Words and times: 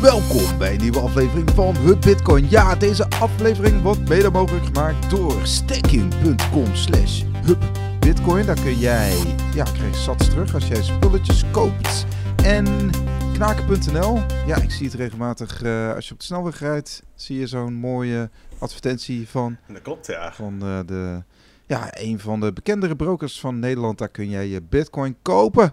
Welkom 0.00 0.58
bij 0.58 0.74
een 0.74 0.80
nieuwe 0.80 1.00
aflevering 1.00 1.50
van 1.50 1.76
Hub 1.76 2.00
Bitcoin. 2.00 2.50
Ja, 2.50 2.74
deze 2.74 3.10
aflevering 3.10 3.82
wordt 3.82 4.08
mede 4.08 4.30
mogelijk 4.30 4.64
gemaakt 4.64 5.10
door 5.10 5.46
staking.com 5.46 6.74
slash 6.74 7.22
hubbitcoin. 7.44 8.46
Daar 8.46 8.60
kun 8.60 8.78
jij, 8.78 9.36
ja, 9.54 9.64
krijg 9.64 9.94
je 9.94 10.00
sats 10.00 10.28
terug 10.28 10.54
als 10.54 10.66
jij 10.66 10.82
spulletjes 10.82 11.44
koopt. 11.50 12.06
En 12.44 12.90
knaken.nl, 13.32 14.20
ja, 14.46 14.56
ik 14.56 14.70
zie 14.70 14.86
het 14.86 14.94
regelmatig 14.94 15.62
uh, 15.62 15.94
als 15.94 16.06
je 16.06 16.12
op 16.12 16.18
de 16.18 16.24
snelweg 16.24 16.58
rijdt, 16.58 17.02
zie 17.14 17.38
je 17.38 17.46
zo'n 17.46 17.74
mooie 17.74 18.30
advertentie 18.58 19.28
van... 19.28 19.56
Dat 19.66 19.82
klopt, 19.82 20.06
ja. 20.06 20.32
Van 20.32 20.58
uh, 20.62 20.78
de, 20.86 21.22
ja, 21.66 21.88
een 21.90 22.20
van 22.20 22.40
de 22.40 22.52
bekendere 22.52 22.96
brokers 22.96 23.40
van 23.40 23.58
Nederland. 23.58 23.98
Daar 23.98 24.08
kun 24.08 24.28
jij 24.28 24.46
je 24.48 24.62
bitcoin 24.62 25.16
kopen 25.22 25.72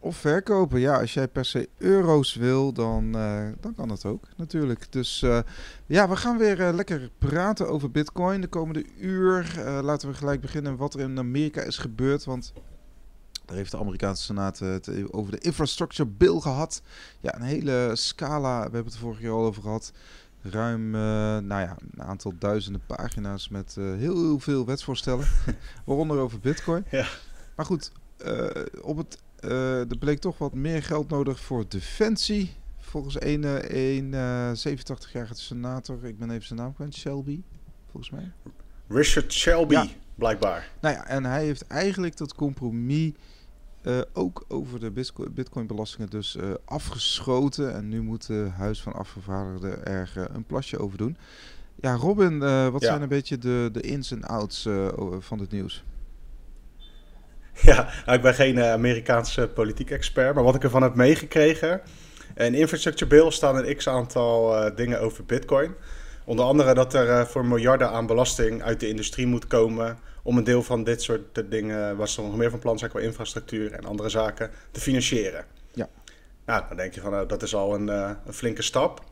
of 0.00 0.16
verkopen. 0.16 0.80
Ja, 0.80 1.00
als 1.00 1.14
jij 1.14 1.28
per 1.28 1.44
se 1.44 1.68
euro's 1.78 2.34
wil, 2.34 2.72
dan, 2.72 3.16
uh, 3.16 3.48
dan 3.60 3.74
kan 3.74 3.88
dat 3.88 4.04
ook 4.04 4.28
natuurlijk. 4.36 4.92
Dus 4.92 5.22
uh, 5.22 5.38
ja, 5.86 6.08
we 6.08 6.16
gaan 6.16 6.38
weer 6.38 6.60
uh, 6.60 6.74
lekker 6.74 7.10
praten 7.18 7.68
over 7.68 7.90
Bitcoin 7.90 8.40
de 8.40 8.46
komende 8.46 8.84
uur. 8.98 9.62
laten 9.82 10.08
we 10.08 10.14
gelijk 10.14 10.40
beginnen 10.40 10.76
wat 10.76 10.94
er 10.94 11.00
in 11.00 11.18
Amerika 11.18 11.62
is 11.62 11.78
gebeurd. 11.78 12.24
Want 12.24 12.52
daar 13.44 13.56
heeft 13.56 13.70
de 13.70 13.78
Amerikaanse 13.78 14.22
Senaat 14.22 14.58
het 14.58 15.12
over 15.12 15.32
de 15.32 15.38
infrastructure 15.38 16.08
bill 16.08 16.40
gehad. 16.40 16.82
Ja, 17.20 17.34
een 17.34 17.42
hele 17.42 17.90
scala. 17.92 18.56
We 18.56 18.62
hebben 18.62 18.84
het 18.84 18.94
er 18.94 19.00
vorige 19.00 19.20
keer 19.20 19.30
al 19.30 19.44
over 19.44 19.62
gehad. 19.62 19.92
Ruim, 20.42 20.90
nou 20.90 21.60
ja, 21.60 21.76
een 21.92 22.02
aantal 22.02 22.32
duizenden 22.38 22.82
pagina's 22.86 23.48
met 23.48 23.74
heel, 23.74 23.96
heel, 23.96 24.38
veel 24.38 24.66
wetsvoorstellen. 24.66 25.26
waaronder 25.84 26.18
over 26.18 26.40
Bitcoin. 26.40 26.84
Ja. 26.90 27.06
Maar 27.56 27.66
goed, 27.66 27.92
op 28.82 28.96
het 28.96 29.18
er 29.40 29.98
bleek 29.98 30.18
toch 30.18 30.38
wat 30.38 30.54
meer 30.54 30.82
geld 30.82 31.08
nodig 31.08 31.40
voor 31.40 31.64
defensie. 31.68 32.54
Volgens 32.78 33.22
een, 33.22 33.44
een 33.76 34.12
uh, 34.12 34.76
87-jarige 34.78 35.34
senator, 35.34 36.04
ik 36.04 36.18
ben 36.18 36.30
even 36.30 36.46
zijn 36.46 36.58
naam 36.58 36.74
kwijt, 36.74 36.94
Shelby, 36.94 37.42
volgens 37.90 38.10
mij. 38.10 38.32
Richard 38.88 39.32
Shelby, 39.32 39.74
ja. 39.74 39.86
blijkbaar. 40.14 40.70
Nou 40.80 40.94
ja, 40.94 41.06
en 41.06 41.24
hij 41.24 41.44
heeft 41.44 41.66
eigenlijk 41.66 42.16
dat 42.16 42.34
compromis 42.34 43.12
uh, 43.82 44.00
ook 44.12 44.44
over 44.48 44.80
de 44.80 44.92
bitcoinbelastingen 45.30 46.10
dus 46.10 46.36
uh, 46.36 46.54
afgeschoten. 46.64 47.74
En 47.74 47.88
nu 47.88 48.02
moet 48.02 48.26
het 48.26 48.50
Huis 48.50 48.82
van 48.82 48.92
Afgevaardigden 48.92 49.86
er 49.86 50.12
uh, 50.16 50.24
een 50.32 50.44
plasje 50.44 50.78
over 50.78 50.98
doen. 50.98 51.16
Ja, 51.74 51.94
Robin, 51.94 52.38
wat 52.70 52.80
ja. 52.80 52.88
zijn 52.88 53.02
een 53.02 53.08
beetje 53.08 53.38
de, 53.38 53.68
de 53.72 53.80
ins 53.80 54.10
en 54.10 54.24
outs 54.24 54.68
van 55.18 55.38
het 55.38 55.50
nieuws? 55.50 55.84
Ja, 57.70 57.88
nou, 58.06 58.16
ik 58.16 58.22
ben 58.22 58.34
geen 58.34 58.56
uh, 58.56 58.72
Amerikaanse 58.72 59.48
politiek 59.48 59.90
expert, 59.90 60.34
maar 60.34 60.44
wat 60.44 60.54
ik 60.54 60.62
ervan 60.62 60.82
heb 60.82 60.94
meegekregen. 60.94 61.80
In 62.36 62.54
Infrastructure 62.54 63.10
Bill 63.10 63.30
staan 63.30 63.56
een 63.56 63.76
x-aantal 63.76 64.64
uh, 64.64 64.76
dingen 64.76 65.00
over 65.00 65.24
Bitcoin. 65.24 65.74
Onder 66.24 66.44
andere 66.44 66.74
dat 66.74 66.94
er 66.94 67.06
uh, 67.06 67.24
voor 67.24 67.44
miljarden 67.44 67.90
aan 67.90 68.06
belasting 68.06 68.62
uit 68.62 68.80
de 68.80 68.88
industrie 68.88 69.26
moet 69.26 69.46
komen. 69.46 69.98
om 70.22 70.36
een 70.36 70.44
deel 70.44 70.62
van 70.62 70.84
dit 70.84 71.02
soort 71.02 71.50
dingen, 71.50 71.96
waar 71.96 72.08
ze 72.08 72.20
nog 72.20 72.36
meer 72.36 72.50
van 72.50 72.58
plan 72.58 72.78
zijn 72.78 72.90
qua 72.90 73.00
infrastructuur 73.00 73.72
en 73.72 73.84
andere 73.84 74.08
zaken, 74.08 74.50
te 74.70 74.80
financieren. 74.80 75.44
Ja. 75.72 75.88
Nou, 76.46 76.64
dan 76.68 76.76
denk 76.76 76.94
je 76.94 77.00
van 77.00 77.26
dat 77.26 77.42
is 77.42 77.54
al 77.54 77.74
een, 77.74 77.88
een, 77.88 78.16
flinke 78.30 78.62
stap. 78.62 79.04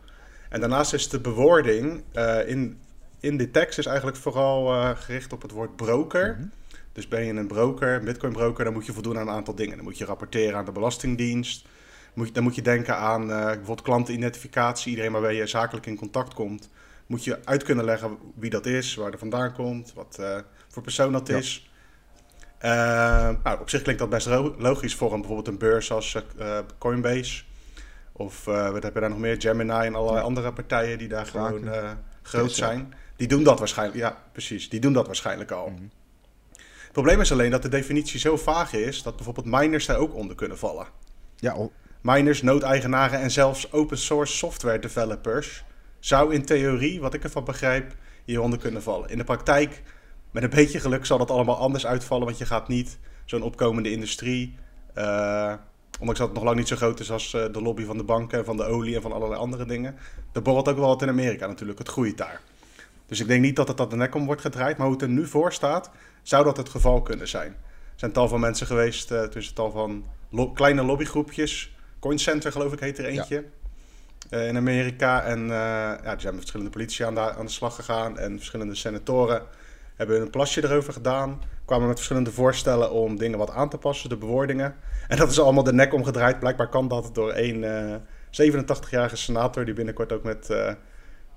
En 0.48 0.60
daarnaast 0.60 0.92
is 0.92 1.08
de 1.08 1.20
bewoording 1.20 2.02
in, 2.46 2.78
in 3.20 3.36
de 3.36 3.50
tekst 3.50 3.78
is 3.78 3.86
eigenlijk 3.86 4.16
vooral 4.16 4.94
gericht 4.94 5.32
op 5.32 5.42
het 5.42 5.50
woord 5.50 5.76
broker. 5.76 6.26
Mm 6.26 6.40
-hmm. 6.40 6.52
Dus 6.92 7.08
ben 7.08 7.24
je 7.24 7.32
een 7.32 7.46
broker, 7.46 7.94
een 7.94 8.04
bitcoin 8.04 8.32
broker, 8.32 8.64
dan 8.64 8.72
moet 8.72 8.86
je 8.86 8.92
voldoen 8.92 9.18
aan 9.18 9.28
een 9.28 9.34
aantal 9.34 9.54
dingen. 9.54 9.76
Dan 9.76 9.84
moet 9.84 9.98
je 9.98 10.04
rapporteren 10.04 10.56
aan 10.56 10.64
de 10.64 10.72
Belastingdienst. 10.72 11.66
Moet 12.14 12.26
je, 12.26 12.32
dan 12.32 12.42
moet 12.42 12.54
je 12.54 12.62
denken 12.62 12.96
aan 12.96 13.22
uh, 13.22 13.44
bijvoorbeeld 13.44 13.82
klantenidentificatie. 13.82 14.90
Iedereen 14.90 15.12
waarmee 15.12 15.36
je 15.36 15.46
zakelijk 15.46 15.86
in 15.86 15.96
contact 15.96 16.34
komt, 16.34 16.70
moet 17.06 17.24
je 17.24 17.38
uit 17.44 17.62
kunnen 17.62 17.84
leggen 17.84 18.18
wie 18.34 18.50
dat 18.50 18.66
is, 18.66 18.94
waar 18.94 19.12
er 19.12 19.18
vandaan 19.18 19.52
komt, 19.52 19.92
wat 19.94 20.16
uh, 20.20 20.38
voor 20.68 20.82
persoon 20.82 21.12
dat 21.12 21.28
ja. 21.28 21.36
is. 21.36 21.70
Uh, 22.64 22.70
nou, 23.42 23.60
op 23.60 23.70
zich 23.70 23.82
klinkt 23.82 24.00
dat 24.00 24.10
best 24.10 24.26
logisch 24.58 24.94
voor 24.94 25.12
een, 25.12 25.18
bijvoorbeeld 25.18 25.48
een 25.48 25.58
beurs 25.58 25.92
als 25.92 26.16
Coinbase. 26.78 27.42
Of 28.12 28.44
wat 28.44 28.82
heb 28.82 28.94
je 28.94 29.00
daar 29.00 29.08
nog 29.08 29.18
meer? 29.18 29.40
Gemini 29.40 29.70
en 29.70 29.94
allerlei 29.94 30.16
ja. 30.16 30.26
andere 30.26 30.52
partijen 30.52 30.98
die 30.98 31.08
daar 31.08 31.26
gewoon 31.26 31.70
groot 32.22 32.52
zijn. 32.52 32.94
Die 33.16 33.28
doen 33.28 33.42
dat 33.42 33.58
waarschijnlijk. 33.58 33.98
Ja, 33.98 34.22
precies. 34.32 34.68
Die 34.68 34.80
doen 34.80 34.92
dat 34.92 35.06
waarschijnlijk 35.06 35.50
al. 35.50 35.68
Mm 35.68 35.76
-hmm. 35.76 35.90
Het 36.98 37.06
probleem 37.06 37.26
is 37.26 37.32
alleen 37.32 37.50
dat 37.50 37.62
de 37.62 37.68
definitie 37.68 38.20
zo 38.20 38.36
vaag 38.36 38.72
is 38.72 39.02
dat 39.02 39.16
bijvoorbeeld 39.16 39.46
miners 39.46 39.86
daar 39.86 39.96
ook 39.96 40.14
onder 40.14 40.36
kunnen 40.36 40.58
vallen. 40.58 40.86
Ja, 41.36 41.54
oh. 41.54 41.72
Miners, 42.00 42.42
noodeigenaren 42.42 43.20
en 43.20 43.30
zelfs 43.30 43.72
open 43.72 43.98
source 43.98 44.36
software 44.36 44.78
developers 44.78 45.64
zou 45.98 46.34
in 46.34 46.44
theorie, 46.44 47.00
wat 47.00 47.14
ik 47.14 47.24
ervan 47.24 47.44
begrijp, 47.44 47.94
hieronder 48.24 48.58
kunnen 48.58 48.82
vallen. 48.82 49.10
In 49.10 49.18
de 49.18 49.24
praktijk, 49.24 49.82
met 50.30 50.42
een 50.42 50.50
beetje 50.50 50.80
geluk, 50.80 51.06
zal 51.06 51.18
dat 51.18 51.30
allemaal 51.30 51.56
anders 51.56 51.86
uitvallen, 51.86 52.26
want 52.26 52.38
je 52.38 52.46
gaat 52.46 52.68
niet 52.68 52.98
zo'n 53.24 53.42
opkomende 53.42 53.90
industrie. 53.90 54.54
Uh, 54.94 55.52
ondanks 56.00 56.18
dat 56.18 56.28
het 56.28 56.36
nog 56.36 56.44
lang 56.44 56.56
niet 56.56 56.68
zo 56.68 56.76
groot 56.76 57.00
is 57.00 57.10
als 57.10 57.34
uh, 57.34 57.44
de 57.52 57.62
lobby 57.62 57.84
van 57.84 57.96
de 57.96 58.04
banken, 58.04 58.44
van 58.44 58.56
de 58.56 58.64
olie 58.64 58.94
en 58.94 59.02
van 59.02 59.12
allerlei 59.12 59.40
andere 59.40 59.66
dingen. 59.66 59.96
Er 60.32 60.42
borrelt 60.42 60.68
ook 60.68 60.78
wel 60.78 60.88
wat 60.88 61.02
in 61.02 61.08
Amerika 61.08 61.46
natuurlijk, 61.46 61.78
het 61.78 61.88
groeit 61.88 62.16
daar. 62.16 62.40
Dus 63.06 63.20
ik 63.20 63.26
denk 63.26 63.42
niet 63.42 63.56
dat 63.56 63.68
het 63.68 63.76
dat 63.76 63.90
de 63.90 63.96
nek 63.96 64.14
om 64.14 64.26
wordt 64.26 64.40
gedraaid. 64.40 64.76
Maar 64.76 64.86
hoe 64.86 64.96
het 64.96 65.04
er 65.04 65.08
nu 65.08 65.26
voor 65.26 65.52
staat, 65.52 65.90
zou 66.22 66.44
dat 66.44 66.56
het 66.56 66.68
geval 66.68 67.02
kunnen 67.02 67.28
zijn. 67.28 67.50
Er 67.98 68.04
zijn 68.04 68.12
tal 68.12 68.28
van 68.28 68.40
mensen 68.40 68.66
geweest, 68.66 69.10
uh, 69.10 69.22
tussen 69.22 69.54
tal 69.54 69.70
van 69.70 70.04
lo 70.30 70.50
kleine 70.50 70.82
lobbygroepjes. 70.82 71.76
Coin 72.00 72.18
Center 72.18 72.52
geloof 72.52 72.72
ik 72.72 72.80
heet 72.80 72.98
er 72.98 73.04
eentje. 73.04 73.34
Ja. 73.34 74.38
Uh, 74.38 74.48
in 74.48 74.56
Amerika. 74.56 75.22
En 75.22 75.42
uh, 75.42 75.48
ja, 75.48 76.10
die 76.10 76.20
zijn 76.20 76.32
met 76.32 76.40
verschillende 76.40 76.70
politie 76.70 77.06
aan 77.06 77.14
de, 77.14 77.20
aan 77.20 77.46
de 77.46 77.52
slag 77.52 77.74
gegaan. 77.74 78.18
En 78.18 78.36
verschillende 78.36 78.74
senatoren 78.74 79.42
hebben 79.96 80.20
een 80.20 80.30
plasje 80.30 80.64
erover 80.64 80.92
gedaan. 80.92 81.42
Kwamen 81.64 81.86
met 81.86 81.96
verschillende 81.96 82.32
voorstellen 82.32 82.90
om 82.90 83.16
dingen 83.16 83.38
wat 83.38 83.50
aan 83.50 83.68
te 83.68 83.78
passen, 83.78 84.08
de 84.08 84.16
bewoordingen. 84.16 84.74
En 85.08 85.16
dat 85.16 85.30
is 85.30 85.40
allemaal 85.40 85.64
de 85.64 85.72
nek 85.72 85.94
omgedraaid. 85.94 86.38
Blijkbaar 86.38 86.68
kan 86.68 86.88
dat 86.88 87.14
door 87.14 87.32
een 87.34 88.00
87-jarige 88.30 89.16
senator 89.16 89.64
die 89.64 89.74
binnenkort 89.74 90.12
ook 90.12 90.22
met 90.22 90.50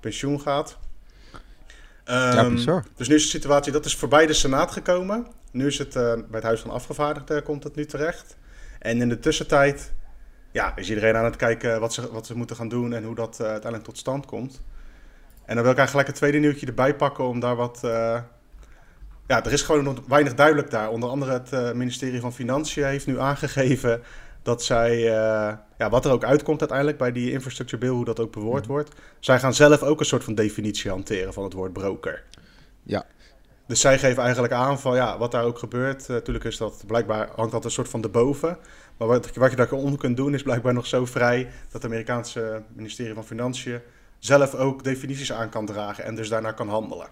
pensioen 0.00 0.40
gaat. 0.40 0.78
Um, 2.10 2.14
ja, 2.14 2.50
bizar. 2.50 2.84
Dus 2.96 3.08
nu 3.08 3.14
is 3.14 3.22
de 3.22 3.28
situatie, 3.28 3.72
dat 3.72 3.84
is 3.84 3.96
voorbij 3.96 4.26
de 4.26 4.32
Senaat 4.32 4.70
gekomen. 4.70 5.26
Nu 5.50 5.66
is 5.66 5.78
het 5.78 5.96
uh, 5.96 6.12
bij 6.12 6.24
het 6.30 6.42
Huis 6.42 6.60
van 6.60 6.70
Afgevaardigden 6.70 7.42
komt 7.42 7.64
het 7.64 7.74
nu 7.74 7.86
terecht. 7.86 8.36
En 8.78 9.00
in 9.00 9.08
de 9.08 9.18
tussentijd 9.18 9.92
ja, 10.50 10.76
is 10.76 10.88
iedereen 10.88 11.16
aan 11.16 11.24
het 11.24 11.36
kijken 11.36 11.80
wat 11.80 11.92
ze, 11.92 12.12
wat 12.12 12.26
ze 12.26 12.36
moeten 12.36 12.56
gaan 12.56 12.68
doen 12.68 12.92
en 12.92 13.04
hoe 13.04 13.14
dat 13.14 13.38
uh, 13.40 13.46
uiteindelijk 13.46 13.84
tot 13.84 13.98
stand 13.98 14.26
komt. 14.26 14.62
En 15.44 15.54
dan 15.54 15.62
wil 15.62 15.72
ik 15.72 15.78
eigenlijk 15.78 16.08
een 16.08 16.14
tweede 16.14 16.38
nieuwtje 16.38 16.66
erbij 16.66 16.96
pakken 16.96 17.28
om 17.28 17.40
daar 17.40 17.56
wat... 17.56 17.80
Uh, 17.84 18.18
ja, 19.26 19.44
er 19.44 19.52
is 19.52 19.62
gewoon 19.62 19.84
nog 19.84 19.98
weinig 20.08 20.34
duidelijk 20.34 20.70
daar. 20.70 20.90
Onder 20.90 21.08
andere 21.08 21.32
het 21.32 21.74
ministerie 21.74 22.20
van 22.20 22.32
Financiën 22.32 22.84
heeft 22.84 23.06
nu 23.06 23.20
aangegeven 23.20 24.02
dat 24.42 24.62
zij, 24.62 24.96
uh, 24.98 25.52
ja, 25.78 25.90
wat 25.90 26.04
er 26.04 26.12
ook 26.12 26.24
uitkomt 26.24 26.60
uiteindelijk 26.60 26.98
bij 26.98 27.12
die 27.12 27.30
infrastructure 27.30 27.78
bill, 27.78 27.90
hoe 27.90 28.04
dat 28.04 28.20
ook 28.20 28.32
bewoord 28.32 28.66
wordt, 28.66 28.90
zij 29.20 29.38
gaan 29.38 29.54
zelf 29.54 29.82
ook 29.82 30.00
een 30.00 30.06
soort 30.06 30.24
van 30.24 30.34
definitie 30.34 30.90
hanteren 30.90 31.32
van 31.32 31.44
het 31.44 31.52
woord 31.52 31.72
broker. 31.72 32.24
Ja. 32.82 33.06
Dus 33.66 33.80
zij 33.80 33.98
geven 33.98 34.22
eigenlijk 34.22 34.52
aan 34.52 34.80
van 34.80 34.94
ja, 34.94 35.18
wat 35.18 35.30
daar 35.30 35.44
ook 35.44 35.58
gebeurt. 35.58 36.02
Uh, 36.02 36.08
natuurlijk 36.08 36.44
is 36.44 36.56
dat 36.56 36.84
blijkbaar 36.86 37.28
hangt 37.36 37.52
dat 37.52 37.64
een 37.64 37.70
soort 37.70 37.88
van 37.88 38.00
de 38.00 38.08
boven. 38.08 38.58
Maar 38.96 39.08
wat, 39.08 39.34
wat 39.34 39.50
je 39.50 39.56
daaronder 39.56 39.98
kunt 39.98 40.16
doen 40.16 40.34
is 40.34 40.42
blijkbaar 40.42 40.74
nog 40.74 40.86
zo 40.86 41.04
vrij 41.04 41.44
dat 41.44 41.72
het 41.72 41.84
Amerikaanse 41.84 42.62
ministerie 42.72 43.14
van 43.14 43.24
Financiën 43.24 43.80
zelf 44.18 44.54
ook 44.54 44.84
definities 44.84 45.32
aan 45.32 45.48
kan 45.48 45.66
dragen 45.66 46.04
en 46.04 46.14
dus 46.14 46.28
daarna 46.28 46.52
kan 46.52 46.68
handelen. 46.68 47.08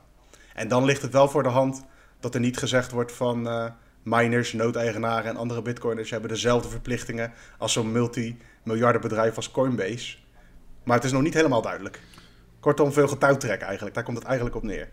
En 0.54 0.68
dan 0.68 0.84
ligt 0.84 1.02
het 1.02 1.12
wel 1.12 1.28
voor 1.28 1.42
de 1.42 1.48
hand 1.48 1.84
dat 2.20 2.34
er 2.34 2.40
niet 2.40 2.58
gezegd 2.58 2.90
wordt 2.90 3.12
van. 3.12 3.46
Uh, 3.46 3.64
miners, 4.02 4.52
noodeigenaren 4.52 5.30
en 5.30 5.36
andere 5.36 5.62
bitcoiners 5.62 6.10
hebben 6.10 6.28
dezelfde 6.28 6.68
verplichtingen 6.68 7.32
als 7.58 7.72
zo'n 7.72 7.92
multimiljardenbedrijf 7.92 9.36
als 9.36 9.50
Coinbase. 9.50 10.16
Maar 10.84 10.96
het 10.96 11.04
is 11.04 11.12
nog 11.12 11.22
niet 11.22 11.34
helemaal 11.34 11.62
duidelijk. 11.62 12.00
Kortom, 12.60 12.92
veel 12.92 13.08
getouwtrek 13.08 13.60
eigenlijk. 13.60 13.94
Daar 13.94 14.04
komt 14.04 14.16
het 14.16 14.26
eigenlijk 14.26 14.56
op 14.56 14.62
neer. 14.62 14.88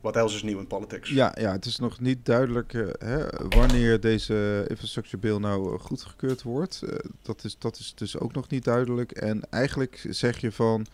Wat 0.00 0.16
else 0.16 0.34
is 0.36 0.42
nieuw 0.42 0.58
in 0.58 0.66
politics? 0.66 1.10
Ja, 1.10 1.34
ja 1.38 1.52
het 1.52 1.64
is 1.64 1.78
nog 1.78 2.00
niet 2.00 2.26
duidelijk 2.26 2.72
uh, 2.72 2.88
hè, 2.98 3.24
wanneer 3.48 4.00
deze 4.00 4.64
infrastructure 4.68 5.18
bill 5.18 5.38
nou 5.38 5.78
goedgekeurd 5.78 6.42
wordt. 6.42 6.80
Uh, 6.84 6.90
dat, 7.22 7.44
is, 7.44 7.56
dat 7.58 7.78
is 7.78 7.94
dus 7.94 8.18
ook 8.18 8.32
nog 8.32 8.48
niet 8.48 8.64
duidelijk. 8.64 9.12
En 9.12 9.42
eigenlijk 9.50 10.06
zeg 10.08 10.38
je 10.38 10.52
van, 10.52 10.86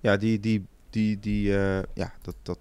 ja, 0.00 0.16
die, 0.16 0.40
die, 0.40 0.66
die, 0.90 1.20
die, 1.20 1.48
ja, 1.94 2.12
dat, 2.22 2.34
dat, 2.42 2.58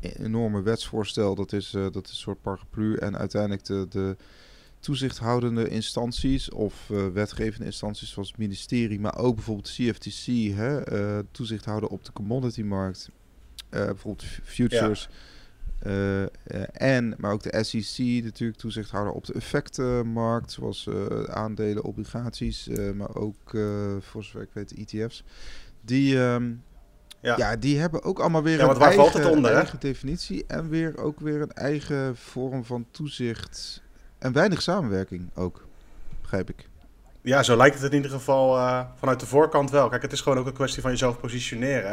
enorme 0.00 0.62
wetsvoorstel. 0.62 1.34
Dat 1.34 1.52
is, 1.52 1.74
uh, 1.74 1.82
dat 1.82 2.04
is 2.04 2.10
een 2.10 2.16
soort 2.16 2.42
paraplu. 2.42 2.96
En 2.96 3.18
uiteindelijk 3.18 3.64
de, 3.64 3.86
de 3.88 4.16
toezichthoudende 4.78 5.68
instanties 5.68 6.50
of 6.50 6.88
uh, 6.90 7.06
wetgevende 7.08 7.64
instanties 7.64 8.10
zoals 8.10 8.28
het 8.28 8.38
ministerie, 8.38 9.00
maar 9.00 9.18
ook 9.18 9.34
bijvoorbeeld 9.34 9.68
CFTC, 9.68 10.26
hè, 10.54 10.92
uh, 10.92 11.18
toezicht 11.30 11.64
houden 11.64 11.88
op 11.88 12.04
de 12.04 12.12
commodity 12.12 12.62
markt, 12.62 13.10
bijvoorbeeld 13.68 14.24
futures. 14.42 15.08
En, 16.72 17.14
maar 17.18 17.32
ook 17.32 17.42
de 17.42 17.64
SEC, 17.64 18.24
natuurlijk 18.24 18.58
toezichthouder 18.58 19.12
op 19.12 19.24
de 19.24 19.32
effectenmarkt, 19.32 20.52
zoals 20.52 20.88
aandelen, 21.26 21.84
obligaties, 21.84 22.68
maar 22.94 23.14
ook, 23.14 23.50
voor 24.00 24.24
zover 24.24 24.42
ik 24.42 24.48
weet, 24.52 24.72
ETF's. 24.74 25.24
Die, 25.80 26.18
um, 26.18 26.62
ja. 27.20 27.36
ja. 27.36 27.56
die 27.56 27.78
hebben 27.78 28.02
ook 28.02 28.18
allemaal 28.18 28.42
weer 28.42 28.60
een 28.60 28.76
eigen, 28.76 29.30
onder, 29.30 29.52
eigen 29.52 29.80
definitie 29.80 30.44
en 30.46 30.68
weer 30.68 30.98
ook 30.98 31.20
weer 31.20 31.40
een 31.40 31.52
eigen 31.52 32.16
vorm 32.16 32.64
van 32.64 32.86
toezicht 32.90 33.82
en 34.18 34.32
weinig 34.32 34.62
samenwerking 34.62 35.30
ook, 35.34 35.66
begrijp 36.20 36.50
ik. 36.50 36.68
Ja, 37.22 37.42
zo 37.42 37.56
lijkt 37.56 37.80
het 37.80 37.90
in 37.90 37.96
ieder 37.96 38.10
geval 38.10 38.54
vanuit 38.96 39.20
de 39.20 39.26
voorkant 39.26 39.70
wel. 39.70 39.88
Kijk, 39.88 40.02
het 40.02 40.12
is 40.12 40.20
gewoon 40.20 40.38
ook 40.38 40.46
een 40.46 40.52
kwestie 40.52 40.82
van 40.82 40.90
jezelf 40.90 41.20
positioneren. 41.20 41.92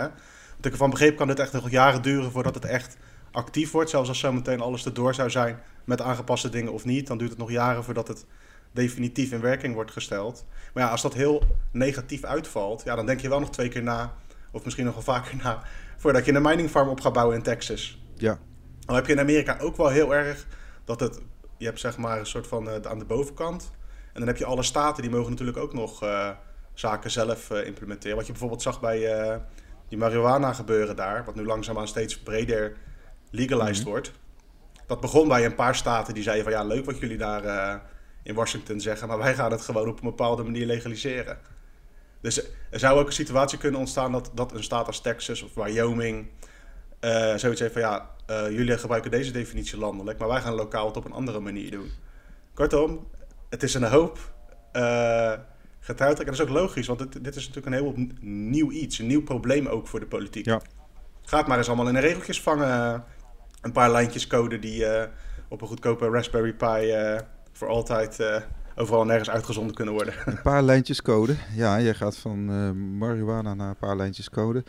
Want 0.52 0.66
ik 0.66 0.72
ervan 0.72 0.90
begreep 0.90 1.18
kan 1.18 1.28
dit 1.28 1.40
echt 1.40 1.54
nog 1.54 1.70
jaren 1.70 2.02
duren 2.02 2.32
voordat 2.32 2.56
het 2.56 2.66
echt 2.66 2.98
actief 3.32 3.72
wordt. 3.72 3.90
Zelfs 3.90 4.10
als 4.10 4.20
zometeen 4.20 4.62
alles 4.62 4.86
erdoor 4.86 5.14
zou 5.14 5.30
zijn 5.30 5.60
met 5.84 6.02
aangepaste 6.02 6.50
dingen 6.50 6.74
of 6.74 6.86
niet, 6.86 7.08
dan 7.08 7.18
duurt 7.18 7.30
het 7.30 7.40
nog 7.40 7.52
jaren 7.52 7.84
voordat 7.84 8.08
het 8.08 8.26
definitief 8.72 9.32
in 9.32 9.42
werking 9.42 9.74
wordt 9.74 9.92
gesteld. 9.92 10.46
Maar 10.74 10.84
ja, 10.84 10.90
als 10.90 11.02
dat 11.02 11.14
heel 11.14 11.44
negatief 11.72 12.24
uitvalt, 12.24 12.84
ja, 12.84 12.96
dan 12.96 13.06
denk 13.06 13.20
je 13.20 13.30
wel 13.30 13.40
nog 13.40 13.50
twee 13.50 13.70
keer 13.70 13.84
na, 13.84 14.14
of 14.52 14.64
misschien 14.64 14.86
nog 14.86 14.94
wel 14.94 15.04
vaker 15.04 15.36
na, 15.44 15.64
voordat 15.98 16.26
je 16.26 16.34
een 16.34 16.42
mining 16.42 16.70
farm 16.70 16.90
op 16.90 17.02
gaat 17.02 17.14
bouwen 17.14 17.36
in 17.36 17.44
Texas. 17.44 18.02
Ja. 18.16 18.40
Dan 18.80 18.96
heb 18.96 19.06
je 19.06 19.14
in 19.14 19.20
Amerika 19.20 19.58
ook 19.60 19.78
wel 19.78 19.88
heel 19.88 20.16
erg 20.16 20.48
dat 20.86 21.00
het, 21.00 21.20
je 21.58 21.66
hebt 21.66 21.80
zeg 21.80 21.98
maar 21.98 22.20
een 22.20 22.26
soort 22.26 22.48
van 22.48 22.68
uh, 22.68 22.76
aan 22.84 23.00
de 23.00 23.06
bovenkant. 23.06 23.72
En 24.14 24.20
dan 24.20 24.28
heb 24.28 24.38
je 24.38 24.46
alle 24.46 24.64
staten, 24.64 25.02
die 25.02 25.12
mogen 25.12 25.30
natuurlijk 25.30 25.58
ook 25.58 25.74
nog 25.74 26.04
uh, 26.04 26.30
zaken 26.74 27.12
zelf 27.12 27.50
uh, 27.50 27.66
implementeren. 27.66 28.16
Wat 28.16 28.26
je 28.26 28.32
bijvoorbeeld 28.32 28.62
zag 28.62 28.80
bij 28.80 29.42
die 29.88 29.98
marihuana 29.98 30.54
gebeuren 30.54 30.96
daar, 30.96 31.26
wat 31.26 31.36
nu 31.36 31.46
langzaamaan 31.46 31.88
steeds 31.88 32.20
breder 32.20 32.78
legalized 33.32 33.82
mhm. 33.82 33.90
wordt. 33.90 34.12
Dat 34.88 35.00
begon 35.00 35.28
bij 35.28 35.46
een 35.46 35.56
paar 35.56 35.76
staten 35.76 36.14
die 36.14 36.24
zeiden 36.24 36.44
van 36.44 36.54
ja, 36.54 36.64
leuk 36.64 36.86
wat 36.86 37.00
jullie 37.00 37.18
daar 37.18 37.82
in 38.24 38.36
Washington 38.36 38.80
zeggen, 38.80 39.08
maar 39.08 39.18
wij 39.18 39.36
gaan 39.36 39.52
het 39.52 39.62
gewoon 39.62 39.88
op 39.88 39.98
een 39.98 40.10
bepaalde 40.10 40.44
manier 40.44 40.66
legaliseren. 40.66 41.38
Dus 42.22 42.42
er 42.70 42.80
zou 42.80 43.00
ook 43.00 43.08
een 43.08 43.14
situatie 43.14 43.58
kunnen 43.58 43.80
ontstaan 43.80 44.12
dat, 44.12 44.32
dat 44.34 44.54
een 44.54 44.64
staat 44.64 44.88
als 44.88 45.02
Texas 45.02 45.42
of 45.42 45.54
Wyoming 45.54 46.28
uh, 47.02 47.36
zoiets 47.36 47.60
heeft 47.60 47.74
van 47.74 47.82
ja, 47.82 48.10
uh, 48.30 48.50
jullie 48.50 48.78
gebruiken 48.78 49.12
deze 49.12 49.32
definitie 49.32 49.78
landelijk, 49.78 50.20
maar 50.20 50.28
wij 50.28 50.42
gaan 50.42 50.54
lokaal 50.54 50.88
het 50.88 50.98
op 50.98 51.06
een 51.06 51.12
andere 51.12 51.40
manier 51.40 51.72
doen. 51.72 51.92
Kortom, 52.54 53.08
het 53.50 53.64
is 53.64 53.74
een 53.74 53.84
hoop 53.84 54.34
uh, 54.74 55.34
getrouwd. 55.80 56.20
En 56.20 56.26
dat 56.26 56.34
is 56.34 56.42
ook 56.42 56.50
logisch, 56.50 56.88
want 56.88 57.00
dit, 57.00 57.24
dit 57.24 57.36
is 57.36 57.48
natuurlijk 57.48 57.76
een 57.76 57.84
heel 57.84 58.08
nieuw 58.22 58.72
iets, 58.72 59.00
een 59.00 59.08
nieuw 59.08 59.24
probleem 59.24 59.68
ook 59.68 59.88
voor 59.88 60.00
de 60.00 60.06
politiek. 60.06 60.46
Ja. 60.46 60.62
Gaat 61.22 61.48
maar 61.48 61.58
eens 61.58 61.68
allemaal 61.68 61.88
in 61.88 61.94
de 61.94 62.00
regeltjes 62.00 62.42
vangen 62.42 63.04
een 63.62 63.72
paar 63.72 63.92
lijntjes 63.92 64.28
code 64.28 64.60
die 64.60 64.86
op 65.48 65.62
een 65.62 65.68
goedkope 65.68 66.10
Raspberry 66.10 66.54
Pi 66.54 66.94
voor 67.52 67.68
altijd 67.68 68.20
overal 68.78 69.06
nergens 69.06 69.30
uitgezonden 69.30 69.76
kunnen 69.76 69.94
worden. 69.94 70.14
Een 70.26 70.42
paar 70.42 70.64
lijntjes 70.64 71.02
code. 71.02 71.36
Ja, 71.56 71.78
je 71.78 71.94
gaat 71.94 72.18
van 72.18 72.46
marihuana 72.98 73.54
naar 73.54 73.70
een 73.70 73.76
paar 73.76 73.96
lijntjes 73.96 74.30
code. 74.30 74.64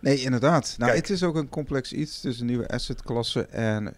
Nee, 0.00 0.20
inderdaad. 0.20 0.74
Nou, 0.78 0.92
het 0.92 1.10
is 1.10 1.22
ook 1.22 1.36
een 1.36 1.48
complex 1.48 1.92
iets. 1.92 2.16
Het 2.16 2.24
is 2.32 2.40
een 2.40 2.46
nieuwe 2.46 2.68
assetklasse 2.68 3.46
en 3.46 3.94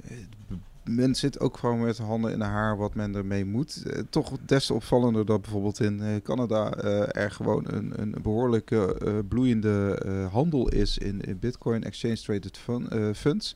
men 0.85 1.15
zit 1.15 1.41
ook 1.41 1.57
gewoon 1.57 1.81
met 1.81 1.99
handen 1.99 2.33
in 2.33 2.39
de 2.39 2.45
haar 2.45 2.77
wat 2.77 2.95
men 2.95 3.15
ermee 3.15 3.45
moet. 3.45 3.83
Uh, 3.87 3.99
toch 4.11 4.33
des 4.47 4.67
te 4.67 4.75
opvallender 4.75 5.27
dat 5.27 5.43
bijvoorbeeld 5.43 5.81
in 5.81 6.01
uh, 6.03 6.07
Canada 6.23 6.85
uh, 6.85 7.17
er 7.17 7.31
gewoon 7.31 7.65
een, 7.67 7.93
een 7.97 8.15
behoorlijke 8.23 8.97
bloeiende 9.29 9.99
handel 10.33 10.69
is 10.69 10.99
in, 10.99 11.21
in 11.21 11.39
Bitcoin 11.39 11.85
Exchange 11.85 12.17
Traded 12.17 12.59
fun, 12.59 13.15
Funds. 13.15 13.55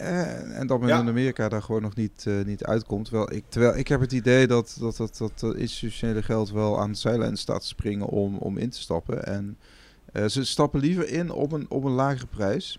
Uh, 0.00 0.58
en 0.58 0.66
dat 0.66 0.80
men 0.80 0.88
in 0.88 1.08
Amerika 1.08 1.48
daar 1.48 1.62
gewoon 1.62 1.82
nog 1.82 1.94
niet, 1.94 2.24
uh, 2.28 2.44
niet 2.44 2.64
uitkomt. 2.64 3.04
Terwijl 3.04 3.32
ik, 3.32 3.44
terwijl 3.48 3.76
ik 3.76 3.88
heb 3.88 4.00
het 4.00 4.12
idee 4.12 4.46
dat 4.46 4.76
dat, 4.80 4.96
dat, 4.96 5.18
dat 5.18 5.54
institutionele 5.54 6.22
geld 6.22 6.50
wel 6.50 6.80
aan 6.80 6.92
de 6.92 6.98
zijlijn 6.98 7.36
staat 7.36 7.60
te 7.60 7.66
springen 7.66 8.06
om, 8.06 8.36
om 8.36 8.58
in 8.58 8.70
te 8.70 8.80
stappen. 8.80 9.24
En 9.24 9.58
uh, 10.12 10.26
ze 10.26 10.44
stappen 10.44 10.80
liever 10.80 11.08
in 11.08 11.30
op 11.30 11.52
een, 11.52 11.66
op 11.68 11.84
een 11.84 11.92
lagere 11.92 12.26
prijs. 12.26 12.78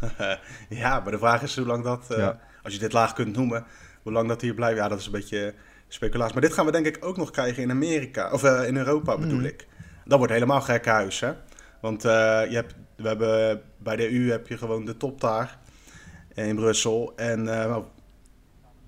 ja, 0.68 1.00
maar 1.00 1.10
de 1.10 1.18
vraag 1.18 1.42
is 1.42 1.56
hoe 1.56 1.66
lang 1.66 1.84
dat, 1.84 2.04
ja. 2.08 2.40
als 2.62 2.72
je 2.72 2.78
dit 2.78 2.92
laag 2.92 3.12
kunt 3.12 3.36
noemen, 3.36 3.64
hoe 4.02 4.12
lang 4.12 4.28
dat 4.28 4.40
hier 4.40 4.54
blijft. 4.54 4.78
Ja, 4.78 4.88
dat 4.88 4.98
is 4.98 5.06
een 5.06 5.12
beetje 5.12 5.54
speculatie. 5.88 6.32
Maar 6.32 6.42
dit 6.42 6.52
gaan 6.52 6.66
we 6.66 6.72
denk 6.72 6.86
ik 6.86 7.04
ook 7.04 7.16
nog 7.16 7.30
krijgen 7.30 7.62
in 7.62 7.70
Amerika, 7.70 8.30
of 8.30 8.44
in 8.44 8.76
Europa 8.76 9.18
bedoel 9.18 9.38
mm. 9.38 9.44
ik. 9.44 9.66
Dat 10.04 10.18
wordt 10.18 10.32
helemaal 10.32 10.60
gek 10.60 10.86
huis, 10.86 11.20
hè. 11.20 11.32
Want 11.80 12.02
je 12.02 12.48
hebt 12.50 12.74
we 12.96 13.08
hebben, 13.08 13.62
bij 13.78 13.96
de 13.96 14.12
EU 14.12 14.30
heb 14.30 14.48
je 14.48 14.58
gewoon 14.58 14.84
de 14.84 14.96
top 14.96 15.20
daar 15.20 15.58
in 16.34 16.56
Brussel. 16.56 17.12
En 17.16 17.44
uh, 17.44 17.76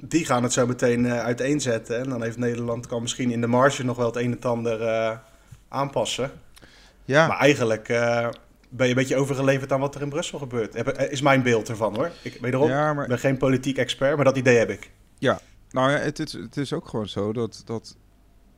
die 0.00 0.24
gaan 0.24 0.42
het 0.42 0.52
zo 0.52 0.66
meteen 0.66 1.04
uh, 1.04 1.18
uiteenzetten. 1.18 1.98
En 1.98 2.08
dan 2.08 2.22
heeft 2.22 2.36
Nederland 2.36 2.86
kan 2.86 3.02
misschien 3.02 3.30
in 3.30 3.40
de 3.40 3.46
marge 3.46 3.84
nog 3.84 3.96
wel 3.96 4.06
het 4.06 4.16
een 4.16 4.32
en 4.32 4.40
ander 4.40 4.80
uh, 4.80 5.18
aanpassen. 5.68 6.30
Ja. 7.04 7.26
Maar 7.26 7.38
eigenlijk 7.38 7.86
ben 8.68 8.86
je 8.86 8.88
een 8.88 8.94
beetje 8.94 9.16
overgeleverd 9.16 9.72
aan 9.72 9.80
wat 9.80 9.94
er 9.94 10.02
in 10.02 10.08
Brussel 10.08 10.38
gebeurt. 10.38 10.74
Is 11.10 11.20
mijn 11.20 11.42
beeld 11.42 11.68
ervan 11.68 11.94
hoor. 11.94 12.10
Ik 12.22 12.38
wederom 12.40 12.68
ja, 12.68 12.94
maar... 12.94 13.06
ben 13.06 13.18
geen 13.18 13.36
politiek 13.36 13.78
expert, 13.78 14.16
maar 14.16 14.24
dat 14.24 14.36
idee 14.36 14.56
heb 14.56 14.70
ik. 14.70 14.90
Ja, 15.18 15.40
nou 15.70 15.90
ja, 15.90 15.98
het 15.98 16.18
is, 16.18 16.32
het 16.32 16.56
is 16.56 16.72
ook 16.72 16.88
gewoon 16.88 17.08
zo 17.08 17.32
dat, 17.32 17.62
dat 17.64 17.96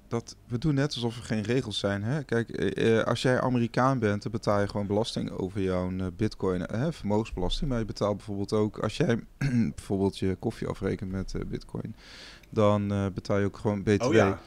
dat 0.08 0.37
we 0.46 0.58
doen 0.58 0.75
net 0.75 0.94
alsof 0.94 1.16
er 1.16 1.22
geen 1.22 1.43
regels 1.43 1.78
zijn. 1.78 2.02
Hè? 2.02 2.22
Kijk, 2.22 2.50
eh, 2.50 2.99
eh, 2.99 3.06
als 3.06 3.22
jij 3.22 3.40
Amerikaan 3.40 3.99
bent, 3.99 4.22
dan 4.22 4.32
betaal 4.32 4.60
je 4.60 4.69
gewoon 4.69 4.87
belasting 4.87 5.31
over 5.31 5.60
jouw 5.60 5.90
uh, 5.90 6.06
bitcoin, 6.16 6.66
vermogensbelasting. 6.90 7.70
Maar 7.70 7.78
je 7.78 7.84
betaalt 7.84 8.16
bijvoorbeeld 8.16 8.52
ook, 8.52 8.78
als 8.78 8.96
jij 8.96 9.19
bijvoorbeeld 9.76 10.19
je 10.19 10.37
koffie 10.38 10.66
afrekent 10.66 11.10
met 11.10 11.34
bitcoin, 11.46 11.96
dan 12.50 13.10
betaal 13.14 13.38
je 13.38 13.44
ook 13.44 13.56
gewoon 13.56 13.82
BTW 13.82 14.05
oh, 14.05 14.12
ja. 14.14 14.38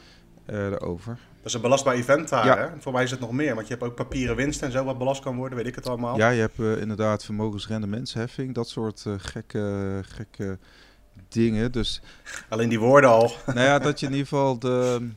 erover. 0.45 1.19
Dat 1.37 1.45
is 1.49 1.53
een 1.53 1.61
belastbaar 1.61 1.95
event 1.95 2.29
daar, 2.29 2.45
ja. 2.45 2.57
hè? 2.57 2.67
Voor 2.79 2.91
mij 2.91 3.03
is 3.03 3.11
het 3.11 3.19
nog 3.19 3.31
meer, 3.31 3.55
want 3.55 3.67
je 3.67 3.73
hebt 3.73 3.85
ook 3.85 3.95
papieren 3.95 4.35
winst 4.35 4.61
en 4.61 4.71
zo 4.71 4.83
wat 4.83 4.97
belast 4.97 5.21
kan 5.21 5.35
worden, 5.35 5.57
weet 5.57 5.67
ik 5.67 5.75
het 5.75 5.87
allemaal. 5.87 6.17
Ja, 6.17 6.29
je 6.29 6.39
hebt 6.39 6.79
inderdaad 6.79 7.25
vermogensrendementsheffing, 7.25 8.55
dat 8.55 8.69
soort 8.69 9.05
gekke, 9.17 9.99
gekke 10.01 10.57
dingen. 11.27 11.71
Dus, 11.71 12.01
Alleen 12.49 12.69
die 12.69 12.79
woorden 12.79 13.09
al. 13.09 13.31
Nou 13.45 13.59
ja, 13.59 13.79
dat 13.79 13.99
je 13.99 14.05
in 14.05 14.11
ieder 14.11 14.27
geval 14.27 14.59
de 14.59 15.09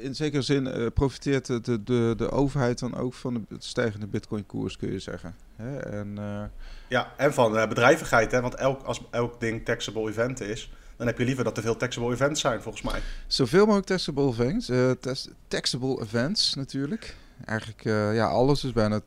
in 0.00 0.14
zekere 0.14 0.42
zin 0.42 0.66
uh, 0.66 0.86
profiteert 0.94 1.46
de, 1.46 1.82
de, 1.82 2.14
de 2.16 2.30
overheid 2.30 2.78
dan 2.78 2.96
ook 2.96 3.14
van 3.14 3.46
de 3.48 3.56
stijgende 3.58 4.06
bitcoin-koers, 4.06 4.76
kun 4.76 4.92
je 4.92 4.98
zeggen. 4.98 5.34
Hè? 5.56 5.78
En, 5.78 6.16
uh, 6.18 6.42
ja, 6.88 7.12
en 7.16 7.34
van 7.34 7.56
uh, 7.56 7.68
bedrijvigheid, 7.68 8.32
hè? 8.32 8.40
want 8.40 8.54
elk, 8.54 8.82
als 8.82 9.02
elk 9.10 9.40
ding 9.40 9.64
taxable 9.64 10.08
event 10.08 10.40
is, 10.40 10.72
dan 10.96 11.06
heb 11.06 11.18
je 11.18 11.24
liever 11.24 11.44
dat 11.44 11.56
er 11.56 11.62
veel 11.62 11.76
taxable 11.76 12.12
events 12.12 12.40
zijn, 12.40 12.62
volgens 12.62 12.82
mij. 12.82 13.00
Zoveel 13.26 13.64
mogelijk 13.64 13.86
taxable 13.86 14.28
events. 14.28 14.70
taxable 15.48 16.02
events 16.02 16.54
natuurlijk. 16.54 17.16
Eigenlijk, 17.44 17.82
ja, 18.14 18.26
alles 18.26 18.64
is 18.64 18.72
bijna 18.72 19.00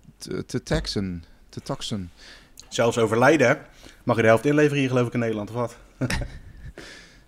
te 0.46 0.64
taxen. 0.64 1.24
Te 1.50 1.62
taxen. 1.62 2.12
Zelfs 2.70 2.98
overlijden, 2.98 3.58
mag 4.04 4.16
je 4.16 4.22
de 4.22 4.28
helft 4.28 4.46
inleveren 4.46 4.80
hier 4.80 4.90
geloof 4.90 5.08
ik 5.08 5.14
in 5.14 5.20
Nederland, 5.20 5.50
of 5.50 5.56
wat? 5.56 5.76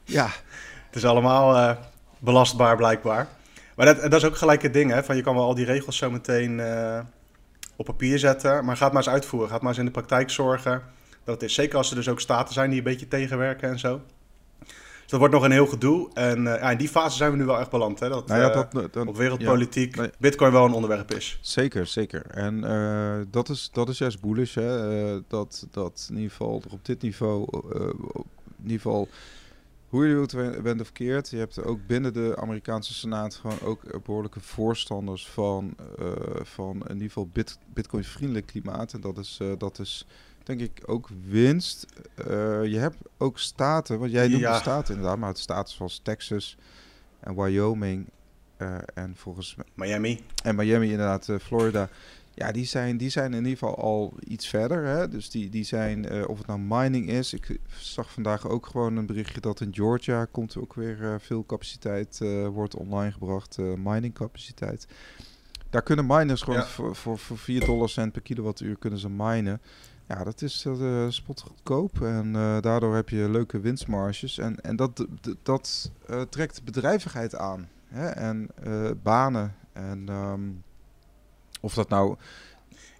ja. 0.04 0.30
Het 0.88 0.96
is 0.96 1.06
allemaal 1.06 1.78
belastbaar 2.20 2.76
blijkbaar. 2.76 3.28
Maar 3.78 3.86
dat, 3.86 4.02
dat 4.02 4.14
is 4.14 4.26
ook 4.26 4.36
gelijk 4.36 4.62
het 4.62 4.74
ding, 4.74 4.92
hè? 4.92 5.04
Van 5.04 5.16
je 5.16 5.22
kan 5.22 5.36
wel 5.36 5.44
al 5.44 5.56
die 5.56 5.66
regels 5.66 5.98
zo 5.98 6.12
meteen 6.12 6.60
uh, 6.60 7.00
op 7.76 7.86
papier 7.86 8.20
zetten, 8.20 8.66
maar 8.66 8.78
gaat 8.78 8.94
maar 8.94 9.02
eens 9.02 9.14
uitvoeren. 9.14 9.50
Gaat 9.50 9.62
maar 9.62 9.70
eens 9.70 9.80
in 9.80 9.86
de 9.86 9.92
praktijk 9.92 10.30
zorgen 10.30 10.82
dat 11.24 11.34
het 11.34 11.44
is. 11.50 11.54
Zeker 11.54 11.78
als 11.78 11.90
er 11.90 11.96
dus 11.96 12.10
ook 12.10 12.20
staten 12.20 12.54
zijn 12.54 12.70
die 12.70 12.78
een 12.78 12.84
beetje 12.84 13.08
tegenwerken 13.08 13.70
en 13.70 13.80
zo. 13.80 14.02
Dus 14.60 15.10
dat 15.10 15.20
wordt 15.20 15.34
nog 15.34 15.44
een 15.44 15.52
heel 15.52 15.68
gedoe. 15.68 16.10
En 16.14 16.38
uh, 16.38 16.44
ja, 16.44 16.72
in 16.72 16.78
die 16.78 16.90
fase 16.90 17.18
zijn 17.18 17.32
we 17.32 17.38
nu 17.38 17.46
wel 17.46 17.60
echt 17.60 17.70
beland. 17.70 18.00
Hè? 18.00 18.10
Dat, 18.10 18.28
nou 18.28 18.42
ja, 18.42 18.50
dat, 18.50 18.76
uh, 18.76 18.84
dat 18.92 19.08
op 19.08 19.18
wereldpolitiek 19.18 19.96
ja, 19.96 20.02
nee. 20.02 20.12
Bitcoin 20.20 20.52
wel 20.52 20.66
een 20.66 20.74
onderwerp 20.74 21.14
is. 21.14 21.40
Zeker, 21.42 21.88
zeker. 21.88 22.26
En 22.26 22.64
uh, 22.64 23.26
dat, 23.32 23.50
is, 23.50 23.70
dat 23.72 23.90
is 23.90 23.98
juist 23.98 24.22
bullish. 24.22 24.56
Hè? 24.56 25.28
dat, 25.28 25.68
dat 25.72 26.08
in 26.10 26.16
ieder 26.16 26.32
geval 26.32 26.64
op 26.70 26.86
dit 26.86 27.02
niveau, 27.02 27.48
in 28.58 28.64
ieder 28.64 28.82
geval 28.82 29.08
hoe 29.88 30.08
je 30.08 30.16
het 30.20 30.64
bent 30.64 30.80
of 30.80 30.86
verkeerd, 30.86 31.30
je 31.30 31.38
hebt 31.38 31.64
ook 31.64 31.88
binnen 31.88 32.14
de 32.14 32.38
Amerikaanse 32.40 32.94
Senaat 32.94 33.36
gewoon 33.36 33.62
ook 33.62 34.04
behoorlijke 34.04 34.40
voorstanders 34.40 35.28
van, 35.28 35.76
uh, 36.00 36.12
van 36.44 36.76
in 36.76 36.94
ieder 36.94 37.08
geval 37.08 37.28
bit, 37.28 37.58
bitcoin-vriendelijk 37.74 38.46
klimaat. 38.46 38.94
En 38.94 39.02
dat 39.02 39.18
is, 39.18 39.40
uh, 39.42 39.52
dat 39.58 39.80
is 39.80 40.06
denk 40.44 40.60
ik 40.60 40.82
ook 40.86 41.10
winst. 41.28 41.86
Uh, 42.20 42.26
je 42.66 42.78
hebt 42.78 42.98
ook 43.18 43.40
staten, 43.40 44.00
want 44.00 44.12
jij 44.12 44.28
noemt 44.28 44.42
ja. 44.42 44.54
de 44.54 44.60
staten 44.60 44.96
inderdaad, 44.96 45.20
maar 45.20 45.30
het 45.30 45.40
staten 45.40 45.74
zoals 45.74 46.00
Texas 46.04 46.58
en 47.20 47.36
Wyoming 47.36 48.08
en 48.94 49.16
volgens 49.16 49.56
mij... 49.56 49.66
Miami. 49.74 50.24
En 50.44 50.56
Miami 50.56 50.92
inderdaad, 50.92 51.30
Florida. 51.42 51.90
Ja, 52.38 52.52
die 52.52 52.66
zijn, 52.66 52.98
die 52.98 53.10
zijn 53.10 53.34
in 53.34 53.46
ieder 53.46 53.58
geval 53.58 53.76
al 53.76 54.14
iets 54.20 54.48
verder. 54.48 54.86
Hè? 54.86 55.08
Dus 55.08 55.30
die, 55.30 55.50
die 55.50 55.64
zijn, 55.64 56.14
uh, 56.14 56.28
of 56.28 56.38
het 56.38 56.48
nou 56.48 56.60
mining 56.60 57.10
is. 57.10 57.34
Ik 57.34 57.60
zag 57.80 58.12
vandaag 58.12 58.48
ook 58.48 58.66
gewoon 58.66 58.98
een 58.98 59.06
berichtje 59.06 59.42
dat 59.42 59.62
in 59.62 59.74
Georgia 59.74 60.26
komt 60.26 60.58
ook 60.58 60.74
weer 60.74 61.02
uh, 61.02 61.16
veel 61.20 61.46
capaciteit, 61.46 62.20
uh, 62.24 62.48
wordt 62.48 62.76
online 62.76 63.12
gebracht, 63.12 63.58
mining 63.58 64.14
capaciteit. 64.14 64.88
Daar 65.70 65.82
kunnen 65.82 66.06
miners 66.06 66.42
gewoon 66.42 66.60
ja. 66.60 66.66
voor, 66.66 66.96
voor, 66.96 67.18
voor 67.18 67.38
4 67.38 67.66
dollar 67.66 67.90
cent 67.90 68.12
per 68.12 68.22
kilowattuur 68.22 68.78
kunnen 68.78 69.00
ze 69.00 69.10
minen. 69.10 69.62
Ja, 70.08 70.24
dat 70.24 70.42
is 70.42 70.66
uh, 70.66 71.10
spotgoedkoop 71.10 72.02
en 72.02 72.32
daardoor 72.62 72.96
heb 72.96 73.10
je 73.10 73.30
leuke 73.30 73.60
winstmarges. 73.60 74.38
En, 74.38 74.62
en 74.62 74.76
dat, 74.76 75.06
dat 75.44 75.92
trekt 76.30 76.64
bedrijvigheid 76.64 77.36
aan. 77.36 77.70
Hè? 77.88 78.08
En 78.08 78.50
banen. 79.04 79.56
En 79.74 80.10
um, 80.10 80.64
of 81.62 81.74
dat 81.74 81.90
nou... 81.90 82.16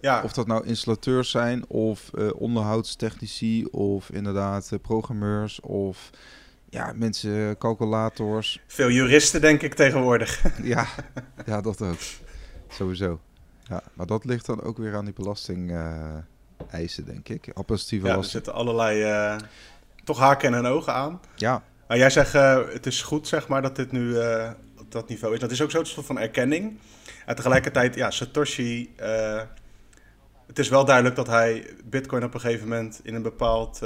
Ja. 0.00 0.22
Of 0.22 0.32
dat 0.32 0.46
nou 0.46 0.66
installateurs 0.66 1.30
zijn, 1.30 1.68
of 1.68 2.10
onderhoudstechnici, 2.34 3.64
of 3.64 4.10
inderdaad 4.10 4.72
programmeurs, 4.82 5.60
of 5.60 6.10
ja, 6.70 6.92
mensen, 6.96 7.58
calculators. 7.58 8.60
Veel 8.66 8.90
juristen, 8.90 9.40
denk 9.40 9.62
ik, 9.62 9.74
tegenwoordig. 9.74 10.42
ja, 10.62 10.86
ja, 11.46 11.60
dat 11.60 11.82
ook. 11.82 11.98
Sowieso. 12.68 13.20
Ja, 13.62 13.82
maar 13.94 14.06
dat 14.06 14.24
ligt 14.24 14.46
dan 14.46 14.62
ook 14.62 14.78
weer 14.78 14.96
aan 14.96 15.04
die 15.04 15.14
belasting 15.14 15.70
eisen, 16.70 17.04
denk 17.04 17.28
ik. 17.28 17.50
Administratieve 17.54 18.06
ja, 18.06 18.16
er 18.16 18.24
zitten 18.24 18.54
allerlei 18.54 19.02
uh, 19.02 19.36
toch 20.04 20.18
haken 20.18 20.54
en 20.54 20.66
ogen 20.66 20.94
aan. 20.94 21.20
Ja. 21.36 21.62
Maar 21.88 21.98
jij 21.98 22.10
zegt, 22.10 22.34
uh, 22.34 22.58
het 22.72 22.86
is 22.86 23.02
goed 23.02 23.28
zeg 23.28 23.48
maar 23.48 23.62
dat 23.62 23.76
dit 23.76 23.92
nu 23.92 24.00
uh, 24.00 24.50
op 24.78 24.92
dat 24.92 25.08
niveau 25.08 25.34
is. 25.34 25.40
Dat 25.40 25.50
is 25.50 25.62
ook 25.62 25.70
zo'n 25.70 25.86
soort 25.86 26.06
van 26.06 26.18
erkenning. 26.18 26.78
En 27.28 27.34
tegelijkertijd, 27.34 27.94
ja, 27.94 28.10
Satoshi... 28.10 28.94
het 30.46 30.58
is 30.58 30.68
wel 30.68 30.84
duidelijk 30.84 31.16
dat 31.16 31.26
hij 31.26 31.70
bitcoin 31.84 32.24
op 32.24 32.34
een 32.34 32.40
gegeven 32.40 32.68
moment 32.68 33.00
in 33.02 33.14
een 33.14 33.22
bepaald 33.22 33.76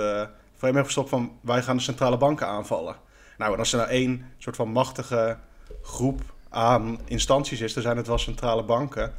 frame 0.57 0.75
heeft 0.75 0.85
gestopt 0.85 1.09
van... 1.09 1.39
wij 1.41 1.63
gaan 1.63 1.77
de 1.77 1.83
centrale 1.83 2.17
banken 2.17 2.47
aanvallen. 2.47 2.97
Nou, 3.39 3.53
en 3.53 3.59
als 3.59 3.73
er 3.73 3.79
nou 3.79 3.91
één 3.91 4.25
soort 4.39 4.57
van 4.57 4.69
machtige 4.69 5.39
groep 5.83 6.21
aan 6.49 7.01
instanties 7.05 7.61
is, 7.61 7.75
dan 7.75 7.83
zijn 7.83 7.97
het 7.97 8.07
wel 8.07 8.19
centrale 8.19 8.65
banken... 8.65 9.13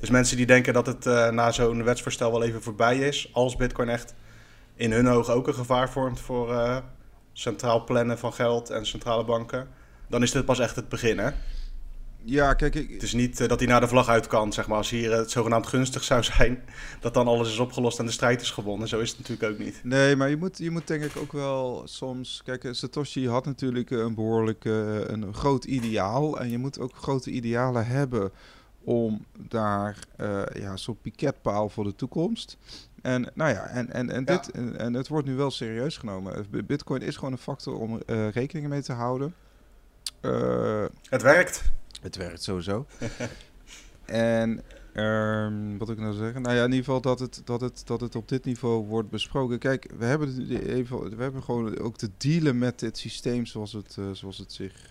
Dus 0.00 0.10
mensen 0.10 0.36
die 0.36 0.46
denken 0.46 0.72
dat 0.72 0.86
het 0.86 1.06
uh, 1.06 1.28
na 1.28 1.50
zo'n 1.50 1.84
wetsvoorstel 1.84 2.30
wel 2.30 2.42
even 2.42 2.62
voorbij 2.62 2.98
is, 2.98 3.30
als 3.32 3.56
Bitcoin 3.56 3.88
echt 3.88 4.14
in 4.74 4.92
hun 4.92 5.08
ogen 5.08 5.34
ook 5.34 5.46
een 5.46 5.54
gevaar 5.54 5.90
vormt 5.90 6.20
voor 6.20 6.50
uh, 6.50 6.76
centraal 7.32 7.84
plannen 7.84 8.18
van 8.18 8.32
geld 8.32 8.70
en 8.70 8.86
centrale 8.86 9.24
banken, 9.24 9.68
dan 10.06 10.22
is 10.22 10.30
dit 10.30 10.44
pas 10.44 10.58
echt 10.58 10.76
het 10.76 10.88
begin, 10.88 11.18
hè? 11.18 11.30
Ja, 12.24 12.54
kijk, 12.54 12.74
ik... 12.74 12.90
Het 12.90 13.02
is 13.02 13.12
niet 13.12 13.40
uh, 13.40 13.48
dat 13.48 13.58
hij 13.58 13.68
naar 13.68 13.80
de 13.80 13.88
vlag 13.88 14.08
uit 14.08 14.26
kan, 14.26 14.52
zeg 14.52 14.68
maar. 14.68 14.76
Als 14.76 14.90
hier 14.90 15.12
het 15.12 15.30
zogenaamd 15.30 15.66
gunstig 15.66 16.04
zou 16.04 16.22
zijn, 16.36 16.62
dat 17.00 17.14
dan 17.14 17.26
alles 17.26 17.48
is 17.48 17.58
opgelost 17.58 17.98
en 17.98 18.06
de 18.06 18.12
strijd 18.12 18.40
is 18.40 18.50
gewonnen. 18.50 18.88
Zo 18.88 18.98
is 19.00 19.10
het 19.10 19.18
natuurlijk 19.18 19.52
ook 19.52 19.58
niet. 19.58 19.80
Nee, 19.82 20.16
maar 20.16 20.28
je 20.28 20.36
moet, 20.36 20.58
je 20.58 20.70
moet 20.70 20.86
denk 20.86 21.04
ik 21.04 21.16
ook 21.16 21.32
wel 21.32 21.82
soms... 21.84 22.42
Kijk, 22.44 22.68
Satoshi 22.70 23.28
had 23.28 23.44
natuurlijk 23.44 23.90
een 23.90 24.14
behoorlijk 24.14 24.64
een 24.64 25.34
groot 25.34 25.64
ideaal. 25.64 26.40
En 26.40 26.50
je 26.50 26.58
moet 26.58 26.78
ook 26.78 26.96
grote 26.96 27.30
idealen 27.30 27.86
hebben 27.86 28.30
om 28.84 29.24
daar 29.48 29.98
ja, 30.52 30.76
zo'n 30.76 30.98
piketpaal 31.02 31.68
voor 31.68 31.84
de 31.84 31.94
toekomst. 31.94 32.56
En 33.02 33.30
nou 33.34 33.50
ja, 33.50 33.66
en, 33.66 33.92
en, 33.92 34.10
en, 34.10 34.24
dit, 34.24 34.50
en, 34.50 34.78
en, 34.78 34.94
het 34.94 35.08
wordt 35.08 35.26
nu 35.26 35.34
wel 35.34 35.50
serieus 35.50 35.96
genomen. 35.96 36.46
Bitcoin 36.66 37.02
is 37.02 37.16
gewoon 37.16 37.32
een 37.32 37.38
factor 37.38 37.78
om 37.78 38.00
rekening 38.32 38.68
mee 38.68 38.82
te 38.82 38.92
houden. 38.92 39.34
Uh, 40.22 40.84
het 41.02 41.22
werkt. 41.22 41.62
Het 42.00 42.16
werkt 42.16 42.42
sowieso. 42.42 42.86
en 44.04 44.62
um, 44.94 45.78
wat 45.78 45.90
ik 45.90 45.98
nou 45.98 46.14
zeggen? 46.14 46.42
Nou 46.42 46.54
ja, 46.54 46.64
in 46.64 46.70
ieder 46.70 46.84
geval 46.84 47.00
dat 47.00 47.18
het, 47.18 47.42
dat, 47.44 47.60
het, 47.60 47.82
dat 47.84 48.00
het 48.00 48.16
op 48.16 48.28
dit 48.28 48.44
niveau 48.44 48.86
wordt 48.86 49.10
besproken. 49.10 49.58
Kijk, 49.58 49.90
we 49.98 50.04
hebben, 50.04 50.50
even, 50.50 51.16
we 51.16 51.22
hebben 51.22 51.42
gewoon 51.42 51.78
ook 51.78 51.96
te 51.96 52.10
dealen 52.16 52.58
met 52.58 52.78
dit 52.78 52.98
systeem 52.98 53.46
zoals 53.46 53.72
het, 53.72 53.96
uh, 53.98 54.10
zoals 54.12 54.38
het 54.38 54.52
zich 54.52 54.90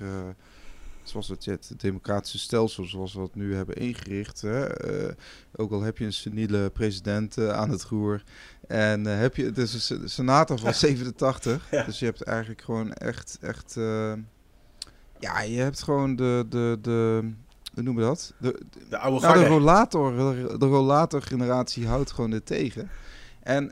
zoals 1.09 1.27
het, 1.27 1.45
het 1.45 1.73
democratische 1.77 2.39
stelsel 2.39 2.83
zoals 2.85 3.13
we 3.13 3.21
het 3.21 3.35
nu 3.35 3.55
hebben 3.55 3.75
ingericht. 3.75 4.41
Hè, 4.41 4.87
uh, 5.07 5.11
ook 5.55 5.71
al 5.71 5.81
heb 5.81 5.97
je 5.97 6.05
een 6.05 6.13
seniele 6.13 6.69
president 6.69 7.37
uh, 7.37 7.49
aan 7.49 7.69
het 7.69 7.83
roer. 7.83 8.23
En 8.67 9.07
uh, 9.07 9.19
heb 9.19 9.35
je, 9.35 9.45
het 9.45 9.57
is 9.57 9.89
een 9.89 10.09
senator 10.09 10.59
van 10.59 10.73
87. 10.85 11.67
Ja. 11.71 11.83
Dus 11.83 11.99
je 11.99 12.05
hebt 12.05 12.21
eigenlijk 12.21 12.61
gewoon 12.61 12.93
echt, 12.93 13.37
echt... 13.41 13.77
ja, 15.19 15.41
je 15.41 15.59
hebt 15.59 15.83
gewoon 15.83 16.15
de, 16.15 16.45
de, 16.49 16.77
de 16.81 17.29
hoe 17.73 17.83
noemen 17.83 18.03
we 18.03 18.09
dat? 18.09 18.33
De, 18.37 18.59
de 18.89 18.97
oude 18.97 19.27
nou, 19.27 19.39
de 19.39 19.47
rollator, 19.47 20.15
de 20.59 20.65
rollator 20.65 21.21
generatie 21.21 21.87
houdt 21.87 22.11
gewoon 22.11 22.29
dit 22.29 22.45
tegen. 22.45 22.89
En... 23.43 23.71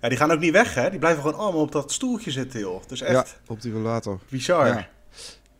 ja, 0.00 0.08
die 0.08 0.18
gaan 0.18 0.30
ook 0.30 0.40
niet 0.40 0.52
weg, 0.52 0.74
hè? 0.74 0.90
Die 0.90 0.98
blijven 0.98 1.22
gewoon 1.22 1.38
allemaal 1.38 1.60
op 1.60 1.72
dat 1.72 1.92
stoeltje 1.92 2.30
zitten, 2.30 2.60
joh. 2.60 2.82
Dus 2.86 3.00
echt... 3.00 3.12
Ja, 3.12 3.52
op 3.52 3.62
die 3.62 3.72
rollator. 3.72 4.20
Bizar. 4.28 4.66
Ja. 4.66 4.88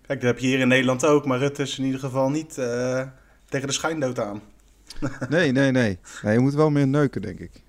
Kijk, 0.07 0.21
dat 0.21 0.31
heb 0.31 0.39
je 0.39 0.47
hier 0.47 0.59
in 0.59 0.69
Nederland 0.69 1.07
ook, 1.07 1.27
maar 1.27 1.39
Rutte 1.39 1.63
is 1.63 1.79
in 1.79 1.85
ieder 1.85 2.01
geval 2.01 2.31
niet 2.31 2.59
uh, 2.59 3.03
tegen 3.49 3.67
de 3.67 3.73
schijndood 3.73 4.19
aan. 4.19 4.43
nee, 5.29 5.53
nee, 5.53 5.71
nee, 5.71 5.99
nee. 6.23 6.35
Je 6.35 6.41
moet 6.41 6.55
wel 6.55 6.71
meer 6.71 6.87
neuken, 6.87 7.23
denk 7.23 7.39
ik. 7.39 7.63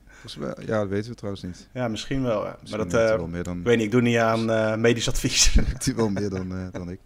Ja, 0.66 0.80
dat 0.80 0.88
weten 0.88 1.10
we 1.10 1.16
trouwens 1.16 1.44
niet. 1.44 1.68
Ja, 1.74 1.88
misschien 1.88 2.24
wel. 2.24 2.46
Ja. 2.46 2.58
Maar 2.70 2.78
dat, 2.78 2.94
uh, 2.94 3.16
wel 3.16 3.28
meer 3.28 3.44
dan... 3.44 3.64
weet 3.64 3.78
niet, 3.78 3.86
ik 3.86 3.92
doe 3.92 4.02
niet 4.02 4.18
aan 4.18 4.50
uh, 4.50 4.76
medisch 4.76 5.08
advies. 5.08 5.56
Die 5.84 5.96
wel 5.96 6.10
meer 6.10 6.30
dan, 6.30 6.70
dan 6.72 6.90
ik. 6.90 7.00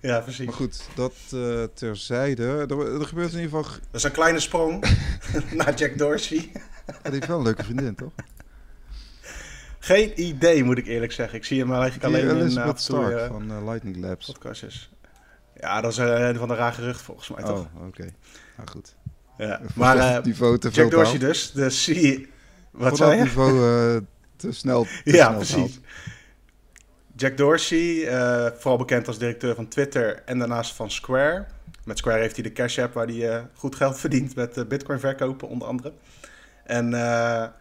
Ja, 0.00 0.20
precies. 0.20 0.46
Maar 0.46 0.54
goed, 0.54 0.80
dat 0.94 1.14
terzijde. 1.74 2.44
Er, 2.44 3.00
er, 3.00 3.06
gebeurt 3.06 3.32
in 3.32 3.40
ieder 3.40 3.56
geval... 3.56 3.62
Dat 3.62 3.80
is 3.92 4.02
een 4.02 4.12
kleine 4.12 4.40
sprong 4.40 4.84
naar 5.58 5.74
Jack 5.74 5.98
Dorsey. 5.98 6.38
die 6.38 6.52
heeft 7.02 7.26
wel 7.26 7.38
een 7.38 7.44
leuke 7.44 7.64
vriendin, 7.64 7.94
toch? 7.94 8.12
Geen 9.78 10.20
idee, 10.20 10.64
moet 10.64 10.78
ik 10.78 10.86
eerlijk 10.86 11.12
zeggen. 11.12 11.38
Ik 11.38 11.44
zie 11.44 11.60
hem 11.60 11.72
eigenlijk 11.72 12.04
alleen 12.04 12.28
in 12.28 12.50
uh, 12.50 12.70
Stark 12.74 13.12
uh, 13.12 13.26
van 13.26 13.52
uh, 13.52 13.64
Lightning 13.64 13.96
Labs. 13.96 14.26
Podcastjes. 14.26 14.90
Ja, 15.60 15.80
dat 15.80 15.92
is 15.92 15.98
een 15.98 16.36
van 16.36 16.48
de 16.48 16.54
raar 16.54 16.72
gerucht 16.72 17.00
volgens 17.00 17.28
mij, 17.28 17.42
toch? 17.42 17.66
Oh, 17.76 17.86
oké. 17.86 18.08
Nou, 18.56 18.68
goed. 18.68 18.94
Ja, 19.38 19.60
maar 19.74 20.22
die 20.22 20.34
foto 20.34 20.68
Jack 20.68 20.90
Dorsey 20.90 21.18
dus, 21.18 21.52
de 21.52 21.70
CEO... 21.70 22.24
Wat 22.70 22.96
zei 22.96 23.16
je? 23.16 23.22
niveau 23.22 24.04
te 24.36 24.52
snel 24.52 24.82
te 24.82 25.00
Ja, 25.04 25.24
snel 25.24 25.34
precies. 25.34 25.80
Jack 27.20 27.36
Dorsey, 27.36 28.06
vooral 28.56 28.78
bekend 28.78 29.06
als 29.06 29.18
directeur 29.18 29.54
van 29.54 29.68
Twitter 29.68 30.22
en 30.24 30.38
daarnaast 30.38 30.74
van 30.74 30.90
Square. 30.90 31.46
Met 31.84 31.98
Square 31.98 32.18
heeft 32.18 32.34
hij 32.34 32.44
de 32.44 32.52
Cash 32.52 32.78
App 32.78 32.94
waar 32.94 33.06
hij 33.06 33.46
goed 33.54 33.74
geld 33.74 33.98
verdient 34.04 34.34
met 34.34 34.68
bitcoin 34.68 35.00
verkopen 35.00 35.48
onder 35.48 35.68
andere. 35.68 35.92
En 36.64 36.90
ja, 36.90 37.54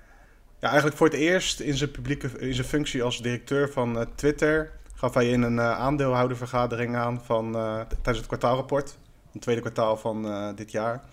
eigenlijk 0.60 0.98
voor 0.98 1.08
het 1.08 1.16
eerst 1.16 1.60
in 1.60 1.78
zijn, 1.78 1.92
publieke, 1.92 2.30
in 2.40 2.54
zijn 2.54 2.68
functie 2.68 3.04
als 3.04 3.22
directeur 3.22 3.72
van 3.72 4.08
Twitter 4.16 4.72
gaf 4.96 5.14
hij 5.14 5.30
in 5.30 5.42
een 5.42 5.56
uh, 5.56 5.80
aandeelhoudervergadering 5.80 6.96
aan 6.96 7.22
van, 7.24 7.52
tijdens 7.88 8.18
het 8.18 8.28
kwartaalrapport, 8.28 8.98
het 9.32 9.42
tweede 9.42 9.62
kwartaal 9.62 9.98
van 9.98 10.54
dit 10.56 10.72
jaar. 10.72 11.04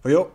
Van 0.00 0.10
joh, 0.10 0.30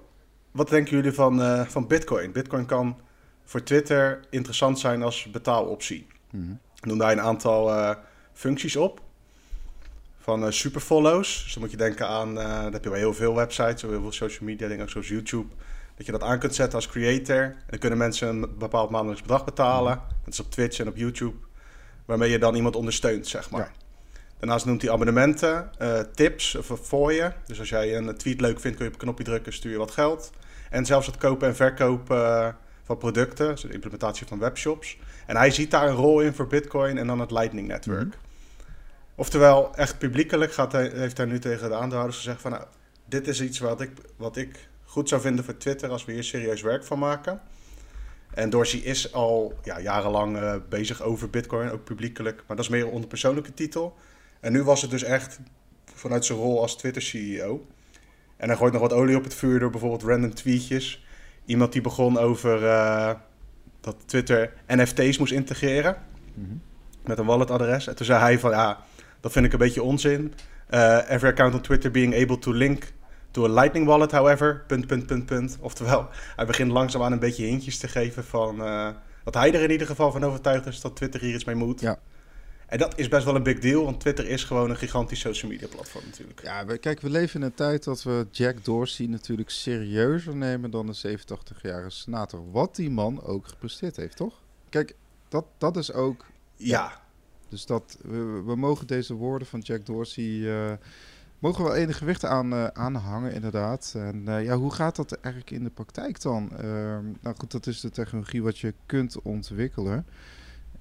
wat 0.52 0.70
denken 0.70 0.96
jullie 0.96 1.12
van, 1.12 1.66
van 1.68 1.88
Bitcoin? 1.88 2.32
Bitcoin 2.32 2.66
kan 2.66 2.98
voor 3.44 3.64
Twitter 3.64 4.20
interessant 4.30 4.80
zijn 4.80 5.04
als 5.04 5.32
betaaloptie. 5.32 6.08
Mm. 6.32 6.60
Noemde 6.82 7.04
hij 7.04 7.14
een 7.14 7.22
aantal 7.22 7.96
functies 8.34 8.76
op 8.76 9.02
van 10.20 10.54
superfollows. 10.54 11.44
Dus 11.44 11.54
dan 11.54 11.62
moet 11.62 11.72
je 11.72 11.78
denken 11.78 12.08
aan, 12.08 12.36
dat 12.36 12.74
heb 12.74 12.84
je 12.84 12.90
bij 12.90 13.00
heel 13.00 13.14
veel 13.14 13.36
websites, 13.36 13.82
heel 13.82 14.02
veel 14.02 14.12
social 14.12 14.50
media 14.50 14.68
dingen, 14.68 14.90
zoals 14.90 15.08
YouTube 15.08 15.48
dat 16.00 16.06
je 16.06 16.12
dat 16.12 16.24
aan 16.24 16.40
kunt 16.40 16.56
zetten 16.56 16.76
als 16.76 16.88
creator. 16.88 17.42
En 17.44 17.64
dan 17.68 17.80
kunnen 17.80 17.98
mensen 17.98 18.28
een 18.28 18.58
bepaald 18.58 18.90
maandelijks 18.90 19.22
bedrag 19.22 19.46
betalen. 19.46 20.02
Dat 20.24 20.34
is 20.34 20.40
op 20.40 20.52
Twitch 20.52 20.80
en 20.80 20.88
op 20.88 20.96
YouTube. 20.96 21.36
Waarmee 22.06 22.30
je 22.30 22.40
dan 22.40 22.56
iemand 22.56 22.76
ondersteunt, 22.76 23.28
zeg 23.28 23.50
maar. 23.50 23.72
Daarnaast 24.40 24.66
noemt 24.66 24.82
hij 24.82 24.92
abonnementen, 24.92 25.72
uh, 25.82 26.00
tips 26.00 26.58
voor 26.62 27.14
je. 27.14 27.32
Dus 27.46 27.60
als 27.60 27.70
jij 27.70 27.98
een 27.98 28.18
tweet 28.18 28.42
leuk 28.42 28.60
vindt, 28.60 28.78
kun 28.78 28.86
je 28.86 28.92
op 28.92 29.00
een 29.00 29.06
knopje 29.06 29.24
drukken, 29.24 29.54
stuur 29.54 29.72
je 29.72 29.78
wat 29.78 29.92
geld. 29.92 30.32
En 30.70 30.86
zelfs 30.86 31.08
het 31.08 31.18
kopen 31.18 31.48
en 31.48 31.56
verkopen 31.56 32.18
uh, 32.18 32.48
van 32.90 32.98
producten, 32.98 33.48
dus 33.48 33.62
de 33.62 33.74
implementatie 33.74 34.28
van 34.28 34.40
webshops. 34.40 34.98
En 35.26 35.36
hij 35.36 35.52
ziet 35.52 35.72
daar 35.72 35.88
een 35.88 35.96
rol 35.96 36.22
in 36.22 36.34
voor 36.34 36.48
Bitcoin 36.48 36.98
en 36.98 37.08
dan 37.08 37.20
het 37.20 37.32
Lightning 37.32 37.68
Network. 37.68 38.08
Mhm. 38.08 38.18
Oftewel, 39.16 39.76
echt 39.76 39.98
publiekelijk 39.98 40.54
gaat 40.54 40.72
hij, 40.72 40.92
heeft 40.94 41.18
hij 41.18 41.26
nu 41.26 41.40
tegen 41.40 41.70
de 41.70 41.76
aandeelhouders 41.76 42.18
gezegd 42.18 42.42
van... 42.42 42.52
Nou, 42.52 42.64
dit 43.06 43.28
is 43.28 43.42
iets 43.42 43.60
wat 43.60 43.82
ik, 43.82 43.92
wat 44.16 44.38
ik 44.38 44.68
goed 44.84 45.10
zou 45.10 45.22
vinden 45.22 45.46
voor 45.46 45.58
Twitter 45.58 45.90
als 45.90 46.06
we 46.06 46.12
hier 46.12 46.24
serieus 46.24 46.62
werk 46.62 46.84
van 46.84 47.00
maken. 47.00 47.42
En 48.34 48.50
Dorsey 48.50 48.80
is 48.80 49.14
al 49.14 49.54
ja, 49.64 49.80
jarenlang 49.80 50.38
uh, 50.38 50.56
bezig 50.70 51.02
over 51.02 51.30
Bitcoin, 51.30 51.72
ook 51.72 51.84
publiekelijk, 51.84 52.44
maar 52.48 52.56
dat 52.56 52.66
is 52.66 52.72
meer 52.72 52.88
onder 52.90 53.10
persoonlijke 53.10 53.54
titel. 53.54 53.96
En 54.40 54.52
nu 54.52 54.64
was 54.64 54.82
het 54.82 54.92
dus 54.92 55.04
echt 55.04 55.40
vanuit 55.94 56.26
zijn 56.26 56.38
rol 56.38 56.62
als 56.62 56.78
Twitter-CEO. 56.78 57.66
En 58.38 58.48
hij 58.48 58.58
gooit 58.58 58.74
nog 58.74 58.82
wat 58.82 58.94
olie 58.94 59.18
op 59.18 59.24
het 59.24 59.34
vuur 59.34 59.60
door 59.60 59.70
bijvoorbeeld 59.70 60.04
random 60.04 60.34
tweetjes. 60.34 61.04
Iemand 61.50 61.72
die 61.72 61.82
begon 61.82 62.18
over 62.18 62.64
uh, 62.64 63.12
dat 63.82 63.96
Twitter 64.06 64.54
NFT's 64.68 65.18
moest 65.18 65.32
integreren 65.32 65.98
mhm. 66.34 66.54
met 67.04 67.18
een 67.18 67.26
walletadres. 67.26 67.88
En 67.88 67.96
toen 67.96 68.06
zei 68.06 68.20
hij 68.20 68.40
van 68.40 68.52
ja, 68.52 68.78
dat 69.20 69.32
vind 69.32 69.46
ik 69.46 69.52
een 69.52 69.60
beetje 69.60 69.84
onzin. 69.84 70.34
Uh, 70.74 71.12
every 71.12 71.30
account 71.30 71.54
on 71.54 71.62
Twitter 71.62 71.92
being 71.92 72.22
able 72.22 72.40
to 72.40 72.52
link 72.52 72.92
to 73.32 73.46
a 73.46 73.50
Lightning 73.50 73.86
wallet, 73.86 74.12
however, 74.12 74.64
punt, 74.68 74.88
punt, 74.88 75.06
punt, 75.06 75.26
punt. 75.26 75.58
Oftewel, 75.62 76.08
hij 76.36 76.46
begint 76.46 76.72
langzaamaan 76.72 77.12
een 77.12 77.20
beetje 77.20 77.46
hintjes 77.46 77.78
te 77.78 77.88
geven 77.88 78.24
van... 78.24 78.62
Uh, 78.62 78.90
dat 79.24 79.34
hij 79.34 79.54
er 79.54 79.62
in 79.62 79.72
ieder 79.72 79.88
geval 79.88 80.12
van 80.12 80.24
overtuigd 80.24 80.66
is 80.66 80.82
dat 80.82 80.96
Twitter 80.96 81.22
hier 81.22 81.34
iets 81.34 81.46
mee 81.46 81.56
moet. 81.56 81.82
Ja. 81.82 82.00
En 82.70 82.78
dat 82.78 82.98
is 82.98 83.08
best 83.08 83.26
wel 83.26 83.36
een 83.36 83.44
big 83.44 83.60
deal, 83.60 83.84
want 83.84 84.00
Twitter 84.00 84.28
is 84.28 84.44
gewoon 84.44 84.70
een 84.70 84.78
gigantisch 84.78 85.20
social 85.20 85.52
media 85.52 85.68
platform 85.68 86.06
natuurlijk. 86.06 86.42
Ja, 86.44 86.66
we, 86.66 86.78
kijk, 86.78 87.02
we 87.02 87.10
leven 87.10 87.40
in 87.40 87.46
een 87.46 87.54
tijd 87.54 87.84
dat 87.84 88.04
we 88.04 88.28
Jack 88.32 88.66
Dorsey 88.66 89.06
natuurlijk 89.06 89.50
serieuzer 89.50 90.36
nemen 90.36 90.72
dan 90.72 90.88
een 90.88 91.20
87-jarige 91.20 91.90
senator. 91.90 92.52
Wat 92.52 92.76
die 92.76 92.90
man 92.90 93.24
ook 93.24 93.48
gepresteerd 93.48 93.96
heeft, 93.96 94.16
toch? 94.16 94.42
Kijk, 94.70 94.96
dat, 95.30 95.46
dat 95.58 95.78
is 95.78 95.94
ook... 95.94 96.26
Ja. 96.56 97.02
Dus 97.50 97.66
dat, 97.66 97.98
we, 98.02 98.42
we 98.46 98.56
mogen 98.56 98.88
deze 98.88 99.14
woorden 99.14 99.48
van 99.48 99.60
Jack 99.60 99.86
Dorsey... 99.86 100.70
eh, 100.70 100.74
mogen 101.40 101.64
wel 101.64 101.76
enige 101.76 101.98
gewicht 101.98 102.26
aan, 102.26 102.54
eh, 102.54 102.66
aanhangen, 102.66 103.34
inderdaad. 103.34 103.94
En 103.96 104.28
eh, 104.28 104.44
ja, 104.44 104.56
hoe 104.58 104.74
gaat 104.74 104.96
dat 104.96 105.12
eigenlijk 105.12 105.54
in 105.54 105.64
de 105.64 105.70
praktijk 105.70 106.22
dan? 106.22 106.52
Ehm, 106.52 107.06
nou 107.22 107.36
goed, 107.38 107.52
dat 107.52 107.68
is 107.68 107.80
de 107.80 107.90
technologie 107.90 108.44
wat 108.44 108.60
je 108.60 108.74
kunt 108.86 109.22
ontwikkelen. 109.22 110.06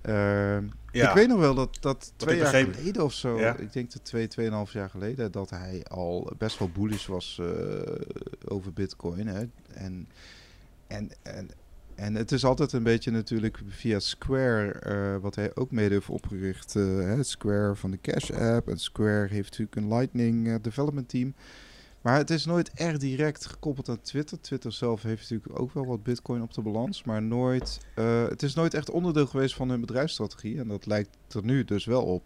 Ehm, 0.00 0.64
Ja. 0.92 1.08
Ik 1.08 1.14
weet 1.14 1.28
nog 1.28 1.38
wel 1.38 1.54
dat, 1.54 1.76
dat 1.80 2.12
twee 2.16 2.36
jaar 2.36 2.44
begreep- 2.52 2.74
geleden 2.74 3.04
of 3.04 3.12
zo, 3.12 3.38
Ja. 3.38 3.56
ik 3.56 3.72
denk 3.72 3.92
dat 3.92 4.04
twee, 4.04 4.28
tweeënhalf 4.28 4.72
jaar 4.72 4.90
geleden, 4.90 5.32
dat 5.32 5.50
hij 5.50 5.84
al 5.88 6.32
best 6.38 6.58
wel 6.58 6.68
bullish 6.70 7.06
was 7.06 7.38
eh, 7.40 7.46
over 8.44 8.72
bitcoin. 8.72 9.26
Hè? 9.26 9.44
En, 9.74 10.08
en, 10.86 11.10
en, 11.22 11.48
en 11.94 12.14
het 12.14 12.32
is 12.32 12.44
altijd 12.44 12.72
een 12.72 12.82
beetje 12.82 13.10
natuurlijk 13.10 13.60
via 13.68 13.98
Square, 13.98 14.70
eh, 14.72 15.16
wat 15.22 15.34
hij 15.34 15.50
ook 15.54 15.70
mede 15.70 15.94
heeft 15.94 16.08
opgericht. 16.08 16.76
eh, 16.76 16.82
hè? 16.84 17.22
Square 17.22 17.74
van 17.74 17.90
de 17.90 17.98
Cash 18.00 18.30
App 18.30 18.68
en 18.68 18.78
Square 18.78 19.26
heeft 19.28 19.50
natuurlijk 19.58 19.76
een 19.76 19.88
Lightning 19.98 20.60
development 20.60 21.08
team. 21.08 21.34
Maar 22.02 22.16
het 22.16 22.30
is 22.30 22.44
nooit 22.44 22.70
echt 22.74 23.00
direct 23.00 23.46
gekoppeld 23.46 23.88
aan 23.88 24.00
Twitter. 24.00 24.40
Twitter 24.40 24.72
zelf 24.72 25.02
heeft 25.02 25.30
natuurlijk 25.30 25.60
ook 25.60 25.72
wel 25.72 25.86
wat 25.86 26.02
bitcoin 26.02 26.42
op 26.42 26.54
de 26.54 26.62
balans. 26.62 27.04
Maar 27.04 27.22
nooit, 27.22 27.80
eh, 27.94 28.28
het 28.28 28.42
is 28.42 28.54
nooit 28.54 28.74
echt 28.74 28.90
onderdeel 28.90 29.26
geweest 29.26 29.54
van 29.54 29.68
hun 29.68 29.80
bedrijfsstrategie. 29.80 30.58
En 30.58 30.68
dat 30.68 30.86
lijkt 30.86 31.16
er 31.34 31.44
nu 31.44 31.64
dus 31.64 31.84
wel 31.84 32.02
op. 32.02 32.22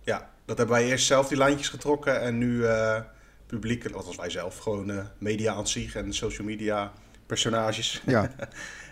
Ja, 0.00 0.30
dat 0.44 0.58
hebben 0.58 0.76
wij 0.76 0.86
eerst 0.86 1.06
zelf 1.06 1.28
die 1.28 1.36
lijntjes 1.38 1.68
getrokken 1.68 2.20
en 2.20 2.38
nu 2.38 2.64
eh 2.64 3.00
publiek, 3.46 3.90
althans 3.90 4.16
wij 4.16 4.30
zelf, 4.30 4.58
gewoon 4.58 4.90
eh, 4.90 5.04
media 5.18 5.54
aan 5.54 5.68
zich 5.68 5.94
en 5.94 6.12
social 6.12 6.46
media 6.46 6.92
personages. 7.26 8.02
Ja, 8.06 8.30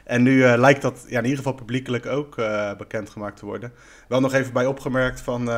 En 0.05 0.23
nu 0.23 0.57
lijkt 0.57 0.83
dat 0.83 1.05
ja, 1.09 1.19
in 1.19 1.25
ieder 1.25 1.37
geval 1.37 1.55
publiekelijk 1.55 2.07
ook 2.07 2.37
bekendgemaakt 2.79 3.37
te 3.37 3.47
worden. 3.47 3.73
Wel 4.09 4.21
nog 4.21 4.33
even 4.33 4.53
bij 4.53 4.67
opgemerkt 4.67 5.21
van 5.21 5.49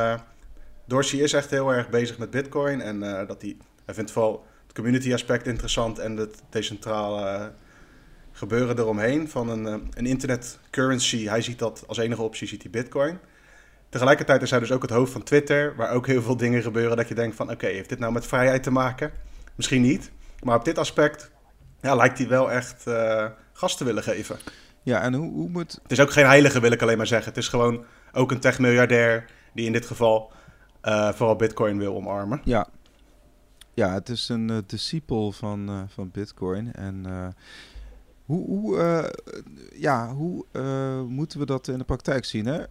Dorsey 0.87 1.19
is 1.19 1.33
echt 1.33 1.49
heel 1.49 1.73
erg 1.73 1.89
bezig 1.89 2.17
met 2.17 2.29
Bitcoin 2.29 2.81
en 2.81 3.03
eh, 3.03 3.27
dat 3.27 3.41
hij, 3.41 3.57
hij 3.85 3.93
vindt 3.93 4.11
vooral 4.11 4.45
het 4.63 4.75
community 4.75 5.13
aspect 5.13 5.47
interessant 5.47 5.99
en 5.99 6.17
het 6.17 6.41
decentrale 6.49 7.27
eh, 7.27 7.45
gebeuren 8.31 8.79
eromheen 8.79 9.29
van 9.29 9.49
een, 9.49 9.67
eh, 9.67 9.73
een 9.93 10.05
internet 10.05 10.59
currency. 10.69 11.27
Hij 11.27 11.41
ziet 11.41 11.59
dat 11.59 11.83
als 11.87 11.97
enige 11.97 12.21
optie 12.21 12.47
ziet 12.47 12.61
hij 12.61 12.71
Bitcoin. 12.71 13.19
Tegelijkertijd 13.89 14.41
is 14.41 14.49
hij 14.49 14.59
dus 14.59 14.71
ook 14.71 14.81
het 14.81 14.91
hoofd 14.91 15.11
van 15.11 15.23
Twitter, 15.23 15.75
waar 15.75 15.91
ook 15.91 16.07
heel 16.07 16.21
veel 16.21 16.37
dingen 16.37 16.61
gebeuren 16.61 16.97
dat 16.97 17.07
je 17.07 17.15
denkt 17.15 17.35
van 17.35 17.51
oké, 17.51 17.67
heeft 17.67 17.89
dit 17.89 17.99
nou 17.99 18.13
met 18.13 18.27
vrijheid 18.27 18.63
te 18.63 18.71
maken? 18.71 19.11
Misschien 19.55 19.81
niet, 19.81 20.11
maar 20.43 20.57
op 20.57 20.65
dit 20.65 20.77
aspect 20.77 21.31
ja, 21.81 21.95
lijkt 21.95 22.17
hij 22.17 22.27
wel 22.27 22.51
echt 22.51 22.83
gas 23.53 23.77
te 23.77 23.83
willen 23.83 24.03
geven. 24.03 24.37
ja 24.83 25.01
en 25.01 25.13
hoe, 25.13 25.31
hoe 25.31 25.49
moet... 25.49 25.79
Het 25.83 25.91
is 25.91 25.99
ook 25.99 26.11
geen 26.11 26.25
heilige, 26.25 26.59
wil 26.59 26.71
ik 26.71 26.81
alleen 26.81 26.97
maar 26.97 27.07
zeggen. 27.07 27.27
Het 27.27 27.37
is 27.37 27.47
gewoon 27.47 27.85
ook 28.13 28.31
een 28.31 28.39
tech-miljardair 28.39 29.25
die 29.53 29.65
in 29.65 29.71
dit 29.71 29.85
geval 29.85 30.31
eh, 30.85 31.11
vooral 31.13 31.35
Bitcoin 31.35 31.77
wil 31.77 31.95
omarmen. 31.95 32.41
Ja, 32.43 32.67
ja 33.73 33.93
het 33.93 34.09
is 34.09 34.29
een 34.29 34.49
eh, 34.49 34.57
discipel 34.65 35.31
van, 35.31 35.69
eh, 35.69 35.81
van 35.87 36.09
bitcoin. 36.11 36.73
En 36.73 37.05
hoe, 38.25 38.45
hoe, 38.47 39.13
ja, 39.73 40.13
hoe 40.13 40.45
moeten 41.07 41.39
we 41.39 41.45
dat 41.45 41.67
in 41.67 41.77
de 41.77 41.83
praktijk 41.83 42.25
zien? 42.25 42.45
Hè? 42.45 42.61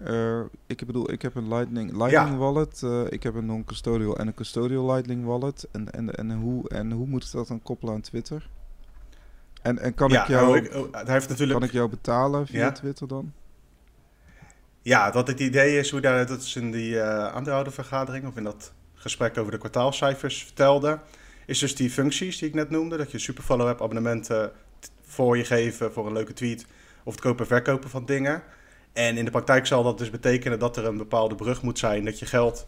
Ik 0.66 0.86
bedoel, 0.86 1.10
ik 1.12 1.22
heb 1.22 1.34
een 1.34 1.48
Lightning, 1.48 1.90
Lightning 1.96 2.28
Ja. 2.30 2.36
wallet. 2.36 2.82
ik 3.08 3.22
heb 3.22 3.34
een 3.34 3.46
non-custodial 3.46 4.16
en 4.18 4.26
een 4.26 4.34
custodial 4.34 4.86
Lightning 4.86 5.24
wallet. 5.24 5.68
En, 5.72 5.90
en, 5.92 6.14
en, 6.14 6.32
hoe, 6.32 6.68
en 6.68 6.92
hoe 6.92 7.06
moet 7.06 7.24
ik 7.24 7.32
dat 7.32 7.48
dan 7.48 7.62
koppelen 7.62 7.94
aan 7.94 8.00
Twitter? 8.00 8.48
En, 9.62 9.78
en 9.78 9.94
kan, 9.94 10.10
ja, 10.10 10.22
ik 10.22 10.28
jou, 10.28 10.48
oh, 10.58 10.64
ik- 10.64 10.74
oh, 10.74 10.92
hij 10.92 11.12
heeft 11.12 11.28
natuurlijk. 11.28 11.58
kan 11.58 11.68
ik 11.68 11.74
jou 11.74 11.88
betalen 11.88 12.46
via 12.46 12.58
Ja. 12.58 12.72
Twitter 12.72 13.08
dan? 13.08 13.32
Ja, 14.84 15.12
wat 15.12 15.26
het 15.26 15.40
idee 15.40 15.78
is, 15.78 15.90
hoe 15.90 16.00
daar, 16.00 16.26
dat 16.26 16.40
is 16.42 16.56
in 16.56 16.70
die 16.70 17.00
eh 17.00 17.26
aandeelhoudervergadering 17.34 18.26
of 18.26 18.36
in 18.36 18.44
dat 18.44 18.72
gesprek 18.94 19.38
over 19.38 19.52
de 19.52 19.58
kwartaalcijfers 19.58 20.42
vertelde, 20.44 20.98
is 21.46 21.58
dus 21.58 21.74
die 21.74 21.90
functies 21.90 22.38
die 22.38 22.48
ik 22.48 22.54
net 22.54 22.70
noemde, 22.70 22.96
dat 22.96 23.10
je 23.10 23.18
superfollow 23.18 23.68
app 23.68 23.82
abonnementen 23.82 24.52
t- 24.78 24.90
voor 25.02 25.36
je 25.36 25.44
geven 25.44 25.92
voor 25.92 26.06
een 26.06 26.12
leuke 26.12 26.32
tweet 26.32 26.66
of 27.04 27.12
het 27.12 27.22
kopen 27.22 27.40
en 27.40 27.46
verkopen 27.46 27.90
van 27.90 28.06
dingen. 28.06 28.42
En 28.92 29.16
in 29.16 29.24
de 29.24 29.30
praktijk 29.30 29.66
zal 29.66 29.82
dat 29.82 29.98
dus 29.98 30.10
betekenen 30.10 30.58
dat 30.58 30.76
er 30.76 30.84
een 30.84 30.96
bepaalde 30.96 31.34
brug 31.34 31.62
moet 31.62 31.78
zijn, 31.78 32.04
dat 32.04 32.18
je 32.18 32.26
geld 32.26 32.66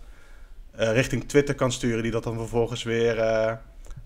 eh, 0.71 0.93
richting 0.93 1.29
Twitter 1.29 1.55
kan 1.55 1.73
sturen, 1.73 2.03
die 2.03 2.13
dat 2.13 2.25
dan 2.25 2.37
vervolgens 2.39 2.83
weer 2.83 3.19
eh, 3.19 3.53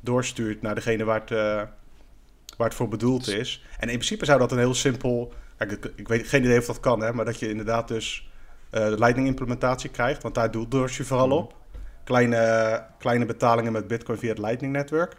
doorstuurt 0.01 0.63
naar 0.63 0.75
degene 0.75 1.05
waar 1.05 1.21
het, 1.21 1.31
waar 2.57 2.69
het 2.69 2.75
voor 2.75 2.89
bedoeld 2.89 3.29
is. 3.29 3.65
En 3.79 3.89
in 3.89 3.95
principe 3.95 4.25
zou 4.25 4.39
dat 4.39 4.53
een 4.53 4.59
heel 4.59 4.75
simpel 4.75 5.33
ik, 5.69 5.93
ik 5.97 6.09
weet 6.09 6.29
geen 6.29 6.45
idee 6.45 6.59
of 6.59 6.67
dat 6.67 6.81
kan, 6.81 7.01
hè, 7.01 7.13
maar 7.13 7.25
dat 7.25 7.39
je 7.39 7.49
inderdaad 7.49 7.89
dus 7.89 8.31
eh, 8.71 8.85
de 8.85 8.99
Lightning 8.99 9.27
implementatie 9.27 9.91
krijgt, 9.91 10.23
want 10.23 10.35
daar 10.35 10.51
doet 10.51 10.71
Dorsey 10.71 11.05
vooral 11.05 11.31
op. 11.31 11.55
Kleine, 12.05 12.85
kleine 12.99 13.27
betalingen 13.27 13.73
met 13.73 13.87
Bitcoin 13.87 14.19
via 14.19 14.29
het 14.29 14.39
Lightning 14.39 14.73
netwerk. 14.73 15.17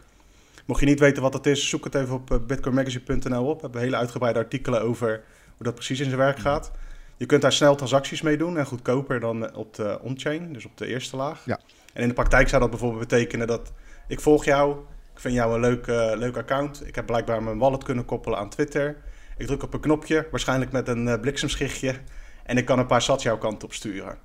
Mocht 0.66 0.80
je 0.80 0.86
niet 0.86 1.00
weten 1.00 1.22
wat 1.22 1.32
dat 1.32 1.46
is, 1.46 1.70
zoek 1.70 1.84
het 1.84 1.96
even 1.96 2.16
op 2.16 2.32
eh, 2.32 2.38
bitcoinmagazine.nl 2.48 3.46
op. 3.46 3.56
We 3.56 3.62
hebben 3.62 3.82
hele 3.82 3.96
uitgebreide 3.96 4.40
artikelen 4.40 4.82
over 4.82 5.24
hoe 5.58 5.66
dat 5.66 5.76
precies 5.76 6.00
in 6.00 6.06
zijn 6.06 6.18
werk 6.18 6.40
gaat. 6.40 6.72
Je 7.18 7.26
kunt 7.26 7.42
daar 7.42 7.52
snel 7.52 7.76
transacties 7.76 8.22
mee 8.22 8.38
doen 8.38 8.58
en 8.58 8.66
goedkoper 8.66 9.20
dan 9.20 9.56
op 9.56 9.76
de 9.76 10.00
on-chain, 10.02 10.54
dus 10.54 10.66
op 10.66 10.78
de 10.78 10.88
eerste 10.88 11.16
laag. 11.16 11.46
Ja. 11.46 11.60
En 11.94 12.02
in 12.02 12.08
de 12.08 12.14
praktijk 12.14 12.50
zou 12.50 12.62
dat 12.62 12.70
bijvoorbeeld 12.70 13.08
betekenen 13.08 13.48
dat 13.48 13.72
ik 14.08 14.20
volg 14.20 14.46
jou, 14.46 14.78
ik 15.14 15.20
vind 15.20 15.34
jou 15.34 15.54
een 15.54 15.60
leuk, 15.60 15.88
eh, 15.88 16.12
leuk 16.16 16.38
account. 16.38 16.88
Ik 16.88 16.96
heb 16.96 17.06
blijkbaar 17.06 17.44
mijn 17.44 17.58
wallet 17.58 17.84
kunnen 17.84 18.06
koppelen 18.06 18.40
aan 18.40 18.50
Twitter. 18.50 18.96
Ik 19.38 19.46
druk 19.48 19.64
op 19.64 19.74
een 19.74 19.80
knopje, 19.80 20.28
waarschijnlijk 20.32 20.72
met 20.72 20.88
een 20.88 21.08
eh, 21.08 21.20
bliksemschichtje. 21.20 21.96
En 22.44 22.58
ik 22.58 22.66
kan 22.66 22.80
een 22.80 22.86
paar 22.86 23.02
sats 23.02 23.24
jouw 23.24 23.38
kant 23.38 23.64
op 23.64 23.74
sturen. 23.74 24.18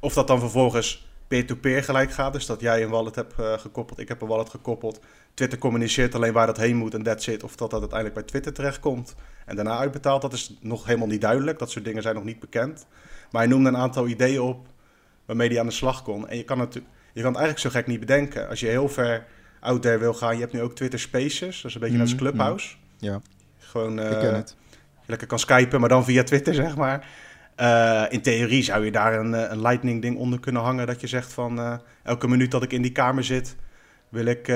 Of 0.00 0.14
dat 0.14 0.26
dan 0.26 0.40
vervolgens 0.40 1.10
peer-to-peer 1.28 1.84
gelijk 1.84 2.12
gaat. 2.12 2.32
Dus 2.32 2.46
dat 2.46 2.60
jij 2.60 2.82
een 2.82 2.88
wallet 2.90 3.14
hebt 3.14 3.34
eh, 3.38 3.58
gekoppeld, 3.58 3.98
ik 3.98 4.08
heb 4.08 4.22
een 4.22 4.28
wallet 4.28 4.50
gekoppeld. 4.50 5.00
Twitter 5.34 5.58
communiceert 5.58 6.14
alleen 6.14 6.32
waar 6.32 6.46
dat 6.46 6.56
heen 6.56 6.76
moet 6.76 6.94
en 6.94 7.02
that's 7.02 7.26
it. 7.26 7.42
Of 7.42 7.56
dat 7.56 7.70
dat 7.70 7.80
uiteindelijk 7.80 8.18
bij 8.20 8.28
Twitter 8.28 8.52
terechtkomt 8.52 9.14
en 9.46 9.56
daarna 9.56 9.78
uitbetaalt. 9.78 10.22
Dat 10.22 10.32
is 10.32 10.56
nog 10.60 10.84
helemaal 10.86 11.06
niet 11.06 11.20
duidelijk. 11.20 11.58
Dat 11.58 11.70
soort 11.70 11.84
dingen 11.84 12.02
zijn 12.02 12.14
nog 12.14 12.24
niet 12.24 12.40
bekend. 12.40 12.86
Maar 13.30 13.42
hij 13.42 13.50
noemde 13.50 13.68
een 13.68 13.76
aantal 13.76 14.06
ideeën 14.08 14.40
op 14.40 14.66
waarmee 15.24 15.48
hij 15.48 15.60
aan 15.60 15.66
de 15.66 15.72
slag 15.72 16.02
kon. 16.02 16.28
En 16.28 16.36
je 16.36 16.44
kan, 16.44 16.58
het, 16.60 16.74
je 16.74 16.80
kan 17.22 17.32
het 17.32 17.40
eigenlijk 17.40 17.58
zo 17.58 17.70
gek 17.70 17.86
niet 17.86 18.00
bedenken. 18.00 18.48
Als 18.48 18.60
je 18.60 18.66
heel 18.66 18.88
ver 18.88 19.26
out 19.60 19.82
there 19.82 19.98
wil 19.98 20.14
gaan. 20.14 20.34
Je 20.34 20.40
hebt 20.40 20.52
nu 20.52 20.62
ook 20.62 20.74
Twitter 20.74 20.98
Spaces. 20.98 21.60
Dat 21.60 21.64
is 21.64 21.74
een 21.74 21.80
beetje 21.80 21.96
net 21.96 22.06
als 22.06 22.14
Mhm, 22.14 22.22
Clubhouse. 22.22 22.74
Ja, 22.98 23.20
Gewoon 23.72 23.98
eh, 23.98 24.38
lekker 25.06 25.26
kan 25.26 25.38
skypen, 25.38 25.80
maar 25.80 25.88
dan 25.88 26.04
via 26.04 26.22
Twitter, 26.22 26.54
zeg 26.64 26.76
maar. 26.76 27.06
Eh, 27.54 28.04
in 28.08 28.22
theorie 28.22 28.62
zou 28.62 28.84
je 28.84 28.90
daar 28.90 29.18
een, 29.18 29.34
eh, 29.34 29.50
een 29.50 29.60
lightning 29.60 30.02
ding 30.02 30.16
onder 30.16 30.40
kunnen 30.40 30.62
hangen. 30.62 30.86
Dat 30.86 31.00
je 31.00 31.06
zegt 31.06 31.32
van 31.32 31.80
elke 32.02 32.28
minuut 32.28 32.50
dat 32.50 32.62
ik 32.62 32.72
in 32.72 32.82
die 32.82 32.92
kamer 32.92 33.24
zit, 33.24 33.56
wil 34.08 34.24
ik 34.24 34.46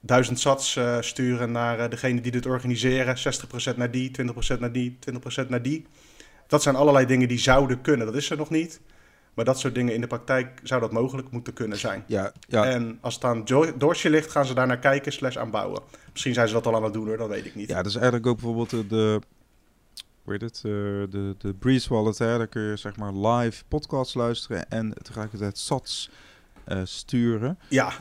duizend 0.00 0.40
sats 0.40 0.78
sturen 1.00 1.52
naar 1.52 1.90
degene 1.90 2.20
die 2.20 2.32
dit 2.32 2.46
organiseren. 2.46 3.16
60% 3.16 3.76
naar 3.76 3.90
die, 3.90 4.10
20% 4.10 4.58
naar 4.58 4.72
die, 4.72 4.98
20% 5.44 5.48
naar 5.48 5.62
die. 5.62 5.86
Dat 6.46 6.62
zijn 6.62 6.76
allerlei 6.76 7.06
dingen 7.06 7.28
die 7.28 7.38
zouden 7.38 7.80
kunnen. 7.80 8.06
Dat 8.06 8.16
is 8.16 8.30
er 8.30 8.36
nog 8.36 8.50
niet. 8.50 8.80
Maar 9.36 9.44
dat 9.44 9.58
soort 9.58 9.74
dingen 9.74 9.94
in 9.94 10.00
de 10.00 10.06
praktijk 10.06 10.60
zou 10.62 10.80
dat 10.80 10.92
mogelijk 10.92 11.30
moeten 11.30 11.52
kunnen 11.52 11.78
zijn. 11.78 12.04
Ja, 12.06 12.32
ja, 12.48 12.64
En 12.64 12.98
als 13.00 13.14
het 13.14 13.24
aan 13.24 13.44
Dorsey 13.78 14.10
ligt, 14.10 14.30
gaan 14.30 14.46
ze 14.46 14.54
daar 14.54 14.66
naar 14.66 14.78
kijken 14.78 15.12
slash 15.12 15.36
aanbouwen. 15.36 15.82
Misschien 16.12 16.34
zijn 16.34 16.48
ze 16.48 16.54
dat 16.54 16.66
al 16.66 16.74
aan 16.74 16.84
het 16.84 16.92
doen 16.92 17.06
hoor, 17.06 17.16
dat 17.16 17.28
weet 17.28 17.44
ik 17.44 17.54
niet. 17.54 17.68
Ja, 17.68 17.82
dus 17.82 17.94
eigenlijk 17.94 18.26
ook 18.26 18.36
bijvoorbeeld 18.36 18.70
de, 18.70 18.86
de 18.86 19.20
hoe 20.22 20.32
heet 20.32 20.40
het, 20.40 20.56
eh, 20.56 20.72
de, 21.10 21.34
de 21.38 21.54
Breeze 21.54 21.88
Wallet, 21.88 22.18
hè, 22.18 22.38
daar 22.38 22.46
kun 22.46 22.62
je 22.62 22.76
zeg 22.76 22.96
maar 22.96 23.12
live 23.12 23.64
podcasts 23.68 24.14
luisteren 24.14 24.70
en 24.70 24.94
tegelijkertijd 25.02 25.58
sats 25.58 26.10
eh, 26.64 26.80
sturen. 26.84 27.58
ja 27.68 27.92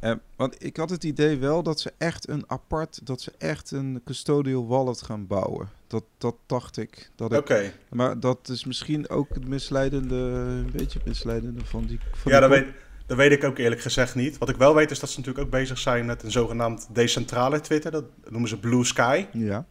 Eh, 0.00 0.12
want 0.36 0.64
ik 0.64 0.76
had 0.76 0.90
het 0.90 1.04
idee 1.04 1.38
wel 1.38 1.62
dat 1.62 1.80
ze 1.80 1.92
echt 1.98 2.28
een 2.28 2.44
apart, 2.46 3.06
dat 3.06 3.20
ze 3.20 3.32
echt 3.38 3.70
een 3.70 4.00
custodial 4.04 4.66
wallet 4.66 5.02
gaan 5.02 5.26
bouwen. 5.26 5.68
Dat, 5.86 6.04
dat 6.18 6.36
dacht 6.46 6.76
ik. 6.76 7.10
Oké. 7.16 7.72
maar 7.88 8.20
dat 8.20 8.48
is 8.48 8.64
misschien 8.64 9.08
ook 9.08 9.28
het 9.34 9.48
misleidende, 9.48 10.14
een 10.14 10.70
beetje 10.72 10.98
het 10.98 11.08
misleidende 11.08 11.64
van 11.64 11.84
die. 11.86 11.98
Van 12.12 12.32
Ja, 12.32 12.40
die 12.40 12.48
dat 12.48 12.58
weet, 12.58 12.74
dat 13.06 13.16
weet 13.16 13.32
ik 13.32 13.44
ook 13.44 13.58
eerlijk 13.58 13.80
gezegd 13.80 14.14
niet. 14.14 14.38
Wat 14.38 14.48
ik 14.48 14.56
wel 14.56 14.74
weet 14.74 14.90
is 14.90 14.98
dat 14.98 15.10
ze 15.10 15.18
natuurlijk 15.18 15.46
ook 15.46 15.52
bezig 15.52 15.78
zijn 15.78 16.06
met 16.06 16.22
een 16.22 16.30
zogenaamd 16.30 16.88
decentrale 16.92 17.60
Twitter. 17.60 17.90
Dat 17.90 18.04
noemen 18.28 18.48
ze 18.48 18.58
Blue 18.58 18.84
Sky. 18.84 19.26
Ja, 19.32 19.66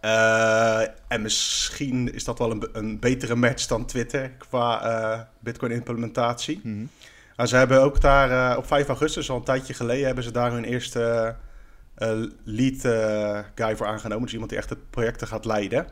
Eh, 0.00 0.82
en 1.08 1.22
misschien 1.22 2.14
is 2.14 2.24
dat 2.24 2.38
wel 2.38 2.50
een, 2.50 2.68
een 2.72 2.98
betere 2.98 3.34
match 3.34 3.66
dan 3.66 3.86
Twitter 3.86 4.30
qua 4.30 4.82
eh, 4.82 5.20
Bitcoin 5.40 5.72
implementatie. 5.72 6.60
mhm. 6.62 6.84
Maar 7.38 7.48
ze 7.48 7.56
hebben 7.56 7.80
ook 7.80 8.00
daar 8.00 8.50
eh, 8.50 8.58
op 8.58 8.66
5 8.66 8.88
augustus, 8.88 9.30
al 9.30 9.36
een 9.36 9.42
tijdje 9.42 9.74
geleden, 9.74 10.06
hebben 10.06 10.24
ze 10.24 10.30
daar 10.30 10.52
hun 10.52 10.64
eerste 10.64 11.36
eh, 11.94 12.22
lead 12.44 12.84
eh, 12.84 13.38
guy 13.54 13.76
voor 13.76 13.86
aangenomen. 13.86 14.22
Dus 14.22 14.32
iemand 14.32 14.50
die 14.50 14.58
echt 14.58 14.70
het 14.70 14.90
project 14.90 15.26
gaat 15.26 15.44
leiden. 15.44 15.86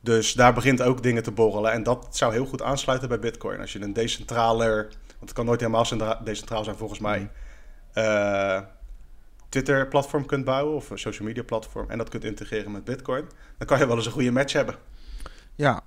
Dus 0.00 0.32
daar 0.32 0.54
begint 0.54 0.82
ook 0.82 1.02
dingen 1.02 1.22
te 1.22 1.30
borrelen. 1.30 1.72
En 1.72 1.82
dat 1.82 2.16
zou 2.16 2.32
heel 2.32 2.46
goed 2.46 2.62
aansluiten 2.62 3.08
bij 3.08 3.18
Bitcoin. 3.18 3.60
Als 3.60 3.72
je 3.72 3.80
een 3.80 3.92
decentraler, 3.92 4.82
want 4.82 5.20
het 5.20 5.32
kan 5.32 5.44
nooit 5.44 5.60
helemaal 5.60 6.22
decentraal 6.24 6.64
zijn 6.64 6.76
volgens 6.76 7.00
mij, 7.00 7.18
mm. 7.18 7.30
uh, 7.94 8.60
Twitter-platform 9.48 10.26
kunt 10.26 10.44
bouwen 10.44 10.74
of 10.74 10.90
een 10.90 10.98
social 10.98 11.28
media-platform 11.28 11.90
en 11.90 11.98
dat 11.98 12.08
kunt 12.08 12.24
integreren 12.24 12.72
met 12.72 12.84
Bitcoin, 12.84 13.24
dan 13.58 13.66
kan 13.66 13.78
je 13.78 13.86
wel 13.86 13.96
eens 13.96 14.06
een 14.06 14.12
goede 14.12 14.30
match 14.30 14.52
hebben. 14.52 14.74
Ja, 15.54 15.82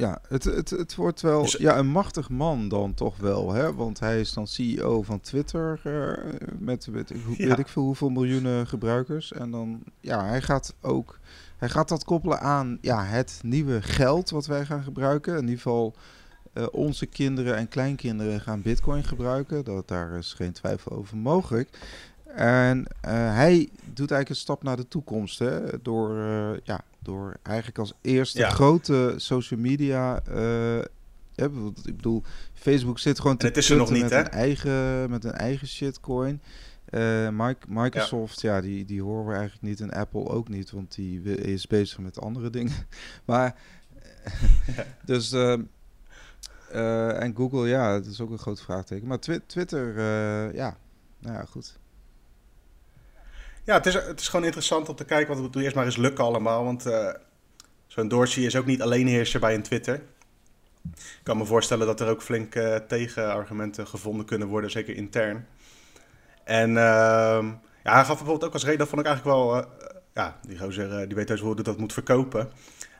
ja, 0.00 0.18
het, 0.28 0.44
het, 0.44 0.70
het 0.70 0.94
wordt 0.94 1.20
wel 1.20 1.42
dus- 1.42 1.52
ja, 1.52 1.78
een 1.78 1.88
machtig 1.90 2.28
man 2.28 2.68
dan 2.68 2.94
toch 2.94 3.16
wel, 3.16 3.52
hè? 3.52 3.74
Want 3.74 3.98
hij 4.00 4.20
is 4.20 4.32
dan 4.32 4.46
CEO 4.46 5.02
van 5.02 5.20
Twitter 5.20 5.80
uh, 5.84 6.32
met, 6.58 6.86
met 6.90 7.12
weet 7.36 7.58
ik 7.58 7.68
veel 7.68 7.82
hoeveel 7.82 8.10
miljoenen 8.10 8.66
gebruikers. 8.66 9.32
En 9.32 9.50
dan, 9.50 9.82
ja, 10.00 10.24
hij 10.24 10.42
gaat 10.42 10.74
ook, 10.80 11.18
hij 11.56 11.68
gaat 11.68 11.88
dat 11.88 12.04
koppelen 12.04 12.40
aan 12.40 12.78
ja, 12.80 13.04
het 13.04 13.40
nieuwe 13.42 13.82
geld 13.82 14.30
wat 14.30 14.46
wij 14.46 14.64
gaan 14.64 14.82
gebruiken. 14.82 15.34
In 15.34 15.40
ieder 15.40 15.56
geval 15.56 15.94
uh, 16.54 16.66
onze 16.70 17.06
kinderen 17.06 17.56
en 17.56 17.68
kleinkinderen 17.68 18.40
gaan 18.40 18.62
bitcoin 18.62 19.04
gebruiken. 19.04 19.64
Dat, 19.64 19.88
daar 19.88 20.12
is 20.12 20.32
geen 20.32 20.52
twijfel 20.52 20.92
over 20.92 21.16
mogelijk. 21.16 21.78
En 22.34 22.78
uh, 22.78 22.84
hij 23.12 23.68
doet 23.84 24.10
eigenlijk 24.10 24.28
een 24.28 24.36
stap 24.36 24.62
naar 24.62 24.76
de 24.76 24.88
toekomst, 24.88 25.38
hè? 25.38 25.82
Door, 25.82 26.14
ja, 26.64 26.80
door 26.98 27.36
eigenlijk 27.42 27.78
als 27.78 27.92
eerste 28.00 28.44
grote 28.44 29.14
social 29.16 29.60
media. 29.60 30.22
Uh, 30.28 30.78
ik 31.84 31.96
bedoel, 31.96 32.22
Facebook 32.54 32.98
zit 32.98 33.20
gewoon 33.20 33.36
te 33.36 33.46
het 33.46 33.56
is 33.56 33.70
er 33.70 33.76
nog 33.76 33.90
niet, 33.90 34.02
met, 34.02 34.10
hè? 34.10 34.18
Een 34.18 34.28
eigen, 34.28 35.10
met 35.10 35.24
een 35.24 35.32
eigen 35.32 35.68
shitcoin. 35.68 36.40
Microsoft, 37.68 38.40
ja. 38.40 38.60
die, 38.60 38.84
die 38.84 39.02
horen 39.02 39.26
we 39.26 39.32
eigenlijk 39.32 39.62
niet. 39.62 39.80
En 39.80 39.90
Apple 39.90 40.28
ook 40.28 40.48
niet, 40.48 40.70
want 40.70 40.94
die 40.94 41.22
is 41.34 41.66
bezig 41.66 41.98
met 41.98 42.20
andere 42.20 42.50
dingen. 42.50 42.74
maar, 43.24 43.54
dus... 45.04 45.32
Uh, 45.32 47.22
en 47.22 47.36
Google, 47.36 47.68
ja, 47.68 47.92
dat 47.92 48.06
is 48.06 48.20
ook 48.20 48.30
een 48.30 48.38
groot 48.38 48.60
vraagteken. 48.60 49.08
Maar 49.08 49.20
twi 49.20 49.40
Twitter, 49.46 49.94
ja, 50.54 50.76
nou 51.18 51.34
ja, 51.34 51.44
goed. 51.44 51.78
Ja, 53.64 53.74
het 53.74 53.86
is, 53.86 53.94
het 53.94 54.20
is 54.20 54.28
gewoon 54.28 54.44
interessant 54.44 54.88
om 54.88 54.94
te 54.94 55.04
kijken. 55.04 55.34
Want 55.34 55.54
het 55.54 55.62
eerst 55.62 55.76
maar 55.76 55.84
eens 55.84 55.96
lukken 55.96 56.24
allemaal. 56.24 56.64
Want 56.64 56.86
uh, 56.86 57.08
zo'n 57.86 58.08
Dorsey 58.08 58.42
is 58.42 58.56
ook 58.56 58.66
niet 58.66 58.82
alleen 58.82 59.06
heerser 59.06 59.40
bij 59.40 59.54
een 59.54 59.62
Twitter. 59.62 60.02
Ik 60.94 61.20
kan 61.22 61.36
me 61.36 61.44
voorstellen 61.44 61.86
dat 61.86 62.00
er 62.00 62.08
ook 62.08 62.22
flink 62.22 62.54
uh, 62.54 62.76
tegenargumenten 62.76 63.86
gevonden 63.86 64.26
kunnen 64.26 64.48
worden, 64.48 64.70
zeker 64.70 64.96
intern. 64.96 65.46
En 66.44 66.70
uh, 66.70 66.76
ja, 67.82 67.92
hij 67.92 68.04
gaf 68.04 68.06
bijvoorbeeld 68.06 68.44
ook 68.44 68.52
als 68.52 68.64
reden, 68.64 68.78
dat 68.78 68.88
vond 68.88 69.00
ik 69.00 69.06
eigenlijk 69.06 69.36
wel... 69.36 69.56
Uh, 69.58 69.64
ja, 70.14 70.38
die 70.46 70.58
gozer, 70.58 71.06
die 71.06 71.16
weet 71.16 71.28
dus 71.28 71.40
hoe 71.40 71.62
dat 71.62 71.78
moet 71.78 71.92
verkopen. 71.92 72.50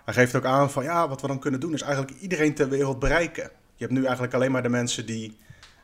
Hij 0.05 0.15
geeft 0.15 0.35
ook 0.35 0.45
aan 0.45 0.71
van, 0.71 0.85
ja, 0.85 1.09
wat 1.09 1.21
we 1.21 1.27
dan 1.27 1.39
kunnen 1.39 1.61
doen 1.61 1.75
is 1.75 1.83
eigenlijk 1.83 2.21
iedereen 2.21 2.55
ter 2.55 2.69
wereld 2.69 2.99
bereiken. 2.99 3.51
Je 3.75 3.85
hebt 3.85 3.93
nu 3.93 4.05
eigenlijk 4.05 4.35
alleen 4.35 4.53
maar 4.53 4.63
de 4.63 4.69
mensen 4.69 5.07
die 5.07 5.37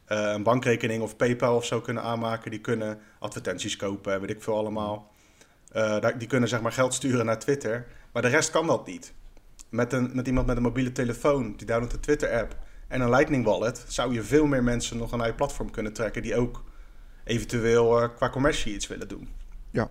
een 0.06 0.42
bankrekening 0.42 1.02
of 1.02 1.16
PayPal 1.16 1.56
of 1.56 1.64
zo 1.64 1.80
kunnen 1.80 2.02
aanmaken. 2.02 2.50
Die 2.50 2.60
kunnen 2.60 2.98
advertenties 3.18 3.76
kopen, 3.76 4.20
weet 4.20 4.30
ik 4.30 4.42
veel 4.42 4.56
allemaal. 4.56 5.14
Uh, 5.76 6.06
die 6.18 6.28
kunnen 6.28 6.48
zeg 6.48 6.60
maar 6.60 6.72
geld 6.72 6.94
sturen 6.94 7.26
naar 7.26 7.38
Twitter. 7.38 7.86
Maar 8.12 8.22
de 8.22 8.28
rest 8.28 8.50
kan 8.50 8.66
dat 8.66 8.86
niet. 8.86 9.12
Met, 9.68 9.92
een, 9.92 10.10
met 10.14 10.26
iemand 10.26 10.46
met 10.46 10.56
een 10.56 10.62
mobiele 10.62 10.92
telefoon, 10.92 11.56
die 11.56 11.66
downloadt 11.66 11.92
de 11.92 12.00
Twitter-app 12.00 12.56
en 12.88 13.00
een 13.00 13.10
Lightning 13.10 13.44
Wallet, 13.44 13.84
zou 13.88 14.14
je 14.14 14.22
veel 14.22 14.46
meer 14.46 14.62
mensen 14.62 14.96
nog 14.96 15.16
naar 15.16 15.26
je 15.26 15.34
platform 15.34 15.70
kunnen 15.70 15.92
trekken 15.92 16.22
die 16.22 16.36
ook 16.36 16.64
eventueel 17.24 18.02
uh, 18.02 18.08
qua 18.16 18.30
commercie 18.30 18.74
iets 18.74 18.86
willen 18.86 19.08
doen. 19.08 19.28
Ja. 19.70 19.90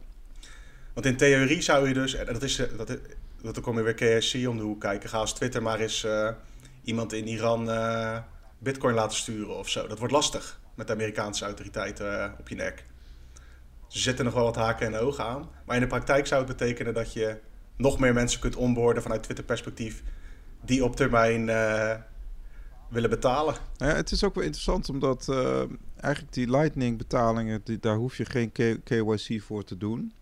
Want 0.94 1.06
in 1.06 1.18
theorie 1.18 1.62
zou 1.62 1.88
je 1.88 1.94
dus, 1.94 2.14
en 2.14 2.26
dat 2.26 2.44
is, 2.44 2.62
dat, 2.78 2.90
is, 2.90 2.98
dat 3.42 3.60
kom 3.60 3.78
je 3.78 3.84
weer 3.84 4.20
KSC 4.20 4.48
om 4.48 4.58
de 4.58 4.64
hoek 4.64 4.82
kijken, 4.82 5.10
ga 5.10 5.18
als 5.18 5.34
Twitter 5.34 5.62
maar 5.62 5.80
eens 5.80 6.08
iemand 6.84 7.14
in 7.14 7.28
Iran 7.28 7.70
bitcoin 8.58 8.96
laten 8.96 9.18
sturen 9.18 9.58
of 9.58 9.70
zo. 9.70 9.88
Dat 9.88 10.00
wordt 10.00 10.14
lastig 10.14 10.60
met 10.76 10.88
de 10.88 10.94
Amerikaanse 10.94 11.46
autoriteiten 11.46 12.24
eh, 12.24 12.32
op 12.40 12.50
je 12.50 12.56
nek. 12.56 12.86
Ze 13.88 14.00
zitten 14.00 14.26
nog 14.26 14.34
wel 14.34 14.44
wat 14.44 14.56
haken 14.56 14.88
en 14.88 15.00
ogen 15.00 15.24
aan. 15.24 15.50
Maar 15.66 15.76
in 15.76 15.82
de 15.82 15.88
praktijk 15.88 16.28
zou 16.28 16.46
het 16.48 16.58
betekenen 16.58 16.94
dat 16.94 17.14
je 17.14 17.38
nog 17.76 18.00
meer 18.00 18.14
mensen 18.14 18.40
kunt 18.40 18.56
onboorden 18.56 19.04
vanuit 19.04 19.24
Twitter-perspectief 19.24 20.04
die 20.62 20.84
op 20.84 20.96
termijn 20.96 21.48
uh, 21.48 21.94
willen 22.90 23.10
betalen. 23.10 23.56
Ja, 23.78 23.86
het 23.86 24.12
is 24.12 24.24
ook 24.24 24.36
wel 24.36 24.44
interessant 24.44 24.90
omdat 24.90 25.28
uh, 25.30 25.64
eigenlijk 25.98 26.34
die 26.34 26.50
Lightning-betalingen, 26.50 27.62
die, 27.64 27.80
daar 27.80 27.96
hoef 27.96 28.18
je 28.18 28.26
geen 28.26 28.52
KYC 28.84 29.42
voor 29.42 29.64
te 29.64 29.78
doen. 29.78 30.14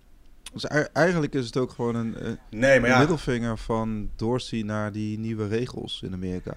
Dus 0.53 0.65
eigenlijk 0.93 1.33
is 1.33 1.45
het 1.45 1.57
ook 1.57 1.71
gewoon 1.71 1.95
een, 1.95 2.39
nee, 2.49 2.79
maar 2.79 2.89
ja. 2.89 2.97
middelvinger 2.97 3.57
van 3.57 4.09
Dorsey 4.15 4.61
naar 4.61 4.91
die 4.91 5.19
nieuwe 5.19 5.47
regels 5.47 6.01
in 6.01 6.13
Amerika. 6.13 6.53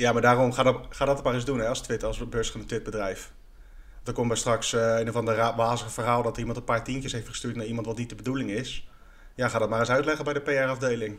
Ja, 0.00 0.12
maar 0.12 0.22
daarom 0.22 0.52
ga 0.52 0.62
dat, 0.62 0.86
ga 0.90 1.04
dat 1.04 1.24
maar 1.24 1.34
eens 1.34 1.44
doen 1.44 1.58
hè, 1.58 1.68
als 1.68 1.80
Twitter, 1.80 2.08
als 2.08 2.28
beursgenoteerd 2.28 2.82
bedrijf. 2.82 3.32
Dan 4.02 4.14
komt 4.14 4.30
er 4.30 4.36
straks 4.36 4.72
uh, 4.72 4.98
een 4.98 5.08
of 5.08 5.16
ander 5.16 5.36
wazig 5.56 5.92
verhaal 5.92 6.22
dat 6.22 6.36
iemand 6.36 6.56
een 6.56 6.64
paar 6.64 6.84
tientjes 6.84 7.12
heeft 7.12 7.28
gestuurd 7.28 7.56
naar 7.56 7.66
iemand 7.66 7.86
wat 7.86 7.96
niet 7.96 8.08
de 8.08 8.14
bedoeling 8.14 8.50
is. 8.50 8.88
Ja, 9.34 9.48
ga 9.48 9.58
dat 9.58 9.68
maar 9.68 9.80
eens 9.80 9.90
uitleggen 9.90 10.24
bij 10.24 10.34
de 10.34 10.40
PR-afdeling. 10.40 11.18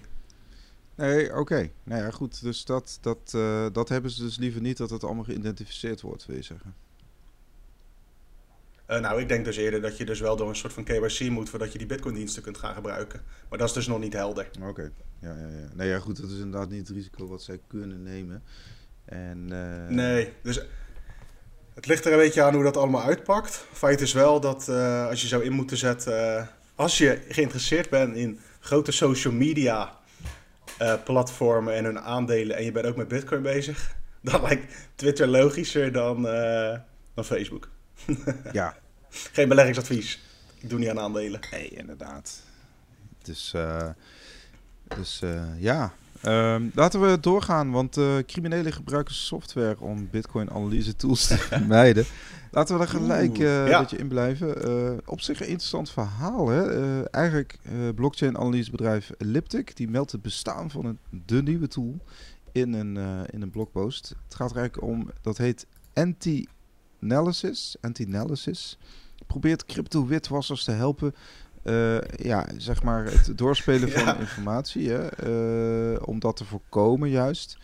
Nee, 0.95 1.35
oké. 1.35 1.71
Nou 1.83 2.03
ja, 2.03 2.11
goed. 2.11 2.41
Dus 2.41 2.65
dat, 2.65 2.97
dat, 3.01 3.33
uh, 3.35 3.65
dat 3.71 3.89
hebben 3.89 4.11
ze 4.11 4.21
dus 4.21 4.37
liever 4.37 4.61
niet 4.61 4.77
dat 4.77 4.89
het 4.89 5.03
allemaal 5.03 5.23
geïdentificeerd 5.23 6.01
wordt, 6.01 6.25
wil 6.25 6.35
je 6.35 6.41
zeggen. 6.41 6.75
Uh, 8.91 8.99
nou, 8.99 9.21
ik 9.21 9.27
denk 9.27 9.45
dus 9.45 9.57
eerder 9.57 9.81
dat 9.81 9.97
je 9.97 10.05
dus 10.05 10.19
wel 10.19 10.35
door 10.35 10.49
een 10.49 10.55
soort 10.55 10.73
van 10.73 10.83
KYC 10.83 11.29
moet 11.29 11.49
voordat 11.49 11.71
je 11.71 11.77
die 11.77 11.87
Bitcoin-diensten 11.87 12.43
kunt 12.43 12.57
gaan 12.57 12.73
gebruiken. 12.73 13.21
Maar 13.49 13.59
dat 13.59 13.67
is 13.67 13.73
dus 13.73 13.87
nog 13.87 13.99
niet 13.99 14.13
helder. 14.13 14.49
Oké, 14.61 14.91
ja, 15.19 15.29
ja, 15.29 15.47
ja. 15.47 15.69
Nee, 15.73 15.89
ja, 15.89 15.99
goed, 15.99 16.21
dat 16.21 16.29
is 16.29 16.39
inderdaad 16.39 16.69
niet 16.69 16.87
het 16.87 16.97
risico 16.97 17.27
wat 17.27 17.43
zij 17.43 17.59
kunnen 17.67 18.03
nemen. 18.03 18.43
En, 19.05 19.49
uh... 19.51 19.87
Nee, 19.87 20.33
dus 20.43 20.61
het 21.73 21.85
ligt 21.85 22.05
er 22.05 22.11
een 22.11 22.17
beetje 22.17 22.41
aan 22.41 22.53
hoe 22.53 22.63
dat 22.63 22.77
allemaal 22.77 23.01
uitpakt. 23.03 23.65
Feit 23.73 24.01
is 24.01 24.13
wel 24.13 24.39
dat 24.39 24.67
uh, 24.69 25.07
als 25.07 25.21
je 25.21 25.27
zou 25.27 25.43
in 25.43 25.51
moeten 25.51 25.77
zetten, 25.77 26.49
als 26.75 26.97
je 26.97 27.21
geïnteresseerd 27.27 27.89
bent 27.89 28.15
in 28.15 28.39
grote 28.59 28.91
social 28.91 29.33
media 29.33 29.99
platformen 31.03 31.73
en 31.73 31.83
hun 31.83 31.99
aandelen 31.99 32.57
en 32.57 32.63
je 32.63 32.71
bent 32.71 32.85
ook 32.85 32.95
met 32.95 33.07
Bitcoin 33.07 33.41
bezig, 33.41 33.95
dan 34.21 34.41
lijkt 34.41 34.73
Twitter 34.95 35.27
logischer 35.27 35.91
dan, 35.91 36.21
dan 37.13 37.25
Facebook. 37.25 37.69
ja. 38.51 38.80
Geen 39.33 39.47
beleggingsadvies. 39.47 40.19
Ik 40.59 40.69
doe 40.69 40.79
niet 40.79 40.89
aan 40.89 40.99
aandelen. 40.99 41.39
Nee, 41.51 41.69
inderdaad. 41.69 42.41
Dus, 43.21 43.53
uh, 43.55 43.89
dus 44.97 45.21
uh, 45.23 45.41
ja. 45.57 45.93
Um, 46.25 46.71
laten 46.75 47.01
we 47.01 47.19
doorgaan, 47.19 47.71
want 47.71 47.97
uh, 47.97 48.17
criminelen 48.25 48.73
gebruiken 48.73 49.13
software 49.13 49.79
om 49.79 50.09
Bitcoin-analyse 50.11 50.95
tools 50.95 51.27
te 51.27 51.37
vermijden. 51.51 52.05
Laten 52.51 52.75
we 52.75 52.81
er 52.81 52.89
gelijk 52.89 53.37
uh, 53.37 53.67
ja. 53.67 53.73
een 53.73 53.81
beetje 53.81 53.97
in 53.97 54.07
blijven. 54.07 55.01
Op 55.05 55.21
zich 55.21 55.39
een 55.39 55.47
interessant 55.47 55.89
verhaal. 55.89 56.49
Hè? 56.49 57.03
Eigenlijk 57.03 57.57
blockchain-analysebedrijf 57.95 59.11
Elliptic 59.17 59.75
die 59.75 59.89
meldt 59.89 60.11
het 60.11 60.21
bestaan 60.21 60.71
van 60.71 60.85
een, 60.85 60.99
de 61.25 61.43
nieuwe 61.43 61.67
tool 61.67 61.99
in 62.51 62.73
een, 62.73 62.97
in 63.29 63.41
een 63.41 63.49
blogpost. 63.49 64.15
Het 64.23 64.35
gaat 64.35 64.51
er 64.51 64.57
eigenlijk 64.57 64.87
om, 64.87 65.11
dat 65.21 65.37
heet 65.37 65.65
anti 65.93 66.47
Analysis, 67.01 67.75
Anti-Analysis, 67.81 68.77
probeert 69.27 69.65
crypto-witwassers 69.65 70.63
te 70.63 70.71
helpen. 70.71 71.15
Uh, 71.63 72.01
ja, 72.01 72.45
zeg 72.57 72.83
maar 72.83 73.05
het 73.05 73.37
doorspelen 73.37 73.91
van 73.99 74.19
informatie, 74.19 74.89
hè, 74.89 75.27
uh, 75.93 75.99
om 76.05 76.19
dat 76.19 76.35
te 76.35 76.45
voorkomen 76.45 77.09
juist. 77.09 77.57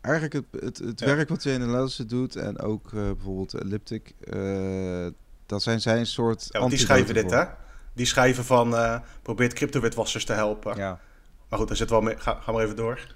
Eigenlijk 0.00 0.34
het, 0.34 0.62
het, 0.62 0.78
het 0.78 1.00
ja. 1.00 1.06
werk 1.06 1.28
wat 1.28 1.42
Chain 1.42 1.62
Analysis 1.62 2.06
doet 2.06 2.36
en 2.36 2.60
ook 2.60 2.92
uh, 2.92 3.02
bijvoorbeeld 3.02 3.54
Elliptic, 3.54 4.14
dat 5.46 5.62
zijn 5.62 5.80
zijn 5.80 6.06
soort... 6.06 6.48
Ja, 6.50 6.68
die 6.68 6.78
schrijven 6.78 7.14
dit, 7.14 7.30
hè? 7.30 7.44
Die 7.94 8.06
schrijven 8.06 8.44
van, 8.44 8.74
probeert 9.22 9.52
crypto-witwassers 9.52 10.24
te 10.24 10.32
helpen. 10.32 10.76
Ja. 10.76 11.00
Maar 11.48 11.58
goed, 11.58 11.68
daar 11.68 11.76
zit 11.76 11.90
wel 11.90 12.00
mee. 12.00 12.16
Ga, 12.16 12.34
ga 12.40 12.52
maar 12.52 12.64
even 12.64 12.76
door. 12.76 13.14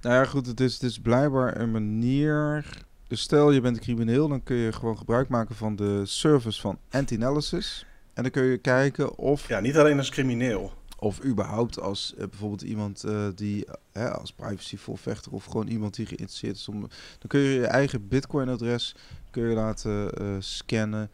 Nou 0.00 0.14
ja, 0.14 0.24
goed, 0.24 0.46
het 0.46 0.60
is, 0.60 0.72
het 0.72 0.82
is 0.82 1.00
blijkbaar 1.00 1.60
een 1.60 1.70
manier 1.70 2.64
dus 3.10 3.20
stel 3.20 3.50
je 3.50 3.60
bent 3.60 3.76
een 3.76 3.82
crimineel, 3.82 4.28
dan 4.28 4.42
kun 4.42 4.56
je 4.56 4.72
gewoon 4.72 4.98
gebruik 4.98 5.28
maken 5.28 5.54
van 5.54 5.76
de 5.76 6.06
service 6.06 6.60
van 6.60 6.78
Anti-Analysis. 6.90 7.86
En 8.14 8.22
dan 8.22 8.32
kun 8.32 8.42
je 8.42 8.58
kijken 8.58 9.16
of... 9.18 9.48
Ja, 9.48 9.60
niet 9.60 9.76
alleen 9.76 9.98
als 9.98 10.10
crimineel. 10.10 10.72
Of 10.98 11.24
überhaupt 11.24 11.80
als 11.80 12.14
uh, 12.18 12.26
bijvoorbeeld 12.28 12.62
iemand 12.62 13.04
uh, 13.04 13.26
die 13.34 13.66
uh, 13.92 14.10
als 14.10 14.32
privacyvoorvechter 14.32 15.32
of 15.32 15.44
gewoon 15.44 15.66
iemand 15.66 15.94
die 15.94 16.06
geïnteresseerd 16.06 16.56
is 16.56 16.68
om... 16.68 16.80
Dan 16.80 17.28
kun 17.28 17.40
je 17.40 17.54
je 17.54 17.66
eigen 17.66 18.08
bitcoin-adres 18.08 18.94
kun 19.30 19.48
je 19.48 19.54
laten 19.54 20.10
scannen 20.42 21.10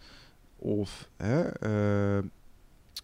of... 0.57 1.09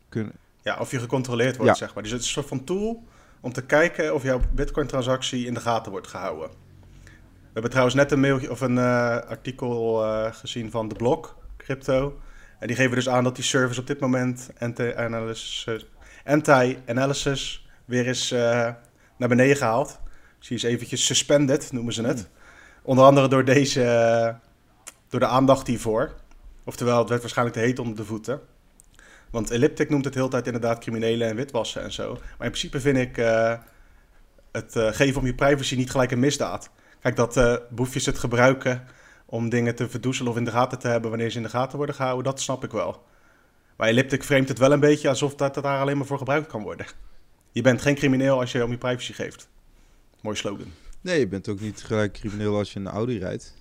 kun... 0.09 0.33
Ja, 0.63 0.79
of 0.79 0.91
je 0.91 0.99
gecontroleerd 0.99 1.57
wordt, 1.57 1.73
ja. 1.73 1.79
zeg 1.79 1.95
maar. 1.95 2.03
Dus 2.03 2.13
het 2.13 2.21
is 2.21 2.27
een 2.27 2.33
soort 2.33 2.47
van 2.47 2.65
tool 2.65 3.05
om 3.41 3.53
te 3.53 3.65
kijken 3.65 4.15
of 4.15 4.23
jouw 4.23 4.41
bitcoin-transactie 4.55 5.47
in 5.47 5.55
de 5.55 5.61
gaten 5.61 5.93
wordt 5.93 6.07
gehouden. 6.07 6.62
We 7.53 7.61
hebben 7.61 7.79
trouwens 7.79 7.97
net 8.03 8.13
een 8.13 8.21
mailtje 8.21 8.51
of 8.51 8.61
een 8.61 8.77
uh, 8.77 9.17
artikel 9.17 10.05
uh, 10.05 10.33
gezien 10.35 10.71
van 10.71 10.89
de 10.89 10.95
Blok 10.95 11.37
Crypto. 11.57 12.21
En 12.59 12.67
die 12.67 12.77
geven 12.77 12.95
dus 12.95 13.09
aan 13.09 13.25
dat 13.25 13.35
die 13.35 13.45
service 13.45 13.81
op 13.81 13.87
dit 13.87 14.01
moment 14.01 14.51
anti-analysis, 14.59 15.87
anti-analysis 16.25 17.69
weer 17.85 18.07
is 18.07 18.33
uh, 18.33 18.41
naar 19.17 19.29
beneden 19.29 19.57
gehaald. 19.57 20.01
Dus 20.39 20.49
die 20.49 20.57
is 20.57 20.63
eventjes 20.63 21.07
suspended, 21.07 21.73
noemen 21.73 21.93
ze 21.93 22.03
het. 22.03 22.29
Onder 22.83 23.05
andere 23.05 23.29
door 23.29 23.45
deze, 23.45 23.85
eh, 23.85 24.35
door 25.09 25.21
de 25.21 25.27
aandacht 25.27 25.67
hiervoor. 25.67 26.15
Oftewel, 26.65 26.99
het 26.99 27.09
werd 27.09 27.21
waarschijnlijk 27.21 27.59
te 27.59 27.65
heet 27.65 27.79
onder 27.79 27.97
de 27.97 28.05
voeten. 28.05 28.41
Want 29.31 29.51
Elliptic 29.51 29.91
noemt 29.91 30.05
het 30.05 30.13
de 30.13 30.19
hele 30.19 30.31
tijd 30.31 30.47
inderdaad 30.47 30.79
criminelen 30.79 31.29
en 31.29 31.37
witwassen 31.37 31.83
en 31.83 31.93
zo. 31.93 32.13
Maar 32.13 32.47
in 32.47 32.53
principe 32.53 32.81
vind 32.81 32.97
ik 32.97 33.17
het 34.53 34.73
geven 34.75 35.21
om 35.21 35.27
je 35.27 35.35
privacy 35.35 35.77
niet 35.77 35.91
gelijk 35.91 36.11
een 36.11 36.19
misdaad. 36.19 36.71
Kijk, 37.03 37.17
dat 37.17 37.37
uh, 37.37 37.57
boefjes 37.71 38.07
het 38.07 38.19
gebruiken 38.19 38.85
om 39.27 39.49
dingen 39.49 39.75
te 39.75 39.89
verdoezelen 39.89 40.33
of 40.33 40.39
in 40.39 40.45
de 40.45 40.51
gaten 40.51 40.79
te 40.79 40.89
hebben 40.89 41.11
wanneer 41.11 41.31
ze 41.31 41.37
in 41.37 41.43
de 41.43 41.49
gaten 41.49 41.77
worden 41.77 41.95
gehouden, 41.95 42.25
dat 42.25 42.41
snap 42.41 42.65
ik 42.65 42.71
wel. 42.71 43.05
Maar 43.77 43.89
Elliptic 43.89 44.23
framet 44.23 44.49
het 44.49 44.59
wel 44.59 44.73
een 44.73 44.81
beetje 44.81 45.09
alsof 45.09 45.35
dat 45.35 45.55
daar 45.55 45.81
alleen 45.81 45.97
maar 45.97 46.07
voor 46.07 46.19
gebruikt 46.19 46.47
kan 46.47 46.63
worden. 46.63 46.87
Je 47.53 47.63
bent 47.63 47.83
geen 47.83 47.95
crimineel 47.95 48.41
als 48.41 48.53
je 48.53 48.65
om 48.65 48.71
je 48.71 48.79
privacy 48.79 49.13
geeft. 49.13 49.49
Mooi 50.21 50.37
slogan. 50.37 50.67
Nee, 51.01 51.19
je 51.19 51.29
bent 51.29 51.49
ook 51.49 51.61
niet 51.61 51.83
gelijk 51.83 52.13
crimineel 52.13 52.57
als 52.57 52.73
je 52.73 52.79
een 52.79 52.89
Audi 52.89 53.19
rijdt. 53.19 53.55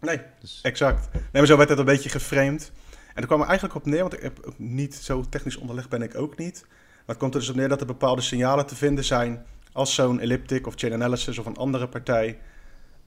Nee, 0.00 0.20
dus... 0.40 0.60
exact. 0.62 1.12
Nee, 1.12 1.22
maar 1.32 1.46
zo 1.46 1.56
werd 1.56 1.68
het 1.68 1.78
een 1.78 1.84
beetje 1.84 2.08
geframed. 2.08 2.72
En 3.14 3.20
er 3.22 3.26
kwam 3.26 3.40
er 3.40 3.46
eigenlijk 3.46 3.76
op 3.76 3.86
neer, 3.86 4.00
want 4.00 4.12
ik 4.12 4.22
heb 4.22 4.54
niet 4.56 4.94
zo 4.94 5.24
technisch 5.28 5.56
onderlegd 5.56 5.88
ben 5.88 6.02
ik 6.02 6.16
ook 6.16 6.38
niet. 6.38 6.64
Maar 6.66 7.02
het 7.06 7.16
komt 7.16 7.34
er 7.34 7.40
dus 7.40 7.48
op 7.48 7.56
neer 7.56 7.68
dat 7.68 7.80
er 7.80 7.86
bepaalde 7.86 8.22
signalen 8.22 8.66
te 8.66 8.76
vinden 8.76 9.04
zijn 9.04 9.46
als 9.72 9.94
zo'n 9.94 10.20
elliptic 10.20 10.66
of 10.66 10.74
chain 10.76 10.92
analysis 10.92 11.38
of 11.38 11.46
een 11.46 11.56
andere 11.56 11.88
partij 11.88 12.38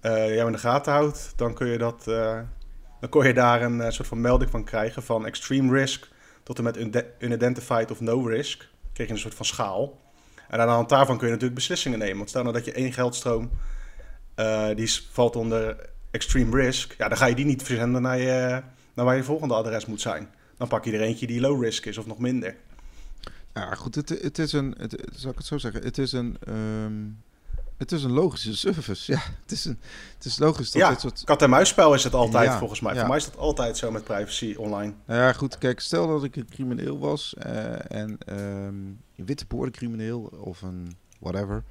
uh, 0.01 0.35
jou 0.35 0.45
in 0.45 0.51
de 0.51 0.57
gaten 0.57 0.93
houdt, 0.93 1.33
dan 1.35 1.53
kun 1.53 1.67
je 1.67 1.77
dat, 1.77 2.05
uh, 2.07 2.39
dan 2.99 3.09
kon 3.09 3.27
je 3.27 3.33
daar 3.33 3.61
een 3.61 3.77
uh, 3.77 3.89
soort 3.89 4.07
van 4.07 4.21
melding 4.21 4.51
van 4.51 4.63
krijgen 4.63 5.03
van 5.03 5.25
extreme 5.25 5.77
risk 5.77 6.07
tot 6.43 6.57
en 6.57 6.63
met 6.63 7.05
unidentified 7.19 7.91
of 7.91 7.99
no 7.99 8.25
risk. 8.25 8.67
Kreeg 8.93 9.07
je 9.07 9.13
een 9.13 9.19
soort 9.19 9.35
van 9.35 9.45
schaal. 9.45 9.99
En 10.49 10.59
aan 10.59 10.67
de 10.67 10.73
hand 10.73 10.89
daarvan 10.89 11.17
kun 11.17 11.25
je 11.25 11.33
natuurlijk 11.33 11.59
beslissingen 11.59 11.99
nemen. 11.99 12.17
Want 12.17 12.29
stel 12.29 12.41
nou 12.41 12.53
dat 12.53 12.65
je 12.65 12.71
één 12.71 12.93
geldstroom 12.93 13.49
die 14.75 14.91
valt 15.11 15.35
onder 15.35 15.89
extreme 16.11 16.55
risk, 16.55 16.95
ja, 16.97 17.07
dan 17.07 17.17
ga 17.17 17.25
je 17.25 17.35
die 17.35 17.45
niet 17.45 17.63
verzenden 17.63 18.01
naar, 18.01 18.17
je, 18.17 18.61
naar 18.93 19.05
waar 19.05 19.15
je 19.15 19.23
volgende 19.23 19.53
adres 19.53 19.85
moet 19.85 20.01
zijn. 20.01 20.29
Dan 20.57 20.67
pak 20.67 20.85
je 20.85 20.91
er 20.91 21.01
eentje 21.01 21.27
die 21.27 21.41
low 21.41 21.63
risk 21.63 21.85
is 21.85 21.97
of 21.97 22.05
nog 22.05 22.19
minder. 22.19 22.55
Ja, 23.55 23.75
goed, 23.75 23.95
het, 23.95 24.09
het 24.09 24.39
is 24.39 24.53
een, 24.53 24.75
het, 24.77 25.03
zal 25.13 25.31
ik 25.31 25.37
het 25.37 25.45
zo 25.45 25.57
zeggen, 25.57 25.83
het 25.83 25.97
is 25.97 26.11
een, 26.11 26.37
um, 26.47 27.23
het 27.77 27.91
is 27.91 28.03
een 28.03 28.11
logische 28.11 28.55
service. 28.55 29.11
Ja, 29.11 29.19
het 29.41 29.51
is, 29.51 29.65
een, 29.65 29.79
het 30.15 30.25
is 30.25 30.39
logisch 30.39 30.71
dat 30.71 30.81
ja, 30.81 30.89
dit 30.89 30.99
soort... 30.99 31.23
kat 31.23 31.41
en 31.41 31.49
muisspel 31.49 31.93
is 31.93 32.03
het 32.03 32.13
altijd 32.13 32.45
ja, 32.45 32.57
volgens 32.57 32.79
mij. 32.79 32.93
Ja. 32.93 32.99
Voor 32.99 33.07
mij 33.07 33.17
is 33.17 33.25
dat 33.25 33.37
altijd 33.37 33.77
zo 33.77 33.91
met 33.91 34.03
privacy 34.03 34.55
online. 34.57 34.93
Nou 35.05 35.21
ja, 35.21 35.33
goed, 35.33 35.57
kijk, 35.57 35.79
stel 35.79 36.07
dat 36.07 36.23
ik 36.23 36.35
een 36.35 36.49
crimineel 36.49 36.99
was 36.99 37.35
uh, 37.45 37.91
en 37.91 38.17
um, 38.29 38.99
een 39.15 39.25
witte 39.25 39.45
crimineel 39.71 40.21
of 40.21 40.61
een 40.61 40.95
whatever. 41.19 41.63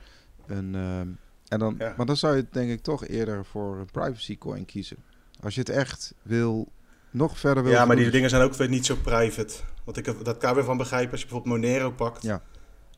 Een, 0.46 0.74
um, 0.74 1.18
en 1.48 1.58
dan, 1.58 1.74
ja. 1.78 1.94
Maar 1.96 2.06
dan 2.06 2.16
zou 2.16 2.36
je 2.36 2.46
denk 2.50 2.70
ik 2.70 2.82
toch 2.82 3.06
eerder 3.06 3.44
voor 3.44 3.78
een 3.78 3.90
privacy 3.92 4.38
coin 4.38 4.64
kiezen. 4.64 4.96
Als 5.40 5.54
je 5.54 5.60
het 5.60 5.68
echt 5.68 6.14
wil, 6.22 6.68
nog 7.10 7.38
verder 7.38 7.62
wil... 7.62 7.72
Ja, 7.72 7.84
maar 7.84 7.96
die 7.96 8.10
dingen 8.10 8.30
zijn 8.30 8.42
ook 8.42 8.54
weer 8.54 8.68
niet 8.68 8.86
zo 8.86 8.96
private. 9.02 9.54
Wat 9.84 9.96
ik 9.96 10.24
dat 10.24 10.36
kan 10.36 10.54
weer 10.54 10.64
van 10.64 10.76
begrijpen 10.76 11.10
als 11.10 11.20
je 11.20 11.26
bijvoorbeeld 11.26 11.62
Monero 11.62 11.90
pakt. 11.90 12.22
Ja. 12.22 12.42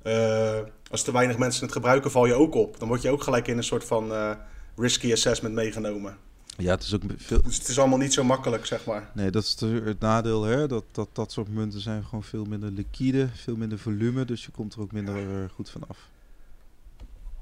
Uh, 0.03 0.59
als 0.90 1.03
te 1.03 1.12
weinig 1.12 1.38
mensen 1.38 1.62
het 1.62 1.72
gebruiken, 1.72 2.11
val 2.11 2.27
je 2.27 2.35
ook 2.35 2.55
op. 2.55 2.79
Dan 2.79 2.88
word 2.88 3.03
je 3.03 3.11
ook 3.11 3.22
gelijk 3.22 3.49
in 3.49 3.57
een 3.57 3.64
soort 3.64 3.85
van 3.85 4.11
uh, 4.11 4.31
risky 4.77 5.12
assessment 5.12 5.55
meegenomen. 5.55 6.16
Ja, 6.57 6.70
het 6.70 6.83
is 6.83 6.94
ook 6.94 7.03
veel... 7.16 7.42
Dus 7.42 7.59
het 7.59 7.68
is 7.68 7.79
allemaal 7.79 7.99
niet 7.99 8.12
zo 8.12 8.25
makkelijk, 8.25 8.66
zeg 8.66 8.85
maar. 8.85 9.11
Nee, 9.14 9.31
dat 9.31 9.42
is 9.42 9.57
het 9.61 10.01
nadeel, 10.01 10.42
hè. 10.42 10.66
Dat, 10.66 10.85
dat, 10.92 11.09
dat 11.12 11.33
soort 11.33 11.49
munten 11.49 11.81
zijn 11.81 12.05
gewoon 12.05 12.22
veel 12.22 12.44
minder 12.44 12.70
liquide, 12.70 13.29
veel 13.35 13.57
minder 13.57 13.79
volume. 13.79 14.25
Dus 14.25 14.44
je 14.44 14.51
komt 14.51 14.75
er 14.75 14.81
ook 14.81 14.92
minder 14.92 15.16
uh, 15.16 15.44
goed 15.55 15.70
van 15.70 15.83
af. 15.88 15.99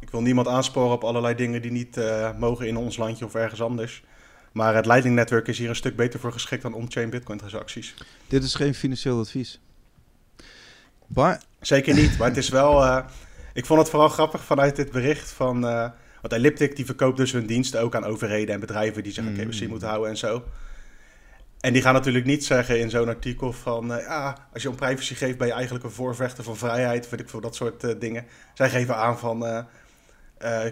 Ik 0.01 0.11
wil 0.11 0.21
niemand 0.21 0.49
aansporen 0.49 0.93
op 0.93 1.05
allerlei 1.05 1.35
dingen 1.35 1.63
die 1.63 1.71
niet 1.71 1.97
uh, 1.97 2.39
mogen 2.39 2.67
in 2.67 2.77
ons 2.77 2.97
landje 2.97 3.25
of 3.25 3.35
ergens 3.35 3.63
anders. 3.63 4.05
Maar 4.55 4.75
het 4.75 4.87
Lightning 4.87 5.15
Network 5.15 5.49
is 5.49 5.59
hier 5.59 5.69
een 5.69 5.77
stuk 5.77 5.97
beter 5.97 6.21
voor 6.21 6.33
geschikt 6.33 6.63
dan 6.63 6.75
on-chain 6.75 7.11
Bitcoin 7.11 7.39
transacties. 7.39 7.95
Dit 8.27 8.43
is 8.45 8.55
geen 8.55 8.75
financieel 8.75 9.19
advies. 9.19 9.61
Maar... 11.07 11.43
Zeker 11.61 11.95
niet, 11.95 12.19
maar 12.19 12.29
het 12.29 12.37
is 12.37 12.49
wel... 12.61 12.85
Uh, 12.85 13.05
ik 13.53 13.67
vond 13.67 13.81
het 13.81 13.91
vooral 13.91 14.09
grappig 14.09 14.45
vanuit 14.45 14.77
dit 14.77 14.91
bericht 14.91 15.31
van... 15.31 15.65
Uh, 15.65 15.89
want 16.21 16.33
Elliptic 16.33 16.77
die 16.77 16.85
verkoopt 16.85 17.17
dus 17.17 17.33
hun 17.33 17.47
diensten 17.47 17.81
ook 17.81 17.95
aan 17.95 18.05
overheden 18.05 18.55
en 18.55 18.61
bedrijven 18.61 19.03
die 19.03 19.13
zich 19.13 19.25
aan 19.25 19.33
mm. 19.33 19.69
moeten 19.69 19.89
houden 19.89 20.11
en 20.11 20.17
zo. 20.17 20.45
En 21.61 21.73
die 21.73 21.83
gaan 21.83 21.95
natuurlijk 21.95 22.25
niet 22.25 22.45
zeggen 22.45 22.81
in 22.81 22.91
zo'n 22.91 23.09
artikel 23.09 23.53
van... 23.53 23.93
Uh, 23.93 23.99
ja, 23.99 24.49
als 24.53 24.63
je 24.63 24.71
om 24.71 24.77
privacy 24.77 25.15
geeft 25.15 25.39
ben 25.39 25.47
je 25.47 25.53
eigenlijk 25.53 25.85
een 25.85 25.91
voorvechter 25.91 26.45
van 26.45 26.57
vrijheid, 26.57 27.07
vind 27.07 27.21
ik 27.21 27.29
voor 27.29 27.41
dat 27.41 27.55
soort 27.55 28.01
dingen. 28.01 28.27
Zij 28.55 28.71
geven 28.71 28.97
aan 28.97 29.19
van... 29.19 29.67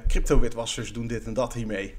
crypto-witwassers 0.08 0.92
doen 0.92 1.06
dit 1.06 1.24
en 1.24 1.34
dat 1.34 1.54
hiermee. 1.54 1.94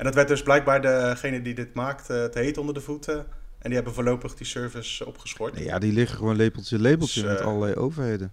En 0.00 0.06
dat 0.06 0.14
werd 0.14 0.28
dus 0.28 0.42
blijkbaar 0.42 0.80
degene 0.80 1.42
die 1.42 1.54
dit 1.54 1.74
maakt 1.74 2.06
te 2.06 2.30
heet 2.32 2.58
onder 2.58 2.74
de 2.74 2.80
voeten. 2.80 3.18
En 3.58 3.66
die 3.66 3.74
hebben 3.74 3.94
voorlopig 3.94 4.34
die 4.34 4.46
service 4.46 5.06
opgeschort. 5.06 5.58
Ja, 5.58 5.78
die 5.78 5.92
liggen 5.92 6.16
gewoon 6.16 6.36
lepeltje 6.36 6.78
lepeltje 6.78 7.20
dus, 7.22 7.30
met 7.30 7.40
uh, 7.40 7.46
allerlei 7.46 7.74
overheden. 7.74 8.32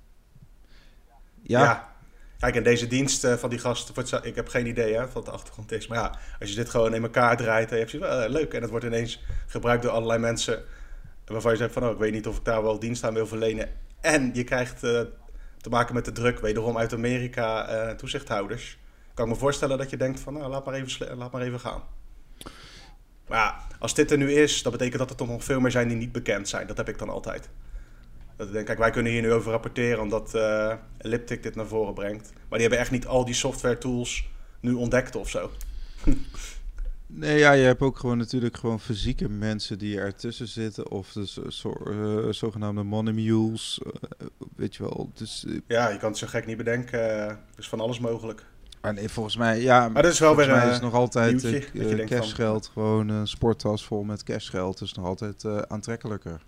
Ja. 1.42 1.62
ja. 1.62 1.96
Kijk, 2.40 2.56
en 2.56 2.64
deze 2.64 2.88
dienst 2.88 3.26
uh, 3.26 3.34
van 3.34 3.50
die 3.50 3.60
gasten, 3.60 4.24
ik 4.24 4.36
heb 4.36 4.48
geen 4.48 4.68
idee 4.68 4.94
hè, 4.94 5.12
wat 5.12 5.26
de 5.26 5.32
achtergrond 5.32 5.72
is. 5.72 5.88
Maar 5.88 5.98
ja, 5.98 6.16
als 6.40 6.50
je 6.50 6.56
dit 6.56 6.70
gewoon 6.70 6.94
in 6.94 7.04
elkaar 7.04 7.38
draait, 7.38 7.72
en 7.72 7.78
je 7.78 7.84
hebt 7.84 7.94
uh, 7.94 8.24
leuk. 8.28 8.54
En 8.54 8.62
het 8.62 8.70
wordt 8.70 8.86
ineens 8.86 9.24
gebruikt 9.48 9.84
door 9.84 9.92
allerlei 9.92 10.20
mensen 10.20 10.64
waarvan 11.26 11.52
je 11.52 11.58
zegt 11.58 11.74
van, 11.74 11.84
oh, 11.84 11.92
ik 11.92 11.98
weet 11.98 12.14
niet 12.14 12.28
of 12.28 12.38
ik 12.38 12.46
daar 12.46 12.64
wel 12.64 12.80
dienst 12.80 13.04
aan 13.04 13.14
wil 13.14 13.28
verlenen. 13.28 13.70
En 14.02 14.30
je 14.34 14.44
krijgt 14.44 14.80
te 14.80 15.70
maken 15.70 15.96
met 15.96 16.06
de 16.06 16.12
druk, 16.12 16.40
wederom 16.40 16.78
uit 16.78 16.94
Amerika, 16.94 17.96
toezichthouders 17.96 18.78
kan 19.18 19.26
ik 19.26 19.34
me 19.34 19.40
voorstellen 19.40 19.78
dat 19.78 19.90
je 19.90 19.98
denkt 19.98 20.20
van, 20.20 20.34
nou, 20.34 20.50
laat 20.50 20.66
maar 20.66 20.74
even, 20.74 21.18
laat 21.18 21.32
maar 21.32 21.42
even 21.42 21.60
gaan. 21.60 21.82
Maar 23.28 23.38
ja, 23.38 23.68
als 23.80 23.94
dit 23.94 24.12
er 24.12 24.18
nu 24.18 24.32
is, 24.32 24.64
dat 24.64 24.72
betekent 24.72 25.00
dat 25.00 25.10
er 25.10 25.16
toch 25.16 25.28
nog 25.28 25.44
veel 25.44 25.60
meer 25.60 25.72
zijn 25.72 25.88
die 25.88 25.98
niet 25.98 26.12
bekend 26.12 26.48
zijn. 26.48 26.68
Dat 26.68 26.78
heb 26.78 26.90
ik 26.90 26.98
dan 26.98 27.10
altijd. 27.10 27.50
Dat 28.36 28.48
ik 28.48 28.54
denk, 28.54 28.66
kijk, 28.66 28.78
wij 28.78 28.92
kunnen 28.92 29.12
hier 29.12 29.22
nu 29.22 29.32
over 29.32 29.52
rapporteren 29.52 30.02
omdat 30.02 30.36
uh, 30.36 30.74
Elliptic 30.98 31.44
dit 31.44 31.56
naar 31.56 31.68
voren 31.68 31.94
brengt. 31.94 32.32
Maar 32.34 32.60
die 32.60 32.62
hebben 32.62 32.80
echt 32.80 32.92
niet 32.92 33.08
al 33.08 33.26
die 33.26 33.34
software 33.34 33.78
tools 33.78 34.30
nu 34.60 34.74
ontdekt 34.74 35.16
of 35.16 35.30
zo. 35.30 35.52
Nee, 37.10 37.38
ja, 37.38 37.52
je 37.52 37.66
hebt 37.66 37.82
ook 37.82 38.00
gewoon 38.00 38.18
natuurlijk 38.18 38.58
gewoon 38.58 38.80
fysieke 38.80 39.30
mensen 39.30 39.78
die 39.78 40.00
ertussen 40.00 40.48
zitten. 40.48 40.92
Of 40.92 41.12
de 41.12 41.46
zo, 41.48 41.74
uh, 41.88 42.32
zogenaamde 42.32 42.84
money 42.84 43.14
mules, 43.14 43.80
uh, 43.86 44.28
weet 44.56 44.76
je 44.76 44.84
wel. 44.84 45.12
Dus, 45.14 45.46
ja, 45.68 45.90
je 45.90 45.98
kan 45.98 46.10
het 46.10 46.18
zo 46.18 46.28
gek 46.28 46.46
niet 46.46 46.58
bedenken. 46.58 47.00
Er 47.00 47.40
is 47.58 47.70
van 47.70 47.80
alles 47.80 48.00
mogelijk. 48.00 48.46
Nee, 48.82 49.10
volgens 49.10 49.38
mij, 49.38 49.62
ja, 49.62 49.90
maar 49.90 50.02
dat 50.02 50.12
is 50.12 50.20
wel 50.20 50.36
weer 50.36 50.48
mij 50.48 50.70
is 50.70 50.80
nog 50.80 50.94
altijd 50.94 51.44
uh, 51.74 52.06
cashgeld, 52.06 52.70
gewoon 52.74 53.10
een 53.10 53.28
sporttas 53.28 53.86
vol 53.86 54.04
met 54.04 54.24
cashgeld, 54.24 54.82
is 54.82 54.94
nog 54.94 55.06
altijd 55.06 55.44
uh, 55.44 55.58
aantrekkelijker. 55.58 56.42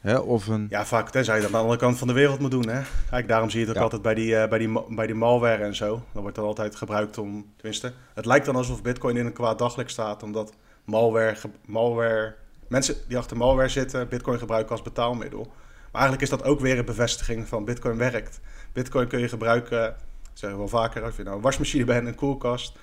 Hè, 0.00 0.16
of 0.18 0.46
een... 0.46 0.66
Ja, 0.70 0.84
vaak, 0.84 1.10
tenzij 1.10 1.34
je 1.34 1.40
dat 1.40 1.50
aan 1.50 1.56
de 1.56 1.62
andere 1.62 1.78
kant 1.78 1.98
van 1.98 2.06
de 2.06 2.12
wereld 2.12 2.38
moet 2.38 2.50
doen. 2.50 2.68
Hè? 2.68 2.80
Kijk, 3.10 3.28
daarom 3.28 3.50
zie 3.50 3.60
je 3.60 3.66
het 3.66 3.74
ook 3.74 3.78
ja. 3.78 3.84
altijd 3.84 4.02
bij 4.02 4.14
die, 4.14 4.32
uh, 4.32 4.48
bij, 4.48 4.58
die, 4.58 4.94
bij 4.94 5.06
die 5.06 5.14
malware 5.14 5.62
en 5.64 5.74
zo. 5.74 6.02
Dan 6.12 6.22
wordt 6.22 6.36
dat 6.36 6.44
altijd 6.44 6.76
gebruikt 6.76 7.18
om, 7.18 7.52
tenminste, 7.56 7.92
het 8.14 8.26
lijkt 8.26 8.46
dan 8.46 8.56
alsof 8.56 8.82
Bitcoin 8.82 9.16
in 9.16 9.26
een 9.26 9.32
kwaad 9.32 9.58
daglicht 9.58 9.90
staat, 9.90 10.22
omdat 10.22 10.52
malware, 10.84 11.36
malware, 11.66 12.34
mensen 12.68 12.94
die 13.08 13.18
achter 13.18 13.36
malware 13.36 13.68
zitten, 13.68 14.08
Bitcoin 14.08 14.38
gebruiken 14.38 14.70
als 14.70 14.82
betaalmiddel. 14.82 15.52
Maar 15.92 16.00
eigenlijk 16.00 16.22
is 16.22 16.38
dat 16.38 16.44
ook 16.44 16.60
weer 16.60 16.78
een 16.78 16.84
bevestiging 16.84 17.48
van 17.48 17.64
Bitcoin 17.64 17.96
werkt. 17.96 18.40
Bitcoin 18.72 19.08
kun 19.08 19.18
je 19.20 19.28
gebruiken 19.28 19.96
zeggen 20.40 20.58
we 20.58 20.70
wel 20.70 20.80
vaker, 20.80 21.04
of 21.04 21.16
je 21.16 21.22
nou 21.22 21.36
een 21.36 21.42
wasmachine 21.42 21.84
bent, 21.84 22.06
een 22.06 22.14
koelkast, 22.14 22.78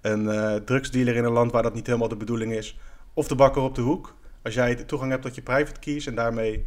een 0.00 0.24
uh, 0.24 0.54
drugsdealer 0.54 1.16
in 1.16 1.24
een 1.24 1.32
land 1.32 1.52
waar 1.52 1.62
dat 1.62 1.74
niet 1.74 1.86
helemaal 1.86 2.08
de 2.08 2.16
bedoeling 2.16 2.52
is, 2.52 2.78
of 3.14 3.28
de 3.28 3.34
bakker 3.34 3.62
op 3.62 3.74
de 3.74 3.80
hoek. 3.80 4.14
Als 4.42 4.54
jij 4.54 4.74
toegang 4.74 5.10
hebt 5.10 5.22
tot 5.22 5.34
je 5.34 5.42
private 5.42 5.80
keys 5.80 6.06
en 6.06 6.14
daarmee 6.14 6.66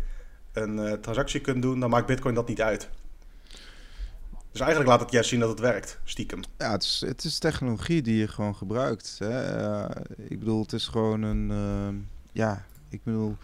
een 0.53 0.77
uh, 0.77 0.91
transactie 0.91 1.39
kunt 1.39 1.61
doen, 1.61 1.79
dan 1.79 1.89
maakt 1.89 2.05
Bitcoin 2.05 2.35
dat 2.35 2.47
niet 2.47 2.61
uit. 2.61 2.89
Dus 4.51 4.61
eigenlijk 4.61 4.91
laat 4.91 4.99
het 4.99 5.11
juist 5.11 5.29
zien 5.29 5.39
dat 5.39 5.49
het 5.49 5.59
werkt, 5.59 5.99
stiekem. 6.03 6.39
Ja, 6.57 6.71
het 6.71 6.83
is, 6.83 7.03
het 7.07 7.23
is 7.23 7.39
technologie 7.39 8.01
die 8.01 8.17
je 8.17 8.27
gewoon 8.27 8.55
gebruikt. 8.55 9.15
Hè? 9.19 9.61
Uh, 9.61 9.89
ik 10.17 10.39
bedoel, 10.39 10.61
het 10.61 10.73
is 10.73 10.87
gewoon 10.87 11.21
een. 11.21 12.07
Ja, 12.31 12.65
ik 12.89 13.03
bedoel. 13.03 13.37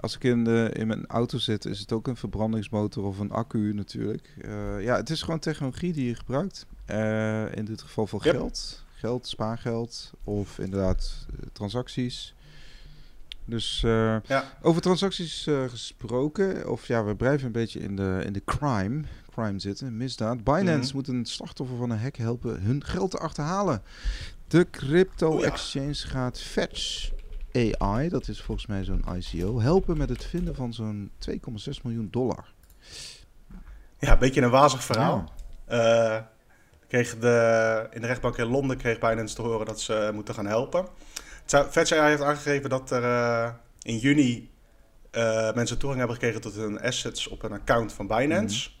Als 0.00 0.14
ik 0.14 0.24
in, 0.24 0.44
de, 0.44 0.70
in 0.72 0.86
mijn 0.86 1.06
auto 1.06 1.38
zit, 1.38 1.64
is 1.64 1.78
het 1.78 1.92
ook 1.92 2.06
een 2.06 2.16
verbrandingsmotor 2.16 3.04
of 3.04 3.18
een 3.18 3.30
accu 3.30 3.74
natuurlijk. 3.74 4.34
Uh, 4.38 4.82
ja, 4.82 4.96
het 4.96 5.10
is 5.10 5.22
gewoon 5.22 5.38
technologie 5.38 5.92
die 5.92 6.06
je 6.06 6.14
gebruikt. 6.14 6.66
Uh, 6.90 7.56
in 7.56 7.64
dit 7.64 7.82
geval 7.82 8.06
voor 8.06 8.24
yep. 8.24 8.34
geld. 8.34 8.84
Geld, 8.92 9.26
spaargeld 9.26 10.12
of 10.24 10.58
inderdaad 10.58 11.26
uh, 11.30 11.38
transacties. 11.52 12.34
Dus 13.44 13.80
ja. 13.80 14.22
over 14.62 14.82
transacties 14.82 15.46
gesproken, 15.66 16.70
of 16.70 16.86
ja, 16.86 17.04
we 17.04 17.16
blijven 17.16 17.46
een 17.46 17.52
beetje 17.52 17.80
in 17.80 17.96
de, 17.96 18.22
in 18.24 18.32
de 18.32 18.42
crime, 18.44 19.02
crime 19.30 19.58
zitten, 19.58 19.96
misdaad. 19.96 20.44
Binance 20.44 20.72
mm 20.72 20.80
-hmm. 20.80 20.90
moet 20.94 21.08
een 21.08 21.24
slachtoffer 21.24 21.76
van 21.76 21.90
een 21.90 21.98
hack 21.98 22.16
helpen 22.16 22.60
hun 22.62 22.84
geld 22.84 23.10
te 23.10 23.18
achterhalen. 23.18 23.82
De 24.48 24.66
crypto 24.70 25.30
oh, 25.30 25.40
ja. 25.72 25.92
gaat 25.92 26.40
Fetch 26.40 27.10
AI, 27.58 28.08
dat 28.08 28.28
is 28.28 28.40
volgens 28.42 28.66
mij 28.66 28.84
zo'n 28.84 29.04
ICO, 29.16 29.60
helpen 29.60 29.98
met 29.98 30.08
het 30.08 30.24
vinden 30.24 30.54
van 30.54 30.72
zo'n 30.72 31.10
2,6 31.30 31.36
miljoen 31.82 32.08
dollar. 32.10 32.44
ja, 33.98 34.12
een 34.12 34.18
beetje 34.18 34.42
een 34.42 34.50
wazig 34.50 34.84
verhaal. 34.84 35.32
Ja. 35.68 36.30
kreeg 36.88 37.18
de, 37.18 37.86
in 37.90 38.00
de 38.00 38.06
rechtbank 38.06 38.36
in 38.36 38.46
Londen 38.46 38.76
kreeg 38.76 38.98
Binance 38.98 39.34
te 39.34 39.42
horen 39.42 39.66
dat 39.66 39.80
ze 39.80 40.10
moeten 40.14 40.34
gaan 40.34 40.46
helpen. 40.46 40.86
Fetch 41.46 41.90
heeft 41.90 42.22
aangegeven 42.22 42.70
dat 42.70 42.90
er 42.90 43.54
in 43.82 43.98
juni 43.98 44.50
mensen 45.54 45.78
toegang 45.78 45.98
hebben 45.98 46.16
gekregen 46.16 46.40
tot 46.40 46.54
hun 46.54 46.80
assets 46.80 47.28
op 47.28 47.42
een 47.42 47.52
account 47.52 47.92
van 47.92 48.06
Binance. 48.06 48.70
Mm. 48.70 48.76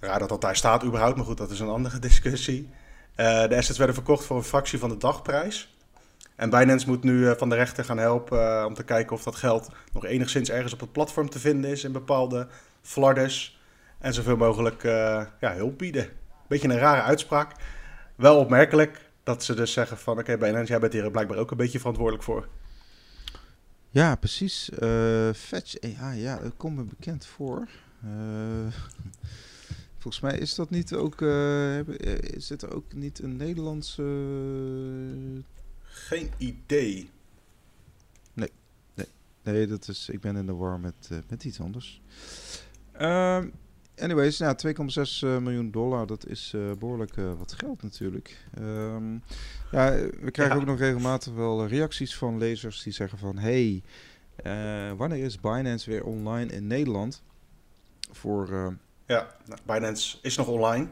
Raar 0.00 0.18
dat 0.18 0.28
dat 0.28 0.40
daar 0.40 0.56
staat 0.56 0.84
überhaupt, 0.84 1.16
maar 1.16 1.24
goed, 1.24 1.38
dat 1.38 1.50
is 1.50 1.60
een 1.60 1.68
andere 1.68 1.98
discussie. 2.08 2.68
De 3.14 3.56
assets 3.56 3.78
werden 3.78 3.94
verkocht 3.94 4.24
voor 4.24 4.36
een 4.36 4.42
fractie 4.42 4.78
van 4.78 4.88
de 4.88 4.96
dagprijs. 4.96 5.74
En 6.40 6.50
Binance 6.50 6.88
moet 6.88 7.02
nu 7.02 7.12
uh, 7.12 7.32
van 7.36 7.48
de 7.48 7.54
rechter 7.54 7.84
gaan 7.84 7.98
helpen 7.98 8.38
uh, 8.38 8.64
om 8.66 8.74
te 8.74 8.82
kijken 8.82 9.16
of 9.16 9.22
dat 9.22 9.36
geld 9.36 9.68
nog 9.92 10.04
enigszins 10.04 10.50
ergens 10.50 10.72
op 10.72 10.80
het 10.80 10.92
platform 10.92 11.30
te 11.30 11.38
vinden 11.38 11.70
is 11.70 11.84
in 11.84 11.92
bepaalde 11.92 12.46
flardes. 12.82 13.60
En 13.98 14.14
zoveel 14.14 14.36
mogelijk 14.36 14.82
ja, 15.40 15.54
hulp 15.54 15.78
bieden. 15.78 16.08
Beetje 16.48 16.68
een 16.68 16.78
rare 16.78 17.02
uitspraak. 17.02 17.52
Wel 18.16 18.38
opmerkelijk 18.38 19.10
dat 19.22 19.44
ze 19.44 19.54
dus 19.54 19.72
zeggen 19.72 19.98
van 19.98 20.18
oké 20.18 20.38
Binance, 20.38 20.70
jij 20.70 20.80
bent 20.80 20.92
hier 20.92 21.10
blijkbaar 21.10 21.38
ook 21.38 21.50
een 21.50 21.56
beetje 21.56 21.78
verantwoordelijk 21.78 22.24
voor. 22.24 22.48
Ja, 23.90 24.14
precies. 24.14 24.70
Fetch 25.34 25.74
AI, 25.80 26.20
ja, 26.20 26.36
dat 26.36 26.52
komt 26.56 26.76
me 26.76 26.82
bekend 26.82 27.26
voor. 27.26 27.68
Volgens 29.98 30.22
mij 30.22 30.38
is 30.38 30.54
dat 30.54 30.70
niet 30.70 30.94
ook. 30.94 31.20
Uh, 31.20 31.78
is 32.20 32.48
het 32.48 32.70
ook 32.70 32.92
niet 32.92 33.22
een 33.22 33.36
Nederlandse. 33.36 34.02
Geen 36.06 36.30
idee. 36.36 37.10
Nee, 38.32 38.50
nee, 38.94 39.06
nee, 39.42 39.66
dat 39.66 39.88
is. 39.88 40.08
Ik 40.08 40.20
ben 40.20 40.36
in 40.36 40.46
de 40.46 40.54
war 40.54 40.80
met, 40.80 41.08
uh, 41.12 41.18
met 41.28 41.44
iets 41.44 41.60
anders. 41.60 42.02
Uh, 43.00 43.44
anyways, 43.96 44.38
nou, 44.38 44.56
2,6 44.66 45.42
miljoen 45.42 45.70
dollar, 45.70 46.06
dat 46.06 46.26
is 46.26 46.54
behoorlijk 46.78 47.14
wat 47.14 47.52
geld 47.52 47.82
natuurlijk. 47.82 48.46
Um, 48.58 49.22
ja, 49.70 49.90
we 50.20 50.30
krijgen 50.30 50.56
ook 50.56 50.64
nog 50.64 50.78
regelmatig 50.78 51.34
wel 51.34 51.66
reacties 51.66 52.16
van 52.16 52.38
lezers 52.38 52.82
die 52.82 52.92
zeggen 52.92 53.18
van... 53.18 53.38
hey, 53.38 53.82
wanneer 54.96 55.24
is 55.24 55.40
Binance 55.40 55.90
weer 55.90 56.04
online 56.04 56.52
in 56.52 56.66
Nederland? 56.66 57.22
Voor 58.10 58.76
ja, 59.10 59.26
nou, 59.46 59.60
Binance 59.66 60.18
is 60.22 60.36
nog 60.36 60.48
online. 60.48 60.86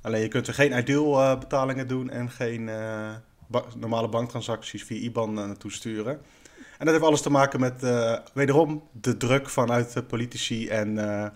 Alleen 0.00 0.20
je 0.20 0.28
kunt 0.28 0.46
er 0.46 0.54
geen 0.54 0.78
ideal 0.78 1.20
uh, 1.20 1.38
betalingen 1.38 1.88
doen 1.88 2.10
en 2.10 2.30
geen 2.30 2.68
uh, 2.68 3.14
ba 3.50 3.64
normale 3.76 4.08
banktransacties 4.08 4.84
via 4.84 5.00
IBAN 5.00 5.30
uh, 5.30 5.36
naartoe 5.46 5.72
sturen. 5.72 6.20
En 6.78 6.86
dat 6.86 6.94
heeft 6.94 7.06
alles 7.06 7.22
te 7.22 7.30
maken 7.30 7.60
met 7.60 7.86
wederom 8.32 8.82
de 8.92 9.16
druk 9.16 9.48
vanuit 9.48 9.92
de 9.92 10.02
politici 10.02 10.68
en 10.68 10.98
hoe 10.98 11.32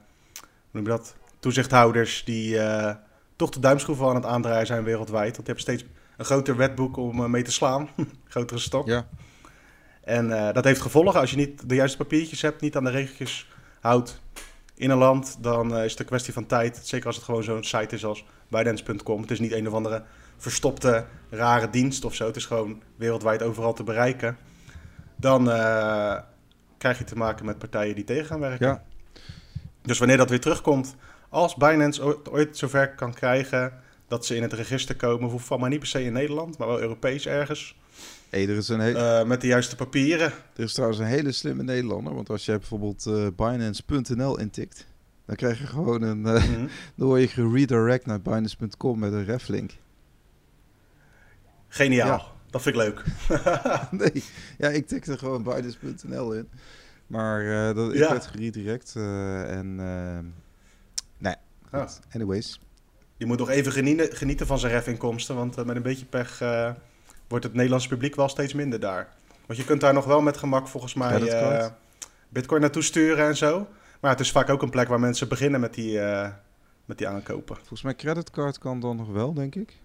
noem 0.70 0.82
je 0.82 0.88
dat? 0.88 1.14
toezichthouders 1.38 2.24
die 2.24 2.58
toch 3.36 3.50
de 3.50 3.60
duimschroeven 3.60 4.06
aan 4.06 4.14
het 4.14 4.24
aandraaien 4.24 4.66
zijn 4.66 4.84
wereldwijd. 4.84 5.34
Want 5.34 5.46
je 5.46 5.52
hebt 5.52 5.60
steeds 5.60 5.84
een 6.16 6.24
groter 6.24 6.56
wetboek 6.56 6.96
om 6.96 7.30
mee 7.30 7.42
te 7.42 7.52
slaan, 7.52 7.88
grotere 8.28 8.60
stok. 8.60 8.86
Ja. 8.86 9.08
En 10.00 10.28
dat 10.52 10.64
heeft 10.64 10.80
gevolgen 10.80 11.20
als 11.20 11.30
je 11.30 11.36
niet 11.36 11.68
de 11.68 11.74
juiste 11.74 11.96
papiertjes 11.96 12.42
hebt, 12.42 12.60
niet 12.60 12.76
aan 12.76 12.84
de 12.84 12.90
regeltjes 12.90 13.48
houdt 13.80 14.20
in 14.74 14.90
een 14.90 14.98
land, 14.98 15.36
dan 15.40 15.76
eh, 15.76 15.84
is 15.84 15.90
het 15.90 16.00
een 16.00 16.06
kwestie 16.06 16.32
van 16.32 16.46
tijd. 16.46 16.80
Zeker 16.82 17.06
als 17.06 17.16
het 17.16 17.24
gewoon 17.24 17.42
zo'n 17.42 17.64
site 17.64 17.94
is 17.94 18.04
als 18.04 18.24
Binance.com. 18.48 19.20
Het 19.20 19.30
is 19.30 19.40
niet 19.40 19.52
een 19.52 19.68
of 19.68 19.74
andere 19.74 20.02
verstopte, 20.44 21.04
rare 21.30 21.70
dienst 21.70 22.04
of 22.04 22.14
zo. 22.14 22.26
Het 22.26 22.36
is 22.36 22.46
gewoon 22.46 22.82
wereldwijd 22.96 23.42
overal 23.42 23.72
te 23.72 23.84
bereiken. 23.84 24.36
Dan 25.16 25.48
uh, 25.48 26.18
krijg 26.78 26.98
je 26.98 27.04
te 27.04 27.16
maken 27.16 27.44
met 27.44 27.58
partijen 27.58 27.94
die 27.94 28.04
tegen 28.04 28.26
gaan 28.26 28.40
werken. 28.40 28.66
Ja. 28.66 28.82
Dus 29.82 29.98
wanneer 29.98 30.16
dat 30.16 30.30
weer 30.30 30.40
terugkomt, 30.40 30.96
als 31.28 31.54
Binance 31.54 32.02
ooit, 32.02 32.30
ooit 32.30 32.56
zover 32.56 32.94
kan 32.94 33.14
krijgen 33.14 33.72
dat 34.08 34.26
ze 34.26 34.36
in 34.36 34.42
het 34.42 34.52
register 34.52 34.96
komen, 34.96 35.30
hoeft 35.30 35.46
van 35.46 35.60
maar 35.60 35.70
niet 35.70 35.78
per 35.78 35.88
se 35.88 36.04
in 36.04 36.12
Nederland, 36.12 36.58
maar 36.58 36.68
wel 36.68 36.80
Europees 36.80 37.26
ergens 37.26 37.76
er 38.42 38.56
is 38.56 38.68
een 38.68 38.80
hele... 38.80 38.98
Uh, 38.98 39.24
met 39.28 39.40
de 39.40 39.46
juiste 39.46 39.76
papieren. 39.76 40.32
Er 40.56 40.64
is 40.64 40.72
trouwens 40.72 41.00
een 41.00 41.06
hele 41.06 41.32
slimme 41.32 41.62
Nederlander. 41.62 42.14
Want 42.14 42.30
als 42.30 42.44
je 42.44 42.58
bijvoorbeeld 42.58 43.06
uh, 43.08 43.26
Binance.nl 43.36 44.38
intikt... 44.38 44.86
dan 45.26 45.36
krijg 45.36 45.58
je 45.58 45.66
gewoon 45.66 46.02
een... 46.02 46.26
Uh, 46.26 46.48
mm 46.48 46.68
dan 46.96 47.06
word 47.08 47.20
je 47.20 47.28
geredirect 47.28 48.06
naar 48.06 48.20
Binance.com 48.20 48.98
met 48.98 49.12
een 49.12 49.24
reflink. 49.24 49.72
Geniaal. 51.74 52.18
Ja. 52.18 52.24
Dat 52.50 52.62
vind 52.62 52.74
ik 52.76 52.82
leuk. 52.82 53.02
nee, 54.00 54.24
ja, 54.58 54.68
ik 54.68 54.86
tikte 54.86 55.18
gewoon 55.18 55.42
Binance.nl 55.42 56.32
in. 56.32 56.48
Maar 57.06 57.74
dat, 57.74 57.92
ik 57.92 57.98
ja. 57.98 58.10
werd 58.10 58.26
geredirect. 58.26 58.92
en... 58.96 59.76
nee, 61.18 61.34
ah. 61.70 61.88
anyways. 62.12 62.60
Je 63.16 63.26
moet 63.26 63.38
nog 63.38 63.50
even 63.50 63.72
genieten, 63.72 64.16
genieten 64.16 64.46
van 64.46 64.58
zijn 64.58 64.72
refinkomsten. 64.72 65.34
Want 65.34 65.64
met 65.64 65.76
een 65.76 65.82
beetje 65.82 66.04
pech 66.04 66.38
wordt 67.28 67.44
het 67.44 67.54
Nederlandse 67.54 67.88
publiek 67.88 68.14
wel 68.14 68.28
steeds 68.28 68.52
minder 68.52 68.80
daar. 68.80 69.08
Want 69.46 69.58
je 69.58 69.64
kunt 69.64 69.80
daar 69.80 69.94
nog 69.94 70.04
wel 70.04 70.20
met 70.20 70.36
gemak 70.36 70.68
volgens 70.68 70.94
mij 70.94 71.70
bitcoin 72.28 72.60
naartoe 72.60 72.82
sturen 72.82 73.26
en 73.26 73.36
zo. 73.36 73.66
Maar 74.00 74.10
het 74.10 74.20
is 74.20 74.30
vaak 74.30 74.48
ook 74.48 74.62
een 74.62 74.70
plek 74.70 74.88
waar 74.88 75.00
mensen 75.00 75.28
beginnen 75.28 75.60
met 75.60 75.74
die, 75.74 76.00
met 76.84 76.98
die 76.98 77.08
aankopen. 77.08 77.56
Volgens 77.56 77.82
mij 77.82 77.94
creditcard 77.94 78.58
kan 78.58 78.80
dan 78.80 78.96
nog 78.96 79.08
wel, 79.08 79.34
denk 79.34 79.54
ik. 79.54 79.82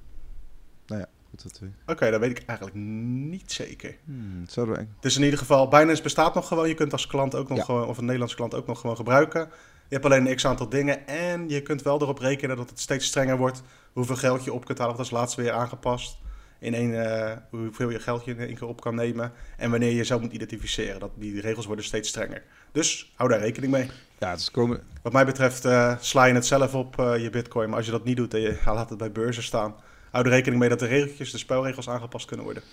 Ja, 1.32 1.44
goed 1.44 1.44
dat 1.44 1.62
Oké, 1.82 1.92
okay, 1.92 2.12
dat 2.12 2.20
weet 2.20 2.40
ik 2.40 2.44
eigenlijk 2.46 2.78
niet 2.78 3.52
zeker. 3.52 3.98
Hmm, 4.06 4.42
het, 4.42 4.56
het 4.56 4.86
is 5.02 5.18
in 5.18 5.24
ieder 5.24 5.40
geval, 5.40 5.68
Binance 5.68 6.04
bestaat 6.04 6.34
nog 6.34 6.48
gewoon. 6.48 6.68
Je 6.68 6.74
kunt 6.74 6.92
als 6.92 7.08
klant 7.08 7.36
ook 7.36 7.50
nog 7.50 7.66
gewoon, 7.66 7.88
of 7.88 7.98
een 7.98 8.04
Nederlandse 8.04 8.36
klant 8.36 8.54
ook 8.54 8.68
nog 8.68 8.80
gewoon 8.80 8.96
gebruiken. 8.96 9.50
Je 9.88 9.96
hebt 9.96 10.06
alleen 10.06 10.28
een 10.28 10.36
x-aantal 10.36 10.70
dingen 10.70 11.08
en 11.08 11.50
je 11.50 11.62
kunt 11.62 11.82
wel 11.82 12.02
erop 12.02 12.20
rekenen 12.20 12.58
dat 12.58 12.70
het 12.70 12.80
steeds 12.80 13.06
strenger 13.06 13.38
wordt 13.38 13.62
hoeveel 13.94 14.16
geld 14.16 14.44
je 14.44 14.54
op 14.54 14.66
kunt 14.66 14.78
halen. 14.78 14.96
Dat 14.96 15.06
is 15.06 15.12
laatst 15.12 15.36
weer 15.36 15.52
aangepast 15.52 16.18
in 16.60 16.74
één, 16.74 16.92
uh, 16.92 17.32
hoeveel 17.50 17.90
je 17.90 18.00
geld 18.00 18.26
je 18.26 18.32
in 18.32 18.40
één 18.40 18.56
keer 18.56 18.68
op 18.68 18.82
kan 18.82 18.96
nemen 18.96 19.32
en 19.58 19.72
wanneer 19.72 19.90
je 19.90 19.96
jezelf 19.96 20.22
moet 20.22 20.34
identificeren. 20.34 21.00
Dat, 21.00 21.12
die 21.16 21.42
regels 21.42 21.66
worden 21.66 21.86
steeds 21.86 22.10
strenger. 22.10 22.44
Dus 22.72 23.12
hou 23.16 23.30
daar 23.30 23.40
rekening 23.40 23.72
mee. 23.72 23.90
Ja, 24.18 24.30
het 24.30 24.40
is 24.40 24.52
komen... 24.52 24.82
Wat 25.02 25.14
mij 25.14 25.26
betreft 25.26 25.66
uh, 25.66 25.96
sla 26.00 26.26
je 26.26 26.34
het 26.34 26.46
zelf 26.46 26.76
op 26.76 27.00
uh, 27.00 27.18
je 27.18 27.30
bitcoin, 27.30 27.68
maar 27.68 27.78
als 27.78 27.86
je 27.86 27.92
dat 27.92 28.04
niet 28.04 28.18
doet 28.18 28.34
en 28.34 28.42
je 28.42 28.58
laat 28.66 28.90
het 28.90 28.98
bij 28.98 29.12
beurzen 29.12 29.44
staan, 29.44 29.76
hou 30.12 30.26
er 30.26 30.32
rekening 30.32 30.60
mee 30.60 30.70
dat 30.70 30.80
de 30.80 30.86
regeltjes, 30.86 31.32
de 31.32 31.38
spelregels 31.38 31.90
aangepast 31.90 32.26
kunnen 32.26 32.46
worden. 32.46 32.64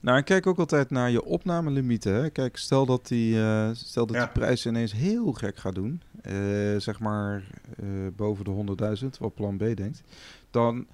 Nou, 0.00 0.18
en 0.18 0.24
kijk 0.24 0.46
ook 0.46 0.58
altijd 0.58 0.90
naar 0.90 1.10
je 1.10 1.24
opnamelimieten. 1.24 2.14
Hè? 2.14 2.30
Kijk, 2.30 2.56
stel 2.56 2.86
dat 2.86 3.08
die, 3.08 3.34
stel 3.72 4.06
dat 4.06 4.16
ja. 4.16 4.22
die 4.22 4.32
prijs 4.32 4.66
ineens 4.66 4.92
heel 4.92 5.32
gek 5.32 5.58
gaat 5.58 5.74
doen, 5.74 6.02
zeg 6.78 7.00
maar 7.00 7.44
boven 8.16 8.44
de 8.44 8.76
100.000, 9.02 9.06
wat 9.18 9.34
plan 9.34 9.56
B 9.56 9.76
denkt, 9.76 10.02
dan 10.50 10.86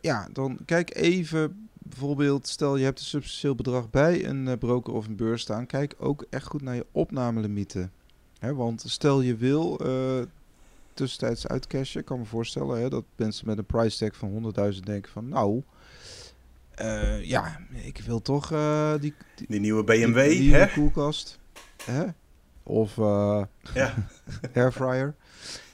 ja, 0.00 0.28
dan 0.32 0.58
kijk 0.64 0.96
even 0.96 1.68
bijvoorbeeld, 1.78 2.46
stel 2.46 2.76
je 2.76 2.84
hebt 2.84 2.98
een 2.98 3.04
substantieel 3.04 3.54
bedrag 3.54 3.90
bij 3.90 4.26
een 4.26 4.58
broker 4.58 4.92
of 4.92 5.06
een 5.06 5.16
beurs 5.16 5.42
staan. 5.42 5.66
Kijk 5.66 5.94
ook 5.98 6.26
echt 6.30 6.46
goed 6.46 6.62
naar 6.62 6.74
je 6.74 6.86
opnamelimieten. 6.92 7.92
Hè, 8.38 8.54
want 8.54 8.84
stel 8.86 9.20
je 9.20 9.36
wil 9.36 9.80
tussentijds 10.98 11.46
uitcashen. 11.46 12.00
Ik 12.00 12.06
kan 12.06 12.18
me 12.18 12.24
voorstellen 12.24 12.80
hè, 12.80 12.88
dat 12.88 13.04
mensen 13.16 13.46
met 13.46 13.58
een 13.58 13.66
price 13.66 13.98
tag 13.98 14.16
van 14.16 14.54
100.000 14.74 14.80
denken 14.80 15.12
van 15.12 15.28
nou... 15.28 15.62
ja, 17.22 17.58
ik 17.72 18.00
wil 18.06 18.22
toch 18.22 18.48
die, 19.00 19.14
die, 19.34 19.46
die, 19.48 19.60
nieuwe 19.60 19.84
BMW, 19.84 20.28
die, 20.28 20.54
hè? 20.54 20.66
koelkast. 20.66 21.38
Hè? 21.84 22.04
Of 22.62 22.96
ja. 23.74 23.94
airfryer. 24.54 25.14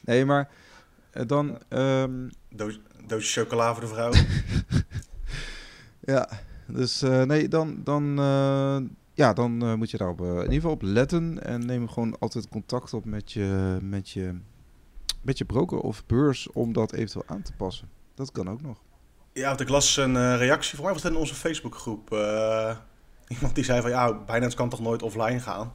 Nee, 0.00 0.24
maar 0.24 0.50
dan... 1.26 1.58
Um, 1.68 2.30
doosje 3.06 3.40
chocola 3.40 3.72
voor 3.72 3.82
de 3.82 3.88
vrouw. 3.88 4.12
ja, 6.14 6.28
dus 6.66 7.02
uh, 7.02 7.22
nee, 7.22 7.48
dan, 7.48 7.80
dan, 7.84 8.18
uh, 8.18 8.76
ja, 9.14 9.32
dan 9.32 9.64
uh, 9.64 9.74
moet 9.74 9.90
je 9.90 9.96
daarop 9.96 10.20
in 10.20 10.34
ieder 10.34 10.52
geval 10.52 10.70
op 10.70 10.82
letten. 10.82 11.42
En 11.42 11.66
neem 11.66 11.88
gewoon 11.88 12.18
altijd 12.18 12.48
contact 12.48 12.94
op 12.94 13.04
met 13.04 13.32
je, 13.32 13.78
met, 13.82 14.10
je, 14.10 14.34
met 15.24 15.38
je 15.38 15.44
broker 15.44 15.78
of 15.78 16.06
beurs 16.06 16.52
om 16.52 16.72
dat 16.72 16.92
eventueel 16.92 17.24
aan 17.26 17.42
te 17.42 17.52
passen. 17.52 17.88
Dat 18.14 18.32
kan 18.32 18.50
ook 18.50 18.62
nog. 18.62 18.78
Ja, 19.32 19.48
want 19.48 19.60
ik 19.60 19.68
las 19.68 19.96
een 19.96 20.36
reactie, 20.36 20.74
voor 20.74 20.84
mij 20.84 20.94
was 20.94 21.02
het 21.02 21.12
in 21.12 21.18
onze 21.18 21.34
Facebookgroep. 21.34 22.10
iemand 23.34 23.54
die 23.54 23.64
zei 23.64 23.80
van, 23.80 23.90
ja, 23.90 24.14
Binance 24.14 24.56
kan 24.56 24.68
toch 24.68 24.80
nooit 24.80 25.02
offline 25.02 25.40
gaan? 25.40 25.72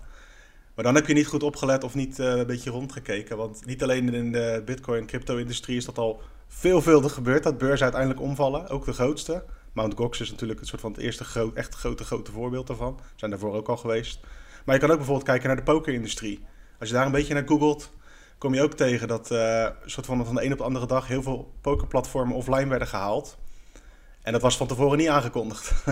Maar 0.76 0.88
dan 0.88 0.96
heb 0.96 1.08
je 1.08 1.14
niet 1.14 1.28
goed 1.28 1.44
opgelet 1.44 1.84
of 1.84 1.96
niet 1.96 2.18
een 2.18 2.46
beetje 2.46 2.70
rondgekeken. 2.70 3.38
Want 3.38 3.66
niet 3.66 3.84
alleen 3.84 4.14
in 4.14 4.32
de 4.32 4.62
bitcoin 4.66 5.06
crypto-industrie 5.06 5.78
is 5.78 5.86
dat 5.86 5.98
al 5.98 6.22
veelvuldig 6.48 7.14
gebeurd 7.14 7.44
dat 7.44 7.58
beurzen 7.58 7.84
uiteindelijk 7.84 8.22
omvallen. 8.22 8.68
Ook 8.68 8.86
de 8.86 8.94
grootste. 8.94 9.44
Mt. 9.74 9.94
Gox 9.96 10.20
is 10.20 10.32
natuurlijk 10.32 10.60
een 10.60 10.66
soort 10.66 10.82
van 10.82 10.92
het 10.92 11.00
eerste 11.00 11.24
groot, 11.24 11.56
echt 11.56 11.76
grote, 11.76 12.04
grote 12.04 12.32
voorbeeld 12.32 12.68
daarvan. 12.68 13.00
Zijn 13.16 13.32
daarvoor 13.32 13.54
ook 13.54 13.68
al 13.68 13.78
geweest. 13.78 14.20
Maar 14.66 14.76
je 14.76 14.82
kan 14.82 14.90
ook 14.90 14.98
bijvoorbeeld 14.98 15.28
kijken 15.28 15.48
naar 15.48 15.58
de 15.58 15.64
pokerindustrie. 15.64 16.46
Als 16.80 16.90
je 16.90 16.96
daar 16.96 17.06
een 17.06 17.12
beetje 17.12 17.34
naar 17.34 17.48
googelt, 17.48 17.92
kom 18.40 18.54
je 18.54 18.62
ook 18.62 18.74
tegen 18.74 19.08
dat 19.08 19.32
uh, 19.32 19.68
soort 19.86 20.06
van, 20.06 20.26
van 20.26 20.36
de 20.36 20.46
een 20.46 20.52
op 20.52 20.58
de 20.58 20.64
andere 20.64 20.86
dag 20.86 21.08
heel 21.08 21.24
veel 21.24 21.52
pokerplatformen 21.62 22.36
offline 22.36 22.68
werden 22.68 22.88
gehaald. 22.88 23.38
En 24.22 24.32
dat 24.32 24.42
was 24.42 24.58
van 24.58 24.68
tevoren 24.68 24.98
niet 24.98 25.08
aangekondigd. 25.08 25.72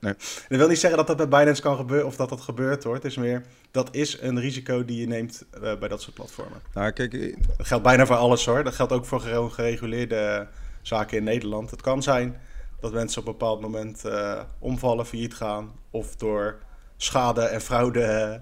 Nee. 0.00 0.14
Dat 0.48 0.58
wil 0.58 0.68
niet 0.68 0.78
zeggen 0.78 0.98
dat 0.98 1.06
dat 1.06 1.16
bij 1.16 1.40
Binance 1.40 1.62
kan 1.62 1.76
gebeuren 1.76 2.06
of 2.06 2.16
dat 2.16 2.28
dat 2.28 2.40
gebeurt 2.40 2.84
hoor. 2.84 2.94
Het 2.94 3.04
is 3.04 3.16
meer, 3.16 3.44
dat 3.70 3.88
is 3.94 4.20
een 4.20 4.40
risico 4.40 4.84
die 4.84 5.00
je 5.00 5.06
neemt 5.06 5.44
eh, 5.50 5.60
bij 5.78 5.88
dat 5.88 6.02
soort 6.02 6.14
platformen. 6.14 6.60
Nou, 6.74 6.90
kijk, 6.90 7.14
eh, 7.14 7.36
Dat 7.56 7.66
geldt 7.66 7.84
bijna 7.84 8.06
voor 8.06 8.16
alles 8.16 8.46
hoor. 8.46 8.64
Dat 8.64 8.74
geldt 8.74 8.92
ook 8.92 9.04
voor 9.04 9.20
gereguleerde 9.50 10.46
zaken 10.82 11.16
in 11.16 11.24
Nederland. 11.24 11.70
Het 11.70 11.80
kan 11.80 12.02
zijn 12.02 12.40
dat 12.80 12.92
mensen 12.92 13.20
op 13.20 13.26
een 13.26 13.32
bepaald 13.32 13.60
moment 13.60 14.04
eh, 14.04 14.40
omvallen, 14.58 15.06
failliet 15.06 15.34
gaan. 15.34 15.72
Of 15.90 16.16
door 16.16 16.58
schade 16.96 17.42
en 17.42 17.60
fraude 17.60 18.02
eh, 18.02 18.40